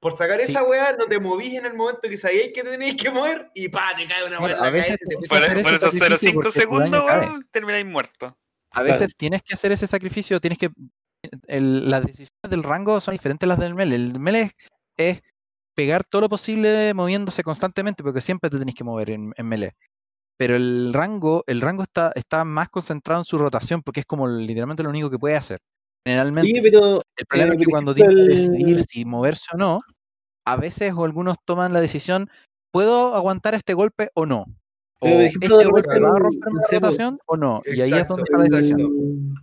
Por 0.00 0.16
sacar 0.16 0.40
Sí. 0.40 0.52
esa 0.52 0.62
weá, 0.62 0.96
no 0.98 1.06
te 1.06 1.18
movís 1.18 1.54
en 1.54 1.66
el 1.66 1.74
momento 1.74 2.02
que 2.08 2.16
sabíais 2.16 2.52
que 2.54 2.62
te 2.62 2.70
teníais 2.70 2.96
que 2.96 3.10
mover 3.10 3.50
y 3.54 3.68
pa, 3.68 3.94
te 3.96 4.06
cae 4.06 4.24
una 4.26 4.38
weá 4.38 4.52
en 4.54 4.58
la 4.60 4.64
cabeza 4.64 4.96
Por, 5.28 5.28
por 5.28 5.42
ese 5.58 5.76
esos 5.76 5.94
sacrificio 5.94 6.30
0,5 6.30 6.34
porque 6.34 6.90
tu 6.90 6.96
daño 6.96 7.20
segundos, 7.22 7.44
termináis 7.50 7.86
muerto. 7.86 8.38
A 8.70 8.82
veces 8.82 9.10
tienes 9.16 9.42
que 9.42 9.54
hacer 9.54 9.72
ese 9.72 9.86
sacrificio, 9.86 10.40
tienes 10.40 10.58
que... 10.58 10.70
el- 11.48 11.90
las 11.90 12.02
decisiones 12.02 12.30
del 12.48 12.62
rango 12.62 13.00
son 13.00 13.12
diferentes 13.12 13.46
a 13.46 13.48
las 13.48 13.58
del 13.58 13.74
melee. 13.74 13.96
El 13.96 14.20
melee 14.20 14.42
es, 14.42 14.52
es 14.96 15.22
pegar 15.74 16.04
todo 16.04 16.22
lo 16.22 16.28
posible 16.28 16.92
moviéndose 16.94 17.42
constantemente, 17.42 18.02
porque 18.04 18.20
siempre 18.20 18.50
te 18.50 18.58
tenés 18.58 18.74
que 18.76 18.84
mover 18.84 19.10
en, 19.10 19.32
en 19.36 19.46
melee. 19.46 19.72
Pero 20.36 20.54
el 20.54 20.92
rango, 20.92 21.42
el 21.48 21.60
rango 21.60 21.82
está, 21.82 22.12
está 22.14 22.44
más 22.44 22.68
concentrado 22.68 23.20
en 23.20 23.24
su 23.24 23.36
rotación, 23.38 23.82
porque 23.82 24.00
es 24.00 24.06
como 24.06 24.28
literalmente 24.28 24.84
lo 24.84 24.90
único 24.90 25.10
que 25.10 25.18
puede 25.18 25.34
hacer. 25.36 25.60
Generalmente. 26.08 26.60
Pero 26.62 27.02
El 27.16 27.26
problema 27.26 27.52
eh, 27.52 27.56
es 27.56 27.64
que 27.64 27.70
cuando 27.70 27.94
tienes 27.94 28.14
que 28.14 28.22
decidir 28.22 28.84
si 28.88 29.04
moverse 29.04 29.46
o 29.52 29.56
no, 29.58 29.80
a 30.46 30.56
veces 30.56 30.92
o 30.96 31.04
algunos 31.04 31.36
toman 31.44 31.72
la 31.74 31.80
decisión, 31.82 32.30
¿puedo 32.72 33.14
aguantar 33.14 33.54
este 33.54 33.74
golpe 33.74 34.08
o 34.14 34.24
no? 34.24 34.46
O 35.00 35.06
Pero, 35.06 35.16
por 35.16 35.22
ejemplo, 35.22 35.60
este 35.60 35.64
de 35.64 35.70
golpe 35.70 36.00
va 36.00 36.08
a 36.08 36.18
romper 36.18 36.50
po, 36.50 36.66
rotación 36.72 37.18
o 37.26 37.36
no. 37.36 37.60
Y 37.66 37.80
ahí 37.82 37.92
es 37.92 38.06
donde 38.08 38.22
está 38.22 38.38
la 38.38 38.44
decisión. 38.44 39.34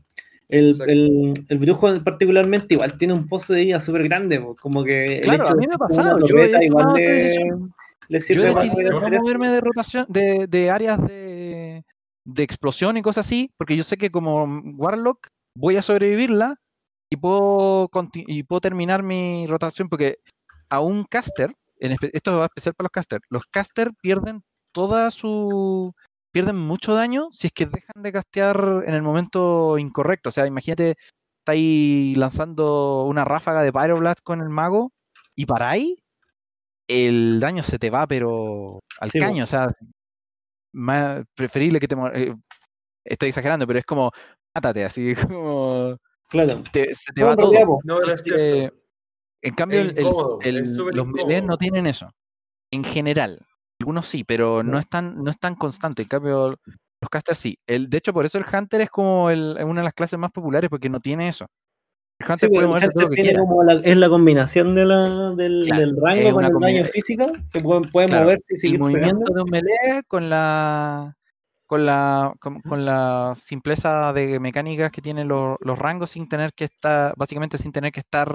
el, 0.49 0.75
el, 0.87 1.45
el 1.47 1.57
brujo 1.59 2.03
particularmente 2.03 2.73
igual 2.73 2.97
tiene 2.97 3.13
un 3.13 3.27
pozo 3.27 3.53
de 3.53 3.61
vida 3.65 3.79
súper 3.79 4.03
grande, 4.03 4.43
como 4.59 4.83
que 4.83 5.19
el 5.19 5.23
Claro, 5.23 5.43
hecho 5.43 5.53
a 5.53 5.55
mí 5.55 5.67
me 5.67 5.75
ha 5.75 5.77
pasado, 5.77 6.27
yo 6.27 6.35
he 6.37 6.65
igual 6.65 6.93
le, 6.95 7.01
decisión. 7.01 7.75
sirve 8.21 8.53
no 8.53 9.21
moverme 9.21 9.49
de 9.51 9.61
rotación, 9.61 10.05
de, 10.09 10.47
de 10.47 10.69
áreas 10.71 10.99
de, 11.05 11.83
de 12.25 12.43
explosión 12.43 12.97
y 12.97 13.01
cosas 13.03 13.25
así, 13.27 13.51
porque 13.57 13.77
yo 13.77 13.83
sé 13.83 13.97
que 13.97 14.09
como 14.09 14.45
Warlock 14.77 15.29
voy 15.55 15.77
a 15.77 15.81
sobrevivirla 15.81 16.55
y 17.09 17.17
puedo, 17.17 17.89
y 18.13 18.43
puedo 18.43 18.61
terminar 18.61 19.03
mi 19.03 19.47
rotación, 19.47 19.89
porque 19.89 20.17
a 20.69 20.79
un 20.79 21.03
caster, 21.05 21.55
en 21.79 21.97
esto 22.13 22.39
va 22.39 22.45
especial 22.45 22.73
para 22.75 22.85
los 22.85 22.91
casters, 22.91 23.23
los 23.29 23.45
casters 23.45 23.91
pierden 24.01 24.43
toda 24.73 25.11
su... 25.11 25.93
pierden 26.31 26.57
mucho 26.57 26.93
daño 26.93 27.27
si 27.31 27.47
es 27.47 27.53
que 27.53 27.65
dejan 27.65 28.03
de 28.03 28.11
castear 28.11 28.83
en 28.85 28.93
el 28.93 29.01
momento 29.01 29.77
incorrecto. 29.77 30.29
O 30.29 30.31
sea, 30.31 30.47
imagínate, 30.47 30.95
estáis 31.39 32.17
lanzando 32.17 33.05
una 33.05 33.23
ráfaga 33.23 33.61
de 33.61 33.71
Pyroblast 33.71 34.19
con 34.23 34.41
el 34.41 34.49
mago 34.49 34.91
y 35.35 35.45
paráis, 35.45 35.95
el 36.87 37.39
daño 37.39 37.63
se 37.63 37.79
te 37.79 37.89
va, 37.89 38.07
pero 38.07 38.79
al 38.99 39.11
Sí, 39.11 39.19
caño. 39.19 39.43
O 39.43 39.47
sea, 39.47 39.67
más 40.73 41.23
preferible 41.35 41.79
que 41.79 41.87
te... 41.87 41.95
eh, 42.15 42.35
estoy 43.05 43.29
exagerando, 43.29 43.65
pero 43.67 43.79
es 43.79 43.85
como, 43.85 44.11
mátate, 44.55 44.85
así 44.85 45.13
como... 45.37 45.97
Claro. 46.29 46.63
te- 46.71 46.95
se 46.95 47.13
te 47.13 47.21
No, 47.21 47.27
va 47.27 47.35
todo. 47.35 47.51
po, 47.65 47.79
No, 47.83 47.97
pero 47.99 48.13
es 48.15 48.21
Entonces, 48.25 48.49
cierto. 48.49 48.75
en 49.43 49.53
cambio, 49.53 49.81
el- 49.81 49.89
el- 49.89 49.97
el- 50.57 50.75
los 50.95 51.07
melees 51.07 51.29
incómodo. 51.29 51.41
no 51.47 51.57
tienen 51.57 51.85
eso. 51.87 52.09
En 52.71 52.83
general. 52.83 53.39
Algunos 53.79 54.07
sí, 54.07 54.23
pero 54.23 54.63
no 54.63 54.79
es 54.79 54.87
tan, 54.89 55.21
no 55.23 55.29
es 55.29 55.37
tan 55.37 55.55
constante. 55.55 56.01
En 56.03 56.07
cambio, 56.07 56.49
los 57.01 57.09
casters 57.11 57.37
sí. 57.37 57.57
El, 57.67 57.89
de 57.89 57.97
hecho, 57.97 58.13
por 58.13 58.25
eso 58.25 58.37
el 58.37 58.45
Hunter 58.51 58.81
es 58.81 58.89
como 58.89 59.29
el- 59.29 59.57
una 59.63 59.81
de 59.81 59.85
las 59.85 59.93
clases 59.93 60.17
más 60.17 60.31
populares, 60.31 60.69
porque 60.69 60.89
no 60.89 60.99
tiene 60.99 61.27
eso. 61.27 61.45
El 62.19 62.25
Hunter 62.31 62.49
Sí, 62.49 62.53
puede 62.55 62.61
el 62.61 62.67
moverse 62.69 62.89
todo 62.89 63.01
lo 63.03 63.07
Hunter 63.09 63.15
que 63.17 63.21
tiene 63.21 63.29
quiera. 63.37 63.39
como 63.47 63.63
la, 63.63 63.73
es 63.73 63.97
la 63.97 64.09
combinación 64.09 64.73
de 64.73 64.85
la, 64.85 65.31
del, 65.35 65.63
Claro, 65.65 65.81
del 65.81 65.97
rango 66.01 66.33
con 66.33 66.45
el 66.45 66.51
daño 66.61 66.85
físico, 66.85 67.31
que 67.51 67.59
puede, 67.61 67.81
puede 67.91 68.07
Claro, 68.07 68.23
moverse 68.23 68.45
y 68.49 68.53
El 68.55 68.59
seguir 68.61 68.79
movimiento 68.79 69.19
pegando. 69.25 69.33
de 69.35 69.41
un 69.43 69.49
melee 69.51 70.03
con 70.07 70.29
la 70.29 71.15
con 71.65 71.85
la, 71.85 72.33
con, 72.39 72.61
con 72.61 72.85
la 72.85 73.33
simpleza 73.35 74.13
de 74.13 74.39
mecánicas 74.39 74.91
que 74.91 75.01
tienen 75.01 75.27
los, 75.27 75.57
los 75.61 75.79
rangos 75.79 76.11
sin 76.11 76.27
tener 76.29 76.53
que 76.53 76.65
estar, 76.65 77.13
básicamente 77.17 77.57
sin 77.57 77.71
tener 77.71 77.91
que 77.91 78.01
estar 78.01 78.33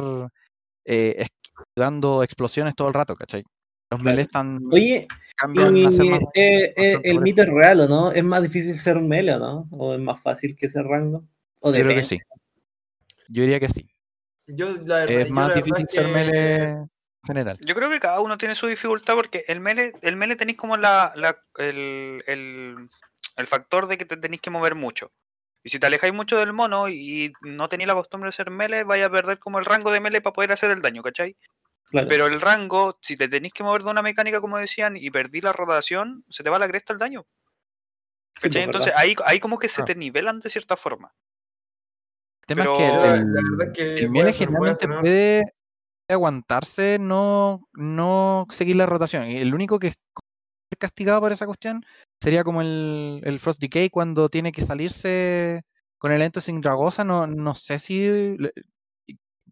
eh, 0.84 1.26
esquivando 1.56 2.22
explosiones 2.22 2.74
todo 2.74 2.88
el 2.88 2.94
rato, 2.94 3.14
¿cachai? 3.14 3.42
Los 3.90 4.00
Claro. 4.00 4.04
melees 4.04 4.26
están 4.26 4.60
Oye, 4.72 5.08
cambian 5.36 5.76
y, 5.76 5.84
a 5.86 5.92
ser 5.92 6.04
más 6.06 6.20
eh, 6.34 6.72
eh, 6.76 7.00
el 7.02 7.20
mito 7.20 7.42
es 7.42 7.48
real, 7.48 7.80
¿o 7.80 7.88
no? 7.88 8.12
¿Es 8.12 8.22
más 8.24 8.42
difícil 8.42 8.76
ser 8.76 9.00
melee 9.00 9.34
o 9.34 9.38
no? 9.38 9.68
¿O 9.72 9.94
es 9.94 10.00
más 10.00 10.20
fácil 10.20 10.54
que 10.56 10.68
ser 10.68 10.84
rango? 10.84 11.24
¿O 11.60 11.72
Yo 11.72 11.82
creo 11.82 11.96
que 11.96 12.02
sí. 12.04 12.18
Yo 13.28 13.42
diría 13.42 13.60
que 13.60 13.68
sí. 13.68 13.88
Yo, 14.46 14.72
la 14.84 14.96
verdad, 15.06 15.14
Es 15.14 15.28
yo 15.28 15.34
más 15.34 15.48
la 15.48 15.54
difícil 15.54 15.86
ser 15.88 16.06
que- 16.06 16.12
melee 16.12 16.64
en 16.70 16.90
general. 17.26 17.58
Yo 17.64 17.74
creo 17.74 17.90
que 17.90 18.00
cada 18.00 18.20
uno 18.20 18.38
tiene 18.38 18.54
su 18.54 18.66
dificultad 18.66 19.14
porque 19.14 19.44
el 19.48 19.60
mele, 19.60 19.92
el 20.02 20.16
mele 20.16 20.36
tenéis 20.36 20.56
como 20.56 20.76
la, 20.76 21.12
la- 21.16 21.38
el, 21.58 22.22
el- 22.26 22.88
el 23.40 23.46
factor 23.46 23.88
de 23.88 23.98
que 23.98 24.04
te 24.04 24.16
tenéis 24.16 24.40
que 24.42 24.50
mover 24.50 24.74
mucho. 24.74 25.12
Y 25.62 25.68
si 25.70 25.78
te 25.78 25.86
alejáis 25.86 26.14
mucho 26.14 26.38
del 26.38 26.52
mono 26.52 26.88
y 26.88 27.32
no 27.42 27.68
tenéis 27.68 27.88
la 27.88 27.94
costumbre 27.94 28.28
de 28.28 28.32
ser 28.32 28.50
mele, 28.50 28.84
vais 28.84 29.04
a 29.04 29.10
perder 29.10 29.38
como 29.38 29.58
el 29.58 29.64
rango 29.66 29.90
de 29.90 30.00
mele 30.00 30.20
para 30.22 30.32
poder 30.32 30.52
hacer 30.52 30.70
el 30.70 30.80
daño, 30.80 31.02
¿cachai? 31.02 31.36
Claro. 31.90 32.06
Pero 32.08 32.26
el 32.28 32.40
rango, 32.40 32.98
si 33.02 33.16
te 33.16 33.28
tenéis 33.28 33.52
que 33.52 33.62
mover 33.64 33.82
de 33.82 33.90
una 33.90 34.00
mecánica, 34.02 34.40
como 34.40 34.56
decían, 34.58 34.96
y 34.96 35.10
perdí 35.10 35.40
la 35.40 35.52
rotación, 35.52 36.24
se 36.28 36.42
te 36.42 36.48
va 36.50 36.56
a 36.56 36.60
la 36.60 36.68
cresta 36.68 36.92
el 36.92 36.98
daño. 36.98 37.26
¿cachai? 38.32 38.50
pues, 38.52 38.64
Entonces 38.64 38.92
ahí, 38.96 39.14
ahí 39.26 39.40
como 39.40 39.58
que 39.58 39.68
se 39.68 39.82
Ah. 39.82 39.84
te 39.84 39.94
nivelan 39.94 40.40
de 40.40 40.48
cierta 40.48 40.76
forma. 40.76 41.12
El 42.42 42.46
tema 42.46 42.62
Pero- 42.62 42.74
es 42.74 42.78
que 42.78 42.86
el, 42.86 43.32
la 43.34 43.42
verdad 43.50 43.66
es 43.66 43.72
que 43.76 43.98
el 44.04 44.10
melee 44.10 44.32
generalmente 44.32 44.88
puede 44.88 45.42
aguantarse, 46.08 46.98
no, 47.00 47.68
no 47.72 48.46
seguir 48.50 48.76
la 48.76 48.86
rotación. 48.86 49.30
Y 49.30 49.38
el 49.38 49.54
único 49.54 49.78
que 49.78 49.88
es 49.88 49.96
castigado 50.78 51.20
por 51.20 51.32
esa 51.32 51.46
cuestión 51.46 51.84
sería 52.22 52.44
como 52.44 52.62
el, 52.62 53.20
el 53.24 53.38
Frost 53.40 53.60
Decay 53.60 53.90
cuando 53.90 54.28
tiene 54.28 54.52
que 54.52 54.62
salirse 54.62 55.62
con 55.98 56.12
el 56.12 56.20
evento 56.20 56.40
sin 56.40 56.60
Dragosa. 56.60 57.04
No, 57.04 57.26
no 57.26 57.54
sé 57.54 57.78
si, 57.78 58.36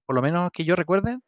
por 0.06 0.16
lo 0.16 0.22
menos 0.22 0.50
que 0.52 0.64
yo 0.64 0.76
recuerde, 0.76 1.18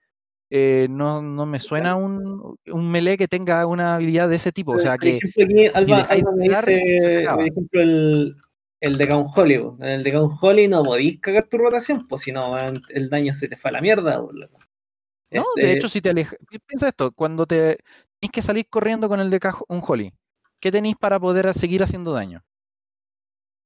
eh, 0.50 0.88
no, 0.90 1.22
no 1.22 1.46
me 1.46 1.58
suena 1.58 1.94
un, 1.94 2.56
un 2.66 2.90
melee 2.90 3.16
que 3.16 3.28
tenga 3.28 3.64
una 3.66 3.94
habilidad 3.94 4.28
de 4.28 4.36
ese 4.36 4.52
tipo. 4.52 4.72
O 4.72 4.78
sea 4.78 4.92
por 4.92 5.00
que 5.00 5.16
ejemplo, 5.16 5.44
aquí 5.44 5.66
Alba, 5.74 5.96
dejáis 5.98 6.22
Alba 6.22 6.32
me 6.36 6.44
pegar, 6.46 6.64
se 6.64 6.76
dice, 6.76 7.26
por 7.32 7.42
ejemplo, 7.42 7.80
el, 7.80 8.36
el 8.80 8.98
de 8.98 9.08
Count 9.08 9.28
Holly. 9.34 9.58
po. 9.58 9.76
En 9.80 9.88
el 9.88 10.02
de 10.02 10.12
Count 10.12 10.34
Holly 10.40 10.68
no 10.68 10.82
podís 10.82 11.20
cagar 11.20 11.46
tu 11.48 11.58
rotación, 11.58 12.08
pues 12.08 12.22
si 12.22 12.32
no, 12.32 12.58
el 12.58 13.10
daño 13.10 13.34
se 13.34 13.48
te 13.48 13.56
fue 13.56 13.70
a 13.70 13.72
la 13.72 13.80
mierda. 13.80 14.18
No, 14.18 15.44
Este, 15.54 15.66
de 15.66 15.72
hecho, 15.72 15.88
si 15.88 16.00
te 16.00 16.10
alejas. 16.10 16.36
Piensa 16.66 16.88
esto: 16.88 17.12
cuando 17.12 17.46
te 17.46 17.78
tenéis 18.20 18.32
que 18.32 18.42
salir 18.42 18.68
corriendo 18.68 19.08
con 19.08 19.20
el 19.20 19.30
de 19.30 19.40
cajo- 19.40 19.64
un 19.68 19.82
Holly, 19.86 20.12
¿qué 20.60 20.70
tenéis 20.70 20.96
para 20.96 21.18
poder 21.18 21.52
seguir 21.54 21.82
haciendo 21.82 22.12
daño? 22.12 22.42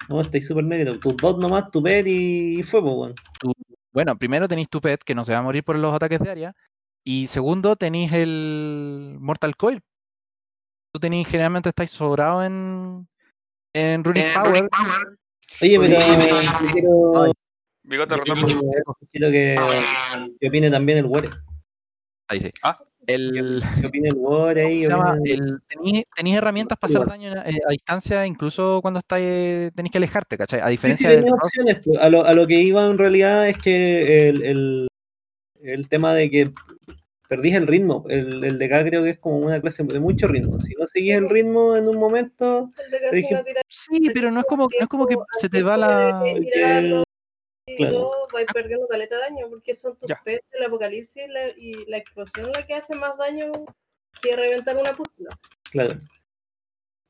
No, 0.09 0.21
estáis 0.21 0.47
súper 0.47 0.65
negro. 0.65 0.99
Tus 1.01 1.17
dos 1.17 1.39
nomás, 1.39 1.71
tu 1.71 1.83
pet 1.83 2.07
y 2.07 2.63
fue, 2.63 2.81
pues, 2.83 2.95
weón. 2.95 3.15
Bueno, 3.93 4.17
primero 4.19 4.47
tenéis 4.49 4.69
tu 4.69 4.81
pet, 4.81 5.03
que 5.03 5.15
no 5.15 5.25
se 5.25 5.33
va 5.33 5.39
a 5.39 5.43
morir 5.43 5.65
por 5.65 5.77
los 5.79 5.95
ataques 5.95 6.19
de 6.21 6.31
área. 6.31 6.57
Y 7.05 7.27
segundo, 7.27 7.77
tenéis 7.77 8.13
el 8.13 9.17
Mortal 9.21 9.57
Coil. 9.57 9.81
Tú 10.93 11.01
tenéis, 11.01 11.27
generalmente 11.29 11.69
estáis 11.71 11.91
sobrados 11.91 12.45
en, 12.47 13.09
en 13.75 14.05
Runic 14.05 14.35
Power. 14.35 14.69
Oye, 15.63 15.79
pero 15.81 15.83
Oye, 15.83 16.45
yo 16.63 16.73
quiero. 16.73 17.33
Bigote 17.87 18.15
quiero- 18.21 18.97
quiero 19.13 19.31
que, 19.31 19.57
que 20.41 20.49
opine 20.49 20.71
también 20.71 20.99
el 20.99 21.05
Wore. 21.07 21.29
Ahí 22.29 22.41
sí. 22.41 22.51
Ah. 22.63 22.77
El, 23.07 23.63
tenéis, 25.69 26.37
herramientas 26.37 26.79
para 26.79 26.93
hacer 26.95 27.09
daño 27.09 27.33
a, 27.33 27.49
eh, 27.49 27.59
a 27.67 27.71
distancia, 27.71 28.27
incluso 28.27 28.81
cuando 28.83 28.99
estáis, 29.01 29.73
tenéis 29.75 29.91
que 29.93 29.99
alejarte, 29.99 30.37
¿cachai? 30.39 30.61
A 30.61 30.65
Sí, 30.65 30.69
sí, 30.69 30.73
diferencia 30.73 31.09
del 31.11 31.19
tenía 31.21 31.31
Frost, 31.31 31.45
opciones. 31.45 31.77
pues. 31.85 31.99
A 32.01 32.09
lo, 32.09 32.25
a 32.25 32.35
lo 32.35 32.47
que 32.47 32.61
iba 32.61 32.87
en 32.87 32.99
realidad 32.99 33.49
es 33.49 33.59
que 33.59 34.29
el, 34.29 34.43
el, 34.45 34.89
el 35.63 35.89
tema 35.89 36.15
de 36.15 36.31
que 36.31 36.51
perdís 37.29 37.55
el 37.55 37.67
ritmo. 37.67 38.05
El, 38.09 38.45
el 38.45 38.59
de 38.59 38.65
acá 38.67 38.85
creo 38.85 39.03
que 39.03 39.11
es 39.11 39.19
como 39.19 39.39
una 39.39 39.61
clase 39.61 39.83
de 39.83 39.99
mucho 40.01 40.29
ritmo. 40.29 40.61
Si 40.61 40.75
no 40.79 40.87
seguís 40.87 41.15
el 41.15 41.29
ritmo 41.29 41.75
en 41.77 41.89
un 41.89 41.97
momento, 41.99 42.71
El 42.85 42.91
de 42.91 43.17
Dije- 43.17 43.43
Sí, 43.69 44.09
pero 44.13 44.31
no 44.31 44.41
es 44.41 44.47
como, 44.47 44.65
no 44.65 44.71
es 44.81 44.89
como 44.89 45.07
que 45.07 45.17
se 45.41 45.49
te 45.49 45.63
va 45.63 45.75
de 45.75 45.79
la. 45.81 47.04
Claro. 47.77 47.95
todo, 47.95 48.29
vais 48.33 48.47
perdiendo 48.53 48.87
caleta 48.89 49.17
de 49.17 49.23
daño 49.23 49.47
porque 49.49 49.75
son 49.75 49.97
tus 49.97 50.09
Ya. 50.09 50.21
pets 50.25 50.45
el 50.53 50.65
apocalipsis 50.65 51.25
y 51.25 51.29
la, 51.29 51.49
y 51.49 51.73
la 51.87 51.97
explosión 51.99 52.51
la 52.53 52.67
que 52.67 52.75
hace 52.75 52.95
más 52.95 53.17
daño 53.17 53.53
que 54.23 54.37
reventar 54.37 54.77
una 54.77 54.95
pústula. 54.95 55.31
claro. 55.71 55.99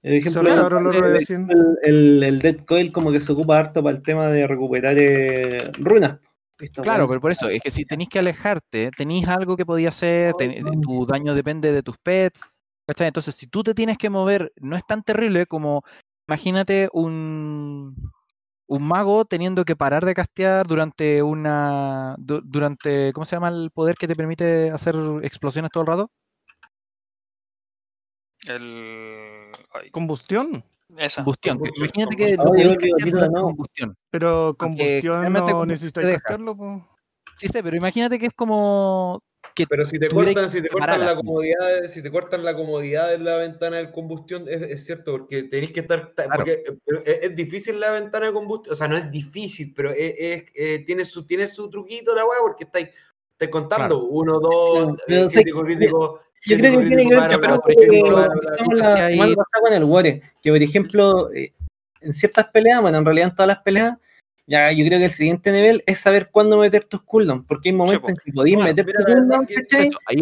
Por 0.03 0.13
ejemplo, 0.13 0.51
el, 0.51 1.79
el, 1.83 2.23
el 2.23 2.39
Dead 2.41 2.57
Coil 2.67 2.93
como 2.93 3.11
que 3.11 3.23
se 3.23 3.33
ocupa 3.33 3.59
harto 3.59 3.83
para 3.83 3.97
el 3.97 4.03
tema 4.03 4.29
de 4.29 4.47
recuperar 4.47 4.95
eh, 4.99 5.65
runas. 5.79 6.19
Esto, 6.59 6.83
Claro, 6.83 7.09
pero 7.09 7.21
por 7.23 7.33
eso, 7.33 7.49
es 7.49 7.63
que 7.63 7.71
si 7.71 7.85
tenéis 7.87 8.11
que 8.11 8.19
alejarte, 8.19 8.91
tenéis 8.97 9.27
algo 9.27 9.57
que 9.57 9.65
podía 9.65 9.89
hacer, 9.89 10.35
ten- 10.35 10.63
tu 10.83 11.07
daño 11.07 11.35
depende 11.35 11.73
de 11.73 11.83
tus 11.83 11.97
pets, 11.99 12.51
¿cachai? 12.87 13.07
Entonces, 13.09 13.35
si 13.35 13.47
tú 13.47 13.63
te 13.63 13.75
tienes 13.75 13.97
que 13.97 14.11
mover, 14.11 14.53
no 14.61 14.77
es 14.77 14.87
tan 14.87 15.03
terrible 15.03 15.47
como, 15.47 15.83
imagínate 16.29 16.91
un, 16.93 18.13
un 18.67 18.83
mago 18.83 19.25
teniendo 19.25 19.65
que 19.65 19.77
parar 19.77 20.05
de 20.05 20.15
castear 20.15 20.67
durante 20.67 21.23
una, 21.23 22.15
du- 22.19 22.41
durante, 22.45 23.13
¿cómo 23.13 23.25
se 23.25 23.37
llama 23.37 23.49
el 23.49 23.71
poder 23.71 23.95
que 23.97 24.07
te 24.09 24.17
permite 24.17 24.71
hacer 24.71 24.95
explosiones 25.23 25.71
todo 25.71 25.83
el 25.83 25.87
rato? 25.89 26.11
El. 28.47 29.51
ay, 29.73 29.91
Combustión. 29.91 30.63
esa. 30.99 31.23
Combustión. 31.23 31.59
imagínate 31.77 32.17
que 32.17 32.37
no 32.37 32.45
combustión. 32.45 32.79
Bigotito, 32.79 33.11
durante 33.17 33.35
no. 33.35 33.43
combustión. 33.43 33.97
Pero 34.11 34.55
combustión 34.59 35.33
no 35.33 35.47
como 35.47 35.67
necesitas 35.67 36.05
castearlo, 36.05 36.57
po. 36.57 36.89
Sí 37.37 37.49
sé, 37.49 37.63
pero 37.63 37.77
imagínate 37.77 38.19
que 38.19 38.27
es 38.27 38.35
como 38.35 39.21
que 39.55 39.67
Pero 39.67 39.85
si 39.85 39.99
te 39.99 40.09
cortan, 40.09 40.45
que 40.45 40.49
si 40.49 40.63
te 40.63 40.69
cortan 40.69 41.01
la 41.01 41.15
comodidad, 41.17 41.85
si 41.89 42.03
te 42.03 42.11
cortan 42.11 42.45
la 42.45 42.55
comodidad 42.57 43.11
de 43.11 43.19
la 43.19 43.37
ventana 43.37 43.77
de 43.79 43.91
combustión, 43.93 44.47
es, 44.49 44.63
es 44.63 44.85
cierto, 44.87 45.13
porque 45.13 45.45
tenéis 45.45 45.73
que 45.73 45.81
estar. 45.81 46.13
Claro. 46.15 46.31
Porque 46.37 46.53
eh, 46.53 47.03
es, 47.05 47.25
es 47.31 47.37
difícil 47.37 47.79
la 47.81 47.91
ventana 47.93 48.27
de 48.27 48.33
combustión, 48.33 48.73
o 48.73 48.77
sea, 48.77 48.89
no 48.89 48.97
es 48.97 49.11
difícil, 49.11 49.73
pero 49.75 49.91
es, 49.91 50.15
es, 50.19 50.45
eh, 50.55 50.85
tiene, 50.87 51.05
su, 51.05 51.27
tiene 51.27 51.47
su 51.47 51.69
truquito 51.71 52.15
la 52.15 52.25
weá, 52.25 52.39
porque 52.43 52.65
estáis, 52.65 52.89
estáis 53.33 53.51
contando 53.51 54.01
Claro. 54.01 54.05
uno, 54.11 54.41
dos, 54.41 54.97
Pero 55.07 55.27
eh, 55.27 55.29
crítico, 55.33 55.63
crítico. 55.63 56.21
Yo 56.47 56.59
creo 56.59 56.79
que 56.81 56.87
tiene 56.87 57.09
que 57.09 57.15
ver 57.17 57.41
con 57.41 57.61
que 57.65 58.03
la 58.03 58.95
que 58.95 59.01
hay- 59.01 59.13
semana 59.13 59.35
pasada 59.35 59.61
con 59.63 59.73
el 59.73 59.85
Wore, 59.85 60.23
que 60.43 60.51
por 60.51 60.63
ejemplo, 60.63 61.31
en 61.33 62.13
ciertas 62.13 62.49
peleas, 62.49 62.83
bueno, 62.83 62.99
en 62.99 63.05
realidad 63.05 63.29
en 63.31 63.35
todas 63.35 63.49
las 63.49 63.59
peleas, 63.63 63.97
ya 64.47 64.71
yo 64.73 64.85
creo 64.87 64.99
que 64.99 65.07
el 65.07 65.11
siguiente 65.11 65.51
nivel 65.53 65.83
es 65.87 65.99
saber 65.99 66.31
cuándo 66.31 66.59
meter 66.59 66.85
tus 66.85 67.03
cooldowns, 67.03 67.45
porque 67.47 67.71
hay 67.71 67.75
momentos 67.75 68.11
en 68.11 68.17
que 68.17 68.33
podéis 68.33 68.57
Bueno, 68.57 68.69
meter 68.71 68.85
mira, 68.87 68.99
tu 68.99 69.03
la 69.03 69.09
verdad 69.15 69.23
cooldown, 69.29 69.47
que- 69.47 69.55
¿cachai? 69.55 69.91
Ahí 70.07 70.17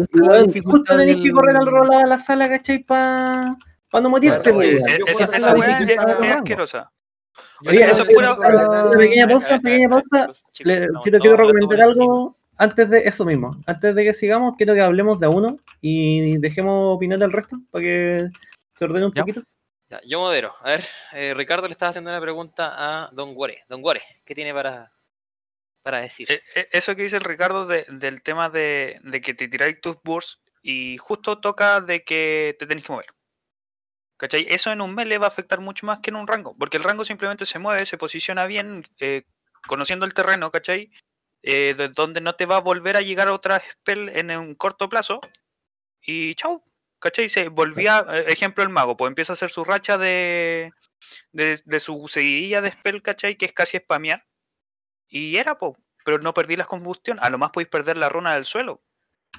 Y 0.55 0.59
justo 0.61 0.97
tenéis 0.97 1.17
que 1.23 1.31
correr 1.31 1.55
al 1.57 1.65
rolado 1.67 1.99
de 2.03 2.07
la 2.07 2.17
sala, 2.17 2.49
¿cachai? 2.49 2.79
Para 2.83 3.55
no 4.01 4.09
morirte, 4.09 4.39
Claro, 4.39 4.55
pues, 4.55 4.69
E- 4.69 4.79
juego 4.79 5.05
Esa, 5.07 5.23
es, 5.25 5.33
es 5.33 6.31
asquerosa. 6.31 6.91
Oye, 7.67 7.85
eso 7.85 8.05
fuera- 8.05 8.37
pero- 8.37 8.89
una 8.89 8.97
pequeña 8.97 9.27
pausa, 9.27 9.59
pequeña 9.59 9.89
pausa. 9.89 10.27
Quiero, 10.53 11.01
quiero 11.19 11.37
recomendar 11.37 11.81
algo 11.81 12.37
antes 12.57 12.89
de 12.89 12.99
eso 12.99 13.25
mismo. 13.25 13.57
Antes 13.65 13.95
de 13.95 14.03
que 14.03 14.13
sigamos, 14.13 14.55
quiero 14.57 14.73
que 14.73 14.81
hablemos 14.81 15.19
de 15.19 15.25
a 15.25 15.29
uno 15.29 15.57
y 15.81 16.37
dejemos 16.39 16.95
opinar 16.95 17.21
al 17.23 17.31
resto 17.31 17.57
para 17.71 17.81
que 17.83 18.29
se 18.73 18.85
ordene 18.85 19.05
un 19.07 19.13
Ya. 19.13 19.21
poquito. 19.23 19.43
Yo 20.05 20.19
modero. 20.19 20.55
A 20.61 20.69
ver, 20.71 20.83
eh, 21.13 21.33
Ricardo 21.33 21.67
le 21.67 21.73
estaba 21.73 21.89
haciendo 21.89 22.09
una 22.09 22.21
pregunta 22.21 22.73
a 23.05 23.09
Don 23.11 23.33
Guare. 23.33 23.63
Don 23.69 23.81
Guare, 23.81 24.03
¿qué 24.25 24.35
tiene 24.35 24.53
para, 24.53 24.91
para 25.83 25.99
decir? 25.99 26.31
E- 26.31 26.43
e- 26.55 26.69
Eso 26.71 26.95
que 26.95 27.03
dice 27.03 27.19
Ricardo 27.19 27.65
de- 27.67 27.85
del 27.89 28.23
tema 28.23 28.49
de, 28.49 28.99
que 29.23 29.33
te 29.33 29.47
tiráis 29.47 29.81
tus 29.81 29.97
bursts 30.03 30.41
y 30.61 30.97
justo 30.97 31.39
toca 31.41 31.81
de 31.81 32.03
que 32.03 32.55
te 32.59 32.67
tenés 32.67 32.85
que 32.85 32.93
mover. 32.93 33.07
¿Cachai? 34.17 34.45
Eso 34.49 34.71
en 34.71 34.81
un 34.81 34.95
melee 34.95 35.17
va 35.17 35.25
a 35.25 35.29
afectar 35.29 35.59
mucho 35.59 35.85
más 35.85 35.99
que 35.99 36.09
en 36.09 36.15
un 36.15 36.27
rango, 36.27 36.53
porque 36.57 36.77
el 36.77 36.83
rango 36.83 37.03
simplemente 37.03 37.45
se 37.45 37.59
mueve, 37.59 37.85
se 37.85 37.97
posiciona 37.97 38.45
bien, 38.45 38.83
eh, 38.99 39.23
conociendo 39.67 40.05
el 40.05 40.13
terreno, 40.13 40.49
¿cachai? 40.51 40.91
Eh, 41.41 41.73
de 41.75 41.89
donde 41.89 42.21
no 42.21 42.35
te 42.35 42.45
va 42.45 42.57
a 42.57 42.61
volver 42.61 42.95
a 42.95 43.01
llegar 43.01 43.29
otra 43.29 43.59
spell 43.59 44.09
en 44.09 44.31
un 44.37 44.55
corto 44.55 44.87
plazo 44.87 45.19
y 46.01 46.35
chau, 46.35 46.63
¿cachai? 47.03 47.29
Se 47.29 47.49
volvía, 47.49 48.05
eh, 48.09 48.25
ejemplo 48.29 48.63
el 48.63 48.69
mago, 48.69 48.97
pues 48.97 49.09
empieza 49.09 49.33
a 49.33 49.35
hacer 49.35 49.49
su 49.49 49.63
racha 49.65 49.97
de, 49.97 50.71
de, 51.33 51.61
de 51.65 51.79
su 51.79 52.07
seguidilla 52.07 52.61
de 52.61 52.71
spell, 52.71 53.01
¿cachai? 53.03 53.37
Que 53.37 53.45
es 53.45 53.53
casi 53.53 53.77
spamear. 53.79 54.25
Y 55.07 55.37
era, 55.37 55.57
po, 55.57 55.77
pero 56.05 56.19
no 56.19 56.33
perdí 56.33 56.55
la 56.55 56.65
combustión. 56.65 57.19
A 57.21 57.29
lo 57.29 57.37
más 57.37 57.51
podéis 57.51 57.69
perder 57.69 57.97
la 57.97 58.09
runa 58.09 58.33
del 58.35 58.45
suelo. 58.45 58.83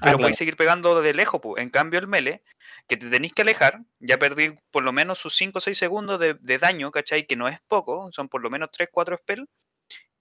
Ah, 0.01 0.07
Pero 0.07 0.19
claro. 0.19 0.19
podéis 0.19 0.37
seguir 0.39 0.57
pegando 0.57 1.01
de 1.03 1.15
lejos, 1.15 1.41
po. 1.41 1.59
En 1.59 1.71
cambio, 1.71 2.01
el 2.01 2.09
mele, 2.09 2.43
que 2.89 2.97
te 2.97 3.11
tenéis 3.11 3.33
que 3.33 3.43
alejar, 3.43 3.81
ya 4.01 4.19
perdí 4.19 4.55
por 4.71 4.85
lo 4.85 4.93
menos 4.93 5.19
sus 5.19 5.37
5 5.37 5.59
o 5.59 5.61
6 5.61 5.79
segundos 5.79 6.21
de, 6.21 6.35
de 6.35 6.59
daño, 6.59 6.91
¿cachai? 6.93 7.27
Que 7.27 7.37
no 7.37 7.49
es 7.49 7.61
poco, 7.69 8.11
son 8.13 8.29
por 8.29 8.43
lo 8.43 8.51
menos 8.51 8.71
3, 8.73 8.89
4 8.93 9.19
spells. 9.19 9.49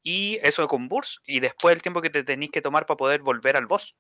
Y 0.04 0.40
eso 0.44 0.68
con 0.68 0.90
burst. 0.90 1.20
Y 1.26 1.40
después 1.40 1.74
el 1.76 1.82
tiempo 1.82 2.02
que 2.02 2.10
te 2.10 2.24
tenéis 2.24 2.52
que 2.52 2.62
tomar 2.62 2.86
para 2.86 2.98
poder 2.98 3.22
volver 3.22 3.56
al 3.58 3.66
boss. 3.68 3.96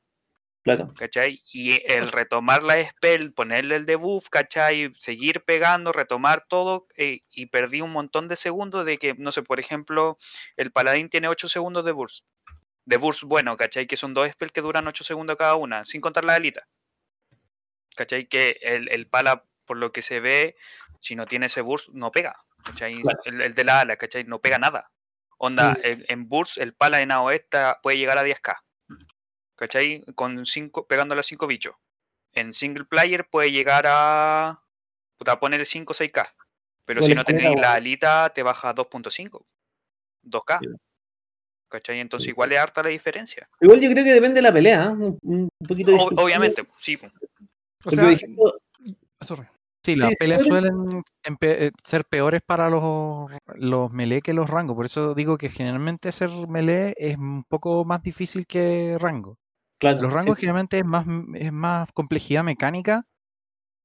Claro. 0.63 0.93
¿cachai? 0.95 1.43
Y 1.51 1.81
el 1.91 2.09
retomar 2.11 2.63
la 2.63 2.81
spell, 2.89 3.33
ponerle 3.33 3.75
el 3.75 3.85
debuff, 3.85 4.29
¿cachai? 4.29 4.93
Seguir 4.97 5.43
pegando, 5.43 5.91
retomar 5.91 6.45
todo, 6.47 6.87
eh, 6.95 7.19
y 7.31 7.47
perdí 7.47 7.81
un 7.81 7.91
montón 7.91 8.29
de 8.29 8.37
segundos 8.37 8.85
de 8.85 8.97
que, 8.97 9.13
no 9.15 9.33
sé, 9.33 9.43
por 9.43 9.59
ejemplo, 9.59 10.17
el 10.55 10.71
paladín 10.71 11.09
tiene 11.09 11.27
8 11.27 11.49
segundos 11.49 11.83
de 11.83 11.91
burst. 11.91 12.25
De 12.85 12.95
burst 12.97 13.23
bueno, 13.23 13.57
¿cachai? 13.57 13.87
Que 13.87 13.97
son 13.97 14.13
dos 14.13 14.29
spells 14.31 14.53
que 14.53 14.61
duran 14.61 14.87
8 14.87 15.03
segundos 15.03 15.35
cada 15.37 15.55
una, 15.55 15.83
sin 15.83 15.99
contar 15.99 16.23
la 16.23 16.35
alita. 16.35 16.65
¿Cachai? 17.95 18.27
Que 18.27 18.57
el, 18.61 18.89
el 18.91 19.07
pala, 19.07 19.45
por 19.65 19.77
lo 19.77 19.91
que 19.91 20.01
se 20.01 20.19
ve, 20.19 20.55
si 20.99 21.15
no 21.15 21.25
tiene 21.25 21.47
ese 21.47 21.61
burst, 21.61 21.89
no 21.89 22.11
pega. 22.11 22.37
¿Cachai? 22.63 22.95
Claro. 23.01 23.19
El, 23.25 23.41
el 23.41 23.53
de 23.53 23.63
la 23.65 23.81
ala, 23.81 23.97
¿cachai? 23.97 24.23
No 24.23 24.39
pega 24.39 24.57
nada. 24.57 24.91
Onda, 25.37 25.77
en, 25.83 26.05
en 26.07 26.29
burst, 26.29 26.57
el 26.57 26.73
pala 26.73 27.01
en 27.01 27.11
AOE 27.11 27.35
está- 27.35 27.79
puede 27.83 27.97
llegar 27.97 28.17
a 28.17 28.23
10k. 28.23 28.62
¿Cachai? 29.55 30.03
Con 30.15 30.45
cinco, 30.45 30.87
pegándole 30.87 31.19
a 31.21 31.23
5 31.23 31.47
bichos. 31.47 31.75
En 32.33 32.53
single 32.53 32.85
player 32.85 33.27
puede 33.29 33.51
llegar 33.51 33.85
a. 33.87 34.63
Puta, 35.17 35.39
poner 35.39 35.65
5 35.65 35.93
o 35.93 35.95
6k. 35.95 36.33
Pero 36.85 37.01
si 37.01 37.13
no 37.13 37.23
tenéis 37.23 37.59
la 37.59 37.73
alita, 37.73 38.29
te 38.33 38.43
baja 38.43 38.69
a 38.69 38.75
2.5. 38.75 39.45
2k. 40.23 40.59
Sí. 40.59 40.67
¿Cachai? 41.69 41.99
Entonces 41.99 42.29
igual 42.29 42.51
es 42.51 42.59
harta 42.59 42.83
la 42.83 42.89
diferencia. 42.89 43.47
Igual 43.61 43.79
yo 43.79 43.89
creo 43.91 44.03
que 44.03 44.13
depende 44.13 44.35
de 44.35 44.41
la 44.41 44.53
pelea, 44.53 44.85
¿eh? 44.85 44.89
un, 44.89 45.19
un 45.23 45.49
poquito 45.67 45.91
O- 45.91 45.95
distinto. 45.95 46.23
obviamente, 46.23 46.67
sí. 46.79 46.97
O 47.85 47.91
sea, 47.91 48.11
ejemplo. 48.11 48.53
Sí, 49.85 49.97
las 49.97 50.11
sí, 50.11 50.15
peleas 50.17 50.43
suelen 50.43 51.03
eh, 51.41 51.71
ser 51.83 52.05
peores 52.05 52.41
para 52.45 52.69
los, 52.69 53.29
los 53.55 53.91
melee 53.91 54.21
que 54.21 54.33
los 54.33 54.49
rangos. 54.49 54.77
Por 54.77 54.85
eso 54.85 55.13
digo 55.13 55.37
que 55.37 55.49
generalmente 55.49 56.11
ser 56.13 56.29
melee 56.47 56.93
es 56.97 57.17
un 57.17 57.43
poco 57.43 57.83
más 57.83 58.01
difícil 58.01 58.47
que 58.47 58.97
rango. 58.97 59.37
Claro, 59.91 60.01
Los 60.01 60.11
sí, 60.11 60.15
rangos 60.15 60.37
generalmente 60.37 60.79
es 60.79 60.85
más, 60.85 61.05
es 61.35 61.51
más 61.51 61.91
complejidad 61.93 62.43
mecánica 62.43 63.05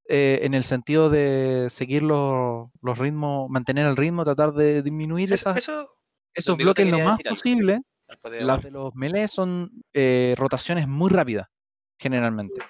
eh, 0.08 0.40
en 0.42 0.54
el 0.54 0.64
sentido 0.64 1.10
de 1.10 1.68
seguir 1.70 2.02
los, 2.02 2.68
los 2.80 2.98
ritmos, 2.98 3.50
mantener 3.50 3.86
el 3.86 3.96
ritmo, 3.96 4.24
tratar 4.24 4.52
de 4.54 4.82
disminuir 4.82 5.32
Eso, 5.32 5.50
esas- 5.50 5.58
eso- 5.58 5.90
esos 6.34 6.56
bloques 6.56 6.88
lo 6.90 6.98
más 7.00 7.20
posible. 7.22 7.80
Las 8.40 8.62
de 8.62 8.70
los 8.70 8.94
melee 8.94 9.28
son 9.28 9.70
eh, 9.92 10.34
rotaciones 10.38 10.88
muy 10.88 11.10
rápidas, 11.10 11.46
generalmente. 11.98 12.60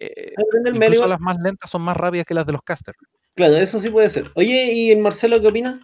Eh, 0.00 0.32
incluso 0.66 0.78
melee, 0.78 1.08
las 1.08 1.20
más 1.20 1.36
lentas 1.42 1.70
son 1.70 1.82
más 1.82 1.96
rápidas 1.96 2.26
que 2.26 2.34
las 2.34 2.46
de 2.46 2.52
los 2.52 2.62
casters. 2.62 2.98
Claro, 3.34 3.56
eso 3.56 3.78
sí 3.78 3.90
puede 3.90 4.10
ser. 4.10 4.30
Oye, 4.34 4.72
¿y 4.72 4.90
el 4.90 4.98
Marcelo 4.98 5.40
qué 5.40 5.46
opina? 5.48 5.80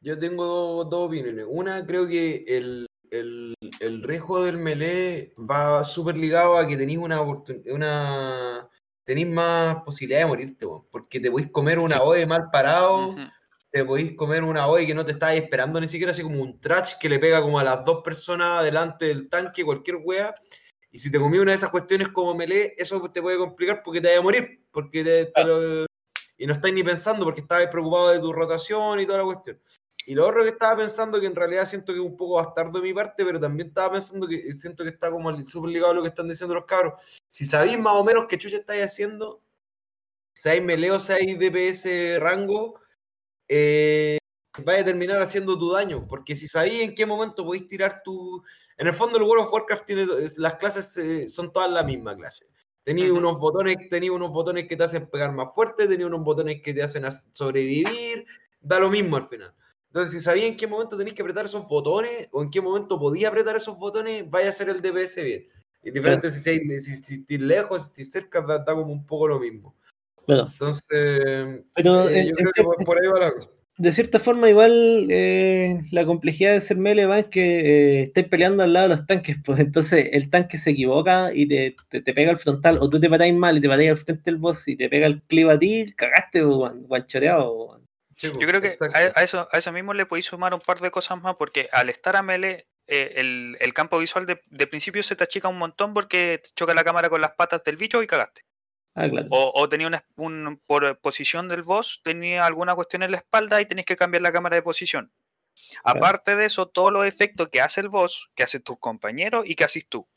Yo 0.00 0.18
tengo 0.18 0.44
dos, 0.44 0.90
dos 0.90 1.08
opiniones. 1.08 1.46
Una, 1.48 1.86
creo 1.86 2.06
que 2.06 2.44
el, 2.46 2.86
el, 3.10 3.54
el 3.80 4.02
riesgo 4.02 4.44
del 4.44 4.56
melee 4.58 5.32
va 5.38 5.84
súper 5.84 6.16
ligado 6.16 6.56
a 6.58 6.66
que 6.66 6.76
tenéis 6.76 6.98
una 6.98 7.20
una 7.66 8.68
tenéis 9.04 9.26
más 9.28 9.82
posibilidad 9.84 10.20
de 10.20 10.26
morirte, 10.26 10.66
porque 10.90 11.20
te 11.20 11.30
podéis 11.30 11.50
comer 11.50 11.78
una 11.78 12.02
OE 12.02 12.26
mal 12.26 12.50
parado, 12.50 13.14
te 13.70 13.84
podéis 13.84 14.14
comer 14.16 14.42
una 14.42 14.66
OE 14.66 14.86
que 14.86 14.94
no 14.94 15.04
te 15.04 15.12
estáis 15.12 15.42
esperando 15.42 15.80
ni 15.80 15.88
siquiera, 15.88 16.12
así 16.12 16.22
como 16.22 16.40
un 16.40 16.58
trash 16.60 16.94
que 16.98 17.08
le 17.08 17.18
pega 17.18 17.42
como 17.42 17.58
a 17.58 17.64
las 17.64 17.84
dos 17.84 18.02
personas 18.02 18.64
delante 18.64 19.06
del 19.06 19.28
tanque, 19.28 19.64
cualquier 19.64 19.96
wea. 20.02 20.34
Y 20.90 21.00
si 21.00 21.10
te 21.10 21.18
comí 21.18 21.38
una 21.38 21.50
de 21.50 21.58
esas 21.58 21.70
cuestiones 21.70 22.08
como 22.08 22.34
melee, 22.34 22.74
eso 22.78 23.00
te 23.10 23.20
puede 23.20 23.36
complicar 23.36 23.82
porque 23.84 24.00
te 24.00 24.06
vaya 24.08 24.20
a 24.20 24.22
morir, 24.22 24.64
porque 24.70 25.02
te, 25.04 25.26
te 25.26 25.44
lo- 25.44 25.86
y 26.38 26.46
no 26.46 26.54
estáis 26.54 26.72
ni 26.74 26.82
pensando 26.82 27.24
porque 27.24 27.40
estabais 27.42 27.68
preocupado 27.68 28.10
de 28.10 28.20
tu 28.20 28.32
rotación 28.32 29.00
y 29.00 29.06
toda 29.06 29.18
la 29.18 29.24
cuestión. 29.24 29.60
Y 30.06 30.14
lo 30.14 30.26
otro 30.26 30.42
que 30.42 30.50
estaba 30.50 30.76
pensando, 30.76 31.20
que 31.20 31.26
en 31.26 31.34
realidad 31.34 31.66
siento 31.66 31.92
que 31.92 31.98
es 31.98 32.04
un 32.04 32.16
poco 32.16 32.34
bastardo 32.34 32.80
de 32.80 32.82
mi 32.82 32.94
parte, 32.94 33.24
pero 33.24 33.40
también 33.40 33.68
estaba 33.68 33.92
pensando 33.92 34.26
que 34.28 34.52
siento 34.52 34.84
que 34.84 34.90
está 34.90 35.10
como 35.10 35.30
súper 35.48 35.70
ligado 35.70 35.92
a 35.92 35.94
lo 35.94 36.02
que 36.02 36.08
están 36.08 36.28
diciendo 36.28 36.54
los 36.54 36.64
cabros. 36.64 36.94
Si 37.30 37.44
sabéis 37.46 37.78
más 37.78 37.94
o 37.94 38.04
menos 38.04 38.26
qué 38.28 38.38
chucha 38.38 38.58
estáis 38.58 38.84
haciendo, 38.84 39.42
seáis 40.34 40.62
melee 40.62 40.90
o 40.90 40.98
seáis 40.98 41.38
DPS 41.38 42.18
rango, 42.20 42.80
eh, 43.48 44.18
vais 44.64 44.82
a 44.82 44.84
terminar 44.84 45.20
haciendo 45.22 45.58
tu 45.58 45.72
daño. 45.72 46.06
Porque 46.06 46.36
si 46.36 46.48
sabéis 46.48 46.82
en 46.82 46.94
qué 46.94 47.06
momento 47.06 47.44
podéis 47.44 47.68
tirar 47.68 48.02
tu. 48.04 48.42
En 48.76 48.86
el 48.86 48.94
fondo, 48.94 49.16
el 49.18 49.24
World 49.24 49.46
of 49.46 49.52
Warcraft 49.52 49.86
tiene. 49.86 50.06
Las 50.36 50.54
clases 50.56 50.96
eh, 50.98 51.28
son 51.28 51.52
todas 51.52 51.70
la 51.70 51.82
misma 51.82 52.14
clase. 52.16 52.46
Ujú. 52.86 53.16
unos 53.16 53.38
botones, 53.38 53.76
tenéis 53.88 54.12
unos 54.12 54.30
botones 54.30 54.68
que 54.68 54.76
te 54.76 54.84
hacen 54.84 55.06
pegar 55.08 55.32
más 55.32 55.54
fuerte, 55.54 55.88
tenéis 55.88 56.06
unos 56.06 56.22
botones 56.22 56.60
que 56.62 56.74
te 56.74 56.82
hacen 56.82 57.04
sobrevivir, 57.32 58.26
da 58.60 58.78
lo 58.78 58.90
mismo 58.90 59.16
al 59.16 59.26
final. 59.26 59.54
Entonces, 59.94 60.18
si 60.18 60.24
sabéis 60.24 60.46
en 60.46 60.56
qué 60.56 60.66
momento 60.66 60.96
tenéis 60.98 61.14
que 61.14 61.22
apretar 61.22 61.44
esos 61.44 61.68
botones 61.68 62.26
o 62.32 62.42
en 62.42 62.50
qué 62.50 62.60
momento 62.60 62.98
podía 62.98 63.28
apretar 63.28 63.54
esos 63.54 63.78
botones, 63.78 64.28
vaya 64.28 64.48
a 64.48 64.50
hacer 64.50 64.68
el 64.68 64.82
DPS 64.82 65.22
bien. 65.22 65.46
Y 65.84 65.92
diferente 65.92 66.28
si, 66.32 66.42
si, 66.42 66.96
si 66.96 67.14
estáis 67.14 67.40
lejos, 67.40 67.92
si 67.94 68.02
cerca, 68.02 68.40
da, 68.40 68.58
da 68.58 68.74
como 68.74 68.90
un 68.92 69.06
poco 69.06 69.28
lo 69.28 69.38
mismo. 69.38 69.72
Claro. 70.26 70.48
Entonces, 70.50 71.60
Pero 71.74 72.08
eh, 72.08 72.18
en- 72.20 72.28
yo 72.30 72.34
creo 72.34 72.50
que 72.52 72.62
por, 72.64 72.84
por 72.84 73.00
ahí 73.00 73.08
va 73.08 73.20
la 73.20 73.32
cosa. 73.34 73.50
de 73.78 73.92
cierta 73.92 74.18
forma, 74.18 74.50
igual 74.50 75.06
eh, 75.10 75.80
la 75.92 76.04
complejidad 76.06 76.54
de 76.54 76.60
ser 76.60 76.76
melee 76.76 77.06
va 77.06 77.20
en 77.20 77.30
que 77.30 78.00
eh, 78.00 78.02
estés 78.04 78.26
peleando 78.26 78.64
al 78.64 78.72
lado 78.72 78.88
de 78.88 78.96
los 78.96 79.06
tanques, 79.06 79.36
pues 79.44 79.60
entonces 79.60 80.08
el 80.12 80.28
tanque 80.28 80.58
se 80.58 80.70
equivoca 80.70 81.32
y 81.32 81.46
te, 81.46 81.76
te, 81.88 82.00
te 82.00 82.12
pega 82.14 82.32
al 82.32 82.38
frontal, 82.38 82.78
o 82.80 82.90
tú 82.90 82.98
te 82.98 83.08
patáis 83.08 83.32
mal 83.34 83.58
y 83.58 83.60
te 83.60 83.68
patáis 83.68 83.90
al 83.90 83.98
frente 83.98 84.22
del 84.24 84.38
boss 84.38 84.66
y 84.66 84.74
te 84.74 84.88
pega 84.88 85.06
el 85.06 85.22
clip 85.22 85.48
a 85.50 85.56
ti, 85.58 85.92
cagaste, 85.96 86.42
pues, 86.42 86.56
guan- 86.56 86.82
guanchoreado. 86.88 87.66
pues, 87.68 87.83
Sí, 88.16 88.32
Yo 88.38 88.46
creo 88.46 88.60
que 88.60 88.76
a, 88.94 89.18
a 89.20 89.22
eso, 89.22 89.48
a 89.50 89.58
eso 89.58 89.72
mismo 89.72 89.94
le 89.94 90.06
podéis 90.06 90.26
sumar 90.26 90.54
un 90.54 90.60
par 90.60 90.78
de 90.78 90.90
cosas 90.90 91.20
más, 91.20 91.36
porque 91.36 91.68
al 91.72 91.90
estar 91.90 92.16
a 92.16 92.22
melee, 92.22 92.68
eh, 92.86 93.14
el, 93.16 93.56
el 93.60 93.74
campo 93.74 93.98
visual 93.98 94.26
de, 94.26 94.40
de 94.46 94.66
principio 94.66 95.02
se 95.02 95.16
te 95.16 95.24
achica 95.24 95.48
un 95.48 95.58
montón 95.58 95.94
porque 95.94 96.40
te 96.42 96.50
choca 96.54 96.74
la 96.74 96.84
cámara 96.84 97.08
con 97.08 97.20
las 97.20 97.32
patas 97.32 97.64
del 97.64 97.76
bicho 97.76 98.02
y 98.02 98.06
cagaste. 98.06 98.42
Ah, 98.94 99.08
claro. 99.08 99.26
O, 99.30 99.52
o 99.54 99.68
tenía 99.68 99.86
una 99.86 100.04
un, 100.16 100.62
por 100.66 101.00
posición 101.00 101.48
del 101.48 101.62
boss, 101.62 102.00
tenía 102.04 102.46
alguna 102.46 102.74
cuestión 102.74 103.02
en 103.02 103.10
la 103.10 103.16
espalda 103.16 103.60
y 103.60 103.66
tenéis 103.66 103.86
que 103.86 103.96
cambiar 103.96 104.22
la 104.22 104.32
cámara 104.32 104.54
de 104.56 104.62
posición. 104.62 105.12
Aparte 105.84 106.36
de 106.36 106.46
eso, 106.46 106.66
todos 106.68 106.92
los 106.92 107.06
efectos 107.06 107.48
que 107.48 107.60
hace 107.60 107.80
el 107.80 107.88
boss, 107.88 108.30
que 108.34 108.42
hacen 108.42 108.62
tus 108.62 108.78
compañeros 108.78 109.44
y 109.46 109.54
que 109.54 109.64
haces 109.64 109.88
tú. 109.88 110.08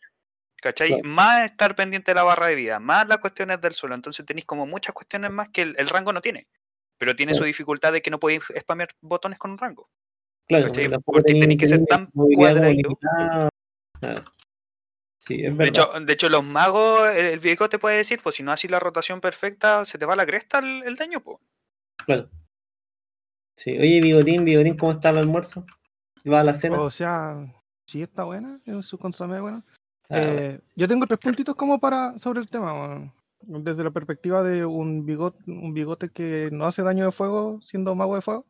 ¿Cachai? 0.62 0.88
Claro. 0.90 1.04
Más 1.04 1.46
estar 1.46 1.76
pendiente 1.76 2.12
de 2.12 2.16
la 2.16 2.24
barra 2.24 2.48
de 2.48 2.56
vida, 2.56 2.80
más 2.80 3.08
las 3.08 3.20
cuestiones 3.20 3.62
del 3.62 3.74
suelo. 3.74 3.96
Entonces 3.96 4.26
tenéis 4.26 4.46
como 4.46 4.66
muchas 4.66 4.94
cuestiones 4.94 5.32
más 5.32 5.50
que 5.50 5.62
el, 5.62 5.76
el 5.78 5.88
rango 5.90 6.12
no 6.12 6.22
tiene. 6.22 6.48
Pero 6.98 7.16
tiene 7.16 7.34
su 7.34 7.44
dificultad 7.44 7.94
de 7.94 8.02
que 8.02 8.10
no 8.10 8.20
podéis 8.20 8.42
spamear 8.60 8.90
botones 9.02 9.38
con 9.38 9.52
un 9.52 9.58
rango. 9.58 9.90
Claro, 10.48 10.72
Porque 11.06 11.34
tenéis- 11.34 11.60
que 11.60 11.68
ser 11.68 11.86
tan. 11.86 12.10
Claro. 14.00 14.26
Sí, 15.20 15.36
es 15.44 15.44
De 15.44 15.50
verdad. 15.52 15.68
hecho, 15.68 16.00
de 16.06 16.14
hecho, 16.14 16.30
los 16.30 16.44
magos, 16.44 17.10
el, 17.10 17.26
el 17.26 17.40
viejo 17.40 17.68
te 17.68 17.80
puede 17.80 17.98
decir, 17.98 18.20
pues 18.24 18.36
si 18.36 18.44
no 18.44 18.52
haces 18.52 18.72
la 18.72 18.80
rotación 18.80 19.20
perfecta, 19.20 19.84
se 19.86 19.98
te 19.98 20.06
va 20.06 20.14
a 20.14 20.16
la 20.16 20.26
cresta 20.26 20.60
el, 20.60 20.84
el 20.84 20.96
daño, 20.96 21.22
pues. 21.22 21.38
Claro. 22.06 22.30
Sí. 23.58 23.72
Oye, 23.78 24.00
Bigotín, 24.02 24.46
Bigotín, 24.46 24.78
¿cómo 24.78 24.94
está 24.94 25.10
el 25.10 25.18
almuerzo? 25.18 25.66
¿Va 26.32 26.40
a 26.42 26.44
la 26.44 26.54
cena? 26.54 26.80
O 26.80 26.90
sea, 26.90 27.36
sí 27.88 28.02
está 28.02 28.24
buena, 28.24 28.60
es 28.66 28.86
su 28.86 28.98
consomé 28.98 29.42
bueno. 29.42 29.64
Ah, 30.10 30.20
bueno. 30.20 30.32
Eh, 30.40 30.60
yo 30.76 30.88
tengo 30.88 31.06
tres 31.06 31.20
puntitos 31.20 31.56
como 31.56 31.80
para 31.80 32.18
sobre 32.20 32.40
el 32.40 32.48
tema, 32.50 32.74
weón. 32.74 33.14
Desde 33.42 33.84
la 33.84 33.92
perspectiva 33.92 34.44
de 34.44 34.66
un 34.66 35.06
bigote, 35.06 35.44
un 35.48 35.74
bigote 35.74 36.10
que 36.10 36.50
no 36.52 36.66
hace 36.66 36.84
daño 36.84 37.06
de 37.06 37.12
fuego 37.12 37.60
siendo 37.62 37.96
mago 37.96 38.16
de 38.16 38.22
fuego. 38.22 38.46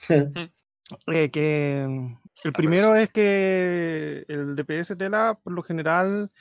Eh, 1.06 1.30
que 1.30 1.82
el 2.44 2.52
primero 2.54 2.96
es 2.96 3.10
que 3.10 4.24
el 4.26 4.56
DPS 4.56 4.96
Tela, 4.96 5.38
por 5.42 5.52
lo 5.52 5.62
general, 5.62 6.32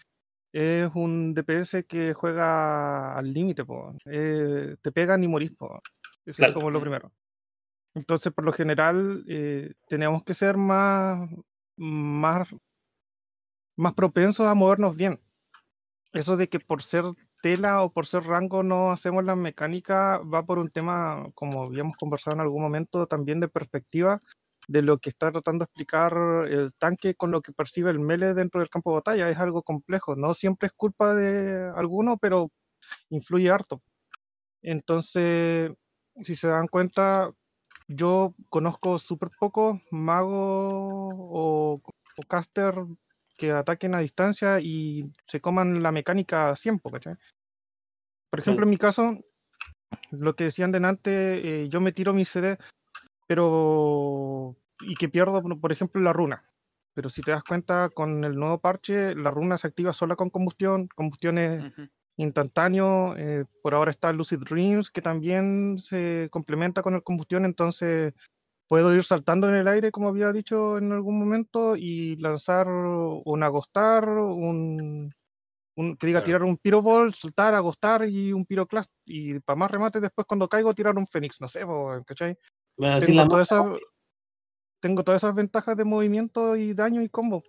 es 0.54 0.90
un 0.96 1.34
DPS 1.34 1.84
que 1.86 2.14
juega 2.14 3.14
al 3.14 3.34
límite. 3.34 3.66
Eh, 4.06 4.78
te 4.82 4.92
pegan 4.94 5.22
y 5.26 5.28
morís, 5.28 5.52
po. 5.52 5.82
Eso 6.26 6.38
Claro. 6.38 6.52
es 6.52 6.56
como 6.56 6.72
lo 6.72 6.80
primero. 6.80 7.12
Entonces, 7.94 8.32
por 8.32 8.46
lo 8.46 8.54
general, 8.54 9.26
eh, 9.28 9.74
tenemos 9.90 10.24
que 10.24 10.34
ser 10.34 10.56
más, 10.56 11.30
más, 11.76 12.48
más 13.76 13.94
propensos 13.96 14.48
a 14.48 14.54
movernos 14.54 14.96
bien. 14.96 15.20
Eso 16.14 16.38
de 16.38 16.48
que 16.48 16.62
por 16.62 16.82
ser 16.84 17.04
tela 17.42 17.84
o 17.84 17.92
por 17.92 18.06
ser 18.06 18.24
rango 18.24 18.64
no 18.64 18.92
hacemos 18.92 19.24
la 19.24 19.36
mecánica 19.36 20.20
va 20.20 20.44
por 20.46 20.60
un 20.60 20.70
tema, 20.70 21.26
como 21.36 21.64
habíamos 21.64 21.98
conversado 21.98 22.36
en 22.36 22.42
algún 22.42 22.62
momento, 22.62 23.08
también 23.08 23.40
de 23.40 23.48
perspectiva 23.48 24.22
de 24.68 24.82
lo 24.82 24.98
que 25.00 25.10
está 25.10 25.32
tratando 25.32 25.64
de 25.64 25.66
explicar 25.66 26.14
el 26.50 26.74
tanque 26.78 27.16
con 27.16 27.32
lo 27.32 27.42
que 27.42 27.54
percibe 27.54 27.90
el 27.90 28.00
melee 28.00 28.34
dentro 28.34 28.60
del 28.60 28.70
campo 28.70 28.92
de 28.92 28.96
batalla. 28.96 29.30
Es 29.30 29.38
algo 29.38 29.64
complejo. 29.64 30.16
No 30.16 30.34
siempre 30.34 30.68
es 30.68 30.74
culpa 30.74 31.14
de 31.16 31.72
alguno, 31.76 32.18
pero 32.18 32.52
influye 33.10 33.50
harto. 33.50 33.82
Entonces, 34.62 35.72
si 36.22 36.36
se 36.36 36.48
dan 36.50 36.68
cuenta, 36.68 37.32
yo 37.88 38.36
conozco 38.50 39.00
súper 39.00 39.30
pocos 39.40 39.80
magos 39.92 41.14
o, 41.18 41.80
o 42.18 42.24
caster 42.28 42.76
que 43.38 43.52
ataquen 43.52 43.96
a 43.96 44.00
distancia 44.00 44.60
y 44.60 45.10
se 45.26 45.40
coman 45.40 45.82
la 45.82 45.92
mecánica 45.92 46.50
a 46.50 46.56
100, 46.56 46.80
po, 46.80 46.90
¿cachai? 46.92 47.16
Por 48.30 48.40
ejemplo, 48.40 48.66
en 48.66 48.70
mi 48.70 48.78
caso, 48.78 49.18
lo 50.12 50.36
que 50.36 50.46
decían 50.46 50.72
delante, 50.72 51.64
eh, 51.64 51.70
yo 51.70 51.80
me 51.80 51.92
tiro 51.94 52.14
mi 52.14 52.26
CD, 52.26 52.58
pero. 53.28 54.56
y 54.80 54.96
que 54.96 55.10
pierdo, 55.10 55.42
por- 55.42 55.72
ejemplo, 55.72 56.02
la 56.02 56.14
runa. 56.14 56.44
pero 56.94 57.10
si 57.10 57.22
te 57.22 57.30
das 57.30 57.44
cuenta, 57.44 57.90
con 57.90 58.24
el 58.24 58.36
nuevo 58.36 58.60
parche, 58.60 59.14
la 59.14 59.30
runa 59.30 59.58
se 59.58 59.68
activa 59.68 59.94
sola 59.94 60.16
con 60.16 60.32
combustión. 60.32 60.88
Combustión 60.96 61.38
es 61.38 61.64
Ujú. 61.64 61.88
instantáneo. 62.18 63.16
eh, 63.18 63.46
por 63.62 63.76
ahora 63.76 63.92
está 63.92 64.12
Lucid 64.12 64.40
Dreams, 64.40 64.90
que 64.90 65.02
también 65.04 65.78
se 65.78 66.28
complementa 66.32 66.82
con 66.82 66.96
el 66.96 67.04
combustión, 67.04 67.46
entonces 67.46 68.14
puedo 68.68 68.94
ir 68.94 69.04
saltando 69.04 69.50
en 69.50 69.56
el 69.56 69.68
aire, 69.68 69.92
como 69.92 70.10
había 70.10 70.32
dicho 70.32 70.78
en 70.78 70.92
algún 70.92 71.18
momento, 71.20 71.76
y 71.76 72.16
lanzar 72.18 72.68
un 72.68 73.44
agostar, 73.44 74.08
un, 74.10 75.14
un 75.76 75.98
que 75.98 76.08
diga 76.08 76.20
Claro. 76.20 76.26
tirar 76.26 76.44
un 76.44 76.58
piroball, 76.58 77.14
saltar, 77.14 77.56
agostar 77.56 78.08
y 78.08 78.34
un 78.34 78.46
piroclast. 78.46 78.92
Y 79.06 79.40
para 79.40 79.58
más 79.58 79.72
remate, 79.72 80.00
después 80.00 80.28
cuando 80.28 80.50
caigo, 80.50 80.74
tirar 80.74 80.98
un 80.98 81.08
fénix, 81.08 81.40
no 81.40 81.48
sé, 81.48 81.62
¿cachai? 82.06 82.38
Bueno, 82.78 83.00
Tengo 83.00 83.22
la 83.24 83.30
todas 83.30 83.48
esas, 83.48 83.66
tengo 84.80 85.04
todas 85.04 85.24
esas 85.24 85.36
ventajas 85.36 85.76
de 85.78 85.84
movimiento 85.84 86.56
y 86.56 86.74
daño 86.74 87.02
y 87.02 87.10
combo. 87.10 87.44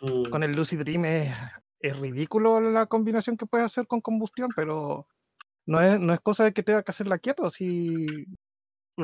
Mm, 0.00 0.30
Con 0.30 0.42
el 0.42 0.56
Lucid 0.56 0.80
Dream 0.80 1.04
es, 1.04 1.34
es 1.80 1.98
ridículo 1.98 2.60
la 2.60 2.86
combinación 2.86 3.36
que 3.36 3.46
puedes 3.46 3.66
hacer 3.66 3.86
con 3.86 4.00
combustión, 4.00 4.50
pero 4.54 5.06
no 5.66 5.80
es, 5.82 6.00
no 6.00 6.12
es 6.12 6.20
cosa 6.20 6.44
de 6.44 6.52
que 6.52 6.62
tenga 6.62 6.82
que 6.82 6.90
hacerla 6.90 7.18
quieto. 7.18 7.50
Si 7.50 8.26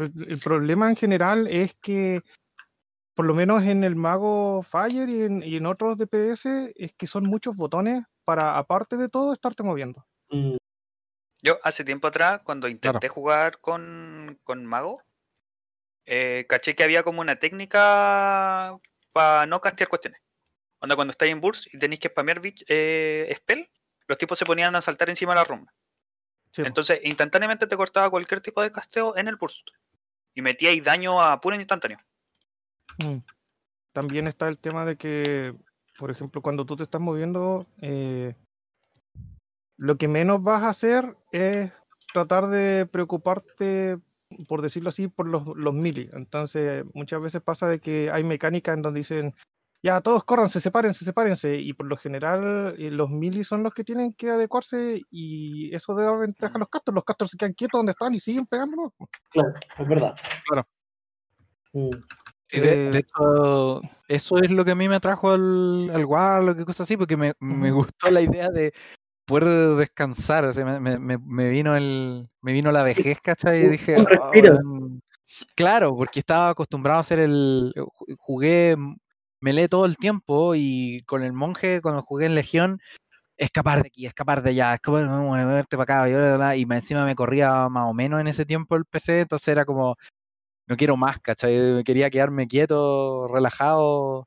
el, 0.04 0.12
el 0.28 0.38
problema 0.40 0.88
en 0.88 0.96
general 0.96 1.46
es 1.46 1.74
que, 1.80 2.22
por 3.14 3.24
lo 3.24 3.34
menos 3.34 3.62
en 3.62 3.84
el 3.84 3.96
Mago 3.96 4.62
Fire 4.62 5.08
y 5.08 5.22
en, 5.22 5.42
y 5.42 5.56
en 5.56 5.66
otros 5.66 5.96
DPS, 5.96 6.72
es 6.74 6.92
que 6.94 7.06
son 7.06 7.24
muchos 7.24 7.56
botones 7.56 8.04
para, 8.24 8.58
aparte 8.58 8.96
de 8.96 9.08
todo, 9.08 9.32
estarte 9.32 9.62
moviendo. 9.62 10.06
mm, 10.30 10.56
Yo 11.42 11.58
hace 11.62 11.84
tiempo 11.84 12.08
atrás, 12.08 12.42
cuando 12.44 12.68
intenté 12.68 13.08
jugar 13.08 13.58
con, 13.60 14.38
con 14.42 14.66
Mago, 14.66 15.02
eh, 16.04 16.46
caché 16.48 16.74
que 16.74 16.84
había 16.84 17.02
como 17.02 17.20
una 17.20 17.36
técnica 17.36 18.76
para 19.12 19.46
no 19.46 19.60
castear 19.60 19.88
cuestiones. 19.88 20.20
Onda, 20.80 20.94
cuando 20.94 21.12
estáis 21.12 21.32
en 21.32 21.40
Burst 21.40 21.72
y 21.74 21.78
tenéis 21.78 22.00
que 22.00 22.08
spamear 22.08 22.40
eh, 22.68 23.34
spell, 23.38 23.68
los 24.06 24.18
tipos 24.18 24.38
se 24.38 24.44
ponían 24.44 24.76
a 24.76 24.82
saltar 24.82 25.08
encima 25.08 25.32
de 25.32 25.36
la 25.36 25.44
rumba. 25.44 25.72
Sí. 26.52 26.62
Entonces, 26.62 27.00
instantáneamente 27.02 27.66
te 27.66 27.76
cortaba 27.76 28.10
cualquier 28.10 28.40
tipo 28.40 28.62
de 28.62 28.70
casteo 28.70 29.16
en 29.16 29.28
el 29.28 29.36
Burst. 29.36 29.70
Y 30.36 30.42
metíais 30.42 30.84
daño 30.84 31.20
a 31.20 31.40
puro 31.40 31.56
instantáneo. 31.56 31.98
Mm. 32.98 33.18
También 33.92 34.28
está 34.28 34.46
el 34.48 34.58
tema 34.58 34.84
de 34.84 34.96
que, 34.96 35.54
por 35.98 36.10
ejemplo, 36.10 36.42
cuando 36.42 36.66
tú 36.66 36.76
te 36.76 36.82
estás 36.82 37.00
moviendo, 37.00 37.66
eh, 37.80 38.34
lo 39.78 39.96
que 39.96 40.08
menos 40.08 40.42
vas 40.42 40.62
a 40.62 40.68
hacer 40.68 41.16
es 41.32 41.72
tratar 42.12 42.48
de 42.48 42.84
preocuparte, 42.84 43.98
por 44.46 44.60
decirlo 44.60 44.90
así, 44.90 45.08
por 45.08 45.26
los, 45.26 45.46
los 45.56 45.74
mili. 45.74 46.10
Entonces, 46.12 46.84
muchas 46.92 47.22
veces 47.22 47.40
pasa 47.40 47.66
de 47.66 47.80
que 47.80 48.10
hay 48.10 48.22
mecánicas 48.22 48.76
en 48.76 48.82
donde 48.82 49.00
dicen, 49.00 49.34
ya, 49.82 50.00
todos 50.00 50.24
corran, 50.24 50.48
se 50.50 50.60
sepárense, 50.60 51.04
sepárense. 51.04 51.56
Y 51.56 51.72
por 51.74 51.86
lo 51.86 51.96
general, 51.96 52.74
eh, 52.78 52.90
los 52.90 53.08
mili 53.10 53.44
son 53.44 53.62
los 53.62 53.72
que 53.72 53.84
tienen 53.84 54.12
que 54.14 54.30
adecuarse 54.30 55.02
y 55.10 55.74
eso 55.74 55.94
da 55.94 56.10
ventaja 56.16 56.54
a 56.56 56.58
los 56.58 56.68
castors. 56.68 56.94
Los 56.94 57.04
castors 57.04 57.30
se 57.30 57.36
quedan 57.36 57.52
quietos 57.52 57.78
donde 57.78 57.92
están 57.92 58.14
y 58.14 58.18
siguen 58.20 58.46
pegándonos. 58.46 58.92
claro, 59.30 59.52
es 59.78 59.88
verdad. 59.88 60.14
Claro. 60.46 60.66
Mm, 61.72 61.90
Sí, 62.48 62.60
de, 62.60 62.90
de 62.90 62.98
Eh, 62.98 63.00
hecho, 63.00 63.80
eso 64.06 64.38
es 64.38 64.52
lo 64.52 64.64
que 64.64 64.70
a 64.70 64.74
mí 64.76 64.88
me 64.88 64.94
atrajo 64.96 65.32
al, 65.32 65.90
al 65.92 66.04
Warlock 66.04 66.60
y 66.60 66.64
cosas 66.64 66.82
así, 66.82 66.96
porque 66.96 67.16
me, 67.16 67.32
me 67.40 67.72
gustó 67.72 68.08
la 68.08 68.20
idea 68.20 68.48
de 68.50 68.72
poder 69.26 69.74
descansar. 69.76 70.44
O 70.44 70.52
sea, 70.52 70.64
me, 70.64 70.78
me- 70.78 70.98
me- 71.00 71.18
me 71.18 71.48
vino 71.48 71.76
el, 71.76 72.28
me 72.42 72.52
vino 72.52 72.70
la 72.70 72.84
vejez, 72.84 73.18
¿cachai? 73.20 73.64
Y 73.64 73.68
dije, 73.70 73.96
un 74.32 75.00
"Ah. 75.02 75.02
Claro, 75.56 75.96
porque 75.96 76.20
estaba 76.20 76.50
acostumbrado 76.50 76.98
a 76.98 77.00
hacer 77.00 77.18
el. 77.18 77.72
ju- 77.74 78.14
Jugué 78.16 78.76
m- 79.40 79.50
melee 79.52 79.68
todo 79.68 79.84
el 79.86 79.96
tiempo 79.96 80.54
y 80.54 81.02
con 81.06 81.22
el 81.22 81.32
monje, 81.32 81.80
cuando 81.82 82.02
jugué 82.02 82.26
en 82.26 82.34
Legión, 82.34 82.80
escapar 83.36 83.82
de 83.82 83.88
aquí, 83.88 84.06
escapar 84.06 84.42
de 84.42 84.50
allá, 84.50 84.74
escapar, 84.74 85.08
moverte 85.08 85.76
para 85.76 86.04
acá, 86.04 86.56
y, 86.56 86.62
encima 86.62 87.04
me 87.04 87.14
corría 87.14 87.68
más 87.68 87.88
o 87.88 87.94
menos 87.94 88.20
en 88.20 88.28
ese 88.28 88.46
tiempo 88.46 88.76
el 88.76 88.84
PC, 88.84 89.20
entonces 89.22 89.48
era 89.48 89.64
como, 89.64 89.96
no 90.68 90.76
quiero 90.76 90.96
más, 90.96 91.18
¿cachai? 91.20 91.82
Quería 91.84 92.10
quedarme 92.10 92.46
quieto, 92.48 93.28
relajado, 93.28 94.26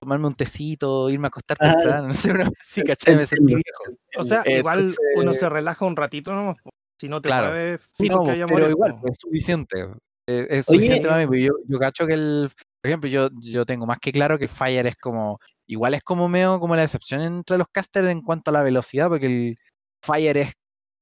tomarme 0.00 0.26
un 0.28 0.34
tecito, 0.34 1.10
irme 1.10 1.26
a 1.26 1.28
acostar 1.28 1.58
Ah, 1.60 1.72
temprano, 1.74 2.08
no 2.08 2.14
sé, 2.14 2.30
una 2.32 2.44
vez 2.44 2.58
así, 2.60 2.82
¿cachai? 2.82 3.16
Me 3.16 3.26
sentí 3.26 3.54
viejo. 3.54 3.84
O 4.16 4.24
sea, 4.24 4.42
igual 4.46 4.94
uno 5.16 5.34
se 5.34 5.48
relaja 5.48 5.84
un 5.84 5.96
ratito, 5.96 6.32
¿no? 6.32 6.56
Si 6.98 7.08
no 7.08 7.22
te 7.22 7.28
Claro. 7.28 7.78
filo 7.94 8.16
no, 8.16 8.48
pero 8.48 8.68
igual, 8.68 8.94
pues, 9.00 9.12
es 9.12 9.18
suficiente. 9.20 9.86
eh, 10.26 10.46
Es 10.50 10.68
Oye, 10.68 10.78
suficiente 10.78 11.08
para 11.08 11.18
mí, 11.18 11.24
eh, 11.24 11.26
porque 11.26 11.42
yo, 11.44 11.52
yo 11.66 11.78
cacho 11.78 12.06
que 12.06 12.14
el, 12.14 12.50
por 12.80 12.88
ejemplo, 12.88 13.10
yo, 13.10 13.28
yo 13.40 13.66
tengo 13.66 13.86
más 13.86 13.98
que 13.98 14.12
claro 14.12 14.38
que 14.38 14.44
el 14.44 14.50
Fire 14.50 14.86
es 14.86 14.96
como, 14.96 15.38
igual 15.66 15.94
es 15.94 16.02
como 16.02 16.28
medio 16.28 16.58
como 16.58 16.76
la 16.76 16.84
excepción 16.84 17.20
entre 17.20 17.58
los 17.58 17.68
casters 17.68 18.08
en 18.08 18.22
cuanto 18.22 18.50
a 18.50 18.54
la 18.54 18.62
velocidad, 18.62 19.08
porque 19.08 19.26
el 19.26 19.58
Fire 20.02 20.36
es 20.38 20.52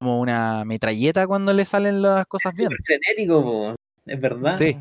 como 0.01 0.21
una 0.21 0.65
metralleta 0.65 1.27
cuando 1.27 1.53
le 1.53 1.65
salen 1.65 2.03
las 2.03 2.27
cosas 2.27 2.57
bien. 2.57 2.71
súper 2.71 2.85
frenético, 2.85 3.43
po, 3.43 3.75
es 4.07 4.21
verdad. 4.21 4.57
Sí. 4.57 4.77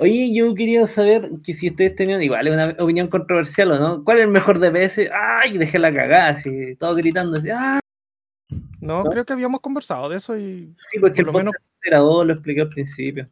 Oye, 0.00 0.32
yo 0.32 0.54
quería 0.54 0.86
saber 0.86 1.30
que 1.44 1.54
si 1.54 1.68
ustedes 1.68 1.94
tenían, 1.94 2.22
igual 2.22 2.46
es 2.46 2.54
una 2.54 2.76
opinión 2.78 3.08
controversial 3.08 3.72
o 3.72 3.78
no, 3.78 4.04
¿cuál 4.04 4.18
es 4.18 4.24
el 4.24 4.30
mejor 4.30 4.58
DPS? 4.60 5.10
¡Ay! 5.12 5.58
Dejé 5.58 5.78
la 5.78 5.92
cagada, 5.92 6.28
así, 6.28 6.76
todo 6.76 6.94
gritando 6.94 7.38
así, 7.38 7.50
¡ah! 7.50 7.80
No, 8.80 9.02
¿No? 9.02 9.10
creo 9.10 9.24
que 9.24 9.32
habíamos 9.32 9.60
conversado 9.60 10.08
de 10.08 10.18
eso 10.18 10.36
y 10.38 10.74
Sí, 10.90 10.98
porque 11.00 11.22
por 11.24 11.28
el 11.30 11.32
lo 11.32 11.32
menos, 11.32 11.54
era 11.82 11.98
dos, 11.98 12.24
lo 12.24 12.32
expliqué 12.32 12.60
al 12.62 12.68
principio. 12.68 13.28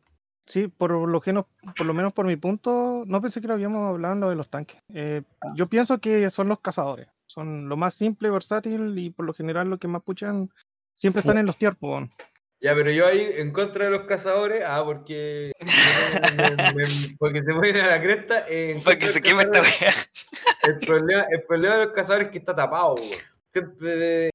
Sí, 0.47 0.69
por 0.69 0.91
lo 0.93 1.21
que 1.21 1.33
no, 1.33 1.49
por 1.77 1.87
lo 1.87 1.93
menos 1.95 2.13
por 2.13 2.27
mi 2.27 2.37
punto, 2.37 3.05
no 3.07 3.21
pensé 3.21 3.41
que 3.41 3.49
lo 3.49 3.55
habíamos 3.55 3.89
hablado 3.89 4.15
en 4.15 4.21
lo 4.21 4.31
de 4.31 4.37
los 4.37 4.49
tanques. 4.49 4.79
Eh, 4.95 5.23
yo 5.55 5.67
pienso 5.69 5.99
que 5.99 6.31
son 6.31 6.49
los 6.49 6.61
cazadores, 6.61 7.09
son 7.27 7.69
lo 7.69 7.77
más 7.77 7.95
simple, 7.95 8.31
versátil 8.31 8.97
y 8.99 9.11
por 9.11 9.27
lo 9.27 9.35
general 9.35 9.69
lo 9.69 9.79
que 9.79 9.89
más 9.89 10.03
puchan 10.03 10.51
siempre 10.95 11.21
están 11.21 11.39
en 11.39 11.47
los 11.47 11.57
tier, 11.57 11.77
po, 11.77 11.89
weón. 11.93 12.11
Ya, 12.59 12.75
pero 12.75 12.91
yo 12.91 13.07
ahí 13.07 13.21
en 13.37 13.53
contra 13.53 13.85
de 13.85 13.91
los 13.91 14.07
cazadores, 14.07 14.65
ah, 14.67 14.83
porque, 14.83 15.53
me- 16.75 16.75
me- 16.75 17.17
porque 17.19 17.43
se 17.43 17.53
ponen 17.53 17.77
a 17.77 17.87
la 17.89 18.01
cresta. 18.03 18.49
eh, 18.49 18.71
en 18.73 18.83
Para 18.83 18.97
contra 18.97 18.99
que 18.99 19.07
de 19.07 19.13
se 19.13 19.21
los 19.21 19.29
queme 19.29 19.43
esta 19.43 19.61
wea. 19.61 19.93
el 20.63 20.79
problema, 20.79 21.23
el 21.31 21.43
problema 21.43 21.77
de 21.77 21.85
los 21.85 21.95
cazadores 21.95 22.27
es 22.29 22.33
que 22.33 22.39
está 22.39 22.57
tapado, 22.57 22.95
weón. 22.95 23.11
Siempre. 23.53 24.31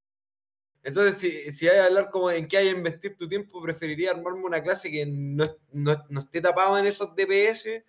Entonces, 0.84 1.17
si, 1.17 1.51
si 1.51 1.67
hay 1.67 1.75
que 1.75 1.82
hablar 1.82 2.09
como 2.09 2.32
en 2.32 2.47
qué 2.47 2.57
hay 2.57 2.71
que 2.71 2.77
investir 2.77 3.15
tu 3.15 3.27
tiempo, 3.27 3.61
preferiría 3.61 4.11
armarme 4.11 4.43
una 4.43 4.63
clase 4.63 4.89
que 4.89 5.05
no, 5.05 5.45
no, 5.71 6.05
no 6.09 6.19
esté 6.21 6.41
tapado 6.41 6.77
en 6.77 6.86
esos 6.86 7.15
DPS. 7.15 7.84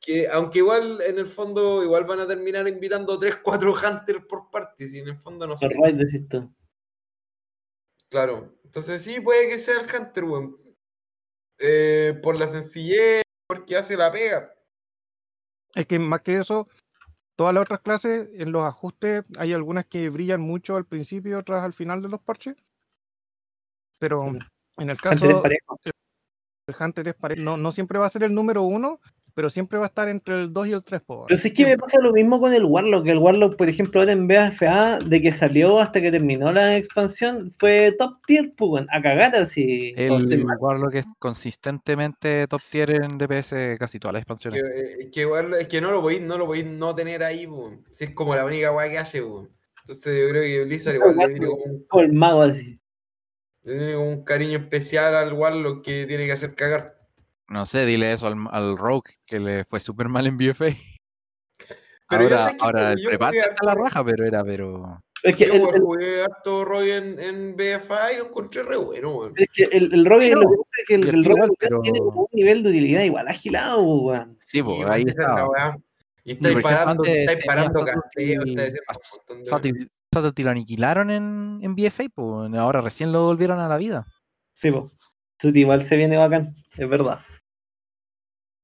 Que 0.00 0.28
aunque 0.28 0.58
igual 0.58 1.00
en 1.06 1.18
el 1.18 1.26
fondo 1.26 1.82
igual 1.82 2.04
van 2.04 2.20
a 2.20 2.26
terminar 2.26 2.68
invitando 2.68 3.18
3, 3.18 3.36
4 3.42 3.72
hunters 3.72 4.24
por 4.26 4.50
parte, 4.50 4.86
si 4.86 4.98
en 4.98 5.08
el 5.08 5.18
fondo 5.18 5.46
no 5.46 5.56
sé. 5.56 5.68
Claro. 8.10 8.54
Entonces 8.64 9.00
sí, 9.00 9.20
puede 9.20 9.48
que 9.48 9.58
sea 9.58 9.80
el 9.80 9.86
Hunter, 9.94 10.24
weón. 10.24 10.56
Eh, 11.58 12.18
por 12.22 12.36
la 12.36 12.46
sencillez, 12.46 13.22
porque 13.46 13.76
hace 13.76 13.96
la 13.96 14.12
pega. 14.12 14.54
Es 15.74 15.86
que 15.86 15.98
más 15.98 16.22
que 16.22 16.36
eso, 16.36 16.68
todas 17.38 17.54
las 17.54 17.62
otras 17.62 17.80
clases, 17.82 18.30
en 18.34 18.50
los 18.50 18.64
ajustes, 18.64 19.24
hay 19.38 19.52
algunas 19.52 19.86
que 19.86 20.10
brillan 20.10 20.40
mucho 20.40 20.74
al 20.74 20.84
principio, 20.84 21.38
otras 21.38 21.62
al 21.62 21.72
final 21.72 22.02
de 22.02 22.08
los 22.08 22.20
parches. 22.20 22.56
Pero 24.00 24.26
en 24.26 24.34
el 24.36 24.42
Hunter 24.78 24.90
es 24.90 25.00
caso, 25.00 25.42
parejo. 25.42 25.78
el 25.84 26.74
Hunter 26.80 27.08
es 27.08 27.14
pare- 27.14 27.36
no, 27.36 27.56
no 27.56 27.70
siempre 27.70 27.96
va 28.00 28.06
a 28.06 28.10
ser 28.10 28.24
el 28.24 28.34
número 28.34 28.62
uno, 28.64 29.00
pero 29.38 29.50
siempre 29.50 29.78
va 29.78 29.84
a 29.84 29.86
estar 29.86 30.08
entre 30.08 30.34
el 30.34 30.52
2 30.52 30.66
y 30.66 30.72
el 30.72 30.82
3. 30.82 31.00
Po, 31.02 31.24
Pero 31.28 31.38
si 31.38 31.46
es 31.46 31.54
que 31.54 31.64
me 31.64 31.78
pasa 31.78 32.00
lo 32.00 32.12
mismo 32.12 32.40
con 32.40 32.52
el 32.52 32.64
Warlock, 32.64 33.04
que 33.04 33.12
el 33.12 33.18
Warlock, 33.18 33.54
por 33.54 33.68
ejemplo, 33.68 34.00
ahora 34.00 34.10
en 34.10 34.26
BFA, 34.26 34.98
de 34.98 35.22
que 35.22 35.30
salió 35.30 35.78
hasta 35.78 36.00
que 36.00 36.10
terminó 36.10 36.50
la 36.50 36.76
expansión, 36.76 37.52
fue 37.56 37.94
top 37.96 38.16
tier, 38.26 38.52
pues, 38.56 38.84
a 38.90 39.00
cagar 39.00 39.36
así. 39.36 39.94
El. 39.96 40.44
Warlock 40.58 40.94
es 40.96 41.04
consistentemente 41.20 42.48
top 42.48 42.60
tier 42.68 42.90
en 42.90 43.16
DPS 43.16 43.78
casi 43.78 44.00
todas 44.00 44.14
las 44.14 44.24
Que, 44.24 44.32
expansiones. 44.32 44.60
eh, 44.60 45.10
que 45.12 45.26
es 45.60 45.68
que 45.68 45.80
no 45.80 45.92
lo 45.92 46.02
podéis, 46.02 46.22
no 46.22 46.36
lo 46.36 46.46
podéis 46.46 46.66
no 46.66 46.92
tener 46.96 47.22
ahí, 47.22 47.46
weón. 47.46 47.84
Si 47.92 48.02
es 48.06 48.10
como 48.10 48.34
la 48.34 48.44
única 48.44 48.72
weá 48.72 48.90
que 48.90 48.98
hace, 48.98 49.22
weón. 49.22 49.50
Entonces 49.82 50.20
yo 50.20 50.28
creo 50.30 50.42
que 50.42 50.64
Blizzard 50.64 50.96
igual 50.96 51.16
le 51.16 51.26
tiene 51.28 51.46
como, 51.46 52.02
un- 52.02 52.50
así. 52.50 52.80
le 53.62 53.72
tiene 53.78 53.94
como 53.94 54.08
un 54.10 54.24
cariño 54.24 54.58
especial 54.58 55.14
al 55.14 55.32
Warlock 55.32 55.84
que 55.84 56.06
tiene 56.06 56.26
que 56.26 56.32
hacer 56.32 56.56
cagar. 56.56 56.97
No 57.48 57.64
sé, 57.66 57.86
dile 57.86 58.12
eso 58.12 58.26
al, 58.26 58.36
al 58.50 58.76
Rogue, 58.76 59.14
que 59.26 59.40
le 59.40 59.64
fue 59.64 59.80
súper 59.80 60.08
mal 60.08 60.26
en 60.26 60.36
BFA. 60.36 60.66
Pero 62.10 62.28
yo 62.28 62.36
ahora 62.36 62.48
sé 62.48 62.56
que 62.56 62.64
ahora 62.64 62.92
el 62.92 62.98
jugué 63.04 63.12
está 63.38 63.66
la 63.66 63.74
raja, 63.74 64.04
pero 64.04 64.24
era, 64.24 64.44
pero... 64.44 65.02
Es 65.22 65.34
que 65.34 65.46
Yo 65.46 65.54
el, 65.54 65.80
jugué 65.80 66.22
harto 66.22 66.64
Roy 66.64 66.90
en, 66.92 67.18
en 67.18 67.56
BFA 67.56 68.12
y 68.12 68.18
lo 68.18 68.26
encontré 68.28 68.62
re 68.62 68.76
bueno, 68.76 69.14
weón. 69.16 69.32
es 69.36 69.48
que 69.52 69.64
el, 69.64 69.92
el 69.92 70.06
Rogue, 70.06 70.28
Sí, 70.28 70.34
lo 70.34 70.40
que 70.42 70.46
pasa 70.56 70.70
es 70.78 70.84
que 70.86 70.94
el, 70.94 71.00
el 71.02 71.06
estoy 71.08 71.22
Rogue 71.24 71.34
igual, 71.34 71.50
pero- 71.58 71.80
tiene 71.80 71.98
como 71.98 72.20
un 72.22 72.28
nivel 72.32 72.62
de 72.62 72.68
utilidad 72.70 73.02
igual 73.02 73.28
agilado, 73.28 73.82
weón. 73.82 74.36
Sí, 74.40 74.62
pues, 74.62 74.86
ahí 74.88 75.02
esa 75.02 75.10
es 75.10 75.16
la 75.16 75.22
estaba. 75.24 75.48
weá. 75.48 75.76
Y 76.24 76.32
estáis 76.32 76.56
parando, 76.62 77.04
estáis 77.04 77.44
parando 77.46 77.84
casteo, 77.84 78.42
estáis 78.44 78.74
Subtlety- 79.50 79.88
Subtlety 80.14 80.42
lo 80.42 80.50
aniquilaron 80.50 81.10
en, 81.10 81.58
en 81.62 81.74
BFA, 81.74 82.04
pues 82.14 82.54
ahora 82.54 82.80
recién 82.80 83.10
lo 83.12 83.24
volvieron 83.24 83.58
a 83.60 83.68
la 83.68 83.76
vida. 83.76 84.06
Sí, 84.54 84.70
pues. 84.70 84.84
Suti 85.40 85.60
igual 85.60 85.82
se 85.84 85.96
viene 85.96 86.16
bacán, 86.16 86.54
es 86.76 86.88
verdad. 86.88 87.20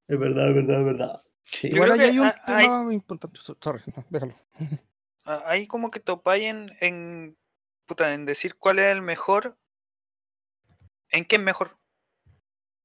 Es 0.09 0.19
verdad, 0.19 0.49
es 0.51 0.55
verdad, 0.55 0.79
es 0.81 0.85
verdad. 0.87 1.23
Sí, 1.45 1.69
Igual 1.69 1.93
ahí 1.93 2.01
hay 2.01 2.19
un 2.19 2.27
ha- 2.27 2.35
hay- 2.47 2.65
tema 2.67 2.93
importante. 2.95 3.41
so- 3.41 3.57
Sorry, 3.61 3.83
no, 3.95 4.05
déjalo. 4.11 4.35
Ah, 5.25 5.43
Ahí 5.47 5.67
como 5.67 5.91
que 5.91 6.01
topáis 6.01 6.45
en, 6.45 6.71
en, 6.81 7.37
puta, 7.87 8.13
en 8.15 8.27
decir 8.27 8.57
cuál 8.57 8.79
es 8.79 8.87
el 8.95 9.03
mejor. 9.03 9.57
¿En 11.11 11.25
qué 11.25 11.37
es 11.37 11.43
mejor? 11.43 11.79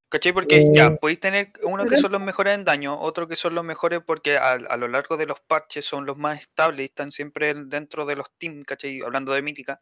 ¿Cachai? 0.09 0.33
Porque 0.33 0.71
ya, 0.73 0.85
Eh, 0.87 0.97
podéis 0.99 1.19
tener 1.19 1.51
uno 1.63 1.85
que 1.85 1.97
son 1.97 2.11
los 2.11 2.21
mejores 2.21 2.55
en 2.55 2.65
daño, 2.65 2.99
otro 2.99 3.27
que 3.27 3.35
son 3.35 3.53
los 3.55 3.63
mejores 3.63 4.01
porque 4.05 4.37
a, 4.37 4.53
a 4.53 4.77
lo 4.77 4.87
largo 4.87 5.17
de 5.17 5.25
los 5.27 5.39
parches 5.41 5.85
son 5.85 6.05
los 6.05 6.17
más 6.17 6.39
estables 6.39 6.81
y 6.81 6.85
están 6.85 7.11
siempre 7.11 7.49
en- 7.51 7.69
dentro 7.69 8.05
de 8.05 8.15
los 8.15 8.31
teams, 8.37 8.65
¿cachai? 8.65 9.01
Hablando 9.01 9.33
de 9.33 9.41
mítica. 9.41 9.81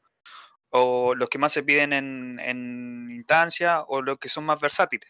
O 0.70 1.16
los 1.16 1.30
que 1.30 1.38
más 1.38 1.54
se 1.54 1.64
piden 1.64 1.94
en, 1.94 2.40
en 2.42 3.10
instancia 3.12 3.84
o 3.84 4.02
los 4.02 4.18
que 4.20 4.28
son 4.30 4.46
más 4.46 4.60
versátiles. 4.60 5.10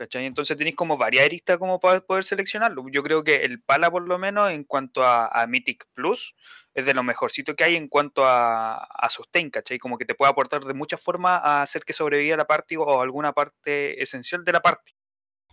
¿Cachai? 0.00 0.24
Entonces 0.24 0.56
tenéis 0.56 0.76
como 0.76 0.96
varias 0.96 1.26
aristas 1.26 1.58
como 1.58 1.78
para 1.78 2.00
poder 2.00 2.24
seleccionarlo. 2.24 2.86
Yo 2.90 3.02
creo 3.02 3.22
que 3.22 3.44
el 3.44 3.60
Pala, 3.60 3.90
por 3.90 4.08
lo 4.08 4.18
menos, 4.18 4.50
en 4.50 4.64
cuanto 4.64 5.02
a, 5.04 5.26
a 5.26 5.46
Mythic 5.46 5.86
Plus, 5.92 6.34
es 6.72 6.86
de 6.86 6.94
lo 6.94 7.02
mejorcito 7.02 7.54
que 7.54 7.64
hay 7.64 7.76
en 7.76 7.86
cuanto 7.86 8.24
a, 8.24 8.76
a 8.82 9.08
sustain, 9.10 9.50
¿cachai? 9.50 9.78
Como 9.78 9.98
que 9.98 10.06
te 10.06 10.14
puede 10.14 10.30
aportar 10.30 10.62
de 10.64 10.72
muchas 10.72 11.02
formas 11.02 11.42
a 11.44 11.60
hacer 11.60 11.82
que 11.84 11.92
sobreviva 11.92 12.34
la 12.38 12.46
party 12.46 12.76
o 12.76 13.02
alguna 13.02 13.34
parte 13.34 14.02
esencial 14.02 14.42
de 14.42 14.52
la 14.52 14.60
party. 14.62 14.92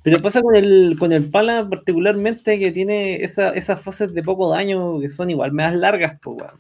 Pero 0.02 0.20
pasa 0.20 0.42
con 0.42 0.56
el, 0.56 0.96
con 0.98 1.12
el 1.12 1.30
Pala 1.30 1.68
particularmente 1.70 2.58
que 2.58 2.72
tiene 2.72 3.16
esa, 3.26 3.50
esas 3.50 3.82
fases 3.82 4.14
de 4.14 4.24
poco 4.24 4.50
daño 4.50 5.02
que 5.02 5.10
son 5.10 5.30
igual 5.30 5.52
más 5.52 5.76
largas, 5.76 6.18
pues 6.22 6.38
weón. 6.42 6.58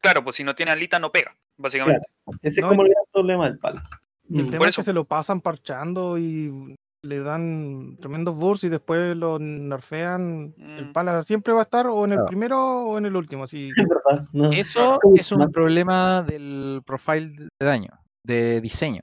Claro, 0.00 0.22
pues 0.22 0.36
si 0.36 0.44
no 0.44 0.54
tiene 0.54 0.70
alita 0.70 1.00
no 1.00 1.10
pega, 1.10 1.36
básicamente. 1.56 2.06
Ese 2.42 2.60
No, 2.60 2.68
es 2.68 2.70
como 2.70 2.82
el 2.84 2.90
gran 2.90 3.04
problema 3.12 3.48
del 3.48 3.58
Pala. 3.58 3.82
El 4.30 4.42
Mm. 4.44 4.46
tema 4.46 4.58
por 4.58 4.68
es 4.68 4.76
que 4.76 4.80
eso. 4.82 4.90
se 4.90 4.92
lo 4.92 5.04
pasan 5.04 5.40
parchando 5.40 6.18
y 6.18 6.76
le 7.06 7.20
dan 7.20 7.96
tremendos 8.00 8.34
bursts 8.36 8.64
y 8.64 8.68
después 8.68 9.16
lo 9.16 9.38
nerfean. 9.38 10.54
El 10.58 10.86
Mm. 10.88 10.92
pala 10.92 11.22
siempre 11.22 11.52
va 11.52 11.60
a 11.60 11.62
estar 11.64 11.86
o 11.86 12.04
en 12.04 12.10
el 12.12 12.16
Claro. 12.16 12.26
primero 12.26 12.58
o 12.86 12.98
en 12.98 13.06
el 13.06 13.16
último. 13.16 13.44
Así 13.44 13.70
Es 13.70 13.86
verdad, 13.88 14.26
no. 14.32 14.50
Eso 14.52 14.98
es 15.14 15.32
un 15.32 15.50
problema 15.50 16.22
del 16.22 16.82
profile 16.84 17.28
de 17.58 17.66
daño, 17.66 17.90
de 18.24 18.60
diseño. 18.60 19.02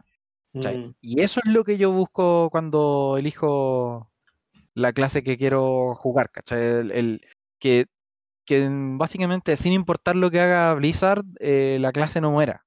Mm. 0.54 0.92
Y 1.02 1.22
eso 1.22 1.40
es 1.44 1.52
lo 1.52 1.64
que 1.64 1.78
yo 1.78 1.92
busco 1.92 2.50
cuando 2.52 3.16
elijo 3.18 4.12
la 4.76 4.94
clase 4.94 5.24
que 5.24 5.38
quiero 5.38 5.96
jugar, 5.96 6.30
¿cachai? 6.32 6.62
El, 6.62 6.92
el- 6.92 7.22
que, 7.60 7.86
que 8.46 8.68
básicamente, 8.70 9.56
sin 9.56 9.72
importar 9.74 10.16
lo 10.16 10.30
que 10.30 10.42
haga 10.42 10.74
Blizzard, 10.74 11.24
eh, 11.40 11.78
la 11.80 11.92
clase 11.92 12.20
no 12.22 12.32
muera. 12.32 12.66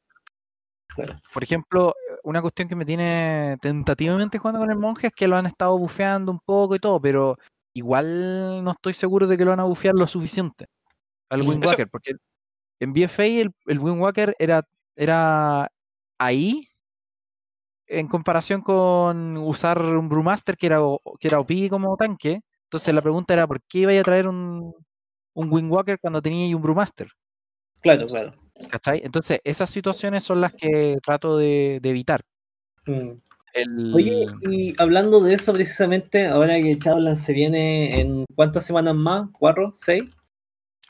Claro. 0.89 1.17
Por 1.35 1.43
ejemplo, 1.45 1.95
una 2.27 2.43
cuestión 2.43 2.67
que 2.67 2.75
me 2.75 2.85
tiene 2.85 3.57
tentativamente 3.63 4.39
jugando 4.39 4.61
con 4.61 4.71
el 4.73 4.79
monje 4.79 5.07
es 5.07 5.13
que 5.13 5.29
lo 5.29 5.37
han 5.37 5.47
estado 5.47 5.79
bufeando 5.79 6.33
un 6.33 6.41
poco 6.45 6.75
y 6.75 6.81
todo, 6.81 7.01
pero 7.01 7.37
igual 7.73 8.65
no 8.65 8.73
estoy 8.73 8.95
seguro 8.95 9.29
de 9.29 9.37
que 9.39 9.45
lo 9.45 9.51
van 9.53 9.61
a 9.61 9.65
bufear 9.65 9.95
lo 9.95 10.09
suficiente 10.09 10.67
al. 11.31 11.43
Wind 11.43 11.63
Eso- 11.63 11.71
Walker, 11.71 11.89
porque 11.89 12.15
en 12.81 12.93
BFA 12.93 13.25
el, 13.27 13.53
el 13.67 13.79
Wind 13.79 14.01
Walker 14.01 14.35
era, 14.41 14.67
era 14.97 15.69
ahí 16.19 16.67
en 17.87 18.09
comparación 18.09 18.61
con 18.61 19.37
usar 19.37 19.81
un 19.81 20.09
Brewmaster 20.09 20.57
que 20.57 20.67
era, 20.67 20.81
que 21.21 21.29
era 21.29 21.39
OP 21.39 21.69
como 21.71 21.97
tanque. 21.97 22.41
Entonces 22.65 22.93
la 22.93 23.03
pregunta 23.03 23.35
era, 23.35 23.47
¿por 23.47 23.63
qué 23.63 23.79
iba 23.79 23.93
a 23.93 24.03
traer 24.03 24.27
un, 24.27 24.75
un 25.35 25.53
Wind 25.53 25.71
Walker 25.71 25.97
cuando 26.01 26.21
tenía 26.21 26.45
ahí 26.47 26.55
un 26.55 26.63
Brewmaster? 26.63 27.09
Claro, 27.81 28.07
claro. 28.09 28.35
¿Cachai? 28.71 29.01
Entonces 29.05 29.41
esas 29.45 29.71
situaciones 29.71 30.23
son 30.23 30.41
las 30.41 30.53
que 30.55 30.99
trato 31.03 31.37
de, 31.37 31.79
de 31.83 31.91
evitar. 31.91 32.23
Mm. 32.87 33.13
El, 33.57 33.95
Oye, 33.95 34.27
y 34.51 34.75
hablando 34.77 35.21
de 35.21 35.33
eso 35.33 35.53
precisamente, 35.55 36.27
ahora 36.27 36.61
que 36.61 36.79
Chablan 36.79 37.17
se 37.17 37.33
viene 37.33 38.01
en 38.01 38.27
cuántas 38.35 38.67
semanas 38.67 38.95
más, 38.95 39.31
¿cuatro? 39.33 39.73
¿Seis? 39.75 40.05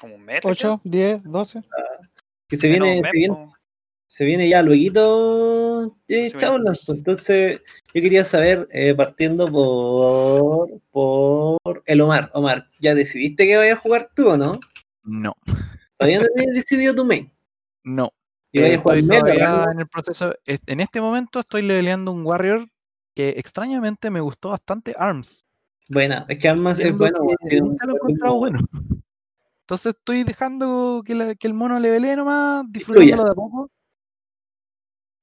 Como 0.00 0.16
un 0.16 0.24
mes. 0.24 0.40
8, 0.42 0.80
10, 0.82 1.22
12. 1.22 1.62
Que 2.48 2.56
se 2.56 2.68
viene, 2.68 3.02
se 3.04 3.10
viene, 3.12 3.34
po. 3.34 3.52
se 4.06 4.24
viene 4.24 4.48
ya 4.48 4.62
luego 4.62 5.96
de 6.08 6.30
Se 6.30 6.36
Chablan. 6.36 6.74
Entonces, 6.88 7.60
yo 7.94 8.02
quería 8.02 8.24
saber, 8.24 8.66
eh, 8.72 8.94
partiendo 8.96 9.50
por, 9.50 10.80
por 10.90 11.84
el 11.86 12.00
Omar. 12.00 12.32
Omar, 12.34 12.68
¿ya 12.80 12.96
decidiste 12.96 13.46
que 13.46 13.56
vayas 13.56 13.78
a 13.78 13.80
jugar 13.80 14.10
tú 14.14 14.30
o 14.30 14.36
no? 14.36 14.58
no, 15.04 15.34
Todavía 15.96 16.20
no 16.20 16.26
tienes 16.34 16.56
decidido 16.56 16.96
tu 16.96 17.04
main. 17.04 17.32
No. 17.86 18.12
¿Y 18.52 18.60
Eh, 18.60 18.74
estoy 18.74 18.98
en 18.98 19.80
el 19.80 19.88
proceso. 19.88 20.34
es- 20.44 20.60
En 20.66 20.80
este 20.80 21.00
momento 21.00 21.40
estoy 21.40 21.62
leveleando 21.62 22.12
un 22.12 22.24
Warrior 22.26 22.66
que 23.14 23.30
extrañamente 23.30 24.10
me 24.10 24.20
gustó 24.20 24.50
bastante 24.50 24.94
ARMS. 24.98 25.44
Buena, 25.88 26.26
es 26.28 26.38
que 26.38 26.48
Armas 26.48 26.78
es 26.80 26.96
bueno. 26.96 27.18
que 27.48 27.60
nunca 27.60 27.86
lo 27.86 27.92
he 27.92 27.96
encontrado 27.96 28.36
bueno. 28.38 28.58
Entonces 29.62 29.94
estoy 29.96 30.24
dejando 30.24 31.02
que, 31.04 31.14
la- 31.14 31.34
que 31.34 31.46
el 31.46 31.54
mono 31.54 31.78
levelee 31.78 32.16
nomás, 32.16 32.64
disfrutándolo 32.68 33.24
de 33.24 33.30
a 33.30 33.34
poco. 33.34 33.70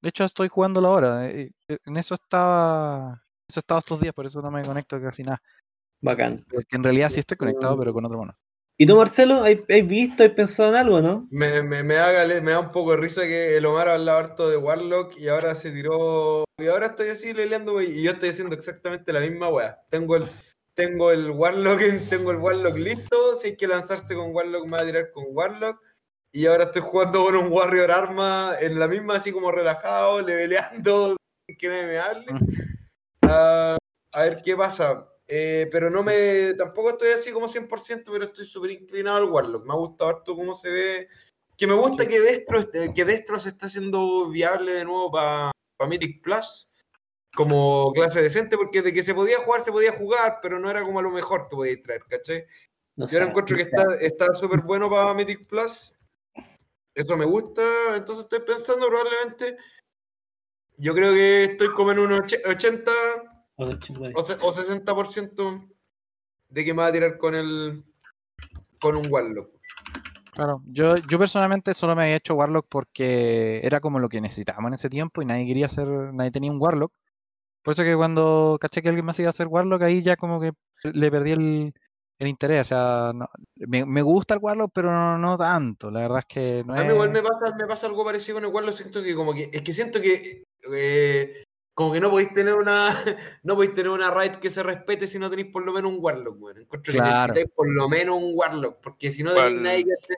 De 0.02 0.10
hecho, 0.10 0.24
estoy 0.26 0.48
jugándolo 0.50 0.88
ahora. 0.90 1.30
eh, 1.30 1.52
eh, 1.68 1.78
En 1.86 1.98
eso 1.98 2.14
estaba. 2.16 3.24
Eso 3.48 3.60
estaba 3.60 3.80
estos 3.80 4.00
días, 4.02 4.14
por 4.14 4.26
eso 4.26 4.42
no 4.42 4.52
me 4.52 4.64
conecto 4.64 5.00
casi 5.02 5.24
nada. 5.24 5.42
Bacán. 6.02 6.46
Porque 6.50 6.76
en 6.76 6.84
realidad 6.84 7.10
sí 7.10 7.20
estoy 7.20 7.38
conectado, 7.38 7.78
pero 7.78 7.94
con 7.94 8.06
otro 8.06 8.18
mono. 8.18 8.38
¿Y 8.78 8.88
tú, 8.88 8.96
Marcelo, 8.96 9.44
has 9.44 9.88
visto, 9.88 10.24
has 10.24 10.32
pensado 10.32 10.70
en 10.70 10.76
algo, 10.76 11.02
no? 11.02 11.28
Me, 11.30 11.62
me, 11.62 11.84
me, 11.84 11.94
da, 11.96 12.26
me 12.42 12.52
da 12.52 12.60
un 12.60 12.72
poco 12.72 12.92
de 12.92 12.98
risa 12.98 13.22
que 13.22 13.56
el 13.58 13.66
Omar 13.66 13.88
hablaba 13.88 14.20
harto 14.20 14.50
de 14.50 14.58
Warlock 14.58 15.16
y 15.18 15.28
ahora 15.28 15.54
se 15.56 15.72
tiró. 15.72 16.44
Y 16.60 16.68
ahora 16.68 16.88
estoy 16.88 17.10
así 17.10 17.34
leleando 17.34 17.74
güey, 17.74 18.00
y 18.00 18.04
yo 18.04 18.12
estoy 18.12 18.30
haciendo 18.30 18.56
exactamente 18.56 19.14
la 19.14 19.20
misma 19.20 19.50
weá. 19.50 19.80
Tengo 19.90 20.16
el, 20.16 20.26
tengo 20.76 21.12
el 21.12 21.30
Warlock, 21.30 21.82
en- 21.82 22.10
tengo 22.10 22.32
el 22.32 22.38
Warlock 22.38 22.76
listo. 22.78 23.36
Si 23.40 23.50
hay 23.50 23.56
que 23.58 23.68
lanzarse 23.68 24.16
con 24.16 24.34
Warlock, 24.36 24.64
me 24.66 24.72
voy 24.72 24.80
a 24.82 24.86
tirar 24.86 25.12
con 25.12 25.26
Warlock. 25.30 25.80
Y 26.34 26.48
ahora 26.48 26.64
estoy 26.64 26.82
jugando 26.82 27.24
con 27.26 27.36
un 27.36 27.52
Warrior 27.52 27.92
Arma 27.92 28.54
en 28.60 28.80
la 28.80 28.88
misma, 28.88 29.18
así 29.18 29.32
como 29.32 29.52
relajado, 29.52 30.20
leveleando, 30.22 31.16
sin 31.48 31.58
que 31.58 31.68
nadie 31.70 31.86
me 31.86 32.00
hable. 32.00 32.26
Ah, 33.22 33.78
a 34.12 34.24
ver 34.24 34.42
qué 34.44 34.56
pasa. 34.58 35.08
Eh, 35.36 35.68
pero 35.72 35.90
no 35.90 36.04
me. 36.04 36.54
Tampoco 36.54 36.92
estoy 36.92 37.10
así 37.10 37.32
como 37.32 37.48
100%, 37.48 38.12
pero 38.12 38.26
estoy 38.26 38.46
súper 38.46 38.70
inclinado 38.70 39.18
al 39.18 39.32
Warlock. 39.32 39.66
Me 39.66 39.74
ha 39.74 39.78
gustado 39.78 40.12
harto 40.12 40.36
cómo 40.36 40.54
se 40.54 40.70
ve. 40.70 41.08
Que 41.58 41.66
me 41.66 41.74
gusta 41.74 42.06
que 42.08 42.20
Destro, 42.20 42.60
esté- 42.60 42.94
que 42.94 43.04
Destro 43.04 43.40
se 43.40 43.50
está 43.50 43.66
haciendo 43.66 44.30
viable 44.30 44.74
de 44.74 44.86
nuevo 44.86 45.10
para 45.12 45.52
Mythic 45.88 46.22
Plus 46.22 46.68
como 47.36 47.92
clase 47.94 48.22
decente, 48.22 48.58
porque 48.58 48.84
de 48.84 48.94
que 48.94 49.02
se 49.02 49.16
podía 49.16 49.40
jugar, 49.40 49.62
se 49.62 49.72
podía 49.72 49.94
jugar, 49.94 50.38
pero 50.44 50.60
no 50.60 50.70
era 50.70 50.84
como 50.84 51.00
a 51.00 51.02
lo 51.02 51.10
mejor 51.10 51.50
te 51.50 51.56
podías 51.56 51.82
traer, 51.82 52.04
¿cachai? 52.08 52.46
No 52.96 53.08
Yo 53.08 53.18
ahora 53.18 53.30
encuentro 53.32 53.58
que 53.58 53.64
está 53.64 53.96
está 54.02 54.34
súper 54.36 54.62
bueno 54.62 54.88
para 54.88 55.16
Mythic 55.16 55.48
Plus. 55.48 55.96
Eso 56.94 57.18
me 57.18 57.26
gusta. 57.26 57.64
Entonces 57.96 58.26
estoy 58.26 58.42
pensando 58.42 58.86
probablemente. 58.88 59.58
Yo 60.78 60.94
creo 60.94 61.12
que 61.14 61.44
estoy 61.46 61.70
como 61.74 61.92
en 61.92 62.00
un 62.00 62.12
och- 62.14 62.42
80 62.48 62.92
sé. 62.92 63.13
O, 63.58 64.24
se- 64.24 64.38
o 64.42 64.52
60% 64.52 65.68
de 66.50 66.66
que 66.66 66.74
me 66.74 66.82
va 66.82 66.88
a 66.88 66.92
tirar 66.92 67.18
con 67.18 67.36
el 67.36 67.84
con 68.80 68.96
un 68.98 69.08
Warlock. 69.12 69.50
Claro, 70.34 70.62
yo, 70.66 70.96
yo 70.96 71.20
personalmente 71.20 71.74
solo 71.74 71.96
me 71.96 72.04
había 72.04 72.16
hecho 72.16 72.34
Warlock 72.34 72.66
porque 72.68 73.60
era 73.64 73.80
como 73.80 74.00
lo 74.00 74.10
que 74.10 74.20
necesitábamos 74.20 74.70
en 74.70 74.74
ese 74.74 74.90
tiempo 74.90 75.22
y 75.22 75.26
nadie 75.26 75.46
quería 75.46 75.68
hacer, 75.68 75.88
nadie 75.88 76.32
tenía 76.32 76.52
un 76.52 76.60
Warlock. 76.62 76.92
Por 77.62 77.74
eso 77.74 77.84
que 77.84 77.96
cuando 77.96 78.58
caché 78.60 78.82
que 78.82 78.90
alguien 78.90 79.06
más 79.06 79.20
iba 79.20 79.28
a 79.28 79.30
hacer 79.30 79.48
Warlock, 79.48 79.84
ahí 79.84 80.02
ya 80.02 80.16
como 80.18 80.42
que 80.42 80.52
le 80.84 81.12
perdí 81.12 81.32
el, 81.32 81.74
el 82.20 82.28
interés. 82.28 82.62
O 82.62 82.64
sea, 82.66 83.12
no- 83.14 83.30
me, 83.56 83.86
me 83.86 84.02
gusta 84.02 84.34
el 84.34 84.40
Warlock, 84.42 84.72
pero 84.74 84.92
no, 84.92 85.18
no 85.18 85.38
tanto. 85.38 85.90
La 85.92 86.02
verdad 86.02 86.20
es 86.20 86.26
que 86.26 86.64
no 86.66 86.74
A 86.74 86.84
mí 86.84 86.90
igual 86.92 87.12
me 87.12 87.22
pasa, 87.22 87.56
me 87.56 87.68
pasa 87.68 87.88
algo 87.88 88.04
parecido 88.04 88.38
con 88.38 88.46
el 88.46 88.52
Warlock, 88.54 88.74
siento 88.74 89.04
que 89.04 89.16
como 89.16 89.34
que, 89.34 89.50
es 89.54 89.62
que 89.62 89.72
siento 89.74 90.02
que 90.02 90.44
eh, 90.76 91.43
como 91.74 91.92
que 91.94 92.00
no 92.00 92.10
podéis 92.10 92.34
tener 92.34 92.54
una 92.54 93.04
no 93.44 93.56
podéis 93.56 93.74
tener 93.74 93.90
una 93.92 94.12
raid 94.12 94.34
que 94.36 94.50
se 94.50 94.62
respete 94.64 95.08
si 95.08 95.20
no 95.20 95.30
tenéis 95.30 95.50
por 95.52 95.64
lo 95.66 95.74
menos 95.74 95.92
un 95.92 95.98
Warlock, 96.02 96.38
bueno. 96.38 96.60
Encuentro 96.62 96.94
Claro. 96.94 97.08
que 97.10 97.12
necesitáis 97.40 97.56
por 97.56 97.70
lo 97.70 97.90
menos 97.90 98.16
un 98.18 98.32
Warlock, 98.36 98.80
porque 98.82 99.12
si 99.12 99.24
no 99.24 99.34
tenéis 99.34 99.60
nadie 99.62 99.86
que 99.86 99.92
esté, 99.94 100.16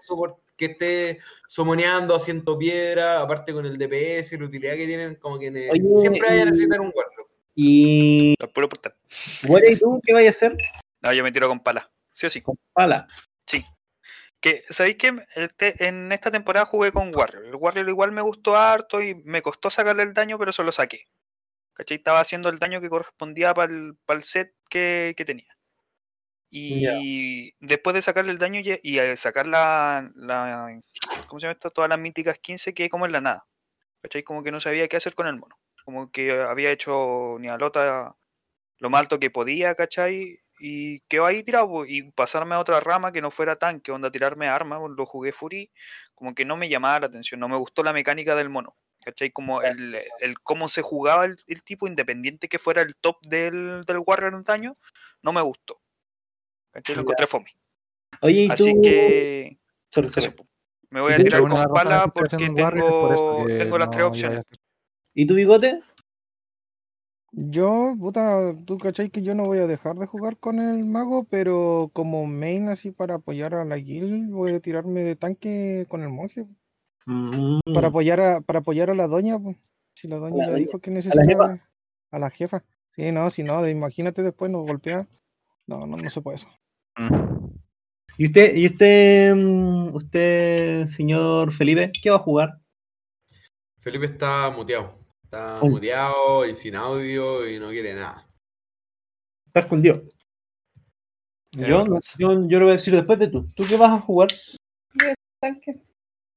que 0.58 0.66
esté 0.66 1.20
somoneando, 1.48 2.16
haciendo 2.16 2.58
piedra, 2.58 3.22
aparte 3.22 3.54
con 3.54 3.66
el 3.66 3.78
DPS 3.78 4.34
y 4.34 4.38
la 4.38 4.46
utilidad 4.46 4.74
que 4.76 4.86
tienen, 4.86 5.16
como 5.16 5.38
que 5.40 5.52
ne- 5.52 5.70
Oye, 5.72 5.84
siempre 6.02 6.22
vaya 6.28 6.44
a 6.44 6.46
necesitar 6.46 6.80
un 6.80 6.92
Warlock. 6.96 7.30
Y, 7.56 8.36
Al 8.42 8.50
puro 8.50 8.68
portal. 8.70 8.96
Guare, 9.44 9.72
¿y 9.72 9.80
tú 9.80 10.02
qué 10.06 10.14
vayas 10.14 10.36
a 10.42 10.48
hacer? 10.48 10.58
No, 11.02 11.14
yo 11.14 11.24
me 11.24 11.32
tiro 11.32 11.48
con 11.48 11.62
pala. 11.62 11.90
Sí 12.12 12.26
o 12.26 12.30
sí. 12.30 12.42
Con 12.42 12.58
pala. 12.74 13.08
Que, 14.42 14.64
¿Sabéis 14.70 14.98
que 14.98 15.12
este- 15.38 15.88
en 15.88 16.12
esta 16.12 16.30
temporada 16.30 16.66
jugué 16.68 16.92
con 16.92 17.16
Warrior? 17.16 17.46
El 17.46 17.56
Warrior 17.56 17.90
igual 17.90 18.12
me 18.12 18.22
gustó 18.22 18.56
harto 18.56 19.02
y 19.02 19.16
me 19.24 19.42
costó 19.42 19.72
sacarle 19.72 20.04
el 20.04 20.14
daño, 20.14 20.38
pero 20.38 20.52
solo 20.54 20.72
saqué. 20.72 21.08
¿Cachai? 21.76 21.98
Estaba 21.98 22.22
haciendo 22.22 22.50
el 22.50 22.60
daño 22.60 22.82
que 22.82 22.90
correspondía 22.90 23.54
para 23.54 23.72
el, 23.74 23.98
set 24.24 24.56
que, 24.70 25.14
que 25.18 25.26
tenía. 25.26 25.58
Y 26.50 27.54
después 27.60 27.94
de 27.94 28.02
sacarle 28.02 28.32
el 28.32 28.38
daño 28.38 28.62
y, 28.62 28.80
y 28.84 29.18
sacar 29.18 29.48
la, 29.48 30.10
la- 30.16 30.82
¿Cómo 31.28 31.40
se 31.40 31.46
llama 31.48 31.54
esto? 31.54 31.72
Todas 31.72 31.90
las 31.90 32.00
míticas 32.00 32.40
15 32.40 32.74
que 32.74 32.90
como 32.90 33.06
en 33.06 33.12
la 33.12 33.22
nada. 33.22 33.46
¿Cachai? 34.02 34.24
Como 34.24 34.44
que 34.44 34.52
no 34.52 34.60
sabía 34.62 34.88
qué 34.88 34.98
hacer 34.98 35.16
con 35.16 35.28
el 35.28 35.38
mono. 35.38 35.60
Como 35.84 36.12
que 36.12 36.32
había 36.42 36.72
hecho 36.72 37.38
Nialota 37.40 38.16
lo 38.80 38.90
más 38.90 39.02
alto 39.02 39.20
que 39.20 39.30
podía, 39.32 39.76
¿cachai? 39.76 40.40
y 40.60 41.02
quedó 41.02 41.26
ahí 41.26 41.44
tirado. 41.44 41.68
po, 41.68 41.86
Y 41.86 42.12
pasarme 42.12 42.56
a 42.56 42.60
otra 42.60 42.80
rama 42.80 43.12
que 43.12 43.22
no 43.22 43.32
fuera 43.32 43.56
tanque, 43.56 43.92
onda 43.92 44.12
tirarme 44.12 44.48
armas, 44.48 44.82
lo 44.96 45.06
jugué 45.06 45.32
Fury, 45.32 45.72
como 46.14 46.34
que 46.36 46.46
no 46.46 46.58
me 46.58 46.70
llamaba 46.70 47.02
la 47.02 47.08
atención, 47.08 47.40
no 47.40 47.50
me 47.50 47.58
gustó 47.58 47.84
la 47.84 47.94
mecánica 47.94 48.36
del 48.36 48.50
mono. 48.50 48.76
¿Cachai? 49.06 49.30
Como 49.30 49.62
el, 49.62 49.96
el 50.20 50.40
cómo 50.40 50.68
se 50.68 50.82
jugaba 50.82 51.26
el, 51.26 51.36
el 51.46 51.64
tipo, 51.64 51.88
independiente 51.88 52.48
que 52.50 52.58
fuera 52.58 52.82
el 52.82 52.96
top 52.96 53.18
del, 53.22 53.84
del 53.86 54.00
Warrior 54.00 54.34
antaño, 54.34 54.76
no 55.22 55.32
me 55.32 55.42
gustó. 55.42 55.80
¿Cachai? 56.72 56.96
Lo 56.96 57.04
encontré 57.04 57.28
fome. 57.28 57.52
Oye, 58.22 58.46
¿y 58.46 58.50
Así 58.50 58.74
tú? 58.74 58.82
que 58.82 59.60
Sorry, 59.92 60.10
sorry. 60.10 60.26
eso, 60.26 60.36
po. 60.36 60.48
me 60.90 61.02
voy 61.02 61.14
a 61.14 61.18
De 61.18 61.24
tirar 61.24 61.42
con 61.42 61.52
pala 61.72 62.08
porque 62.08 62.36
por 62.36 63.14
eso, 63.14 63.36
tengo, 63.38 63.58
tengo 63.60 63.78
las 63.78 63.90
tres 63.92 64.02
no 64.02 64.08
opciones. 64.08 64.44
¿Y 65.14 65.28
tu 65.28 65.36
bigote? 65.36 65.80
Yo, 67.32 67.96
puta, 68.00 68.56
tú 68.66 68.80
cachai 68.80 69.12
que 69.12 69.22
yo 69.22 69.36
no 69.36 69.46
voy 69.46 69.60
a 69.60 69.68
dejar 69.68 69.98
de 69.98 70.08
jugar 70.08 70.38
con 70.38 70.60
el 70.60 70.84
mago, 70.86 71.26
pero 71.26 71.92
como 71.94 72.26
main 72.26 72.70
así 72.70 72.92
para 72.92 73.16
apoyar 73.16 73.54
a 73.54 73.66
la 73.66 73.76
guild, 73.76 74.32
voy 74.32 74.54
a 74.54 74.60
tirarme 74.62 75.02
de 75.02 75.16
tanque 75.16 75.86
con 75.90 76.02
el 76.02 76.10
monje. 76.10 76.48
Mm, 77.06 77.60
Para 77.74 77.88
apoyar 77.90 78.20
a, 78.20 78.42
para 78.42 78.60
apoyar 78.60 78.90
a 78.90 78.96
la 78.96 79.08
doña, 79.08 79.40
pues. 79.40 79.58
Si 79.96 80.08
la 80.08 80.18
doña 80.18 80.38
la 80.46 80.52
doña. 80.52 80.58
dijo 80.66 80.80
que 80.80 80.92
jefa? 80.92 81.10
necesita 81.12 81.70
a 82.12 82.20
la 82.20 82.30
jefa. 82.30 82.64
Sí, 82.92 83.12
no, 83.12 83.30
si 83.30 83.44
no, 83.44 83.68
imagínate 83.68 84.24
después 84.24 84.50
nos 84.52 84.66
golpea. 84.66 85.08
No, 85.68 85.86
no, 85.86 85.98
no 85.98 86.10
se 86.10 86.22
puede 86.22 86.36
eso. 86.38 86.48
Mm. 86.98 87.48
¿Y 88.18 88.26
usted, 88.26 88.56
y 88.56 88.66
usted, 88.68 89.36
mm, 89.36 89.96
usted, 89.96 90.86
señor 90.86 91.52
Felipe, 91.54 91.92
qué 92.02 92.10
va 92.10 92.16
a 92.18 92.20
jugar? 92.20 92.60
Felipe 93.80 94.06
está 94.06 94.50
muteado. 94.52 94.98
Está 95.24 95.60
Oh. 95.62 95.68
muteado 95.70 96.46
y 96.46 96.54
sin 96.54 96.76
audio 96.76 97.48
y 97.50 97.60
no 97.60 97.70
quiere 97.70 97.94
nada. 97.94 98.24
Está 99.48 99.60
escondido. 99.62 100.02
Yo, 101.52 101.86
yo, 102.18 102.48
yo 102.48 102.60
lo 102.60 102.66
voy 102.66 102.70
a 102.74 102.78
decir 102.78 102.94
después 102.94 103.18
de 103.20 103.28
tú. 103.30 103.50
¿Tú 103.56 103.64
qué 103.68 103.78
vas 103.78 103.92
a 103.92 104.00
jugar? 104.02 104.30
Tanque. 105.40 105.80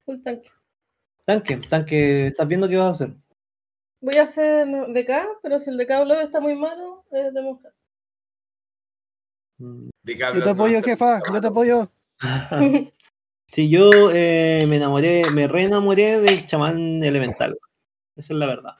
Full 0.05 0.21
tanque. 0.23 0.49
Tanque, 1.29 1.57
tanque. 1.57 2.25
¿Estás 2.25 2.47
viendo 2.47 2.67
qué 2.67 2.75
vas 2.75 2.87
a 2.87 2.89
hacer? 2.89 3.15
Voy 4.01 4.15
a 4.15 4.23
hacer 4.23 4.65
DK, 4.65 5.39
pero 5.43 5.59
si 5.59 5.69
el 5.69 5.77
DK 5.77 6.03
Blood 6.03 6.21
está 6.21 6.39
muy 6.39 6.55
malo, 6.55 7.03
es 7.11 7.31
de 7.31 7.41
monja. 7.43 7.69
Mm. 9.59 9.89
¿De 10.01 10.15
qué 10.15 10.19
Yo 10.33 10.41
te 10.41 10.49
apoyo, 10.49 10.81
jefa, 10.81 11.21
yo 11.31 11.39
te 11.39 11.47
apoyo. 11.47 11.91
Sí, 13.51 13.67
yo 13.67 14.11
eh, 14.11 14.65
me 14.67 14.77
enamoré, 14.77 15.23
me 15.31 15.47
reenamoré 15.47 16.19
del 16.19 16.45
chamán 16.45 17.03
elemental. 17.03 17.57
Esa 18.15 18.33
es 18.33 18.39
la 18.39 18.45
verdad. 18.45 18.75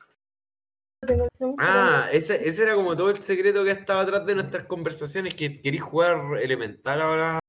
Ah, 1.58 2.06
ese, 2.14 2.48
ese 2.48 2.64
era 2.64 2.76
como 2.76 2.96
todo 2.96 3.10
el 3.10 3.18
secreto 3.18 3.64
que 3.64 3.72
estaba 3.72 4.02
atrás 4.02 4.28
de 4.28 4.36
nuestras 4.36 4.66
conversaciones, 4.66 5.34
que 5.34 5.60
querís 5.60 5.82
jugar 5.82 6.38
elemental 6.40 7.02
ahora. 7.02 7.40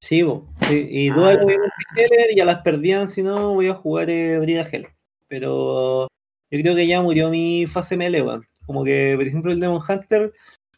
Sí, 0.00 0.22
bo, 0.22 0.46
sí, 0.68 0.86
y 0.90 1.08
Ah. 1.10 1.14
dudas 1.14 1.36
obviamente 1.42 1.74
Heller 1.96 2.36
ya 2.36 2.44
las 2.44 2.62
perdían, 2.62 3.08
si 3.08 3.22
no 3.22 3.54
voy 3.54 3.68
a 3.68 3.74
jugar 3.74 4.08
eh, 4.10 4.36
Druida 4.38 4.62
Hell. 4.70 4.86
Pero 5.28 6.06
yo 6.50 6.60
creo 6.62 6.76
que 6.76 6.86
ya 6.86 7.02
murió 7.02 7.28
mi 7.30 7.66
fase 7.66 7.96
melee, 7.96 8.22
weón. 8.22 8.46
Como 8.66 8.84
que, 8.84 9.14
por 9.16 9.26
ejemplo, 9.26 9.52
el 9.52 9.60
Demon 9.60 9.82
Hunter, 9.88 10.32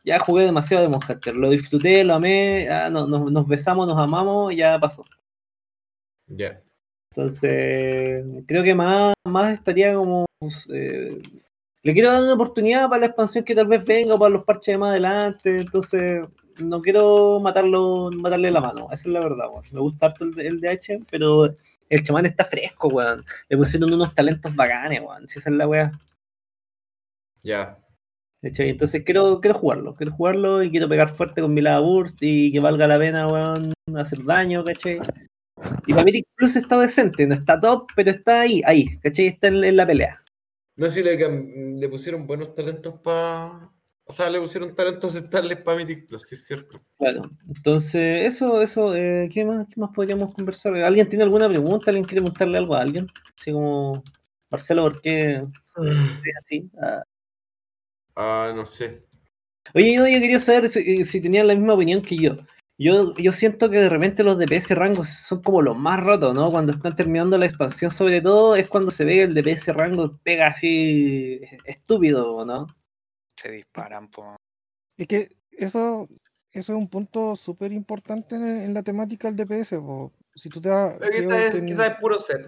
ya 0.05 0.19
jugué 0.19 0.45
demasiado 0.45 0.83
Demon 0.85 1.01
Hunter. 1.07 1.35
Lo 1.35 1.51
disfruté, 1.51 2.05
lo 2.05 2.15
amé, 2.15 2.69
ah, 2.71 2.89
no- 2.91 3.07
nos, 3.07 3.31
nos 3.31 3.47
besamos, 3.47 3.87
nos 3.87 3.99
amamos, 3.99 4.55
ya 4.55 4.79
pasó. 4.79 5.05
Ya. 6.29 6.61
Entonces, 7.11 8.25
creo 8.47 8.63
que 8.63 8.75
más, 8.75 9.15
más 9.25 9.53
estaría 9.55 9.95
como. 9.95 10.27
eh, 10.73 11.19
le 11.83 11.93
quiero 11.95 12.13
dar 12.13 12.23
una 12.23 12.35
oportunidad 12.35 12.89
para 12.89 13.01
la 13.01 13.07
expansión 13.07 13.45
que 13.45 13.55
tal 13.55 13.67
vez 13.67 13.85
venga 13.85 14.15
o 14.15 14.19
para 14.19 14.31
los 14.31 14.45
parches 14.45 14.75
de 14.75 14.79
más 14.79 14.91
adelante. 14.91 15.61
Entonces, 15.61 16.23
no 16.59 16.81
quiero 16.83 17.41
matarlo, 17.41 18.11
matarle 18.13 18.51
la 18.51 18.61
mano. 18.61 18.89
Esa 18.93 19.09
es 19.09 19.15
la 19.15 19.21
verdad, 19.21 19.49
weón. 19.51 19.65
Me 19.73 19.81
gusta 19.81 20.07
harto 20.07 20.25
el, 20.25 20.39
el 20.41 20.61
DH, 20.61 21.07
pero 21.11 21.55
el 21.89 22.03
chamán 22.03 22.27
está 22.27 22.45
fresco, 22.45 22.89
weón. 22.89 23.25
Le 23.49 23.57
pusieron 23.57 23.93
unos 23.93 24.15
talentos 24.15 24.55
bacanes, 24.55 25.01
weón. 25.01 25.29
Si 25.29 25.39
esa 25.39 25.51
es 25.51 25.57
la 25.57 25.67
weá. 25.69 25.93
Ya. 27.43 27.79
¿cachai? 28.43 28.71
Entonces 28.71 29.03
quiero, 29.05 29.41
quiero 29.41 29.59
jugarlo, 29.59 29.95
quiero 29.95 30.13
jugarlo 30.13 30.63
y 30.63 30.71
quiero 30.71 30.89
pegar 30.89 31.11
fuerte 31.11 31.41
con 31.41 31.55
mi 31.55 31.61
lava 31.61 31.81
burst 31.81 32.19
y 32.21 32.53
que 32.53 32.61
valga 32.61 32.87
la 32.87 32.99
pena, 32.99 33.29
weón, 33.29 33.73
hacer 33.97 34.25
daño, 34.25 34.65
¿cachai? 34.65 35.01
Y 35.87 35.93
para 35.93 36.05
mí 36.05 36.23
Plus 36.37 36.57
está 36.57 36.79
decente, 36.79 37.27
no 37.27 37.35
está 37.35 37.59
top, 37.59 37.89
pero 37.97 38.11
está 38.11 38.43
ahí, 38.43 38.63
ahí, 38.65 38.99
¿cachai? 38.99 39.27
Está 39.27 39.49
en, 39.49 39.65
en 39.65 39.77
la 39.77 39.87
pelea. 39.87 40.23
No 40.77 40.89
sé 40.89 41.03
si 41.03 41.03
le, 41.03 41.79
le 41.79 41.89
pusieron 41.89 42.27
buenos 42.27 42.55
talentos 42.55 42.95
para. 43.01 43.73
O 44.11 44.13
sea, 44.13 44.31
le 44.31 44.41
pusieron 44.41 44.75
talentos 44.75 45.15
estables 45.17 45.59
para 45.59 45.77
Mythic 45.77 46.07
Plus, 46.07 46.23
sí 46.23 46.35
es 46.35 46.47
cierto. 46.47 46.81
Claro. 46.97 47.31
Entonces, 47.47 48.27
eso, 48.27 48.63
eso, 48.63 48.97
eh, 48.97 49.29
¿qué 49.31 49.45
más, 49.45 49.67
qué 49.67 49.79
más 49.79 49.91
podríamos 49.95 50.35
conversar? 50.35 50.75
¿Alguien 50.77 51.07
tiene 51.11 51.25
alguna 51.25 51.47
pregunta? 51.47 51.91
¿Alguien 51.91 52.07
quiere 52.07 52.23
preguntarle 52.23 52.57
algo 52.57 52.75
a 52.75 52.81
alguien? 52.81 53.07
Así 53.39 53.53
como, 53.53 54.03
Marcelo, 54.51 54.85
¿por 54.85 55.03
qué 55.03 55.33
es 55.37 55.45
así? 56.45 56.71
Ah. 56.83 57.03
Ah, 58.17 58.53
no 58.57 58.65
sé. 58.65 59.05
Oye, 59.75 59.93
yo, 59.93 60.07
yo 60.07 60.21
quería 60.21 60.39
saber 60.39 60.71
si, 60.71 61.05
si 61.05 61.21
tenían 61.21 61.47
la 61.47 61.55
misma 61.55 61.75
opinión 61.75 62.01
que 62.01 62.17
yo. 62.17 62.37
Yo, 62.79 63.15
yo 63.17 63.31
siento 63.31 63.69
que 63.69 63.77
de 63.77 63.91
repente 63.91 64.25
los 64.25 64.39
DPS 64.39 64.71
rangos 64.75 65.09
son 65.09 65.43
como 65.43 65.61
los 65.61 65.77
más 65.77 66.01
rotos, 66.01 66.35
¿no? 66.35 66.51
Cuando 66.51 66.73
están 66.73 66.97
terminando 66.97 67.37
la 67.37 67.45
expansión, 67.45 67.91
sobre 67.91 68.23
todo, 68.23 68.57
es 68.57 68.69
cuando 68.69 68.91
se 68.91 69.05
ve 69.05 69.17
que 69.17 69.23
el 69.25 69.35
DPS 69.35 69.75
rango 69.75 70.19
pega 70.23 70.47
así 70.47 71.41
estúpido, 71.67 72.47
¿no? 72.47 72.69
Se 73.41 73.51
disparan, 73.51 74.11
po. 74.11 74.37
Es 74.97 75.07
que 75.07 75.29
eso, 75.53 76.09
eso 76.53 76.73
es 76.73 76.79
un 76.79 76.89
punto 76.89 77.37
súper 77.37 77.73
importante 77.73 78.35
en, 78.37 78.43
en 78.45 78.75
la 78.75 78.83
temática 78.83 79.31
del 79.31 79.37
DPS. 79.37 79.77
po. 79.77 80.13
Si 80.35 80.49
tú 80.49 80.61
te 80.61 80.69
das, 80.69 80.97
Pero 80.99 81.11
quizás 81.61 81.91
es, 81.91 82.01
puro 82.01 82.19
set, 82.19 82.47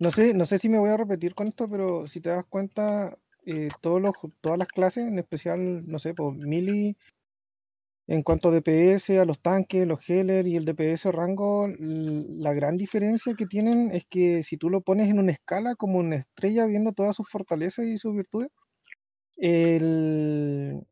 no 0.00 0.12
sé, 0.12 0.32
no 0.32 0.46
sé 0.46 0.58
si 0.58 0.68
me 0.68 0.78
voy 0.78 0.90
a 0.90 0.96
repetir 0.96 1.34
con 1.34 1.48
esto, 1.48 1.68
pero 1.68 2.06
si 2.06 2.20
te 2.20 2.30
das 2.30 2.44
cuenta, 2.48 3.18
eh, 3.44 3.68
todos 3.80 4.00
los, 4.00 4.14
todas 4.40 4.58
las 4.58 4.68
clases, 4.68 5.08
en 5.08 5.18
especial, 5.18 5.86
no 5.88 5.98
sé, 5.98 6.14
por 6.14 6.34
Mili, 6.34 6.96
en 8.06 8.22
cuanto 8.22 8.48
a 8.48 8.52
DPS, 8.52 9.18
a 9.18 9.24
los 9.24 9.40
tanques, 9.40 9.86
los 9.86 10.08
healer 10.08 10.46
y 10.46 10.56
el 10.56 10.64
DPS 10.64 11.06
rango, 11.12 11.68
la 11.78 12.54
gran 12.54 12.78
diferencia 12.78 13.34
que 13.34 13.46
tienen 13.46 13.90
es 13.92 14.04
que 14.08 14.42
si 14.44 14.56
tú 14.56 14.70
lo 14.70 14.80
pones 14.82 15.08
en 15.08 15.18
una 15.18 15.32
escala 15.32 15.74
como 15.74 15.98
una 15.98 16.16
estrella 16.16 16.64
viendo 16.66 16.92
todas 16.92 17.16
sus 17.16 17.28
fortalezas 17.28 17.84
y 17.84 17.98
sus 17.98 18.14
virtudes, 18.14 18.50
el, 19.38 20.86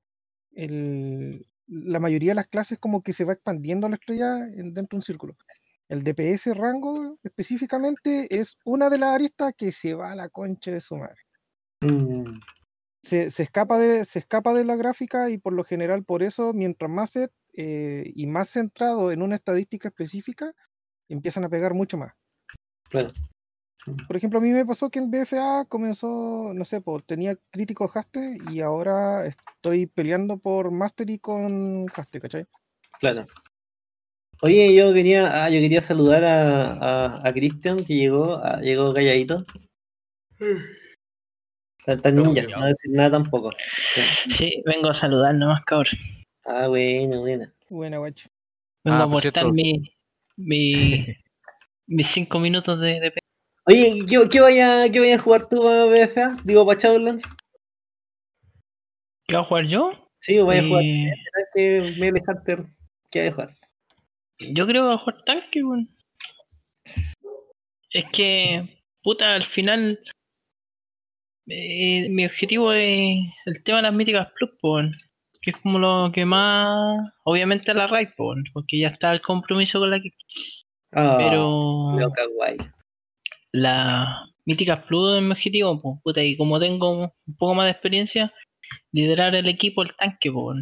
el- 0.52 1.46
la 1.68 1.98
mayoría 2.00 2.30
de 2.30 2.36
las 2.36 2.46
clases 2.46 2.78
como 2.78 3.00
que 3.00 3.12
se 3.12 3.24
va 3.24 3.32
expandiendo 3.32 3.88
la 3.88 3.96
estrella 3.96 4.38
en- 4.38 4.72
dentro 4.72 4.96
de 4.96 4.98
un 4.98 5.02
círculo. 5.02 5.36
El 5.88 6.02
DPS 6.04 6.52
rango 6.54 7.18
específicamente 7.22 8.26
es 8.38 8.56
una 8.64 8.88
de 8.88 8.98
las 8.98 9.14
aristas 9.14 9.52
que 9.56 9.72
se 9.72 9.94
va 9.94 10.12
a 10.12 10.16
la 10.16 10.28
concha 10.28 10.70
de 10.70 10.80
su 10.80 10.96
madre. 10.96 11.16
Mm, 11.80 12.40
Se, 13.02 13.30
se 13.30 13.42
escapa 13.44 13.78
de, 13.78 14.04
se 14.04 14.18
escapa 14.20 14.52
de 14.54 14.64
la 14.64 14.74
gráfica 14.76 15.30
y 15.30 15.38
por 15.38 15.52
lo 15.52 15.62
general 15.62 16.04
por 16.04 16.22
eso, 16.24 16.52
mientras 16.52 16.90
más 16.90 17.10
set 17.10 17.30
eh, 17.52 18.10
y 18.14 18.26
más 18.26 18.48
centrado 18.50 19.12
en 19.12 19.22
una 19.22 19.36
estadística 19.36 19.88
específica, 19.88 20.52
empiezan 21.08 21.44
a 21.44 21.48
pegar 21.48 21.74
mucho 21.74 21.96
más. 21.98 22.12
claro. 22.88 23.12
Por 24.06 24.16
ejemplo, 24.16 24.38
a 24.38 24.42
mí 24.42 24.50
me 24.50 24.66
pasó 24.66 24.90
que 24.90 24.98
en 24.98 25.10
BFA 25.10 25.64
comenzó, 25.68 26.52
no 26.54 26.64
sé, 26.64 26.80
por, 26.80 27.02
tenía 27.02 27.36
crítico 27.50 27.90
haste 27.92 28.38
y 28.50 28.60
ahora 28.60 29.26
estoy 29.26 29.86
peleando 29.86 30.38
por 30.38 30.70
Mastery 30.70 31.18
con 31.18 31.86
haste, 31.96 32.20
¿cachai? 32.20 32.46
Claro. 33.00 33.26
Oye, 34.42 34.74
yo 34.74 34.92
quería, 34.92 35.44
ah, 35.44 35.50
yo 35.50 35.60
quería 35.60 35.80
saludar 35.80 36.24
a, 36.24 36.72
a, 36.72 37.28
a 37.28 37.32
Cristian 37.32 37.76
que 37.76 37.94
llegó, 37.96 38.36
ah, 38.36 38.60
llegó 38.60 38.92
calladito. 38.92 39.44
Tan, 41.84 42.02
tan 42.02 42.16
ninja, 42.16 42.42
no 42.42 42.58
va 42.58 42.64
a 42.64 42.68
decir 42.68 42.90
nada 42.90 43.10
tampoco. 43.12 43.50
Sí, 44.30 44.62
vengo 44.66 44.90
a 44.90 44.94
saludar 44.94 45.34
nomás, 45.34 45.64
cabrón. 45.64 45.98
Ah, 46.44 46.66
bueno, 46.68 47.20
bueno. 47.20 47.46
Buena, 47.70 47.98
guacho. 47.98 48.28
Vengo 48.84 48.98
Ah, 48.98 49.04
a 49.04 49.08
por 49.08 49.18
aportar 49.18 49.52
mi, 49.52 49.90
mi, 50.36 51.06
mis 51.86 52.06
cinco 52.08 52.38
minutos 52.38 52.80
de, 52.80 53.00
de 53.00 53.10
pe- 53.10 53.20
Oye, 53.68 54.06
¿qué, 54.08 54.28
qué 54.30 54.40
vaya, 54.40 54.88
qué 54.92 55.00
vaya 55.00 55.16
a 55.16 55.18
jugar 55.18 55.48
tú 55.48 55.66
a 55.66 55.86
BFA? 55.86 56.36
Digo, 56.44 56.64
para 56.64 56.78
Shadowlands. 56.78 57.24
¿Qué 59.26 59.34
voy 59.34 59.42
a 59.42 59.44
jugar 59.44 59.66
yo? 59.66 59.90
Sí, 60.20 60.38
vaya 60.38 60.60
a 60.60 60.68
jugar. 60.68 60.84
Eh, 60.84 61.10
¿Sabes 61.32 61.48
que 61.52 62.00
Melee 62.00 62.22
Hunter? 62.28 62.64
¿Qué 63.10 63.18
vaya 63.18 63.30
a 63.30 63.34
jugar? 63.34 63.56
yo 64.38 64.66
creo 64.66 64.82
que 64.82 64.86
voy 64.86 64.94
a 64.94 64.98
jugar 64.98 65.24
tanque, 65.24 65.64
weón. 65.64 65.88
Es 67.90 68.04
que, 68.12 68.82
puta, 69.02 69.32
al 69.32 69.46
final, 69.46 69.98
eh, 71.48 72.08
mi 72.08 72.24
objetivo 72.24 72.72
es 72.72 73.18
el 73.46 73.64
tema 73.64 73.78
de 73.78 73.82
las 73.84 73.94
míticas 73.94 74.30
plus, 74.38 74.50
weón. 74.62 74.94
Que 75.42 75.50
es 75.50 75.56
como 75.56 75.80
lo 75.80 76.12
que 76.12 76.24
más, 76.24 77.00
obviamente 77.24 77.74
la 77.74 77.88
raid, 77.88 78.10
weón, 78.16 78.44
porque 78.52 78.78
ya 78.78 78.88
está 78.88 79.12
el 79.12 79.22
compromiso 79.22 79.80
con 79.80 79.90
la 79.90 79.98
que. 79.98 80.10
Ah, 80.92 81.16
Pero. 81.18 81.96
Leo 81.96 82.12
Kawaii. 82.12 82.75
La 83.56 84.24
mítica 84.44 84.84
Plus 84.86 85.16
es 85.16 85.22
mi 85.22 85.30
objetivo, 85.32 85.80
pues, 85.82 85.96
puta, 86.02 86.22
y 86.22 86.36
como 86.36 86.58
tengo 86.60 86.90
un 87.26 87.36
poco 87.36 87.54
más 87.54 87.66
de 87.66 87.72
experiencia, 87.72 88.32
liderar 88.92 89.34
el 89.34 89.48
equipo, 89.48 89.82
el 89.82 89.94
tanque, 89.96 90.30
pues. 90.30 90.58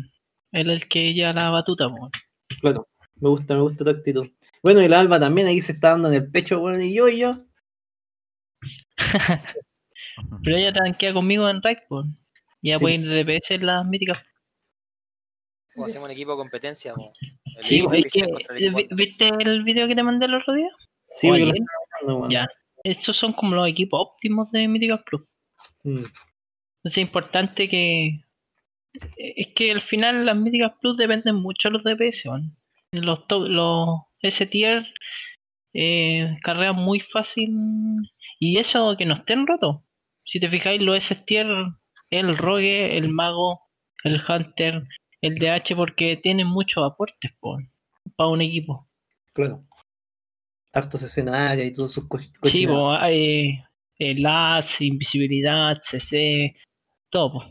Él 0.53 0.71
es 0.71 0.83
el 0.83 0.89
que 0.89 1.13
lleva 1.15 1.33
la 1.33 1.51
batuta, 1.51 1.89
po. 1.89 2.11
Claro, 2.61 2.87
me 3.17 3.29
gusta, 3.29 3.55
me 3.55 3.63
gusta 3.63 3.85
tu 3.85 3.91
actitud. 3.91 4.27
Bueno, 4.63 4.81
y 4.83 4.89
la 4.89 5.01
Alba 5.01 5.19
también 5.21 5.47
ahí 5.49 5.61
se 5.61 5.73
está 5.73 5.91
dando 5.91 6.09
en 6.09 6.15
el 6.15 6.31
pecho, 6.31 6.61
bueno, 6.61 6.81
y 6.83 6.95
yo 6.95 7.09
y 7.09 7.19
yo. 7.19 7.33
Pero 10.45 10.57
ella 10.57 10.73
tanquea 10.73 11.13
conmigo 11.13 11.49
en 11.49 11.61
Raid, 11.63 11.79
po. 11.89 12.05
Y 12.63 12.71
ya 12.71 12.79
Sí. 12.79 12.83
puede 12.83 12.95
ir 12.97 13.09
de 13.09 13.25
DPS 13.25 13.55
en 13.55 13.67
las 13.67 13.85
míticas. 13.85 14.19
O 15.77 15.85
hacemos 15.85 16.07
un 16.07 16.13
equipo 16.13 16.31
de 16.33 16.37
competencia. 16.37 16.95
po. 16.95 17.13
El 17.57 17.65
Sí, 17.65 17.81
que, 17.81 17.97
el 17.97 18.05
equipo 18.05 18.37
¿vi- 18.77 18.89
¿viste 18.93 19.29
el 19.41 19.65
video 19.65 19.87
que 19.89 19.95
te 19.97 20.03
mandé 20.03 20.27
el 20.27 20.35
otro 20.35 20.55
día? 20.55 20.69
Sí. 21.07 21.29
Ya. 22.31 22.47
Estos 22.85 23.17
son 23.17 23.33
como 23.33 23.55
los 23.57 23.69
equipos 23.69 24.01
óptimos 24.01 24.51
de 24.53 24.69
Míticas 24.69 25.01
Plus. 25.07 25.23
Mm, 25.85 25.97
Entonces 25.97 26.15
es 26.85 26.99
importante 26.99 27.69
que. 27.69 28.21
Es 29.17 29.49
que 29.57 29.73
al 29.73 29.83
final 29.83 30.25
las 30.27 30.37
Míticas 30.37 30.73
Plus 30.81 30.97
dependen 30.97 31.37
mucho 31.37 31.69
de 31.69 31.73
los 31.73 31.83
DPS. 31.85 32.25
Los, 32.93 33.27
to- 33.27 33.49
los 33.49 34.01
S 34.21 34.47
tier 34.47 34.87
eh, 35.73 36.37
carrean 36.43 36.77
muy 36.77 37.01
fácil. 37.01 37.51
Y 38.39 38.59
eso 38.59 38.95
que 38.97 39.07
no 39.07 39.15
estén 39.15 39.47
rotos. 39.47 39.79
Si 40.25 40.39
te 40.39 40.49
fijáis, 40.49 40.81
los 40.81 40.97
S 40.97 41.15
tier, 41.27 41.47
el 42.11 42.37
rogue, 42.37 42.97
el 42.97 43.09
mago, 43.09 43.61
el 44.05 44.21
hunter, 44.29 44.85
el 45.23 45.39
DH, 45.39 45.75
porque 45.75 46.17
tienen 46.17 46.47
muchos 46.47 46.85
aportes 46.85 47.33
para 47.41 48.29
un 48.29 48.43
equipo. 48.43 48.89
claro. 49.33 49.65
Hartos 50.75 51.03
escenarios 51.03 51.67
y 51.67 51.73
todos 51.73 51.93
sus 51.93 52.05
cos- 52.09 52.33
Sí, 52.43 52.67
po, 52.67 52.91
hay 52.93 53.61
eh, 53.99 54.15
LAS, 54.19 54.81
invisibilidad, 54.81 55.79
CC, 55.81 56.55
todo. 57.11 57.33
po. 57.33 57.45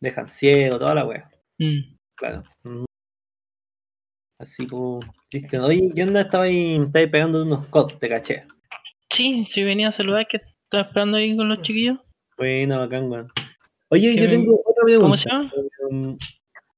Dejan 0.00 0.28
ciego, 0.28 0.78
toda 0.78 0.94
la 0.94 1.04
wea. 1.04 1.30
Mm. 1.58 1.96
Claro. 2.16 2.42
Mm. 2.62 2.84
Así 4.38 4.66
pues, 4.66 5.04
viste, 5.30 5.58
¿no? 5.58 5.66
Oye, 5.66 5.90
¿qué 5.94 6.02
onda? 6.02 6.22
Estaba 6.22 6.44
ahí, 6.44 6.76
estaba 6.76 7.00
ahí 7.04 7.06
pegando 7.10 7.42
unos 7.42 7.66
cods, 7.66 7.98
te 7.98 8.08
caché. 8.08 8.44
Sí, 9.10 9.44
sí 9.44 9.62
venía 9.64 9.88
a 9.88 9.92
saludar 9.92 10.26
que 10.28 10.38
estaba 10.38 10.84
esperando 10.84 11.18
ahí 11.18 11.36
con 11.36 11.48
los 11.48 11.60
chiquillos. 11.62 11.98
Bueno, 12.38 12.78
bacán, 12.78 13.10
weón. 13.10 13.30
Oye, 13.90 14.14
¿Qué 14.14 14.22
yo 14.22 14.28
me- 14.28 14.28
tengo 14.28 14.54
otra 14.64 14.84
pregunta. 14.84 15.02
¿Cómo 15.04 15.16
se 15.16 15.28
llama? 15.28 15.52
Um, 15.90 16.16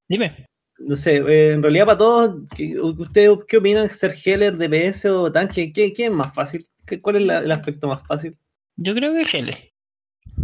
Dime. 0.08 0.46
No 0.86 0.96
sé, 0.96 1.16
eh, 1.16 1.52
en 1.52 1.62
realidad 1.62 1.86
para 1.86 1.98
todos, 1.98 2.48
¿qué- 2.56 2.78
¿ustedes 2.80 3.30
qué 3.48 3.56
opinan? 3.58 3.88
¿Ser 3.88 4.14
healer, 4.24 4.56
DPS 4.56 5.06
o 5.10 5.30
tanque? 5.32 5.72
¿Qué, 5.72 5.92
qué 5.92 6.06
es 6.06 6.10
más 6.10 6.34
fácil? 6.34 6.66
¿Qué- 6.86 7.00
¿Cuál 7.00 7.16
es 7.16 7.22
la- 7.22 7.38
el 7.38 7.52
aspecto 7.52 7.88
más 7.88 8.06
fácil? 8.06 8.36
Yo 8.76 8.94
creo 8.94 9.12
que 9.12 9.22
Heller. 9.36 9.72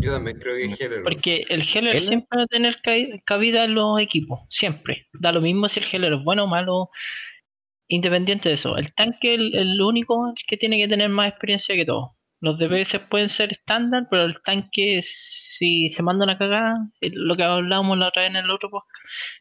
Yo 0.00 0.12
también 0.12 0.38
creo 0.38 0.54
que 0.56 0.64
es 0.66 0.80
Heller. 0.80 1.02
Porque 1.02 1.44
el 1.48 1.62
Heller 1.62 1.96
¿Heller? 1.96 2.02
siempre 2.02 2.36
va 2.38 2.42
a 2.44 2.46
tener 2.46 2.76
ca- 2.82 3.20
cabida 3.24 3.64
en 3.64 3.74
los 3.74 3.98
equipos. 4.00 4.40
Siempre. 4.50 5.08
Da 5.12 5.32
lo 5.32 5.40
mismo 5.40 5.68
si 5.68 5.80
el 5.80 5.86
Heller 5.90 6.12
es 6.14 6.22
bueno 6.24 6.44
o 6.44 6.46
malo. 6.46 6.90
Independiente 7.88 8.50
de 8.50 8.56
eso. 8.56 8.76
El 8.76 8.92
tanque 8.94 9.34
es 9.34 9.40
el, 9.40 9.54
el 9.56 9.80
único 9.80 10.34
que 10.46 10.56
tiene 10.58 10.76
que 10.76 10.88
tener 10.88 11.08
más 11.08 11.30
experiencia 11.30 11.74
que 11.74 11.86
todos. 11.86 12.10
Los 12.40 12.58
DPS 12.58 13.00
pueden 13.08 13.28
ser 13.28 13.50
estándar, 13.52 14.06
pero 14.10 14.24
el 14.24 14.40
tanque, 14.44 15.00
si 15.02 15.88
se 15.88 16.02
manda 16.02 16.24
una 16.24 16.38
cagada, 16.38 16.76
es 17.00 17.12
lo 17.14 17.36
que 17.36 17.42
hablábamos 17.42 17.98
la 17.98 18.08
otra 18.08 18.22
vez 18.22 18.30
en 18.30 18.36
el 18.36 18.50
otro 18.50 18.70
podcast, 18.70 18.94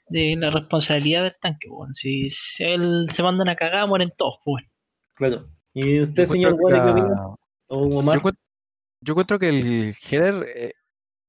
de 0.07 0.35
la 0.37 0.49
responsabilidad 0.49 1.23
del 1.23 1.35
tanque. 1.39 1.67
Si, 1.93 2.29
él 2.59 3.07
se 3.11 3.21
manda 3.23 3.43
una 3.43 3.55
cagada, 3.55 3.85
mueren 3.85 4.11
todos. 4.17 4.39
pues. 4.43 4.65
Claro. 5.15 5.43
¿Y 5.73 6.01
usted, 6.01 6.23
Yo 6.25 6.31
señor 6.31 6.53
Guare, 6.55 6.77
qué 6.79 6.83
que 6.85 6.91
opina? 6.91 7.07
la- 7.09 7.35
¿O 7.69 7.99
Omar? 7.99 8.19
Yo, 8.23 8.31
yo 9.01 9.11
encuentro 9.13 9.37
que 9.37 9.49
el 9.49 9.93
header 10.09 10.45
eh, 10.55 10.73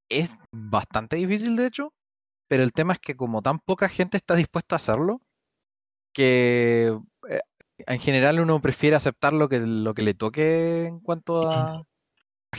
es 0.08 0.34
bastante 0.50 1.16
difícil, 1.16 1.54
de 1.56 1.66
hecho, 1.66 1.92
pero 2.48 2.62
el 2.62 2.72
tema 2.72 2.94
es 2.94 2.98
que 2.98 3.14
como 3.14 3.42
tan 3.42 3.58
poca 3.58 3.90
gente 3.90 4.16
está 4.16 4.34
dispuesta 4.36 4.74
a 4.74 4.78
hacerlo, 4.78 5.20
que 6.14 6.96
en 7.86 8.00
general 8.00 8.40
uno 8.40 8.60
prefiere 8.60 8.96
aceptar 8.96 9.32
lo 9.32 9.48
que, 9.48 9.60
lo 9.60 9.94
que 9.94 10.02
le 10.02 10.14
toque 10.14 10.86
en 10.86 11.00
cuanto 11.00 11.50
a, 11.50 11.76
a 11.76 11.82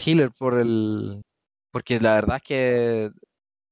healer 0.05 0.31
por 0.31 0.59
el... 0.59 1.21
Porque 1.71 1.99
la 1.99 2.15
verdad 2.15 2.37
es 2.37 2.43
que 2.43 3.09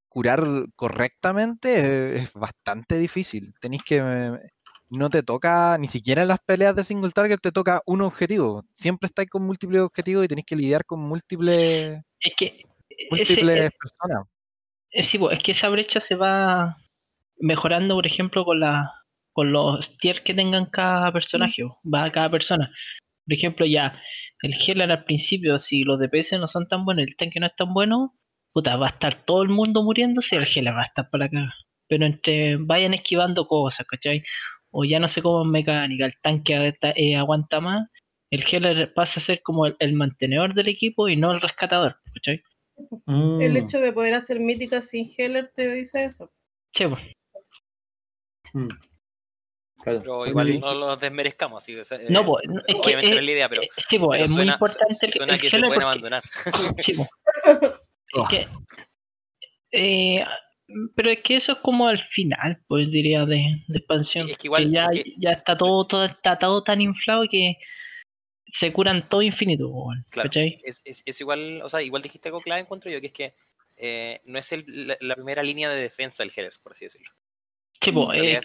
curar 0.07 0.43
correctamente 0.75 1.79
eh, 1.79 2.17
es 2.23 2.33
bastante 2.33 2.97
difícil. 2.97 3.53
Tenéis 3.59 3.83
que... 3.83 3.97
eh, 3.97 4.49
No 4.89 5.09
te 5.09 5.21
toca, 5.21 5.77
ni 5.77 5.87
siquiera 5.87 6.21
en 6.21 6.29
las 6.29 6.39
peleas 6.39 6.73
de 6.75 6.83
single 6.83 7.11
target 7.11 7.39
te 7.41 7.51
toca 7.51 7.81
un 7.85 8.01
objetivo. 8.01 8.63
Siempre 8.73 9.07
estáis 9.07 9.29
con 9.29 9.43
múltiples 9.43 9.81
objetivos 9.81 10.23
y 10.23 10.27
tenéis 10.29 10.45
que 10.45 10.55
lidiar 10.55 10.85
con 10.85 11.01
múltiples, 11.01 11.99
Es 12.21 12.33
que 12.37 12.63
ese, 12.89 13.07
múltiples 13.11 13.71
personas. 13.79 14.27
Eh, 14.91 15.01
Sí, 15.03 15.17
pues, 15.19 15.37
es 15.37 15.43
que 15.43 15.51
esa 15.51 15.67
brecha 15.69 15.99
se 15.99 16.15
va 16.15 16.77
mejorando, 17.39 17.95
por 17.95 18.07
ejemplo, 18.07 18.45
con 18.45 18.61
la 18.61 18.91
con 19.38 19.51
los 19.51 19.95
tiers 19.99 20.21
que 20.21 20.33
tengan 20.33 20.65
cada 20.65 21.11
personaje, 21.11 21.63
o 21.63 21.77
va 21.85 22.05
a 22.05 22.11
cada 22.11 22.27
persona. 22.31 22.71
Por 23.27 23.33
ejemplo, 23.35 23.67
ya, 23.67 24.01
el 24.41 24.55
healer 24.55 24.91
al 24.91 25.03
principio, 25.03 25.59
si 25.59 25.83
los 25.83 25.99
DPS 25.99 26.39
no 26.39 26.47
son 26.47 26.67
tan 26.67 26.85
buenos, 26.85 27.05
el 27.05 27.15
tanque 27.15 27.39
no 27.39 27.45
es 27.45 27.55
tan 27.55 27.71
bueno, 27.71 28.15
puta, 28.51 28.75
va 28.77 28.88
a 28.88 28.89
estar 28.89 29.25
todo 29.25 29.43
el 29.43 29.49
mundo 29.49 29.83
muriéndose 29.83 30.35
y 30.35 30.39
el 30.39 30.47
healer 30.47 30.73
va 30.73 30.81
a 30.81 30.85
estar 30.85 31.07
para 31.11 31.25
acá. 31.25 31.53
Pero 31.88 32.07
entre 32.07 32.57
vayan 32.57 32.95
esquivando 32.95 33.47
cosas, 33.47 33.85
¿cachai? 33.85 34.23
O 34.71 34.85
ya 34.85 34.97
no 34.99 35.07
sé 35.07 35.21
cómo 35.21 35.43
es 35.43 35.51
mecánica, 35.51 36.07
el 36.07 36.15
tanque 36.23 36.55
agata- 36.55 36.93
eh, 36.95 37.15
aguanta 37.15 37.59
más, 37.59 37.88
el 38.31 38.43
healer 38.51 38.91
pasa 38.95 39.19
a 39.19 39.23
ser 39.23 39.43
como 39.43 39.67
el, 39.67 39.75
el 39.77 39.93
mantenedor 39.93 40.55
del 40.55 40.67
equipo 40.69 41.09
y 41.09 41.15
no 41.15 41.31
el 41.31 41.41
rescatador, 41.41 41.97
¿cachai? 42.15 42.41
El 43.05 43.53
Mm, 43.53 43.57
hecho 43.57 43.79
de 43.79 43.93
poder 43.93 44.15
hacer 44.15 44.39
míticas 44.39 44.89
sin 44.89 45.07
Heller 45.15 45.51
te 45.55 45.71
dice 45.75 46.05
eso. 46.05 46.31
Che, 46.73 46.89
pues. 46.89 47.01
mm. 48.55 48.86
Claro. 49.84 49.99
Pero 49.99 50.25
igual 50.28 50.59
no 50.59 50.73
los 50.73 50.99
desmerezcamos. 50.99 51.63
sí, 51.63 51.75
o 51.78 51.86
sea, 51.86 51.99
No, 52.09 52.25
pues, 52.25 52.45
no, 52.47 52.59
es 52.67 52.75
que, 52.84 52.93
no 52.93 52.99
es 52.99 53.15
la 53.23 53.32
idea, 53.32 53.47
pero, 53.49 53.61
eh, 53.63 53.69
sí, 53.78 53.97
pues, 53.99 54.09
pero 54.17 54.25
es 54.25 54.32
muy 54.32 54.49
importante 54.49 55.11
suena 55.11 55.38
que 55.38 55.49
se 55.49 55.57
pueden 55.59 55.73
porque- 55.73 55.84
abandonar. 55.84 56.23
sí, 56.84 56.93
pues. 56.93 57.09
Es 58.13 58.30
que, 58.30 58.47
eh, 59.71 60.25
pero 60.95 61.09
es 61.11 61.19
que 61.21 61.36
eso 61.38 61.53
es 61.53 61.57
como 61.59 61.88
al 61.88 61.99
final, 62.09 62.61
pues 62.67 62.89
diría, 62.91 63.25
de, 63.25 63.63
de 63.67 63.78
expansión. 63.78 64.25
Sí, 64.25 64.32
es 64.32 64.38
que 64.38 64.47
igual- 64.47 64.65
que 64.65 64.71
ya, 64.71 64.88
es 64.91 65.03
ya 65.17 65.32
está 65.32 65.55
todo, 65.55 65.86
todo, 65.88 66.05
está 66.05 66.38
todo 66.38 66.63
tan 66.63 66.82
inflado 66.82 67.23
que 67.30 67.55
se 68.51 68.71
curan 68.73 69.07
todo 69.09 69.21
infinito, 69.21 69.69
Claro. 70.09 70.30
Es, 70.63 70.82
es, 70.86 71.03
es 71.05 71.21
igual, 71.21 71.61
o 71.61 71.69
sea, 71.69 71.82
igual 71.82 72.01
dijiste 72.01 72.30
algo 72.30 72.41
clave, 72.41 72.61
encuentro 72.61 72.89
yo, 72.89 72.99
que 73.01 73.07
es 73.07 73.13
que 73.13 73.36
eh, 73.75 74.21
no 74.25 74.39
es 74.39 74.51
el- 74.53 74.65
la, 74.88 74.97
la 75.01 75.15
primera 75.15 75.43
línea 75.43 75.69
de 75.69 75.80
defensa 75.82 76.23
del 76.23 76.32
Heller, 76.36 76.53
por 76.63 76.71
así 76.71 76.86
decirlo. 76.86 77.09
Sí, 77.82 77.91
pues, 77.91 78.19
eh, 78.19 78.39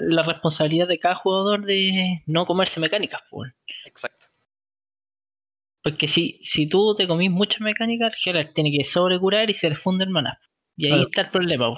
la 0.00 0.22
responsabilidad 0.22 0.88
de 0.88 0.98
cada 0.98 1.14
jugador 1.14 1.64
de 1.64 2.22
no 2.26 2.46
comerse 2.46 2.80
mecánicas, 2.80 3.22
pues. 3.30 3.52
Exacto. 3.84 4.26
Porque 5.82 6.06
si, 6.06 6.38
si 6.42 6.68
tú 6.68 6.94
te 6.94 7.06
comís 7.08 7.30
muchas 7.30 7.60
mecánicas, 7.60 8.12
el 8.24 8.36
Heller 8.36 8.52
tiene 8.54 8.70
que 8.76 8.84
sobrecurar 8.84 9.50
y 9.50 9.54
se 9.54 9.68
le 9.68 9.76
funde 9.76 10.04
el 10.04 10.10
maná. 10.10 10.38
Y 10.76 10.86
ahí 10.86 10.90
Claro. 10.92 11.08
está 11.08 11.20
el 11.22 11.30
problema, 11.30 11.68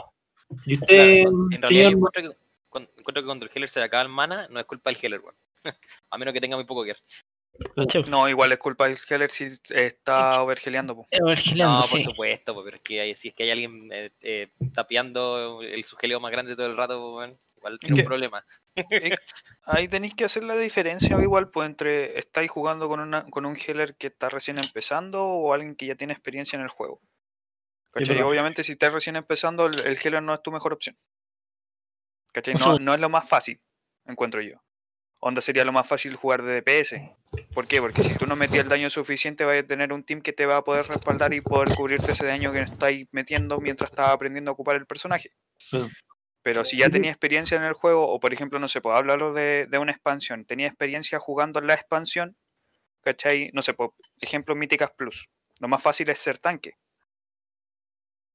pues. 0.49 0.63
¿Y 0.67 0.75
usted, 0.75 1.23
Claro, 1.23 1.31
en 1.51 1.63
realidad 1.63 1.69
señor 1.69 1.93
yo 1.93 1.97
encuentro 1.97 2.23
que, 2.23 2.37
cuando, 2.69 2.91
encuentro 2.99 3.23
que 3.23 3.27
cuando 3.27 3.47
el 3.47 3.53
Heller 3.55 3.69
se 3.69 3.81
le 3.81 3.87
acaba 3.87 4.03
el 4.03 4.09
mana, 4.11 4.47
no 4.51 4.61
es 4.61 4.67
culpa 4.67 4.91
del 4.91 4.99
Heller, 5.03 5.21
weón. 5.21 5.37
A 6.11 6.19
menos 6.19 6.35
que 6.35 6.41
tenga 6.41 6.57
muy 6.57 6.65
poco 6.67 6.85
gear. 6.85 6.97
No, 8.09 8.29
igual 8.29 8.53
es 8.53 8.59
culpa 8.59 8.89
del 8.89 8.97
Heller 9.09 9.31
si 9.31 9.47
está 9.71 10.43
overgeleando. 10.43 10.97
po. 10.97 11.07
overgeleando, 11.23 11.75
No, 11.83 11.89
por 11.89 11.99
sí. 11.99 12.05
supuesto, 12.05 12.55
pues, 12.55 12.65
pero 12.65 12.77
es 12.77 12.83
que 12.83 13.01
hay- 13.01 13.15
si 13.15 13.29
es 13.29 13.35
que 13.35 13.45
hay 13.45 13.51
alguien 13.51 13.89
eh, 13.93 14.11
eh, 14.21 14.49
tapeando 14.73 15.63
el 15.63 15.85
sugeleo 15.85 16.21
más 16.21 16.33
grande 16.33 16.57
todo 16.57 16.67
el 16.67 16.77
rato, 16.77 17.21
igual 17.57 17.79
tiene 17.79 17.95
¿Qué? 17.97 18.03
un 18.03 18.07
problema. 18.07 18.45
Ahí 19.65 19.89
tenéis 19.89 20.15
que 20.15 20.25
hacer 20.25 20.45
la 20.45 20.57
diferencia 20.57 21.21
igual, 21.23 21.51
pues 21.51 21.67
entre 21.69 22.19
estáis 22.19 22.51
jugando 22.51 22.89
con, 22.89 23.01
una, 23.01 23.25
con 23.25 23.47
un 23.47 23.57
healer 23.57 23.95
que 23.97 24.09
está 24.09 24.29
recién 24.29 24.59
empezando 24.59 25.25
o 25.25 25.53
alguien 25.55 25.75
que 25.77 25.87
ya 25.87 25.95
tiene 25.95 26.13
experiencia 26.13 26.57
en 26.57 26.63
el 26.63 26.69
juego. 26.69 27.01
Obviamente 27.95 28.65
si 28.65 28.73
estás 28.73 28.93
recién 28.93 29.15
empezando, 29.17 29.67
el, 29.67 29.79
el 29.81 29.97
healer 29.97 30.23
no 30.23 30.35
es 30.35 30.43
tu 30.43 30.51
mejor 30.51 30.73
opción. 30.73 30.99
No 32.81 32.95
es 32.95 33.01
lo 33.01 33.09
más 33.09 33.29
fácil, 33.29 33.61
encuentro 34.07 34.41
yo. 34.43 34.61
Onda 35.27 35.41
sería 35.41 35.65
lo 35.65 35.73
más 35.73 35.89
fácil 35.89 36.17
jugar 36.17 36.43
de 36.43 36.61
DPS. 36.61 37.01
¿Por 37.55 37.67
qué? 37.67 37.81
Porque 37.81 38.03
si 38.03 38.15
tú 38.15 38.27
no 38.27 38.37
metías 38.37 38.65
el 38.65 38.69
daño 38.69 38.91
suficiente, 38.91 39.47
vas 39.47 39.55
a 39.55 39.63
tener 39.63 39.91
un 39.91 40.03
team 40.03 40.21
que 40.21 40.35
te 40.35 40.45
va 40.45 40.59
a 40.59 40.65
poder 40.65 40.87
respaldar 40.87 41.33
y 41.33 41.41
poder 41.41 41.75
cubrirte 41.75 42.13
ese 42.13 42.27
daño 42.27 42.53
que 42.53 42.61
estáis 42.61 43.09
metiendo 43.11 43.59
mientras 43.59 43.89
estás 43.89 44.11
aprendiendo 44.11 44.51
a 44.51 44.53
ocupar 44.53 44.77
el 44.77 44.85
personaje. 44.85 45.31
Pero 46.43 46.63
si 46.67 46.77
ya 46.77 46.91
tenía 46.91 47.11
experiencia 47.11 47.57
en 47.57 47.63
el 47.63 47.73
juego, 47.73 48.07
o 48.07 48.21
por 48.21 48.35
ejemplo, 48.35 48.59
no 48.59 48.69
sé, 48.69 48.83
puedo 48.83 48.97
hablarlo 48.97 49.33
de, 49.33 49.67
de 49.67 49.79
una 49.79 49.93
expansión, 49.93 50.45
tenía 50.45 50.67
experiencia 50.67 51.19
jugando 51.19 51.59
en 51.59 51.69
la 51.69 51.75
expansión, 51.75 52.37
¿cachai? 53.01 53.51
No 53.55 53.63
sé, 53.63 53.73
por 53.73 53.95
ejemplo, 54.21 54.55
Míticas 54.55 54.91
Plus. 54.91 55.31
Lo 55.59 55.69
más 55.69 55.81
fácil 55.81 56.11
es 56.11 56.19
ser 56.19 56.37
tanque. 56.37 56.77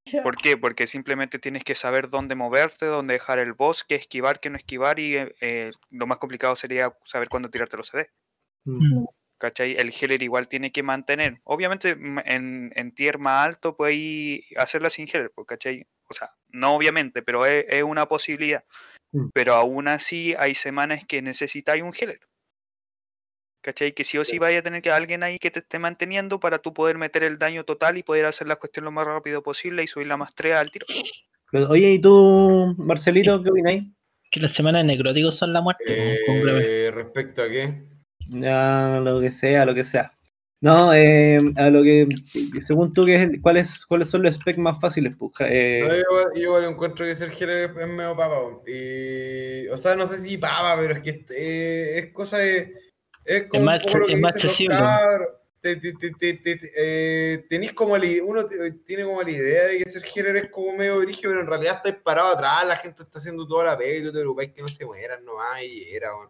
¿Por 0.23 0.37
qué? 0.37 0.57
Porque 0.57 0.87
simplemente 0.87 1.39
tienes 1.39 1.63
que 1.63 1.75
saber 1.75 2.09
dónde 2.09 2.35
moverte, 2.35 2.85
dónde 2.85 3.13
dejar 3.13 3.39
el 3.39 3.53
boss, 3.53 3.83
qué 3.83 3.95
esquivar, 3.95 4.39
qué 4.39 4.49
no 4.49 4.57
esquivar, 4.57 4.99
y 4.99 5.17
eh, 5.17 5.35
eh, 5.41 5.71
lo 5.89 6.07
más 6.07 6.17
complicado 6.17 6.55
sería 6.55 6.93
saber 7.05 7.29
cuándo 7.29 7.49
tirarte 7.49 7.77
los 7.77 7.87
CD. 7.87 8.09
Mm, 8.65 9.05
¿Cachai? 9.37 9.75
El 9.77 9.91
healer 9.91 10.21
igual 10.21 10.47
tiene 10.47 10.71
que 10.71 10.83
mantener. 10.83 11.39
Obviamente 11.43 11.95
mm, 11.95 12.19
en, 12.25 12.71
en 12.75 12.93
tier 12.93 13.19
más 13.19 13.47
alto 13.47 13.75
puedes 13.75 14.41
hacerla 14.57 14.89
sin 14.89 15.07
healer, 15.07 15.31
pues, 15.33 15.47
¿cachai? 15.47 15.87
O 16.09 16.13
sea, 16.13 16.31
No 16.49 16.75
obviamente, 16.75 17.21
pero 17.21 17.45
es, 17.45 17.65
es 17.69 17.83
una 17.83 18.07
posibilidad. 18.07 18.63
Mm. 19.11 19.29
Pero 19.33 19.53
aún 19.53 19.87
así 19.87 20.35
hay 20.37 20.55
semanas 20.55 21.03
que 21.07 21.21
necesitáis 21.21 21.83
un 21.83 21.93
healer. 21.93 22.19
¿Cachai? 23.61 23.93
Que 23.93 24.03
sí 24.05 24.17
o 24.17 24.23
sí 24.23 24.39
vaya 24.39 24.59
a 24.59 24.61
tener 24.61 24.81
que 24.81 24.89
alguien 24.91 25.21
ahí 25.23 25.37
que 25.37 25.51
te 25.51 25.59
esté 25.59 25.79
manteniendo 25.79 26.39
para 26.39 26.59
tú 26.59 26.73
poder 26.73 26.97
meter 26.97 27.23
el 27.23 27.37
daño 27.37 27.65
total 27.65 27.97
y 27.97 28.03
poder 28.03 28.25
hacer 28.25 28.47
la 28.47 28.55
cuestión 28.55 28.85
lo 28.85 28.91
más 28.91 29.05
rápido 29.05 29.43
posible 29.43 29.83
y 29.83 29.87
subir 29.87 30.07
la 30.07 30.17
maestría 30.17 30.59
al 30.59 30.71
tiro. 30.71 30.85
Pero, 31.51 31.67
Oye, 31.69 31.91
¿y 31.91 31.99
tú, 31.99 32.73
Marcelito, 32.77 33.41
qué 33.43 33.49
opináis? 33.49 33.83
Que 34.31 34.39
las 34.39 34.53
semanas 34.55 34.85
necróticos 34.85 35.35
son 35.35 35.51
la 35.51 35.61
muerte. 35.61 35.83
Eh, 35.87 36.91
respecto 36.93 37.41
a 37.41 37.49
qué? 37.49 37.83
Ya, 38.29 39.01
lo 39.03 39.19
que 39.19 39.31
sea, 39.31 39.65
lo 39.65 39.73
que 39.73 39.83
sea. 39.83 40.13
No, 40.61 40.93
eh, 40.93 41.39
a 41.55 41.69
lo 41.69 41.81
que, 41.83 42.07
según 42.65 42.93
tú, 42.93 43.05
¿qué 43.05 43.15
es 43.15 43.21
el- 43.23 43.41
¿cuáles, 43.41 43.85
¿cuáles 43.85 44.09
son 44.09 44.21
los 44.23 44.35
specs 44.35 44.57
más 44.57 44.77
fáciles? 44.79 45.15
pues? 45.17 45.31
Eh, 45.49 45.79
No, 45.87 45.93
yo, 45.95 46.01
igual- 46.01 46.31
yo 46.35 46.41
igual 46.41 46.63
encuentro 46.65 47.05
que 47.05 47.15
ser 47.15 47.31
healer 47.31 47.71
es 47.79 47.87
medio 47.87 48.15
papa. 48.15 48.35
Y, 48.67 49.67
o 49.69 49.77
sea, 49.77 49.95
no 49.95 50.05
sé 50.05 50.17
si 50.17 50.37
papa, 50.37 50.75
pero 50.77 50.93
es 50.95 50.99
que 51.01 51.25
eh, 51.35 51.99
es 51.99 52.11
cosa 52.13 52.37
de. 52.37 52.73
Es 53.29 53.47
como 53.47 53.63
más 53.63 53.79
un 53.79 53.85
poco 53.85 53.97
lo 53.99 54.07
que 54.07 54.13
es 54.13 54.19
más 54.19 54.35
accesible. 54.35 54.75
Te- 55.61 55.75
te- 55.75 56.33
te- 56.33 56.71
eh, 56.77 57.45
tenís 57.49 57.73
como 57.73 57.97
la 57.97 58.07
uno 58.23 58.45
tiene 58.85 59.03
como 59.03 59.21
la 59.21 59.29
idea 59.29 59.65
de 59.67 59.77
que 59.77 59.89
ser 59.89 60.03
healer 60.05 60.35
es 60.37 60.49
como 60.49 60.71
medio 60.77 60.97
brígido, 60.99 61.31
pero 61.31 61.41
en 61.41 61.47
realidad 61.47 61.75
estáis 61.77 61.95
parado 62.01 62.29
atrás, 62.29 62.65
la 62.65 62.77
gente 62.77 63.03
está 63.03 63.19
haciendo 63.19 63.45
toda 63.45 63.65
la 63.65 63.77
pega 63.77 63.97
y 63.97 64.01
tú 64.03 64.13
te 64.13 64.19
preocupáis 64.19 64.51
que 64.53 64.61
no 64.61 64.69
se 64.69 64.85
mueran 64.85 65.23
nomás 65.25 65.61
y 65.63 65.83
era, 65.93 66.15
weón. 66.15 66.29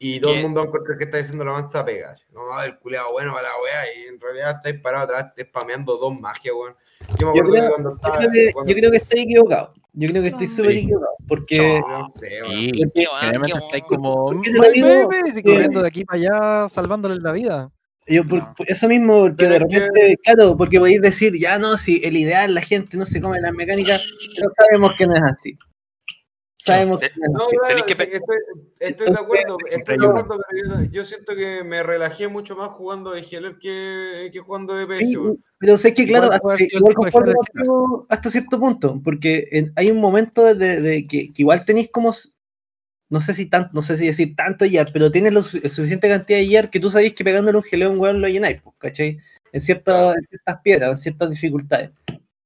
Y 0.00 0.18
todo 0.18 0.32
¿Qué? 0.32 0.38
el 0.38 0.42
mundo 0.42 0.64
encuentra 0.64 0.98
que 0.98 1.04
está 1.04 1.18
haciendo 1.18 1.44
la 1.44 1.52
mansa 1.52 1.84
pega. 1.84 2.12
No, 2.32 2.52
"Ah, 2.52 2.66
el 2.66 2.76
culeado 2.80 3.12
bueno 3.12 3.32
para 3.32 3.48
la 3.48 3.54
wea, 3.62 3.94
y 3.96 4.08
en 4.08 4.20
realidad 4.20 4.56
estáis 4.56 4.80
parados 4.80 5.10
atrás 5.10 5.32
spameando 5.40 5.96
dos 5.96 6.18
magias, 6.20 6.54
weón. 6.54 6.74
Yo 7.20 7.30
me 7.30 7.36
Yo 7.38 7.42
acuerdo 7.42 7.50
creo- 7.52 7.62
que 7.62 7.68
cuando 7.70 7.90
yo, 7.90 7.96
estaba. 7.96 8.18
creo 8.18 8.30
que, 8.32 8.52
cuando- 8.52 8.72
yo 8.72 8.76
creo 8.78 8.90
que 8.90 8.96
estoy 8.96 9.20
equivocado. 9.20 9.74
Yo 9.96 10.08
creo 10.08 10.22
que 10.22 10.28
estoy 10.28 10.48
súper 10.48 10.72
Sí. 10.72 10.78
equivocado. 10.78 11.12
Porque, 11.28 11.80
No. 11.88 12.12
Sí, 12.20 12.72
como 13.88 14.42
Que- 14.42 15.42
corriendo 15.42 15.80
de 15.82 15.88
aquí 15.88 16.04
para 16.04 16.18
allá, 16.18 16.68
salvándole 16.68 17.20
la 17.20 17.32
vida. 17.32 17.70
yo, 18.06 18.26
por, 18.26 18.38
No. 18.40 18.54
por 18.56 18.70
eso 18.70 18.86
mismo, 18.88 19.20
porque 19.20 19.46
Pero 19.46 19.50
de 19.50 19.56
es 19.56 19.64
que- 19.72 19.80
repente, 19.80 20.16
claro, 20.22 20.56
porque 20.58 20.78
podéis 20.78 21.00
decir, 21.00 21.32
ya 21.38 21.58
no, 21.58 21.78
si 21.78 22.02
el 22.04 22.16
ideal, 22.18 22.52
la 22.54 22.60
gente 22.60 22.96
no 22.98 23.06
se 23.06 23.20
come 23.20 23.40
las 23.40 23.52
mecánicas, 23.54 24.02
pero 24.36 24.50
sabemos 24.58 24.90
que 24.98 25.06
no 25.06 25.14
es 25.16 25.22
así. 25.22 25.56
Sabemos 26.64 26.98
que 27.00 27.10
no 27.30 27.46
claro, 27.46 27.86
que 27.86 27.92
estoy, 27.92 28.18
estoy 28.80 29.06
de 29.12 29.18
acuerdo, 29.18 29.56
estoy 29.70 29.96
de 29.98 30.02
yo. 30.04 30.10
acuerdo, 30.10 30.40
pero 30.48 30.82
yo, 30.84 30.90
yo 30.90 31.04
siento 31.04 31.34
que 31.34 31.62
me 31.62 31.82
relajé 31.82 32.28
mucho 32.28 32.56
más 32.56 32.68
jugando 32.68 33.10
de 33.10 33.20
healer 33.20 33.58
que, 33.58 34.30
que 34.32 34.38
jugando 34.40 34.74
de 34.74 34.86
PS. 34.86 35.04
Sí, 35.06 35.16
pero 35.58 35.76
sé 35.76 35.92
que, 35.92 36.06
claro, 36.06 36.26
Igual 36.34 36.40
hasta- 36.54 36.76
igual 36.76 36.94
contigo 36.94 38.06
hasta 38.08 38.30
cierto 38.30 38.58
punto, 38.58 39.00
porque 39.04 39.46
en- 39.52 39.72
hay 39.76 39.90
un 39.90 39.98
momento 40.00 40.54
de, 40.54 40.80
de 40.80 41.06
que, 41.06 41.32
que 41.32 41.42
igual 41.42 41.64
tenéis 41.66 41.90
como, 41.90 42.12
no 43.10 43.20
sé 43.20 43.34
si 43.34 43.46
tanto, 43.46 43.70
no 43.74 43.82
sé 43.82 43.96
si 43.98 44.06
decir 44.06 44.34
tanto 44.34 44.64
YAR, 44.64 44.86
pero 44.92 45.10
tienes 45.12 45.32
su- 45.44 45.60
suficiente 45.68 46.08
cantidad 46.08 46.38
de 46.38 46.48
YAR 46.48 46.70
que 46.70 46.80
tú 46.80 46.88
sabéis 46.88 47.14
que 47.14 47.24
pegándole 47.24 47.58
un 47.58 47.64
geleo 47.64 47.88
a 47.90 47.92
un 47.92 47.98
weón 48.00 48.20
lo 48.20 48.28
llenáis, 48.28 48.62
pues, 48.62 48.74
¿cachai? 48.78 49.18
En 49.52 49.60
ciertas, 49.60 50.16
en 50.16 50.26
ciertas 50.28 50.60
piedras, 50.62 50.90
en 50.90 50.96
ciertas 50.96 51.30
dificultades. 51.30 51.90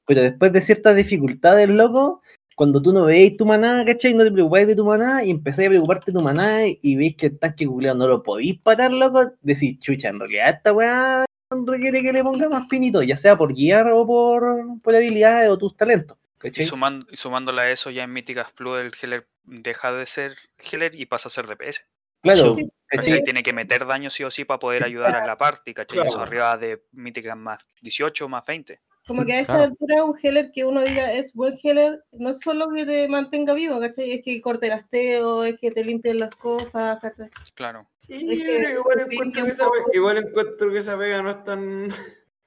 Pero 0.07 0.23
después 0.23 0.53
de 0.53 0.61
ciertas 0.61 0.97
dificultades, 0.97 1.69
loco, 1.69 2.23
cuando 2.59 2.83
tú 2.83 2.93
no 2.93 3.05
veis 3.05 3.37
tu 3.37 3.47
maná, 3.47 3.85
¿cachai? 3.87 4.15
No 4.15 4.25
te 4.25 4.33
preocupáis 4.33 4.67
de 4.67 4.75
tu 4.75 4.85
maná 4.85 5.23
y 5.23 5.31
empezáis 5.31 5.69
a 5.69 5.71
preocuparte 5.71 6.11
de 6.11 6.19
tu 6.19 6.25
maná 6.25 6.67
y 6.67 6.97
veis 6.97 7.15
que 7.15 7.27
el 7.27 7.39
tanque 7.39 7.65
culeado 7.69 7.97
no 7.97 8.09
lo 8.09 8.21
podéis 8.21 8.59
parar, 8.59 8.91
loco, 8.91 9.31
decís, 9.43 9.79
chucha, 9.79 10.09
en 10.09 10.19
realidad 10.19 10.57
esta 10.57 10.73
weá 10.73 11.25
requiere 11.51 12.03
que 12.03 12.13
le 12.13 12.25
ponga 12.25 12.49
más 12.49 12.67
pinito, 12.69 13.01
ya 13.05 13.17
sea 13.17 13.37
por 13.37 13.55
guiar 13.55 13.87
o 13.93 14.05
por, 14.05 14.43
por 14.83 14.97
habilidades 14.97 15.49
o 15.51 15.57
tus 15.57 15.77
talentos. 15.77 16.19
Y, 16.43 16.65
sumando, 16.65 17.07
y 17.09 17.17
sumándole 17.17 17.63
a 17.63 17.71
eso, 17.71 17.91
ya 17.91 18.03
en 18.03 18.13
Míticas 18.13 18.51
Plus 18.51 18.81
el 18.81 18.93
healer 19.01 19.29
deja 19.45 19.93
de 19.93 20.07
ser 20.07 20.35
healer 20.59 20.97
y 20.97 21.07
pasa 21.07 21.29
a 21.29 21.31
ser 21.31 21.47
DPS. 21.47 21.87
Claro, 22.23 22.57
Sí. 22.57 22.69
¿cachai? 22.87 23.07
¿cachai? 23.13 23.23
Tiene 23.23 23.45
que 23.45 23.53
meter 23.53 23.87
daño 23.87 24.11
sí 24.11 24.25
o 24.25 24.33
sí 24.33 24.45
para 24.45 24.59
poder 24.59 24.83
ayudar 24.83 25.15
a 25.15 25.25
la 25.25 25.37
party, 25.37 25.75
¿cachai? 25.75 26.09
Eso 26.09 26.21
arriba 26.21 26.57
de 26.59 26.83
Míticas 26.91 27.37
más 27.37 27.69
18, 27.83 28.29
más 28.29 28.45
20. 28.45 28.81
Como 29.09 29.25
que 29.25 29.33
a 29.33 29.41
esta 29.41 29.55
Claro. 29.55 29.65
altura 29.71 30.05
un 30.05 30.19
healer 30.23 30.53
que 30.53 30.67
uno 30.67 30.83
diga 30.83 31.11
es 31.15 31.33
buen 31.33 31.59
healer, 31.63 32.05
no 32.13 32.29
es 32.29 32.41
solo 32.41 32.69
que 32.69 32.85
te 32.85 33.09
mantenga 33.09 33.55
vivo, 33.55 33.81
¿cachai? 33.81 34.13
Es 34.13 34.23
que 34.23 34.39
corte 34.43 34.69
gasteo, 34.69 35.45
es 35.45 35.59
que 35.59 35.71
te 35.71 35.83
limpien 35.83 36.19
las 36.19 36.35
cosas, 36.37 36.99
¿cachai? 37.01 37.31
Claro. 37.55 37.89
Sí, 37.97 38.29
Es 38.31 38.45
que 38.45 38.59
pero 38.59 38.71
igual, 38.81 39.01
encuentro 39.11 39.45
que 39.45 39.51
esa, 39.51 39.71
igual 39.95 40.19
encuentro 40.19 40.71
que 40.71 40.79
esa 40.79 40.99
pega 40.99 41.23
no 41.23 41.31
es 41.31 41.43
tan. 41.43 41.89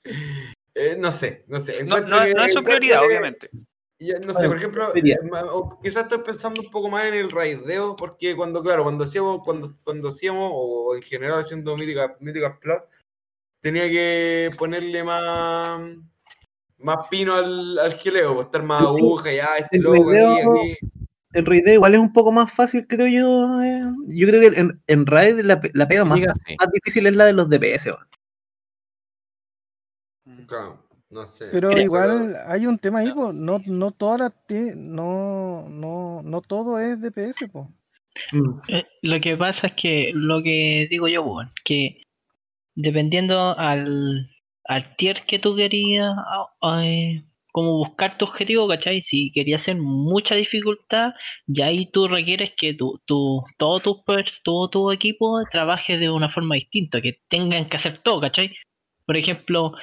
eh, 0.75 0.95
no 0.99 1.09
sé, 1.11 1.45
no 1.47 1.59
sé. 1.59 1.83
No, 1.83 1.99
no, 1.99 2.23
que- 2.23 2.33
no 2.35 2.43
es 2.45 2.53
su 2.53 2.63
prioridad, 2.63 2.99
que- 2.99 3.05
obviamente. 3.07 3.49
Ya, 3.97 4.19
no 4.19 4.33
sé, 4.33 4.47
por 4.47 4.57
ejemplo, 4.57 4.95
eh, 4.95 5.15
o 5.51 5.79
quizás 5.81 6.03
estoy 6.03 6.19
pensando 6.19 6.61
un 6.61 6.69
poco 6.71 6.89
más 6.89 7.05
en 7.05 7.13
el 7.15 7.29
raideo, 7.31 7.95
porque 7.95 8.35
cuando, 8.35 8.61
claro, 8.63 8.83
cuando 8.83 9.03
hacíamos, 9.03 9.41
cuando, 9.43 9.67
cuando 9.83 10.09
hacíamos, 10.09 10.51
o 10.53 10.95
en 10.95 11.01
general 11.03 11.39
haciendo 11.39 11.75
Mítica, 11.77 12.15
Mítica 12.19 12.59
Plus, 12.59 12.77
tenía 13.61 13.87
que 13.89 14.49
ponerle 14.57 15.03
más, 15.03 15.81
más 16.83 17.07
pino 17.09 17.33
al, 17.35 17.77
al 17.79 17.93
geleo, 17.93 18.35
pues, 18.35 18.45
estar 18.47 18.63
más 18.63 18.81
aguja, 18.83 19.31
ya, 19.31 19.47
este 19.59 19.77
el 19.77 19.83
loco 19.83 20.09
aquí, 20.09 20.17
aquí. 20.71 20.77
El 21.33 21.45
raideo 21.45 21.75
igual 21.75 21.93
es 21.93 21.99
un 22.01 22.11
poco 22.11 22.31
más 22.31 22.51
fácil, 22.51 22.85
creo 22.87 23.07
yo. 23.07 23.61
eh. 23.63 23.83
Yo 24.07 24.27
creo 24.27 24.41
que 24.51 24.59
en, 24.59 24.81
en 24.87 25.05
raid 25.05 25.39
la, 25.39 25.61
la 25.73 25.87
pega 25.87 26.03
más, 26.03 26.19
más 26.19 26.71
difícil 26.73 27.07
es 27.07 27.15
la 27.15 27.25
de 27.25 27.33
los 27.33 27.49
DPS. 27.49 27.85
weón. 27.87 28.07
Mm. 30.25 30.45
Claro, 30.45 30.83
no 31.09 31.27
sé. 31.27 31.47
Pero 31.51 31.71
igual 31.79 32.35
hay 32.47 32.67
un 32.67 32.77
tema 32.77 32.99
ahí, 32.99 33.11
po, 33.13 33.31
no, 33.31 33.61
no 33.65 33.91
todas 33.91 34.19
las 34.19 34.45
ti- 34.45 34.73
no, 34.75 35.67
no, 35.69 36.21
no 36.23 36.41
todo 36.41 36.79
es 36.79 36.99
DPS, 37.01 37.47
po. 37.51 37.71
Mm. 38.33 38.59
Eh, 38.67 38.85
Lo 39.03 39.21
que 39.21 39.37
pasa 39.37 39.67
es 39.67 39.73
que 39.73 40.11
lo 40.13 40.43
que 40.43 40.87
digo 40.89 41.07
yo, 41.07 41.23
que 41.63 42.03
dependiendo 42.75 43.57
al, 43.57 44.29
al 44.73 44.95
que 45.27 45.39
tú 45.39 45.55
querías, 45.55 46.15
eh, 46.83 47.23
como 47.51 47.77
buscar 47.77 48.17
tu 48.17 48.25
objetivo, 48.25 48.67
¿cachai? 48.67 49.01
Si 49.01 49.31
querías 49.31 49.61
hacer 49.61 49.75
mucha 49.77 50.35
dificultad, 50.35 51.11
ya 51.47 51.65
ahí 51.67 51.85
tú 51.91 52.07
requieres 52.07 52.51
que 52.57 52.73
tu, 52.73 53.01
tu, 53.05 53.43
todo 53.57 53.79
tu 53.81 54.03
pers- 54.05 54.41
todo 54.43 54.69
tu 54.69 54.91
equipo 54.91 55.43
trabaje 55.51 55.97
de 55.97 56.09
una 56.09 56.29
forma 56.29 56.55
distinta, 56.55 57.01
que 57.01 57.19
tengan 57.29 57.67
que 57.69 57.77
hacer 57.77 57.99
todo, 58.03 58.21
¿cachai? 58.21 58.55
Por 59.05 59.17
ejemplo, 59.17 59.73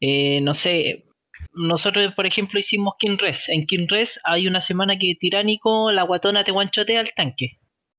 eh, 0.00 0.40
no 0.40 0.54
sé, 0.54 1.04
nosotros, 1.52 2.14
por 2.14 2.26
ejemplo, 2.26 2.58
hicimos 2.60 2.94
Kinres. 2.98 3.48
En 3.48 3.66
Kinres 3.66 4.20
hay 4.24 4.46
una 4.48 4.60
semana 4.60 4.98
que 4.98 5.14
tiránico, 5.20 5.90
la 5.92 6.02
guatona 6.04 6.44
te 6.44 6.52
guanchotea 6.52 7.00
al 7.00 7.12
tanque. 7.14 7.58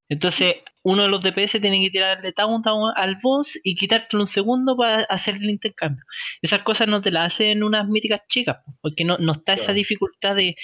Entonces, 0.10 0.55
uno 0.84 1.03
de 1.03 1.10
los 1.10 1.22
DPS 1.22 1.60
tiene 1.62 1.82
que 1.84 1.91
tirarle 1.91 2.32
taunt 2.34 2.66
a- 2.68 2.72
al 2.95 3.18
boss 3.22 3.60
y 3.64 3.76
quitártelo 3.76 4.24
un 4.24 4.28
segundo 4.28 4.76
para 4.76 5.03
hacer 5.03 5.36
el 5.36 5.49
intercambio. 5.49 6.03
Esas 6.41 6.60
cosas 6.64 6.88
no 6.88 7.01
te 7.01 7.12
las 7.12 7.34
hacen 7.34 7.64
unas 7.64 7.88
míticas 7.88 8.22
chicas, 8.28 8.57
po, 8.66 8.74
porque 8.82 9.05
no, 9.05 9.18
no 9.20 9.34
está 9.34 9.53
esa 9.53 9.72
dificultad 9.74 10.36
de 10.36 10.55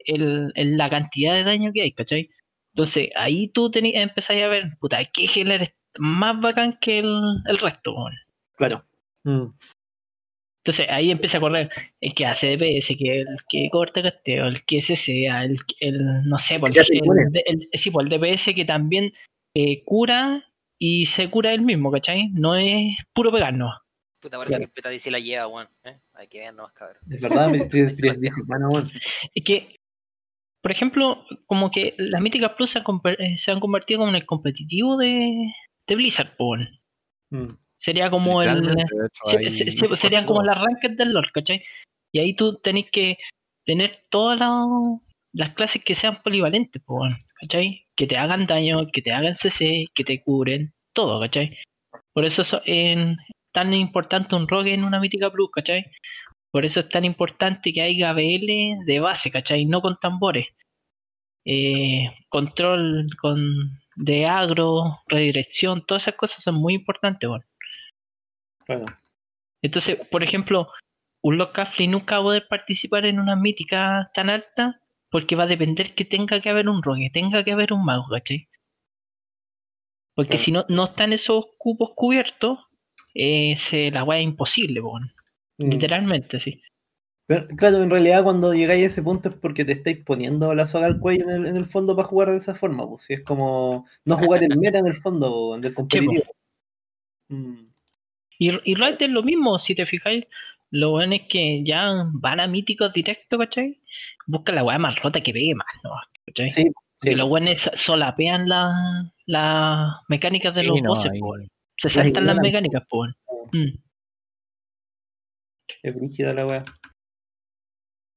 el, 0.00 0.52
el- 0.56 0.76
la 0.76 0.88
cantidad 0.90 1.34
de 1.34 1.44
daño 1.44 1.70
que 1.72 1.82
hay, 1.82 1.92
¿cachai? 1.92 2.28
Entonces, 2.74 3.10
ahí 3.16 3.48
tú 3.48 3.70
tení- 3.70 3.92
empezáis 3.94 4.42
a 4.42 4.48
ver, 4.48 4.76
puta, 4.80 4.98
qué 5.12 5.26
healer 5.26 5.62
es 5.62 5.70
más 5.98 6.40
bacán 6.40 6.78
que 6.80 6.98
el, 7.00 7.16
el 7.46 7.58
resto. 7.58 7.94
Claro. 8.56 8.84
Mm. 9.24 9.46
Entonces 10.68 10.86
ahí 10.90 11.10
empieza 11.10 11.38
a 11.38 11.40
correr 11.40 11.70
el 11.98 12.12
que 12.14 12.26
hace 12.26 12.54
DPS, 12.58 12.88
que 12.98 13.20
el 13.22 13.26
que 13.48 13.70
corta 13.70 14.02
casteo, 14.02 14.48
el 14.48 14.62
que 14.66 14.82
SCA, 14.82 15.44
el, 15.44 15.56
el 15.80 16.28
no 16.28 16.38
sé, 16.38 16.58
por 16.60 16.68
el, 16.76 16.84
inmune. 16.94 17.22
el- 17.46 17.68
sí, 17.72 17.90
por 17.90 18.04
el 18.04 18.10
DPS 18.10 18.54
que 18.54 18.66
también 18.66 19.14
eh, 19.54 19.82
cura 19.86 20.44
y 20.78 21.06
se 21.06 21.30
cura 21.30 21.52
él 21.52 21.62
mismo, 21.62 21.90
¿cachai? 21.90 22.28
No 22.34 22.54
es 22.54 22.94
puro 23.14 23.32
pegarnos. 23.32 23.74
Puta, 24.20 24.36
parece 24.36 24.56
Claro. 24.56 24.60
que 24.60 24.64
el 24.66 24.70
Peta 24.72 24.88
dice 24.90 25.10
la 25.10 25.20
lleva, 25.20 25.46
weón. 25.46 25.68
¿eh? 25.84 25.96
Hay 26.12 26.26
que 26.28 26.40
ver 26.40 26.52
nomás, 26.52 26.72
cabrón. 26.74 26.98
Es 27.10 27.20
verdad, 27.22 27.48
bueno. 27.48 27.64
Es 29.34 29.44
que, 29.44 29.76
por 30.62 30.70
ejemplo, 30.70 31.24
como 31.46 31.70
que 31.70 31.94
las 31.96 32.20
míticas 32.20 32.52
plus 32.58 32.70
se 32.72 32.80
han, 32.80 32.84
eh, 33.18 33.38
se 33.38 33.52
han 33.52 33.60
convertido 33.60 34.00
como 34.00 34.10
en 34.10 34.16
el 34.16 34.26
competitivo 34.26 34.98
de, 34.98 35.50
de 35.86 35.94
Blizzard, 35.94 36.36
po, 36.36 36.50
weón. 36.50 36.68
Mm. 37.30 37.56
Sería 37.78 38.10
como 38.10 38.42
el, 38.42 38.48
hecho, 38.80 38.86
se- 39.24 39.50
se- 39.70 39.96
serían 39.96 40.26
como 40.26 40.42
las 40.42 40.60
ranked 40.60 40.96
del 40.96 41.12
LoL, 41.12 41.30
¿cachai? 41.32 41.62
Y 42.12 42.18
ahí 42.18 42.34
tú 42.34 42.58
tenés 42.58 42.90
que 42.90 43.16
tener 43.64 43.92
todas 44.10 44.38
la- 44.38 44.66
las 45.32 45.50
clases 45.54 45.82
que 45.84 45.94
sean 45.94 46.20
polivalentes, 46.22 46.82
¿cachai? 47.40 47.86
Que 47.96 48.06
te 48.06 48.16
hagan 48.18 48.46
daño, 48.46 48.86
que 48.92 49.02
te 49.02 49.12
hagan 49.12 49.36
CC, 49.36 49.86
que 49.94 50.04
te 50.04 50.22
cubren, 50.22 50.72
todo, 50.92 51.20
¿cachai? 51.20 51.56
Por 52.12 52.24
eso 52.26 52.42
es 52.64 52.98
tan 53.52 53.74
importante 53.74 54.34
un 54.34 54.48
rogue 54.48 54.74
en 54.74 54.84
una 54.84 54.98
mítica 55.00 55.30
plus, 55.30 55.50
¿cachai? 55.52 55.84
Por 56.50 56.64
eso 56.64 56.80
es 56.80 56.88
tan 56.88 57.04
importante 57.04 57.72
que 57.72 57.82
haya 57.82 58.12
BL 58.12 58.78
de 58.86 59.00
base, 59.00 59.30
¿cachai? 59.30 59.66
No 59.66 59.80
con 59.82 59.98
tambores. 60.00 60.46
Eh, 61.44 62.10
control 62.28 63.08
con 63.20 63.78
de 63.96 64.26
agro, 64.26 65.00
redirección, 65.06 65.84
todas 65.86 66.04
esas 66.04 66.14
cosas 66.14 66.42
son 66.42 66.56
muy 66.56 66.74
importantes. 66.74 67.28
Claro. 68.68 68.84
Entonces, 69.62 69.98
por 70.10 70.22
ejemplo, 70.22 70.68
un 71.22 71.38
Lord 71.38 71.52
nunca 71.88 72.16
va 72.16 72.20
a 72.20 72.24
poder 72.24 72.48
participar 72.48 73.06
en 73.06 73.18
una 73.18 73.34
mítica 73.34 74.10
tan 74.14 74.30
alta 74.30 74.80
porque 75.10 75.36
va 75.36 75.44
a 75.44 75.48
depender 75.48 75.94
que 75.94 76.04
tenga 76.04 76.40
que 76.40 76.50
haber 76.50 76.68
un 76.68 76.82
rogue, 76.82 77.10
tenga 77.12 77.42
que 77.42 77.52
haber 77.52 77.72
un 77.72 77.84
mago, 77.84 78.04
¿cachai? 78.10 78.46
Porque 80.14 80.30
Claro. 80.32 80.44
si 80.44 80.52
no, 80.52 80.64
no 80.68 80.84
están 80.86 81.12
esos 81.12 81.46
cupos 81.56 81.90
cubiertos, 81.96 82.58
eh, 83.14 83.56
se, 83.56 83.90
la 83.90 84.04
weá 84.04 84.18
es 84.18 84.24
imposible, 84.24 84.82
po, 84.82 84.90
weón. 84.90 85.12
Mm. 85.58 85.70
literalmente, 85.70 86.38
sí. 86.38 86.60
Pero, 87.26 87.46
claro, 87.56 87.82
en 87.82 87.90
realidad 87.90 88.22
cuando 88.22 88.54
llegáis 88.54 88.84
a 88.84 88.86
ese 88.86 89.02
punto 89.02 89.30
es 89.30 89.34
porque 89.34 89.64
te 89.64 89.72
estáis 89.72 90.04
poniendo 90.04 90.54
la 90.54 90.66
soga 90.66 90.86
al 90.86 91.00
cuello 91.00 91.24
en 91.24 91.30
el, 91.30 91.46
en 91.46 91.56
el 91.56 91.66
fondo 91.66 91.96
para 91.96 92.08
jugar 92.08 92.30
de 92.30 92.36
esa 92.36 92.54
forma, 92.54 92.86
pues 92.86 93.02
si 93.02 93.14
es 93.14 93.24
como 93.24 93.86
no 94.04 94.16
jugar 94.18 94.42
el 94.42 94.58
meta 94.58 94.78
en 94.78 94.86
el 94.86 94.94
fondo, 94.94 95.30
po, 95.30 95.58
del 95.58 95.74
competitivo. 95.74 96.24
Mm. 97.28 97.67
Y, 98.38 98.50
y 98.70 98.74
Riot 98.74 98.96
es 99.00 99.10
lo 99.10 99.22
mismo, 99.22 99.58
si 99.58 99.74
te 99.74 99.84
fijáis, 99.86 100.24
lo 100.70 100.90
bueno 100.90 101.14
es 101.14 101.22
que 101.28 101.62
ya 101.64 101.90
van 102.12 102.40
a 102.40 102.46
míticos 102.46 102.92
directos, 102.92 103.38
¿cachai? 103.38 103.80
Busca 104.26 104.52
la 104.52 104.62
weá 104.64 104.78
más 104.78 104.96
rota 105.02 105.20
que 105.22 105.32
pegue 105.32 105.54
más, 105.54 105.66
¿no? 105.82 105.90
¿cachai? 106.26 106.50
Sí, 106.50 106.62
Y 106.62 106.72
sí, 107.08 107.14
los 107.14 107.28
buenos 107.28 107.70
solapean 107.74 108.48
las 108.48 109.92
mecánicas 110.08 110.54
de 110.54 110.62
Sí, 110.62 110.68
los 110.68 110.82
no, 110.82 110.88
bosses, 110.90 111.10
ahí-. 111.12 111.48
Se 111.76 111.88
saltan 111.88 112.26
las 112.26 112.36
mecánicas, 112.36 112.82
weón. 112.90 113.14
Mm. 113.52 113.78
es 115.82 115.94
brígida 115.94 116.34
la 116.34 116.46
weá. 116.46 116.64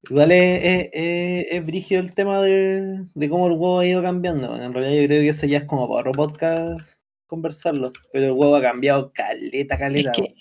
Igual 0.09 0.32
es, 0.32 0.63
es, 0.63 0.89
es- 0.93 1.45
es 1.51 1.65
brígido 1.65 2.01
el 2.01 2.13
tema 2.13 2.41
de, 2.41 3.05
de 3.13 3.30
cómo 3.30 3.47
el 3.47 3.53
juego 3.53 3.80
ha 3.80 3.86
ido 3.86 4.01
cambiando. 4.01 4.55
En 4.59 4.74
realidad 4.74 4.99
yo 5.01 5.07
creo 5.07 5.22
que 5.22 5.30
eso 5.30 5.45
ya 5.45 5.59
es 5.59 5.63
como 5.65 5.88
para 5.88 6.01
otro 6.09 6.11
podcast 6.13 7.01
conversarlo. 7.32 7.94
Pero 8.12 8.26
el 8.28 8.34
juego 8.34 8.58
ha 8.58 8.62
cambiado 8.62 9.12
caleta, 9.14 9.76
Es 9.76 9.80
caleta. 9.80 10.12
que, 10.12 10.36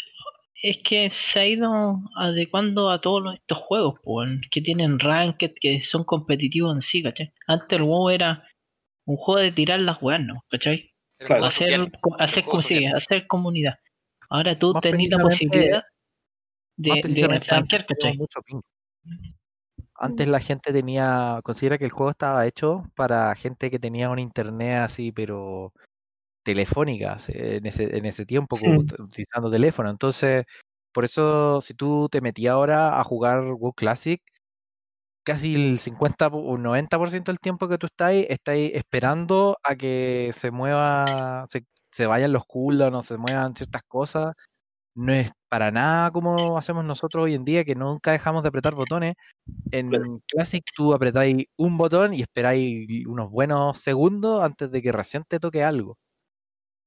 es 0.62 0.78
que 0.84 1.08
se 1.08 1.40
ha 1.40 1.46
ido 1.46 2.00
adecuando 2.16 2.90
a 2.90 3.00
todos 3.00 3.34
estos 3.34 3.58
juegos, 3.58 4.00
weón, 4.04 4.40
que 4.50 4.60
tienen 4.60 4.98
ranked, 4.98 5.52
que 5.60 5.80
son 5.82 6.02
competitivos 6.04 6.74
en 6.74 6.82
sí, 6.82 7.02
¿cachai? 7.02 7.32
Antes 7.46 7.78
el 7.78 7.84
WoW 7.84 8.10
era 8.10 8.44
un 9.06 9.16
juego 9.16 9.40
de 9.40 9.52
tirar 9.52 9.78
las 9.78 10.02
weas, 10.02 10.20
¿no? 10.20 10.44
¿cachai? 10.50 10.90
Claro. 11.18 11.44
hacer, 11.44 11.66
social. 11.66 11.92
hacer, 12.18 12.44
como 12.44 12.60
sí, 12.60 12.84
hacer 12.86 13.26
comunidad. 13.26 13.78
Ahora 14.28 14.58
tú 14.58 14.72
tenés 14.74 15.10
la 15.10 15.18
posibilidad 15.18 15.84
de, 16.76 17.00
de 17.04 17.28
rankear, 17.28 17.86
¿cachai? 17.86 17.96
teníamos 17.96 18.18
mucho 18.18 18.42
ping. 18.42 18.60
Antes 19.94 20.28
la 20.28 20.40
gente 20.40 20.72
tenía, 20.72 21.40
considera 21.44 21.78
que 21.78 21.84
el 21.84 21.90
juego 21.90 22.10
estaba 22.10 22.46
hecho 22.46 22.82
para 22.96 23.34
gente 23.36 23.70
que 23.70 23.78
tenía 23.78 24.08
un 24.08 24.18
internet 24.18 24.78
así, 24.78 25.12
pero 25.12 25.72
telefónica, 26.52 27.14
así, 27.14 27.32
en 27.36 27.66
ese, 27.66 27.96
en 27.96 28.04
ese 28.06 28.26
tiempo, 28.26 28.56
ut- 28.58 28.98
utilizando 29.00 29.50
teléfono. 29.50 29.90
Entonces, 29.90 30.44
por 30.92 31.04
eso, 31.04 31.60
si 31.60 31.74
tú 31.74 32.08
te 32.10 32.20
metías 32.20 32.52
ahora 32.54 33.00
a 33.00 33.04
jugar 33.04 33.42
WoW 33.54 33.72
Classic, 33.74 34.20
casi 35.24 35.54
el 35.54 35.78
50 35.78 36.28
o 36.28 36.58
90% 36.58 37.30
del 37.32 37.38
tiempo 37.40 37.68
que 37.68 37.78
tú 37.78 37.86
estás 37.86 38.12
estás 38.14 38.56
esperando 38.56 39.56
a 39.62 39.76
que 39.76 40.30
se 40.34 40.50
mueva, 40.50 41.46
se, 41.48 41.64
se 41.90 42.06
vayan 42.06 42.32
los 42.32 42.44
cooldowns, 42.46 43.06
se 43.06 43.16
muevan 43.18 43.54
ciertas 43.56 43.82
cosas. 43.86 44.34
No 44.96 45.12
es 45.14 45.32
para 45.48 45.70
nada 45.72 46.10
como 46.12 46.58
hacemos 46.58 46.84
nosotros 46.84 47.24
hoy 47.24 47.34
en 47.34 47.44
día, 47.44 47.64
que 47.64 47.74
nunca 47.76 48.12
dejamos 48.12 48.42
de 48.42 48.48
apretar 48.50 48.74
botones. 48.74 49.14
En 49.72 50.20
Classic 50.28 50.64
tú 50.76 50.94
apretáis 50.94 51.46
un 51.58 51.78
botón 51.78 52.14
y 52.14 52.22
esperáis 52.22 52.88
unos 53.06 53.30
buenos 53.30 53.78
segundos 53.80 54.42
antes 54.44 54.70
de 54.70 54.82
que 54.82 54.92
recién 54.92 55.24
te 55.28 55.40
toque 55.40 55.64
algo. 55.64 55.98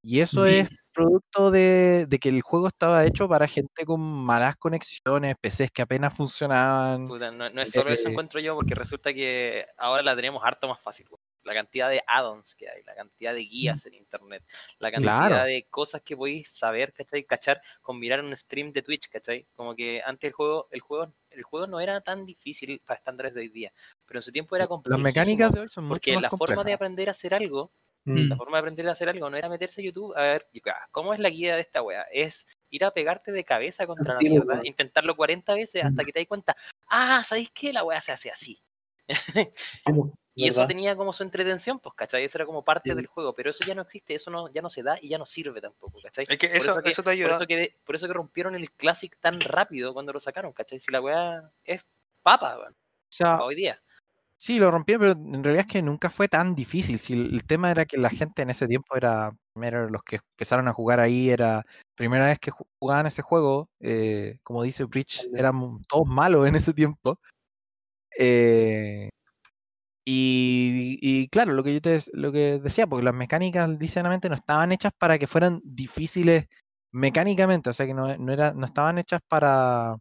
Y 0.05 0.19
eso 0.19 0.45
Sí. 0.45 0.55
es 0.59 0.69
producto 0.91 1.49
de, 1.49 2.05
de 2.07 2.19
que 2.19 2.29
el 2.29 2.41
juego 2.41 2.67
estaba 2.67 3.05
hecho 3.05 3.27
para 3.29 3.47
gente 3.47 3.85
con 3.85 4.01
malas 4.01 4.57
conexiones, 4.57 5.35
PCs 5.41 5.71
que 5.71 5.81
apenas 5.81 6.13
funcionaban. 6.15 7.07
Puta, 7.07 7.31
no, 7.31 7.49
no 7.49 7.61
es 7.61 7.71
solo 7.71 7.89
eso 7.91 8.09
Eh, 8.09 8.11
encuentro 8.11 8.39
yo, 8.39 8.53
porque 8.55 8.75
resulta 8.75 9.13
que 9.13 9.65
ahora 9.77 10.03
la 10.03 10.15
tenemos 10.15 10.43
harto 10.45 10.67
más 10.67 10.81
fácil. 10.81 11.07
La 11.43 11.53
cantidad 11.53 11.89
de 11.89 12.01
add-ons 12.07 12.53
que 12.55 12.69
hay, 12.69 12.83
la 12.83 12.95
cantidad 12.95 13.33
de 13.33 13.41
guías 13.45 13.85
en 13.85 13.93
internet, 13.95 14.43
la 14.79 14.91
cantidad 14.91 15.27
Claro. 15.27 15.45
de 15.45 15.67
cosas 15.69 16.01
que 16.01 16.15
podéis 16.15 16.49
saber, 16.49 16.93
¿cachai? 16.93 17.25
Cachar 17.25 17.61
con 17.81 17.99
mirar 17.99 18.21
un 18.23 18.35
stream 18.37 18.71
de 18.71 18.81
Twitch, 18.81 19.09
¿cachai? 19.09 19.47
Como 19.55 19.75
que 19.75 20.01
antes 20.05 20.27
el 20.29 20.33
juego, 20.33 20.67
el 20.71 20.79
juego, 20.81 21.13
el 21.31 21.43
juego 21.43 21.67
no 21.67 21.79
era 21.81 21.99
tan 22.01 22.25
difícil 22.25 22.81
para 22.85 22.97
estándares 22.99 23.33
de 23.33 23.41
hoy 23.41 23.49
día, 23.49 23.73
pero 24.05 24.19
en 24.19 24.23
su 24.23 24.31
tiempo 24.31 24.55
era 24.55 24.67
Las 24.67 24.69
complejo. 24.69 25.01
mecánicas 25.01 25.51
de 25.51 25.59
hoy 25.61 25.69
son 25.69 25.85
mucho 25.85 25.95
Porque 25.95 26.13
más 26.13 26.21
la 26.21 26.31
forma 26.31 26.63
de 26.63 26.71
complejas. 26.71 26.75
aprender 26.75 27.07
a 27.09 27.11
hacer 27.11 27.33
algo 27.33 27.71
Mm. 28.05 28.29
la 28.29 28.35
forma 28.35 28.57
de 28.57 28.59
aprender 28.59 28.87
a 28.89 28.91
hacer 28.91 29.07
algo 29.07 29.29
no 29.29 29.37
era 29.37 29.47
meterse 29.47 29.81
a 29.81 29.83
YouTube 29.85 30.13
a 30.17 30.21
ver, 30.21 30.47
ya, 30.53 30.75
¿cómo 30.91 31.13
es 31.13 31.19
la 31.21 31.29
guía 31.29 31.55
de 31.55 31.61
esta 31.61 31.81
wea? 31.81 32.03
Es 32.11 32.47
ir 32.69 32.83
a 32.83 32.91
pegarte 32.91 33.31
de 33.31 33.43
cabeza 33.45 33.87
contra 33.87 34.15
la 34.15 34.19
Sí, 34.19 34.29
mierda, 34.29 34.55
weón. 34.55 34.65
intentarlo 34.65 35.15
40 35.15 35.53
veces 35.55 35.85
hasta 35.85 36.03
Mm. 36.03 36.05
que 36.05 36.11
te 36.13 36.19
das 36.19 36.27
cuenta, 36.27 36.57
ah, 36.87 37.23
¿sabéis 37.23 37.49
qué? 37.53 37.71
La 37.71 37.83
wea 37.83 38.01
se 38.01 38.11
hace 38.11 38.29
así. 38.29 38.61
Y 40.35 40.47
eso 40.47 40.65
tenía 40.65 40.95
como 40.95 41.13
su 41.13 41.21
entretención, 41.21 41.79
pues, 41.79 41.93
¿cachai? 41.95 42.23
Eso 42.23 42.39
era 42.39 42.45
como 42.47 42.63
parte 42.65 42.89
Sí. 42.89 42.95
del 42.95 43.05
juego, 43.05 43.35
pero 43.35 43.51
eso 43.51 43.63
ya 43.67 43.75
no 43.75 43.83
existe, 43.83 44.15
eso 44.15 44.31
no, 44.31 44.51
ya 44.51 44.63
no 44.63 44.69
se 44.71 44.81
da 44.81 44.97
y 44.99 45.09
ya 45.09 45.19
no 45.19 45.27
sirve 45.27 45.61
tampoco, 45.61 46.01
¿cachai? 46.01 46.25
Es 46.27 46.37
que 46.39 46.47
Por 46.47 46.57
eso, 46.57 46.81
que- 46.81 46.89
eso 46.89 47.03
te 47.03 47.05
por 47.05 47.13
ayuda. 47.13 47.35
eso, 47.37 47.45
que, 47.45 47.75
por 47.85 47.95
eso 47.95 48.07
que 48.07 48.13
rompieron 48.13 48.55
el 48.55 48.71
Classic 48.71 49.15
tan 49.19 49.39
rápido 49.39 49.93
cuando 49.93 50.11
lo 50.11 50.19
sacaron, 50.19 50.51
¿cachai? 50.51 50.79
Si 50.79 50.91
la 50.91 51.01
weá 51.01 51.51
es 51.63 51.85
papa, 52.23 52.57
weón, 52.57 52.73
O 52.73 52.75
sea, 53.09 53.43
hoy 53.43 53.53
día. 53.53 53.79
Sí, 54.43 54.57
lo 54.59 54.71
rompí, 54.71 54.93
pero 54.97 55.11
en 55.13 55.43
realidad 55.43 55.65
es 55.67 55.71
que 55.73 55.81
nunca 55.81 56.09
fue 56.09 56.27
tan 56.27 56.55
difícil. 56.55 56.99
Si 56.99 57.13
el, 57.13 57.33
el 57.33 57.43
tema 57.45 57.71
era 57.71 57.85
que 57.85 57.97
la 57.97 58.09
gente 58.09 58.41
en 58.41 58.49
ese 58.49 58.67
tiempo 58.67 58.95
era, 58.95 59.31
primero 59.53 59.89
los 59.89 60.03
que 60.03 60.17
empezaron 60.17 60.67
a 60.67 60.73
jugar 60.73 60.99
ahí, 60.99 61.29
era 61.29 61.63
primera 61.95 62.25
vez 62.27 62.39
que 62.39 62.51
ju- 62.51 62.65
jugaban 62.79 63.07
ese 63.07 63.21
juego, 63.21 63.69
eh, 63.79 64.37
como 64.43 64.63
dice 64.63 64.85
Bridge, 64.85 65.27
eran 65.35 65.79
todos 65.87 66.07
malos 66.07 66.47
en 66.47 66.55
ese 66.55 66.73
tiempo. 66.73 67.19
Eh, 68.19 69.09
y, 70.05 70.99
y 71.01 71.27
claro, 71.29 71.53
lo 71.53 71.63
que 71.63 71.73
yo 71.73 71.81
te 71.81 71.99
lo 72.13 72.31
que 72.31 72.59
decía, 72.59 72.87
porque 72.87 73.05
las 73.05 73.15
mecánicas 73.15 73.69
ligeramente 73.69 74.29
no 74.29 74.35
estaban 74.35 74.71
hechas 74.73 74.91
para 74.97 75.17
que 75.19 75.27
fueran 75.27 75.61
difíciles 75.63 76.47
mecánicamente, 76.91 77.69
o 77.71 77.73
sea 77.73 77.85
que 77.87 77.93
no, 77.93 78.15
no, 78.17 78.33
era, 78.33 78.53
no 78.53 78.65
estaban 78.65 78.97
hechas 78.99 79.21
para, 79.27 79.97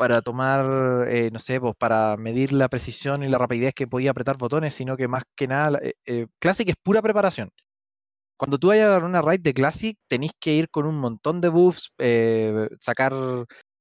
para 0.00 0.22
tomar, 0.22 1.06
eh, 1.08 1.28
no 1.30 1.38
sé, 1.38 1.60
pues 1.60 1.74
para 1.76 2.16
medir 2.16 2.54
la 2.54 2.70
precisión 2.70 3.22
y 3.22 3.28
la 3.28 3.36
rapidez 3.36 3.74
que 3.74 3.86
podía 3.86 4.12
apretar 4.12 4.38
botones, 4.38 4.72
sino 4.72 4.96
que 4.96 5.08
más 5.08 5.24
que 5.36 5.46
nada, 5.46 5.78
eh, 5.82 5.92
eh, 6.06 6.26
Classic 6.38 6.66
es 6.66 6.76
pura 6.82 7.02
preparación. 7.02 7.50
Cuando 8.38 8.58
tú 8.58 8.68
vayas 8.68 8.86
a 8.86 8.90
dar 8.92 9.04
una 9.04 9.20
raid 9.20 9.40
de 9.40 9.52
Classic, 9.52 9.98
tenéis 10.08 10.32
que 10.40 10.54
ir 10.54 10.70
con 10.70 10.86
un 10.86 10.98
montón 10.98 11.42
de 11.42 11.50
buffs, 11.50 11.92
eh, 11.98 12.70
sacar 12.80 13.12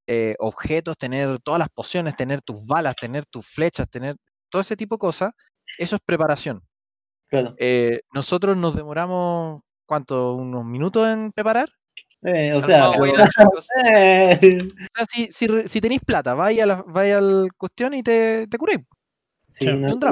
eh, 0.07 0.35
objetos, 0.39 0.97
tener 0.97 1.39
todas 1.39 1.59
las 1.59 1.69
pociones, 1.69 2.17
tener 2.17 2.41
tus 2.41 2.65
balas, 2.65 2.95
tener 2.97 3.25
tus 3.25 3.47
flechas, 3.47 3.89
tener 3.89 4.17
todo 4.49 4.61
ese 4.61 4.75
tipo 4.75 4.95
de 4.95 4.99
cosas. 4.99 5.31
Eso 5.77 5.95
es 5.95 6.01
preparación. 6.05 6.61
Claro. 7.29 7.55
Nosotros 8.13 8.57
nos 8.57 8.75
demoramos, 8.75 9.61
¿cuánto? 9.85 10.33
¿Unos 10.33 10.65
minutos 10.65 11.07
en 11.07 11.31
preparar? 11.31 11.69
Eh, 12.21 12.53
o 12.53 12.61
sea, 12.61 12.89
eh, 13.85 14.57
O 14.61 14.97
sea, 14.97 15.05
si, 15.09 15.27
si, 15.31 15.47
si 15.67 15.81
tenéis 15.81 16.01
plata, 16.05 16.33
vais 16.33 16.59
a 16.59 16.65
la, 16.65 16.83
vais 16.85 17.15
al 17.15 17.49
cuestión 17.57 17.93
y 17.93 18.03
te, 18.03 18.45
te 18.47 18.57
curéis. 18.57 18.81
sí, 19.47 19.65
Claro, 19.65 19.79
no, 19.79 19.87
está- 19.89 20.11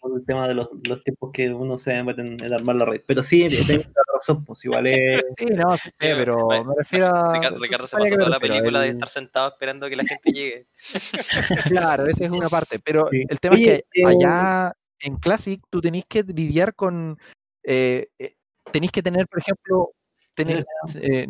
por 0.00 0.18
el 0.18 0.26
tema 0.26 0.48
de 0.48 0.54
los, 0.54 0.68
los 0.82 1.02
tiempos 1.04 1.30
que 1.32 1.48
uno 1.54 1.78
se 1.78 2.02
mete 2.02 2.20
en, 2.22 2.42
en 2.44 2.52
armar 2.52 2.74
la 2.76 2.84
red. 2.84 3.00
Pero 3.06 3.22
sí, 3.22 3.48
tenés 3.48 3.86
la 3.86 4.02
razón, 4.14 4.44
pues 4.44 4.64
igual 4.64 4.86
es. 4.88 5.22
Sí, 5.38 5.46
no, 5.46 5.76
sí 5.76 5.88
Sí, 5.88 5.90
pero 6.16 6.48
me- 6.48 6.64
me 6.64 6.74
refiero 6.76 7.06
a. 7.06 7.32
Ricardo, 7.32 7.86
se 7.86 7.96
pasó 7.96 8.16
toda 8.16 8.28
la 8.28 8.40
película 8.40 8.80
de 8.80 8.88
el- 8.88 8.94
estar 8.94 9.08
sentado 9.08 9.48
esperando 9.48 9.88
que 9.88 9.96
la 9.96 10.04
gente 10.04 10.32
llegue. 10.32 10.66
Claro, 11.96 12.06
esa 12.06 12.24
es 12.24 12.30
una 12.30 12.48
parte, 12.48 12.80
pero 12.80 13.06
Sí. 13.10 13.24
el 13.28 13.38
tema 13.38 13.54
Oye, 13.54 13.74
es 13.76 13.84
que 13.92 14.00
eh, 14.02 14.06
allá 14.06 14.72
en 15.00 15.16
Classic 15.16 15.60
tú 15.70 15.80
tenéis 15.80 16.04
que 16.08 16.22
lidiar 16.24 16.74
con, 16.74 17.16
eh, 17.64 18.08
eh, 18.18 18.32
tenéis 18.72 18.90
que 18.92 19.02
tener, 19.02 19.26
por 19.28 19.38
ejemplo, 19.38 19.92
eh, 20.36 21.28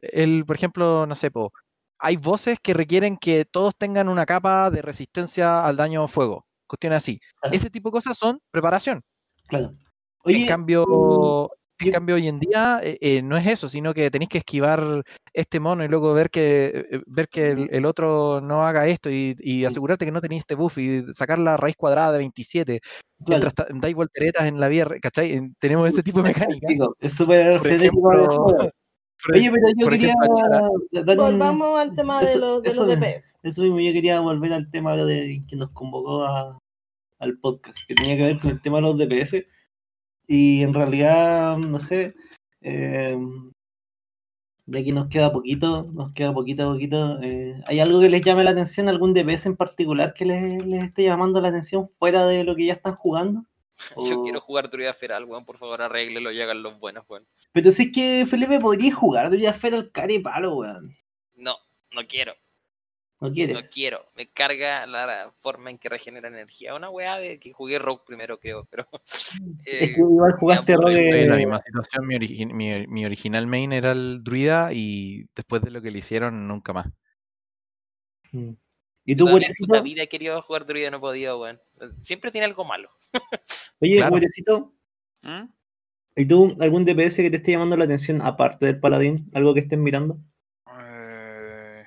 el, 0.00 0.44
por 0.44 0.56
ejemplo, 0.56 1.06
no 1.06 1.14
sé, 1.14 1.30
po, 1.30 1.52
hay 1.98 2.16
voces 2.16 2.58
que 2.62 2.74
requieren 2.74 3.16
que 3.16 3.44
todos 3.44 3.74
tengan 3.76 4.08
una 4.08 4.26
capa 4.26 4.70
de 4.70 4.82
resistencia 4.82 5.64
al 5.64 5.76
daño 5.76 6.06
fuego, 6.08 6.46
cuestiones 6.66 6.98
así. 6.98 7.20
Ese 7.52 7.70
tipo 7.70 7.90
de 7.90 7.92
cosas 7.94 8.16
son 8.16 8.40
preparación. 8.50 9.02
Claro. 9.48 9.70
En 10.24 10.46
cambio, 10.46 11.50
en 11.80 11.92
cambio 11.92 12.16
hoy 12.16 12.28
en 12.28 12.38
día 12.40 12.80
eh, 12.82 12.98
eh, 13.00 13.22
no 13.22 13.36
es 13.36 13.46
eso, 13.46 13.68
sino 13.68 13.94
que 13.94 14.10
tenéis 14.10 14.28
que 14.28 14.38
esquivar 14.38 15.04
este 15.32 15.60
mono 15.60 15.84
y 15.84 15.88
luego 15.88 16.12
ver 16.14 16.30
que 16.30 16.86
eh, 16.90 17.02
ver 17.06 17.28
que 17.28 17.50
el, 17.50 17.68
el 17.72 17.84
otro 17.84 18.40
no 18.40 18.66
haga 18.66 18.86
esto 18.86 19.10
y, 19.10 19.36
y 19.38 19.64
asegurarte 19.64 20.04
que 20.04 20.12
no 20.12 20.20
tenéis 20.20 20.40
este 20.40 20.54
buff 20.54 20.78
y 20.78 21.04
sacar 21.12 21.38
la 21.38 21.56
raíz 21.56 21.76
cuadrada 21.76 22.12
de 22.12 22.18
27 22.18 22.80
claro. 22.80 23.00
mientras 23.26 23.54
ta- 23.54 23.66
dais 23.74 23.94
volteretas 23.94 24.46
en 24.46 24.58
la 24.60 24.68
vía, 24.68 24.86
¿cachai? 25.00 25.32
En- 25.32 25.54
Tenemos 25.58 25.88
ese 25.88 26.02
tipo 26.02 26.22
de 26.22 26.28
mecánica. 26.30 26.66
Digo, 26.68 26.94
Es 27.00 27.14
súper 27.14 27.60
Oye, 29.34 29.50
pero 29.50 29.66
yo 29.76 29.88
quería 29.88 30.12
ejemplo, 30.12 30.70
un- 31.00 31.16
Volvamos 31.16 31.80
al 31.80 31.94
tema 31.96 32.20
de 32.20 32.30
eso- 32.30 32.38
los, 32.38 32.62
de 32.62 32.70
eso 32.70 32.86
los. 32.86 32.96
DPS. 32.96 33.34
Eso 33.42 33.62
mismo, 33.62 33.80
yo 33.80 33.92
quería 33.92 34.20
volver 34.20 34.52
al 34.52 34.70
tema 34.70 34.96
de 34.96 35.42
que 35.48 35.56
nos 35.56 35.70
convocó 35.72 36.22
a- 36.24 36.56
al 37.18 37.38
podcast, 37.38 37.78
que 37.88 37.94
tenía 37.96 38.16
que 38.16 38.22
ver 38.22 38.38
con 38.38 38.50
el 38.52 38.62
tema 38.62 38.76
de 38.78 38.82
los 38.82 38.96
DPS. 38.98 39.44
Y 40.28 40.62
en 40.62 40.74
realidad, 40.74 41.56
no 41.56 41.80
sé, 41.80 42.14
eh, 42.60 43.18
Ya 44.66 44.84
que 44.84 44.92
nos 44.92 45.08
queda 45.08 45.32
poquito, 45.32 45.84
nos 45.94 46.12
queda 46.12 46.34
poquito 46.34 46.68
a 46.68 46.72
poquito. 46.74 47.18
eh, 47.22 47.54
¿Hay 47.66 47.80
algo 47.80 48.00
que 48.00 48.10
les 48.10 48.20
llame 48.20 48.44
la 48.44 48.50
atención? 48.50 48.88
¿Algún 48.90 49.14
DPS 49.14 49.46
en 49.46 49.56
particular 49.56 50.12
que 50.12 50.26
les, 50.26 50.62
les 50.66 50.84
esté 50.84 51.04
llamando 51.04 51.40
la 51.40 51.48
atención 51.48 51.88
fuera 51.96 52.26
de 52.26 52.44
lo 52.44 52.54
que 52.54 52.66
ya 52.66 52.74
están 52.74 52.94
jugando? 52.94 53.46
Yo 54.04 54.22
quiero 54.22 54.40
jugar 54.40 54.68
Druida 54.68 54.92
Feral, 54.92 55.24
weón. 55.24 55.46
Por 55.46 55.56
favor, 55.56 55.80
arréglelo 55.80 56.30
y 56.32 56.40
hagan 56.42 56.62
los 56.62 56.78
buenos, 56.78 57.04
weón. 57.08 57.26
Pero 57.52 57.70
si 57.70 57.84
es 57.84 57.92
que 57.92 58.26
Felipe 58.28 58.60
podría 58.60 58.94
jugar 58.94 59.30
Druida 59.30 59.54
Feral 59.54 59.90
cara 59.90 60.12
y 60.12 60.18
palo, 60.18 60.56
weón. 60.56 60.94
No, 61.34 61.56
no 61.92 62.06
quiero. 62.06 62.34
¿No 63.20 63.32
quieres? 63.32 63.56
No 63.56 63.62
quiero. 63.68 64.04
Me 64.14 64.28
carga 64.30 64.86
la 64.86 65.32
forma 65.40 65.70
en 65.70 65.78
que 65.78 65.88
regenera 65.88 66.28
energía. 66.28 66.74
Una 66.76 66.88
weá 66.88 67.18
de 67.18 67.40
que 67.40 67.52
jugué 67.52 67.78
Rogue 67.80 68.02
primero, 68.06 68.38
creo, 68.38 68.64
pero. 68.70 68.86
es 69.64 69.90
eh, 69.90 69.94
que 69.94 70.00
igual 70.00 70.32
jugaste 70.38 70.76
Rogue. 70.76 71.22
En 71.22 71.28
la 71.28 71.36
misma 71.36 71.58
situación. 71.58 72.06
Mi, 72.06 72.14
origi- 72.14 72.52
mi- 72.52 72.86
mi 72.86 73.04
original 73.04 73.46
main 73.48 73.72
era 73.72 73.90
el 73.92 74.22
druida 74.22 74.72
y 74.72 75.26
después 75.34 75.62
de 75.62 75.70
lo 75.72 75.82
que 75.82 75.90
le 75.90 75.98
hicieron, 75.98 76.46
nunca 76.46 76.72
más. 76.72 76.86
mm. 78.32 78.52
¿Y 79.04 79.16
tú, 79.16 79.24
toda 79.24 79.36
puta 79.38 79.46
Güerecito? 79.48 79.82
vida 79.82 80.02
he 80.02 80.08
querido 80.10 80.42
jugar 80.42 80.66
Druida 80.66 80.88
y 80.88 80.90
no 80.90 80.98
he 80.98 81.00
podido, 81.00 81.40
weón. 81.40 81.58
Siempre 82.02 82.30
tiene 82.30 82.44
algo 82.44 82.64
malo. 82.66 82.90
Oye, 83.80 83.94
Claro. 83.96 84.10
Güerecito, 84.10 84.74
¿Mm? 85.22 85.44
¿y 86.14 86.26
tú 86.26 86.54
algún 86.60 86.84
DPS 86.84 87.16
que 87.16 87.30
te 87.30 87.36
esté 87.38 87.52
llamando 87.52 87.74
la 87.78 87.84
atención 87.86 88.20
aparte 88.20 88.66
del 88.66 88.78
paladín? 88.80 89.30
¿Algo 89.32 89.54
que 89.54 89.60
estés 89.60 89.78
mirando? 89.78 90.18
Eh, 90.78 91.84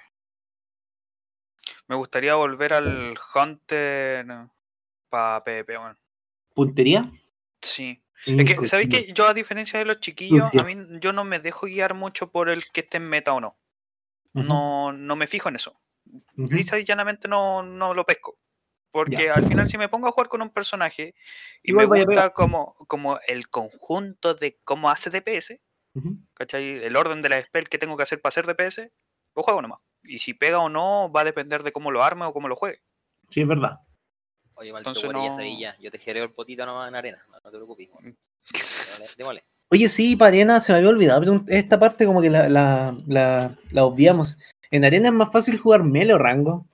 Me 1.92 1.98
gustaría 1.98 2.36
volver 2.36 2.72
al 2.72 3.20
Hunter 3.36 4.26
para 5.10 5.44
PvP, 5.44 5.78
weón. 5.78 5.98
¿Puntería? 6.54 7.12
Sí. 7.62 8.02
Mm, 8.28 8.40
Es 8.40 8.46
que, 8.46 8.56
pues, 8.56 8.70
¿sabéis 8.70 8.88
que 8.88 9.12
yo, 9.12 9.28
a 9.28 9.34
diferencia 9.34 9.78
de 9.78 9.84
los 9.84 10.00
chiquillos, 10.00 10.56
a 10.58 10.64
mí 10.64 10.74
yo 11.02 11.12
no 11.12 11.26
me 11.26 11.40
dejo 11.40 11.66
guiar 11.66 11.94
mucho 11.94 12.32
por 12.32 12.48
el 12.48 12.64
que 12.72 12.80
esté 12.80 12.96
en 12.96 13.10
meta 13.10 13.34
o 13.34 13.42
no. 13.42 13.58
No, 14.32 14.94
no 14.94 15.18
me 15.18 15.28
fijo 15.28 15.50
en 15.50 15.58
eso. 15.58 15.82
Lisa 16.38 16.80
y 16.80 16.86
llanamente 16.86 17.28
no, 17.28 17.62
no 17.62 17.94
lo 17.94 18.06
pesco. 18.06 18.38
Porque 18.92 19.30
al 19.30 19.44
final 19.44 19.68
si 19.68 19.78
me 19.78 19.90
pongo 19.90 20.08
a 20.08 20.14
jugar 20.14 20.30
con 20.30 20.42
un 20.42 20.50
personaje 20.50 21.14
y 21.62 21.74
me 21.74 21.84
gusta 21.84 22.30
como, 22.30 22.74
como 22.88 23.20
el 23.28 23.50
conjunto 23.50 24.34
de 24.34 24.58
cómo 24.64 24.90
hace 24.90 25.10
DPS. 25.10 25.60
¿cachai? 26.36 26.86
El 26.86 26.96
orden 26.96 27.20
de 27.20 27.28
la 27.28 27.42
spell 27.42 27.68
que 27.68 27.78
tengo 27.78 27.98
que 27.98 28.04
hacer 28.04 28.22
para 28.22 28.30
hacer 28.30 28.46
DPS, 28.46 28.90
lo 29.36 29.44
juego 29.44 29.62
nomás. 29.62 29.82
Y 30.03 30.19
si 30.19 30.34
pega 30.34 30.60
o 30.60 30.69
no, 30.69 31.11
va 31.11 31.22
a 31.22 31.26
depender 31.26 31.64
de 31.64 31.72
cómo 31.72 31.91
lo 31.91 32.03
arme 32.03 32.26
o 32.26 32.34
cómo 32.34 32.48
lo 32.48 32.56
juegue. 32.56 32.82
Sí, 33.30 33.41
es 33.41 33.48
verdad. 33.48 33.80
Oye, 34.56 34.73
Malto, 34.73 34.90
Entonces 34.90 35.11
no- 35.11 35.34
sabía 35.34 35.60
ya. 35.60 35.78
Yo 35.80 35.91
te 35.91 35.98
jereo 35.99 36.23
el 36.23 36.32
potito 36.32 36.65
nomás 36.65 36.88
en 36.90 36.95
arena. 36.95 37.23
No, 37.30 37.36
no 37.36 37.41
te 37.52 37.57
preocupes. 37.57 37.90
weón. 37.91 38.18
Démosle, 38.53 39.06
démosle. 39.18 39.44
Oye, 39.69 39.88
sí, 39.88 40.15
para 40.15 40.30
arena 40.30 40.60
se 40.61 40.72
me 40.73 40.80
había 40.80 40.90
olvidado, 40.90 41.22
pero 41.22 41.44
esta 41.48 41.80
parte 41.80 42.06
como 42.06 42.22
que 42.22 42.30
la, 42.30 42.49
la, 42.49 42.94
la, 43.07 43.56
la 43.72 43.86
obviamos. 43.86 44.38
En 44.69 44.84
arena 44.86 45.07
es 45.07 45.14
más 45.14 45.32
fácil 45.32 45.57
jugar 45.57 45.84
mele 45.84 46.14
o 46.14 46.18
rango. 46.18 46.65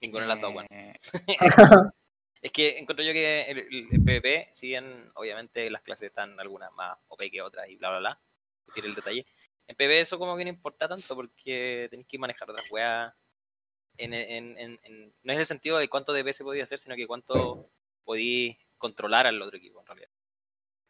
Ninguno 0.00 0.22
de 0.22 0.28
las 0.28 0.40
dos. 0.40 0.54
Eh, 0.70 0.94
Es 2.42 2.52
que 2.52 2.78
encuentro 2.78 3.04
yo 3.04 3.12
que 3.12 3.42
el, 3.50 3.58
el- 3.58 3.88
el 3.90 4.04
PvP, 4.04 4.48
si 4.52 4.68
bien 4.68 5.10
obviamente 5.14 5.68
las 5.68 5.82
clases 5.82 6.08
están 6.10 6.38
algunas 6.38 6.70
más 6.74 6.96
OP 7.08 7.28
que 7.30 7.42
otras 7.42 7.68
y 7.68 7.76
bla 7.76 7.88
bla 7.90 7.98
bla, 7.98 8.20
tiene 8.72 8.88
el 8.90 8.94
detalle. 8.94 9.26
En 9.68 9.76
PvP 9.76 10.00
eso 10.00 10.18
como 10.18 10.36
que 10.36 10.44
no 10.44 10.50
importa 10.50 10.88
tanto 10.88 11.14
porque 11.14 11.88
tenéis 11.90 12.06
que 12.08 12.18
manejar 12.18 12.50
otras 12.50 12.70
weas. 12.70 13.12
En, 13.98 14.12
en- 14.12 14.58
en- 14.58 14.78
en- 14.82 15.12
no 15.22 15.32
es 15.32 15.38
el 15.38 15.46
sentido 15.46 15.78
de 15.78 15.88
cuánto 15.88 16.12
DPS 16.12 16.44
podía 16.44 16.64
hacer, 16.64 16.78
sino 16.78 16.94
que 16.96 17.06
cuánto 17.06 17.68
podéis 18.04 18.56
controlar 18.78 19.26
al 19.26 19.40
otro 19.40 19.56
equipo 19.56 19.80
en 19.80 19.86
realidad. 19.86 20.08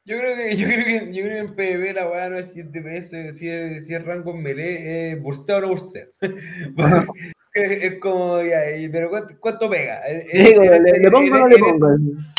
Yo 0.04 0.18
creo 0.18 0.36
que, 0.36 0.56
yo 0.56 0.66
creo 0.68 0.84
que, 0.84 1.14
yo 1.14 1.24
creo 1.24 1.34
que 1.34 1.38
en 1.38 1.56
PvP 1.56 1.92
la 1.94 2.08
weá 2.08 2.28
no 2.28 2.38
es 2.38 2.52
si 2.52 2.60
es 2.60 2.70
DPS, 2.70 3.38
si 3.38 3.48
es, 3.48 3.86
si 3.86 3.94
es 3.94 4.04
rango 4.04 4.32
en 4.32 4.42
melee, 4.42 5.12
es 5.12 5.20
burstea 5.22 5.56
o 5.58 5.60
no 5.62 5.68
burstea. 5.68 6.06
es, 7.54 7.70
es 7.82 7.98
como, 8.00 8.42
ya, 8.42 8.58
pero 8.92 9.08
¿cuánto, 9.08 9.34
cuánto 9.40 9.70
pega? 9.70 10.02
Digo, 10.32 10.62
en 10.62 10.82
¿Le, 10.84 10.92
le 11.00 11.10
pongo 11.10 11.34
o 11.34 11.38
no 11.38 11.48
le 11.48 11.58
pongo? 11.58 11.88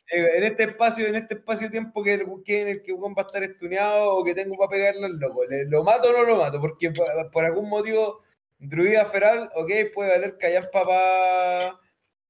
En 0.09 0.43
este 0.43 0.63
espacio, 0.63 1.07
en 1.07 1.15
este 1.15 1.35
espacio 1.35 1.67
de 1.67 1.71
tiempo 1.71 2.03
que, 2.03 2.13
en 2.13 2.67
el 2.67 2.81
que 2.81 2.93
Juan 2.93 3.13
va 3.17 3.23
a 3.23 3.25
estar 3.25 3.43
estuneado 3.43 4.15
o 4.15 4.23
que 4.23 4.33
tengo 4.35 4.57
para 4.57 4.69
pegarle 4.69 5.05
al 5.05 5.17
loco, 5.19 5.43
¿le- 5.45 5.65
¿lo 5.65 5.83
mato 5.83 6.09
o 6.09 6.13
no 6.13 6.23
lo 6.23 6.37
mato? 6.37 6.59
Porque 6.61 6.91
por, 6.91 7.07
por 7.31 7.45
algún 7.45 7.69
motivo, 7.69 8.21
Druida 8.59 9.05
Feral, 9.05 9.49
ok, 9.55 9.69
puede 9.93 10.11
valer 10.11 10.37
callar 10.37 10.69
para 10.71 11.79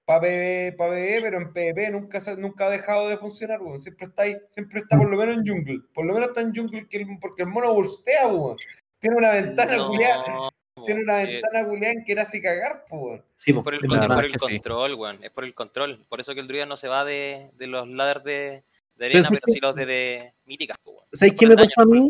pa, 0.05 0.19
PvE, 0.19 0.73
pa 0.77 0.89
pero 0.89 1.37
en 1.37 1.53
PvP 1.53 1.91
nunca, 1.91 2.21
nunca 2.37 2.67
ha 2.67 2.69
dejado 2.69 3.09
de 3.09 3.17
funcionar, 3.17 3.61
weón. 3.61 3.79
Siempre 3.79 4.07
está 4.07 4.23
ahí, 4.23 4.37
siempre 4.49 4.79
está 4.81 4.97
por 4.97 5.09
lo 5.09 5.17
menos 5.17 5.37
en 5.37 5.45
jungle. 5.47 5.81
Por 5.93 6.05
lo 6.05 6.13
menos 6.13 6.29
está 6.29 6.41
en 6.41 6.53
jungle 6.55 6.87
que 6.89 6.97
el- 6.97 7.19
porque 7.21 7.43
el 7.43 7.49
mono 7.49 7.73
burstea, 7.73 8.27
weón. 8.27 8.55
Tiene 8.99 9.15
una 9.17 9.31
ventana 9.31 9.77
No, 9.77 9.87
culiada, 9.89 10.49
tiene 10.87 11.03
una 11.03 11.21
eh, 11.23 11.41
ventana 11.41 11.91
en 11.91 12.03
que 12.03 12.11
era 12.13 12.23
así 12.23 12.41
cagar, 12.41 12.85
po, 12.89 12.97
weón. 12.97 13.23
Sí, 13.35 13.51
Es 13.51 13.55
po, 13.55 13.63
por 13.63 13.73
el, 13.75 13.81
es 13.83 14.07
por 14.07 14.25
el 14.25 14.31
sí. 14.33 14.39
control, 14.39 14.93
weón. 14.95 15.23
Es 15.23 15.31
por 15.31 15.43
el 15.43 15.53
control. 15.53 16.05
Por 16.09 16.19
eso 16.19 16.33
que 16.33 16.39
el 16.39 16.47
druida 16.47 16.65
no 16.65 16.77
se 16.77 16.87
va 16.87 17.05
de, 17.05 17.51
de 17.57 17.67
los 17.67 17.87
ladders 17.87 18.23
de, 18.23 18.31
de 18.31 18.63
Pero 18.95 19.05
arena, 19.05 19.23
¿sabes 19.23 19.39
pero 19.41 19.45
qué? 19.45 19.51
sí 19.53 19.59
los 19.59 19.75
de, 19.75 19.85
de 19.85 20.33
míticas, 20.45 20.77
po, 20.83 20.91
weón. 20.91 21.05
¿Sabes 21.11 21.33
Es 21.33 21.39
qué 21.39 21.47
me 21.47 21.55
pasó 21.55 21.81
a 21.81 21.85
mí? 21.85 22.09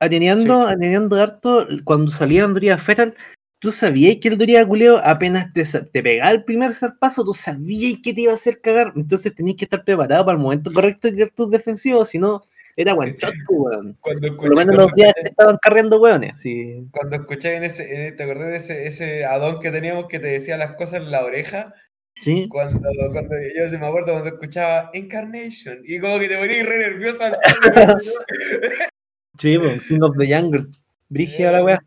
Alineando, 0.00 0.66
alineando 0.66 1.16
harto, 1.20 1.66
cuando 1.84 2.10
salía 2.10 2.44
Andrea 2.44 2.78
Feral, 2.78 3.14
tú 3.58 3.70
sabías 3.72 4.16
que 4.20 4.28
el 4.28 4.36
Doria 4.36 4.66
culeo 4.66 4.98
apenas 5.02 5.52
te, 5.52 5.64
te 5.64 6.02
pegaba 6.02 6.30
el 6.30 6.44
primer 6.44 6.74
zarpazo, 6.74 7.24
tú 7.24 7.32
sabías 7.32 8.00
que 8.02 8.12
te 8.12 8.22
iba 8.22 8.32
a 8.32 8.34
hacer 8.34 8.60
cagar. 8.60 8.92
Entonces 8.96 9.34
tenías 9.34 9.56
que 9.56 9.64
estar 9.64 9.84
preparado 9.84 10.24
para 10.26 10.36
el 10.36 10.42
momento 10.42 10.72
correcto 10.72 11.08
de 11.08 11.14
tirar 11.14 11.30
tus 11.30 11.50
defensivos, 11.50 12.08
si 12.08 12.18
no, 12.18 12.42
era 12.76 12.94
one 12.94 13.16
shot, 13.18 13.34
po, 13.46 13.54
weón. 13.54 13.96
Cuando 14.00 14.36
Por 14.36 14.48
lo 14.50 14.56
menos 14.56 14.76
los 14.76 14.92
días 14.94 15.12
te 15.14 15.28
estaban 15.30 15.58
carriendo 15.62 16.00
weones. 16.00 16.32
Sí. 16.40 16.84
Cuando 16.92 17.16
escuché 17.16 17.56
en 17.56 17.64
ese, 17.64 18.08
en- 18.08 18.16
¿te 18.16 18.22
acordás 18.22 18.48
de 18.48 18.56
ese, 18.56 18.86
ese 18.86 19.24
Adón 19.24 19.60
que 19.60 19.70
teníamos 19.70 20.06
que 20.08 20.18
te 20.18 20.28
decía 20.28 20.56
las 20.56 20.74
cosas 20.76 21.00
en 21.02 21.10
la 21.10 21.24
oreja? 21.24 21.74
Sí. 22.16 22.48
Cuando, 22.48 22.80
cuando 23.12 23.34
yo 23.56 23.68
se 23.68 23.76
me 23.78 23.86
acuerdo 23.86 24.12
cuando 24.12 24.28
escuchaba 24.28 24.90
Incarnation 24.94 25.80
y 25.84 25.98
como 25.98 26.18
que 26.20 26.28
te 26.28 26.36
ponías 26.38 26.64
re 26.66 26.78
nerviosa 26.78 27.32
Sí, 29.38 29.58
po, 29.58 29.64
King 29.88 30.00
of 30.02 30.16
the 30.16 30.26
Jungle. 30.32 30.66
Brígida 31.08 31.52
la 31.52 31.64
weá. 31.64 31.78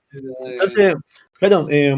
Entonces, 0.46 0.96
claro, 1.34 1.68
eh, 1.70 1.96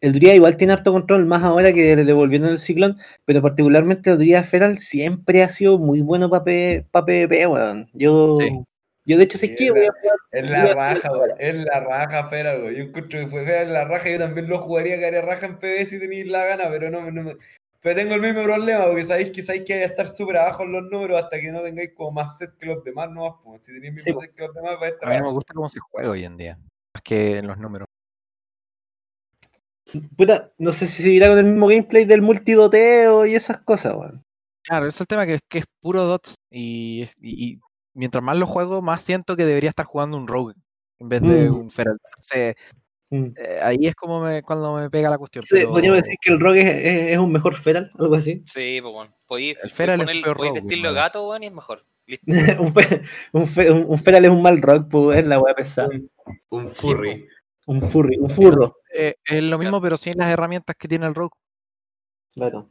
el 0.00 0.12
Druida 0.12 0.34
igual 0.34 0.56
tiene 0.56 0.72
harto 0.72 0.92
control, 0.92 1.26
más 1.26 1.42
ahora 1.42 1.72
que 1.72 1.94
le 1.96 2.04
devolvieron 2.04 2.48
el 2.48 2.58
ciclón, 2.58 2.96
pero 3.24 3.42
particularmente 3.42 4.10
el 4.10 4.16
Druida 4.18 4.42
Feral 4.44 4.78
siempre 4.78 5.42
ha 5.42 5.48
sido 5.48 5.78
muy 5.78 6.00
bueno 6.00 6.30
para 6.30 6.44
PvP, 6.44 7.46
weón. 7.46 7.90
Yo, 7.92 8.38
Sí. 8.40 8.64
yo 9.04 9.18
de 9.18 9.24
hecho 9.24 9.36
sé 9.38 9.48
Sí, 9.48 9.56
que 9.56 9.64
es 9.66 9.70
voy 9.72 9.80
a 9.82 9.84
la- 9.86 9.92
jugar 10.00 10.16
Es 10.32 10.50
la 10.50 10.74
raja, 10.74 11.12
weón, 11.12 11.30
es 11.38 11.54
la 11.64 11.80
raja, 11.80 12.28
Fera, 12.30 12.56
güey. 12.56 12.76
Yo 12.76 12.82
encuentro 12.84 13.18
que 13.20 13.26
fue 13.26 13.44
Fera 13.44 13.62
en 13.62 13.72
la 13.72 13.84
raja, 13.84 14.08
yo 14.10 14.18
también 14.18 14.48
lo 14.48 14.58
jugaría 14.60 14.98
que 14.98 15.06
haría 15.06 15.22
raja 15.22 15.46
en 15.46 15.58
PB 15.58 15.86
si 15.86 15.98
tenéis 15.98 16.26
la 16.28 16.44
gana, 16.46 16.64
pero 16.70 16.90
no, 16.90 17.00
me- 17.02 17.12
no 17.12 17.22
me- 17.22 17.36
Pero 17.82 17.96
tengo 17.98 18.14
el 18.14 18.20
mismo 18.20 18.42
problema, 18.42 18.84
porque 18.86 19.04
sabéis 19.04 19.30
que 19.32 19.42
sabéis 19.42 19.64
que 19.64 19.72
hay 19.72 19.78
que 19.80 19.84
estar 19.86 20.06
súper 20.06 20.36
abajo 20.36 20.64
en 20.64 20.72
los 20.72 20.82
números 20.90 21.22
hasta 21.22 21.40
que 21.40 21.50
no 21.50 21.62
tengáis 21.62 21.92
como 21.94 22.10
más 22.12 22.36
set 22.36 22.50
que 22.58 22.66
los 22.66 22.84
demás, 22.84 23.10
no 23.10 23.40
pues, 23.42 23.64
Si 23.64 23.72
tenéis 23.72 23.94
mismo 23.94 24.14
po. 24.14 24.20
set 24.20 24.34
que 24.34 24.42
los 24.46 24.54
demás, 24.54 24.76
va 24.80 24.86
a 24.86 24.88
estar 24.90 25.08
A 25.08 25.12
mí 25.12 25.18
no 25.18 25.24
me 25.28 25.32
gusta 25.32 25.54
cómo 25.54 25.68
se 25.68 25.78
juega 25.80 26.10
hoy 26.10 26.24
en 26.24 26.36
día. 26.36 26.58
Más 26.94 27.02
que 27.02 27.38
en 27.38 27.46
los 27.46 27.56
números. 27.58 27.86
Puta, 30.16 30.52
no 30.58 30.72
sé 30.72 30.86
si 30.86 31.02
seguirá 31.02 31.28
con 31.28 31.38
el 31.38 31.44
mismo 31.46 31.66
gameplay 31.68 32.04
del 32.04 32.22
multidoteo 32.22 33.26
y 33.26 33.34
esas 33.34 33.58
cosas, 33.58 33.94
weón. 33.94 34.22
Claro, 34.62 34.86
ese 34.86 34.96
es 34.96 35.00
el 35.00 35.06
tema 35.06 35.26
que, 35.26 35.38
que 35.48 35.58
es 35.58 35.64
puro 35.80 36.04
dots. 36.04 36.34
Y, 36.50 37.02
es- 37.02 37.16
y- 37.20 37.52
y 37.52 37.60
mientras 37.94 38.22
más 38.22 38.36
lo 38.38 38.46
juego, 38.46 38.82
más 38.82 39.02
siento 39.02 39.36
que 39.36 39.44
debería 39.44 39.70
estar 39.70 39.86
jugando 39.86 40.16
un 40.16 40.28
rogue 40.28 40.54
en 41.00 41.08
vez 41.08 41.22
de 41.22 41.50
Mm. 41.50 41.54
un 41.54 41.70
feral. 41.70 41.96
Entonces, 42.04 42.54
Mm. 43.10 43.24
eh, 43.36 43.58
ahí 43.62 43.86
es 43.86 43.94
como 43.96 44.20
me- 44.20 44.42
cuando 44.42 44.74
me 44.76 44.88
pega 44.90 45.10
la 45.10 45.18
cuestión. 45.18 45.42
Sí, 45.44 45.56
pero 45.56 45.70
Podríamos 45.70 45.98
decir 46.02 46.16
que 46.20 46.32
el 46.32 46.38
rogue 46.40 46.60
es, 46.60 46.66
es- 46.68 47.12
es 47.12 47.18
un 47.18 47.32
mejor 47.32 47.54
feral, 47.56 47.90
algo 47.98 48.14
así. 48.14 48.42
Sí, 48.46 48.78
pues, 48.82 48.94
weón. 48.94 49.14
Podéis, 49.26 49.56
El 49.62 49.70
Feral 49.70 50.00
es 50.00 50.06
ponerle- 50.06 50.22
peor 50.22 50.36
podéis 50.36 50.50
rogue, 50.52 50.60
vestirlo 50.60 50.92
gato, 50.92 51.28
weón, 51.28 51.42
y 51.42 51.46
es 51.46 51.52
mejor. 51.52 51.84
Un, 52.60 52.72
fe- 52.74 53.02
un, 53.32 53.46
fe- 53.46 53.70
un- 53.70 53.84
un 53.88 53.98
feral 53.98 54.24
es 54.24 54.30
un 54.32 54.42
mal 54.42 54.60
rock, 54.60 54.88
pues 54.90 55.18
es 55.18 55.26
la 55.26 55.38
weá 55.38 55.54
pesada. 55.54 55.88
Un 56.50 56.68
furry. 56.68 57.26
Un 57.66 57.80
furry, 57.88 58.16
un 58.18 58.28
furro. 58.30 58.76
Eh, 58.94 59.14
es 59.24 59.42
lo 59.42 59.58
mismo, 59.58 59.80
pero 59.80 59.96
sin 59.96 60.18
las 60.18 60.32
herramientas 60.32 60.76
que 60.78 60.88
tiene 60.88 61.06
el 61.06 61.14
rogue. 61.14 61.36
Claro. 62.34 62.70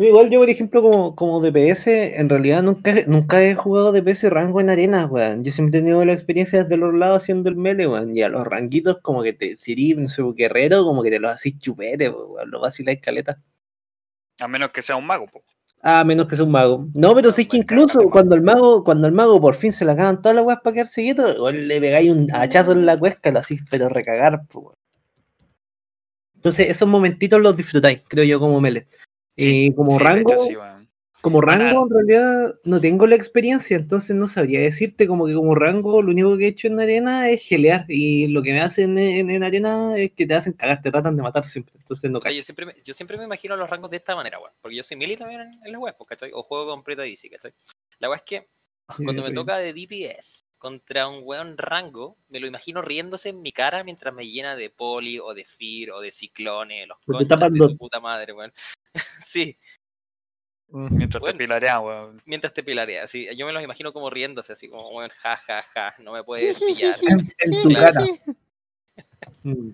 Igual 0.00 0.30
yo, 0.30 0.38
por 0.38 0.48
ejemplo, 0.48 0.80
como, 0.80 1.16
como 1.16 1.40
DPS, 1.40 1.88
en 1.88 2.28
realidad 2.28 2.62
nunca, 2.62 2.94
nunca 3.08 3.42
he 3.42 3.56
jugado 3.56 3.90
DPS 3.90 4.30
rango 4.30 4.60
en 4.60 4.70
arena, 4.70 5.06
weón. 5.06 5.42
Yo 5.42 5.50
siempre 5.50 5.80
he 5.80 5.82
tenido 5.82 6.04
la 6.04 6.12
experiencia 6.12 6.62
desde 6.62 6.76
los 6.76 6.94
lados 6.94 7.22
haciendo 7.24 7.48
el 7.50 7.56
melee, 7.56 7.88
weón. 7.88 8.16
Y 8.16 8.22
a 8.22 8.28
los 8.28 8.46
ranguitos, 8.46 8.98
como 9.02 9.24
que 9.24 9.32
te, 9.32 9.56
si 9.56 9.72
eres, 9.72 9.98
no 9.98 10.06
sé, 10.06 10.22
guerrero, 10.36 10.84
como 10.84 11.02
que 11.02 11.10
te 11.10 11.18
los 11.18 11.32
hacís 11.32 11.58
chupete, 11.58 12.10
weón. 12.10 12.48
Lo 12.48 12.60
vaciláis 12.60 13.00
caleta. 13.00 13.42
A 14.40 14.46
menos 14.48 14.70
que 14.70 14.82
sea 14.82 14.94
un 14.96 15.06
mago, 15.06 15.26
po. 15.26 15.40
Ah, 15.82 16.04
menos 16.04 16.28
que 16.28 16.36
sea 16.36 16.44
un 16.44 16.52
mago. 16.52 16.86
No, 16.94 17.12
pero 17.14 17.32
sí 17.32 17.46
que 17.46 17.56
incluso 17.56 17.98
cuando 18.10 18.36
el 18.36 18.42
mago, 18.42 18.84
cuando 18.84 19.08
el 19.08 19.12
mago 19.12 19.40
por 19.40 19.56
fin 19.56 19.72
se 19.72 19.84
le 19.84 19.92
acaban 19.92 20.22
todas 20.22 20.36
las 20.36 20.44
weas 20.44 20.60
para 20.62 20.74
quedarse 20.74 21.02
quieto, 21.02 21.42
weón, 21.42 21.66
le 21.66 21.80
pegáis 21.80 22.10
un 22.10 22.28
hachazo 22.32 22.72
en 22.72 22.86
la 22.86 22.96
cuesca, 22.96 23.32
lo 23.32 23.40
hacís, 23.40 23.62
pero 23.68 23.88
recagar, 23.88 24.42
pues, 24.48 24.64
weón. 24.64 24.78
Entonces, 26.38 26.68
esos 26.68 26.88
momentitos 26.88 27.40
los 27.40 27.56
disfrutáis, 27.56 28.02
creo 28.06 28.24
yo, 28.24 28.38
como 28.38 28.60
melee. 28.60 28.86
Sí, 29.36 29.66
y 29.66 29.74
como 29.74 29.98
Sí, 29.98 30.04
rango, 30.04 30.32
hecho, 30.32 30.38
sí, 30.38 30.56
weón. 30.56 30.88
Como 31.20 31.40
rango, 31.40 31.84
en 31.84 31.90
realidad, 31.92 32.54
no 32.62 32.80
tengo 32.80 33.04
la 33.08 33.16
experiencia, 33.16 33.76
entonces 33.76 34.14
no 34.14 34.28
sabría 34.28 34.60
decirte 34.60 35.08
como 35.08 35.26
que 35.26 35.34
como 35.34 35.56
rango 35.56 36.00
lo 36.00 36.12
único 36.12 36.36
que 36.38 36.44
he 36.44 36.48
hecho 36.48 36.68
en 36.68 36.78
arena 36.78 37.28
es 37.28 37.42
gelear 37.42 37.86
y 37.88 38.28
lo 38.28 38.40
que 38.40 38.52
me 38.52 38.60
hacen 38.60 38.96
en, 38.96 39.28
en 39.28 39.42
arena 39.42 39.96
es 39.96 40.12
que 40.12 40.26
te 40.26 40.34
hacen 40.34 40.52
cagar, 40.52 40.80
te 40.80 40.92
tratan 40.92 41.16
de 41.16 41.22
matar 41.22 41.44
siempre, 41.44 41.74
entonces 41.76 42.08
no 42.08 42.20
cacho. 42.20 42.36
yo, 42.36 42.42
siempre 42.44 42.66
me, 42.66 42.76
yo 42.84 42.94
siempre 42.94 43.18
me 43.18 43.24
imagino 43.24 43.56
los 43.56 43.68
rangos 43.68 43.90
de 43.90 43.96
esta 43.96 44.14
manera, 44.14 44.38
weón. 44.38 44.52
Porque 44.60 44.76
yo 44.76 44.84
soy 44.84 44.96
melee 44.96 45.16
también 45.16 45.40
en, 45.40 45.60
en 45.64 45.72
las 45.72 45.80
weas, 45.80 45.96
pues, 45.98 46.08
¿cachai? 46.08 46.30
O 46.32 46.44
juego 46.44 46.70
con 46.70 46.84
Preta 46.84 47.02
DC, 47.02 47.28
¿cachai? 47.30 47.52
La 47.98 48.08
wea 48.08 48.18
es 48.18 48.22
que 48.22 48.48
cuando 49.04 49.24
me 49.24 49.32
toca 49.32 49.58
de 49.58 49.72
DPS 49.72 50.44
contra 50.58 51.08
un 51.08 51.20
weón 51.24 51.56
rango, 51.56 52.16
me 52.28 52.40
lo 52.40 52.46
imagino 52.46 52.82
riéndose 52.82 53.30
en 53.30 53.40
mi 53.42 53.52
cara 53.52 53.84
mientras 53.84 54.12
me 54.14 54.26
llena 54.28 54.56
de 54.56 54.70
poli 54.70 55.18
o 55.18 55.32
de 55.34 55.44
fear 55.44 55.90
o 55.92 56.00
de 56.00 56.12
ciclones, 56.12 56.86
los 56.88 56.98
conchas 57.06 57.38
de 57.52 57.58
su 57.60 57.76
puta 57.76 58.00
madre, 58.00 58.32
weón. 58.32 58.52
sí, 59.24 59.56
Mientras 60.70 61.22
Bueno. 61.22 61.32
te 61.38 61.44
pilarean, 61.44 61.82
weón. 61.82 62.20
mientras 62.26 62.52
te 62.52 62.62
pilarea, 62.62 63.04
así. 63.04 63.26
Yo 63.36 63.46
me 63.46 63.52
los 63.54 63.62
imagino 63.62 63.90
como 63.94 64.10
riéndose, 64.10 64.52
así 64.52 64.68
como, 64.68 64.86
weón, 64.90 65.10
ja, 65.16 65.36
ja, 65.38 65.62
ja, 65.62 65.94
no 66.00 66.12
me 66.12 66.22
puedes 66.22 66.58
pillar. 66.92 66.96
En, 67.08 67.20
en 67.38 67.62
tu 67.62 67.72
cara. 67.72 68.00
Mm, 69.42 69.70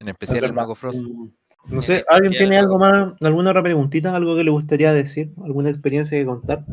En 0.00 0.08
especial 0.08 0.44
el. 0.44 0.52
Mago 0.52 0.74
Frost. 0.74 1.00
Mm, 1.02 1.28
No 1.68 1.80
sé, 1.82 2.04
¿alguien 2.08 2.32
tiene 2.32 2.58
algo 2.58 2.78
más, 2.78 3.14
alguna 3.22 3.50
otra 3.50 3.62
preguntita, 3.62 4.14
algo 4.14 4.36
que 4.36 4.44
le 4.44 4.50
gustaría 4.50 4.92
decir, 4.92 5.30
alguna 5.44 5.70
experiencia 5.70 6.18
que 6.18 6.26
contar? 6.26 6.64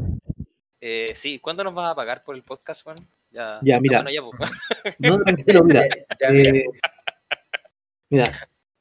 Eh, 0.82 1.12
sí, 1.14 1.40
¿cuándo 1.40 1.64
nos 1.64 1.74
vas 1.74 1.92
a 1.92 1.96
pagar 1.96 2.24
por 2.24 2.36
el 2.36 2.44
podcast, 2.44 2.86
weón? 2.88 3.00
Ya, 3.32 3.60
mira. 3.80 4.02
bueno 4.04 4.10
ya, 4.12 4.22
pues. 4.38 4.52
No, 5.00 5.20
tranquilo, 5.24 5.64
mira. 5.64 5.84
Ya, 6.20 6.30
eh, 6.30 6.66
mira, 8.10 8.26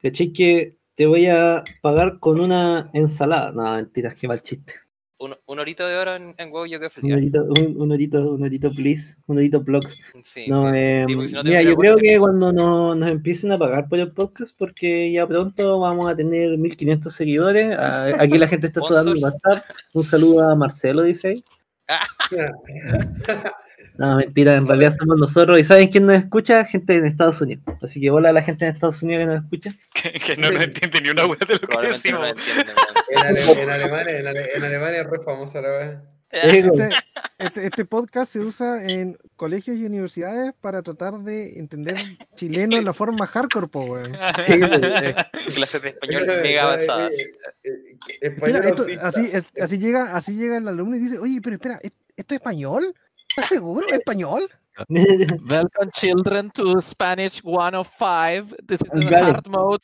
¿cachai 0.03 0.33
que 0.33 0.77
te 0.95 1.07
voy 1.07 1.27
a 1.27 1.62
pagar 1.83 2.19
con 2.19 2.41
una 2.41 2.91
ensalada? 2.93 3.53
No, 3.53 3.75
mentiras, 3.75 4.15
qué 4.15 4.27
mal 4.29 4.43
chiste. 4.43 4.75
un, 5.19 5.35
un 5.47 5.59
horito 5.59 5.87
de 5.87 5.97
oro 5.97 6.15
en, 6.16 6.35
en 6.39 6.53
huevo 6.53 6.66
yo 6.66 6.79
que 6.79 6.87
Un 6.87 6.91
feliz. 6.91 7.12
horito, 7.15 7.45
un, 7.45 7.81
un 7.83 7.93
horito, 7.93 8.31
un 8.33 8.43
horito, 8.45 8.70
please. 8.73 9.16
Un 9.27 9.37
horito, 9.39 9.61
blogs. 9.61 9.97
Sí, 10.23 10.47
No, 10.49 10.73
eh, 10.75 11.05
sí, 11.07 11.15
porque 11.15 11.29
si 11.29 11.35
no 11.35 11.43
mira, 11.45 11.62
yo 11.62 11.75
creo 11.77 11.97
que 11.97 12.19
cuando 12.19 12.53
no- 12.53 12.95
nos 12.95 13.11
empiecen 13.11 13.53
a 13.53 13.59
pagar 13.59 13.89
por 13.89 13.99
el 13.99 14.12
podcast, 14.12 14.57
porque 14.57 15.11
ya 15.12 15.27
pronto 15.27 15.79
vamos 15.81 16.11
a 16.11 16.16
tener 16.16 16.57
1500 16.57 17.12
seguidores. 17.12 17.77
Aquí 18.19 18.39
la 18.39 18.47
gente 18.49 18.69
está 18.69 18.81
sudando 18.83 19.12
el. 19.12 19.19
WhatsApp. 19.23 19.65
Un 19.93 20.05
saludo 20.05 20.49
a 20.51 20.55
Marcelo, 20.55 21.03
dice 21.03 21.29
ahí. 21.29 21.45
No, 23.97 24.15
mentira, 24.15 24.55
en 24.55 24.65
realidad 24.65 24.94
somos 24.97 25.16
nosotros. 25.19 25.59
¿Y 25.59 25.65
saben 25.65 25.89
quién 25.89 26.06
nos 26.06 26.15
escucha? 26.16 26.65
Gente 26.65 26.94
en 26.94 27.05
Estados 27.05 27.40
Unidos. 27.40 27.65
Así 27.82 28.01
que 28.01 28.10
hola 28.10 28.28
a 28.28 28.32
la 28.32 28.43
gente 28.43 28.65
en 28.65 28.73
Estados 28.73 29.02
Unidos 29.02 29.23
que 29.23 29.27
nos 29.27 29.43
escucha. 29.43 29.70
Que, 29.93 30.12
que 30.12 30.36
no 30.36 30.52
nos 30.52 30.62
entiende 30.62 31.01
ni 31.01 31.09
una 31.09 31.27
wea 31.27 31.36
de 31.48 31.55
lo 31.55 31.60
que 31.60 32.12
no. 32.12 32.24
En, 32.28 33.27
Ale- 33.27 33.62
en 33.62 33.70
Alemania, 33.70 34.20
en, 34.20 34.27
Ale- 34.28 34.48
en 34.55 34.62
Alemania 34.62 35.01
es 35.01 35.06
re 35.09 35.19
famosa 35.24 35.60
la 35.60 35.69
wea. 35.70 36.02
Este, 36.31 36.91
este, 37.39 37.67
este 37.67 37.85
podcast 37.87 38.31
se 38.33 38.41
usa 38.41 38.85
en 38.87 39.17
colegios 39.37 39.79
y 39.79 39.87
universidades 39.87 40.53
para 40.61 40.83
tratar 40.83 41.15
de 41.21 41.59
entender 41.59 41.97
chileno 42.37 42.77
en 42.77 42.85
la 42.85 42.93
forma 42.93 43.27
hardcore, 43.27 43.67
po, 43.69 43.81
weón. 43.85 44.13
Sí, 44.47 44.59
güey. 44.59 44.71
Clases 45.55 45.83
de 45.83 45.89
español 45.89 46.27
mega 46.43 46.65
avanzadas. 46.65 47.15
Eh, 47.63 47.97
eh, 48.21 48.37
Mira, 48.45 48.59
esto- 48.69 48.85
así, 49.01 49.29
es- 49.33 49.49
así, 49.61 49.79
llega, 49.79 50.15
así 50.15 50.35
llega 50.37 50.59
el 50.59 50.69
alumno 50.69 50.97
y 50.97 51.01
dice, 51.01 51.19
oye, 51.19 51.41
pero 51.43 51.57
espera, 51.57 51.79
¿es- 51.83 51.93
¿esto 52.17 52.35
es 52.35 52.41
español? 52.41 52.95
¿Estás 53.31 53.49
seguro? 53.49 53.87
¿Es 53.87 53.95
español? 53.95 54.43
Welcome 54.89 55.91
children 55.93 56.51
to 56.51 56.81
Spanish 56.83 57.41
105. 57.43 58.55
This 58.67 58.81
is 58.95 59.11
hard 59.11 59.47
mode. 59.49 59.81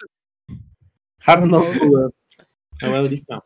Hard 1.20 1.46
no, 1.46 1.60
weón. 1.60 2.14
La 2.80 2.90
wea 2.90 3.00
brilla. 3.00 3.42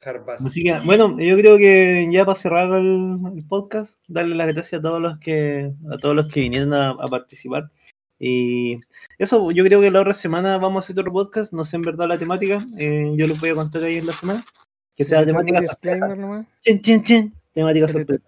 Jarbas. 0.00 0.44
Así 0.44 0.62
que, 0.62 0.78
bueno, 0.80 1.18
yo 1.18 1.36
creo 1.36 1.58
que 1.58 2.08
ya 2.10 2.24
para 2.24 2.38
cerrar 2.38 2.70
el, 2.78 3.18
el 3.34 3.44
podcast, 3.44 3.98
darle 4.06 4.34
las 4.36 4.52
gracias 4.52 4.78
a 4.78 4.82
todos 4.82 5.00
los 5.00 5.18
que, 5.18 5.72
a 5.92 5.96
todos 5.96 6.14
los 6.14 6.28
que 6.28 6.40
vinieron 6.40 6.72
a, 6.72 6.90
a 6.90 7.08
participar. 7.08 7.70
Y 8.18 8.78
eso, 9.18 9.50
yo 9.52 9.64
creo 9.64 9.80
que 9.80 9.90
la 9.90 10.00
otra 10.00 10.14
semana 10.14 10.58
vamos 10.58 10.82
a 10.82 10.84
hacer 10.84 10.98
otro 10.98 11.12
podcast, 11.12 11.52
no 11.52 11.64
sé 11.64 11.76
en 11.76 11.82
verdad 11.82 12.08
la 12.08 12.18
temática, 12.18 12.66
eh, 12.76 13.12
yo 13.16 13.26
les 13.26 13.38
voy 13.40 13.50
a 13.50 13.54
contar 13.54 13.82
ahí 13.84 13.96
en 13.96 14.06
la 14.06 14.12
semana. 14.12 14.44
Que 14.96 15.04
sea 15.04 15.24
temática 15.24 15.60
sorpresa. 15.60 15.94
disclaimer 15.94 16.18
nomás. 16.18 16.46
Chin, 16.64 16.82
chin, 16.82 17.04
chin. 17.04 17.34
Temática 17.54 17.86
sorpresa. 17.88 18.27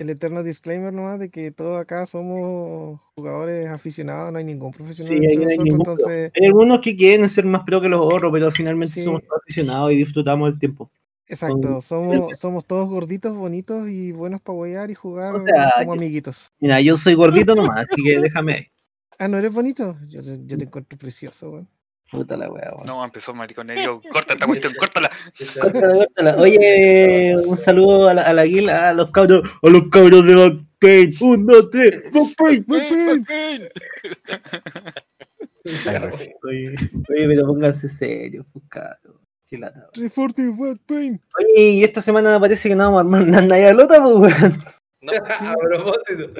El 0.00 0.08
eterno 0.08 0.42
disclaimer 0.42 0.94
nomás 0.94 1.18
de 1.18 1.28
que 1.30 1.50
todos 1.50 1.78
acá 1.78 2.06
somos 2.06 2.98
jugadores 3.14 3.68
aficionados, 3.68 4.32
no 4.32 4.38
hay 4.38 4.44
ningún 4.44 4.70
profesional 4.70 5.18
Sí, 5.18 5.26
hay 5.26 5.36
nosotros, 5.36 5.64
ningún 5.64 5.80
entonces, 5.80 6.32
Hay 6.34 6.46
algunos 6.46 6.80
que 6.80 6.96
quieren 6.96 7.28
ser 7.28 7.44
más 7.44 7.64
pro 7.64 7.82
que 7.82 7.88
los 7.90 8.00
otros, 8.00 8.32
pero 8.32 8.50
finalmente 8.50 8.94
Sí. 8.94 9.04
somos 9.04 9.22
aficionados 9.42 9.92
y 9.92 9.96
disfrutamos 9.96 10.48
el 10.48 10.58
tiempo. 10.58 10.90
exacto, 11.26 11.82
somos, 11.82 12.38
somos 12.38 12.66
todos 12.66 12.88
gorditos, 12.88 13.36
bonitos 13.36 13.90
y 13.90 14.12
buenos 14.12 14.40
para 14.40 14.56
huear 14.58 14.90
y 14.90 14.94
jugar 14.94 15.34
O 15.34 15.40
sea, 15.42 15.70
como 15.78 15.92
amiguitos. 15.92 16.50
Mira, 16.60 16.80
yo 16.80 16.96
soy 16.96 17.12
gordito 17.12 17.54
nomás, 17.54 17.86
así 17.90 18.02
que 18.02 18.20
déjame. 18.20 18.72
Ah, 19.18 19.28
¿no 19.28 19.36
eres 19.36 19.52
bonito? 19.52 19.98
Yo, 20.08 20.22
yo 20.22 20.56
te 20.56 20.64
encuentro 20.64 20.98
precioso, 20.98 21.50
weón. 21.50 21.68
Puta 22.10 22.36
la 22.36 22.50
wea, 22.50 22.70
weón. 22.74 22.86
No, 22.86 23.04
empezó 23.04 23.32
mariconerio. 23.34 24.00
Corta 24.12 24.34
esta 24.34 24.46
cuestión, 24.46 24.74
córtala. 24.78 25.10
Córtala, 25.60 25.94
córtala. 25.94 26.36
Oye, 26.36 27.36
un 27.46 27.56
saludo 27.56 28.08
a 28.08 28.14
la, 28.14 28.22
a 28.22 28.32
la 28.32 28.44
guila, 28.44 28.90
a 28.90 28.94
los 28.94 29.10
cabros, 29.12 29.48
a 29.62 29.68
los 29.68 29.88
cabros 29.90 30.26
de 30.26 30.34
Backpain. 30.34 31.14
Un, 31.20 31.46
dos, 31.46 31.70
tres, 31.70 32.02
Backpain, 32.12 32.64
Backpain. 32.66 33.68
Oye, 36.42 36.74
oye, 37.08 37.28
pero 37.28 37.46
pónganse 37.46 37.88
serios, 37.88 38.46
pues 38.52 38.64
cabrón. 38.68 39.20
Chilata. 39.44 39.88
340 39.92 40.60
Watt 40.60 40.78
Pain. 40.86 41.20
Oye, 41.38 41.62
y 41.62 41.84
esta 41.84 42.00
semana 42.00 42.38
parece 42.38 42.68
que 42.68 42.76
no 42.76 42.84
vamos 42.84 42.98
a 42.98 43.00
armar 43.00 43.22
una 43.22 43.40
Nayalota, 43.40 44.00
pues 44.02 44.14
weón. 44.14 44.64
No, 45.02 45.12
A 45.12 45.54
propósito. 45.56 46.30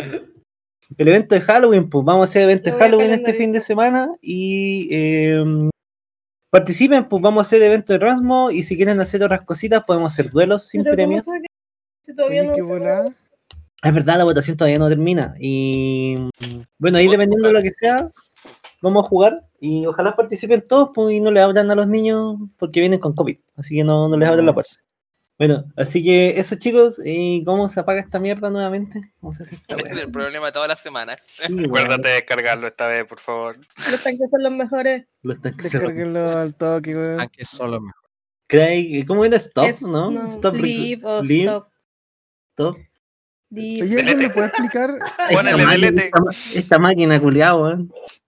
El 0.97 1.09
evento 1.09 1.35
de 1.35 1.41
Halloween, 1.41 1.89
pues 1.89 2.05
vamos 2.05 2.29
a 2.29 2.31
hacer 2.31 2.43
evento 2.43 2.71
de 2.71 2.77
Halloween 2.79 3.13
este 3.13 3.33
fin 3.35 3.53
de 3.53 3.61
semana 3.61 4.11
y 4.21 4.89
eh, 4.91 5.43
participen, 6.51 7.09
pues 7.09 7.23
vamos 7.23 7.41
a 7.41 7.47
hacer 7.47 7.63
evento 7.63 7.93
de 7.93 7.99
Rasmo 8.01 8.51
y 8.51 8.63
si 8.65 8.77
quieren 8.77 9.01
hacer 9.01 9.23
otras 9.23 9.43
cositas 9.43 9.85
podemos 9.85 10.13
hacer 10.13 10.31
duelos 10.31 10.67
sin 10.69 10.83
Pero 10.83 10.97
¿cómo 10.97 11.07
premios. 11.07 11.27
que- 11.27 11.47
Si 12.05 12.15
todavía 12.15 12.45
no. 12.45 12.55
Es 13.83 13.95
verdad, 13.95 14.19
la 14.19 14.25
votación 14.25 14.57
todavía 14.59 14.79
no 14.79 14.89
termina. 14.89 15.35
Y 15.39 16.17
bueno, 16.79 16.99
ahí 16.99 17.09
dependiendo 17.09 17.49
de 17.49 17.55
lo 17.55 17.63
que 17.63 17.73
sea, 17.73 18.11
vamos 18.83 19.05
a 19.05 19.09
jugar. 19.09 19.47
Y 19.59 19.87
ojalá 19.87 20.15
participen 20.15 20.67
todos 20.67 20.91
pues, 20.95 21.15
y 21.15 21.21
no 21.21 21.31
le 21.31 21.41
abran 21.41 21.71
a 21.71 21.75
los 21.75 21.87
niños 21.87 22.37
porque 22.59 22.81
vienen 22.81 22.99
con 22.99 23.15
COVID. 23.15 23.39
Así 23.57 23.77
que 23.77 23.85
no, 23.85 24.09
no 24.09 24.17
les 24.19 24.29
abran 24.29 24.45
la 24.45 24.53
puerta. 24.53 24.73
Bueno, 25.41 25.65
así 25.75 26.05
que 26.05 26.39
eso 26.39 26.57
chicos, 26.57 27.01
¿y 27.03 27.43
cómo 27.45 27.67
se 27.67 27.81
apaga 27.81 27.99
esta 28.01 28.19
mierda 28.19 28.51
nuevamente? 28.51 29.01
¿Cómo 29.23 29.33
se 29.33 29.45
hace 29.45 29.55
esta 29.55 29.75
Este 29.75 29.89
es 29.89 29.95
weá? 29.97 30.05
el 30.05 30.11
problema 30.13 30.47
de 30.47 30.53
todas 30.53 30.69
las 30.69 30.81
semanas. 30.81 31.27
Sí, 31.33 31.65
Acuérdate 31.65 32.09
de 32.09 32.15
descargarlo 32.17 32.67
esta 32.67 32.89
vez, 32.89 33.05
por 33.07 33.21
favor. 33.21 33.57
Los 33.91 34.03
tanques 34.03 34.29
son 34.31 34.43
los 34.43 34.53
mejores. 34.53 35.07
los 35.23 35.41
tanques 35.41 35.71
cerrados. 35.73 35.95
Descárguenlo 35.95 36.39
al 36.39 36.55
toque, 36.55 36.95
weón. 36.95 37.21
Aunque 37.21 37.45
solo 37.47 37.81
mejor. 37.81 38.03
Craig, 38.49 39.07
¿cómo 39.07 39.25
era? 39.25 39.39
Stop, 39.39 39.65
Es- 39.65 39.83
¿no? 39.83 40.29
Stop, 40.29 40.57
leave 40.57 41.01
o 41.07 41.23
leave, 41.23 41.45
stop. 41.45 41.69
stop. 42.53 42.77
Oye, 43.53 43.81
¿alguien 43.99 44.19
me 44.19 44.29
puede 44.31 44.47
explicar? 44.49 44.99
Ponele 45.33 45.57
Esta 45.89 46.11
máquina- 46.21 46.31
esta 46.55 46.79
máquina 46.79 47.19
culiada, 47.21 47.57
weón. 47.57 47.93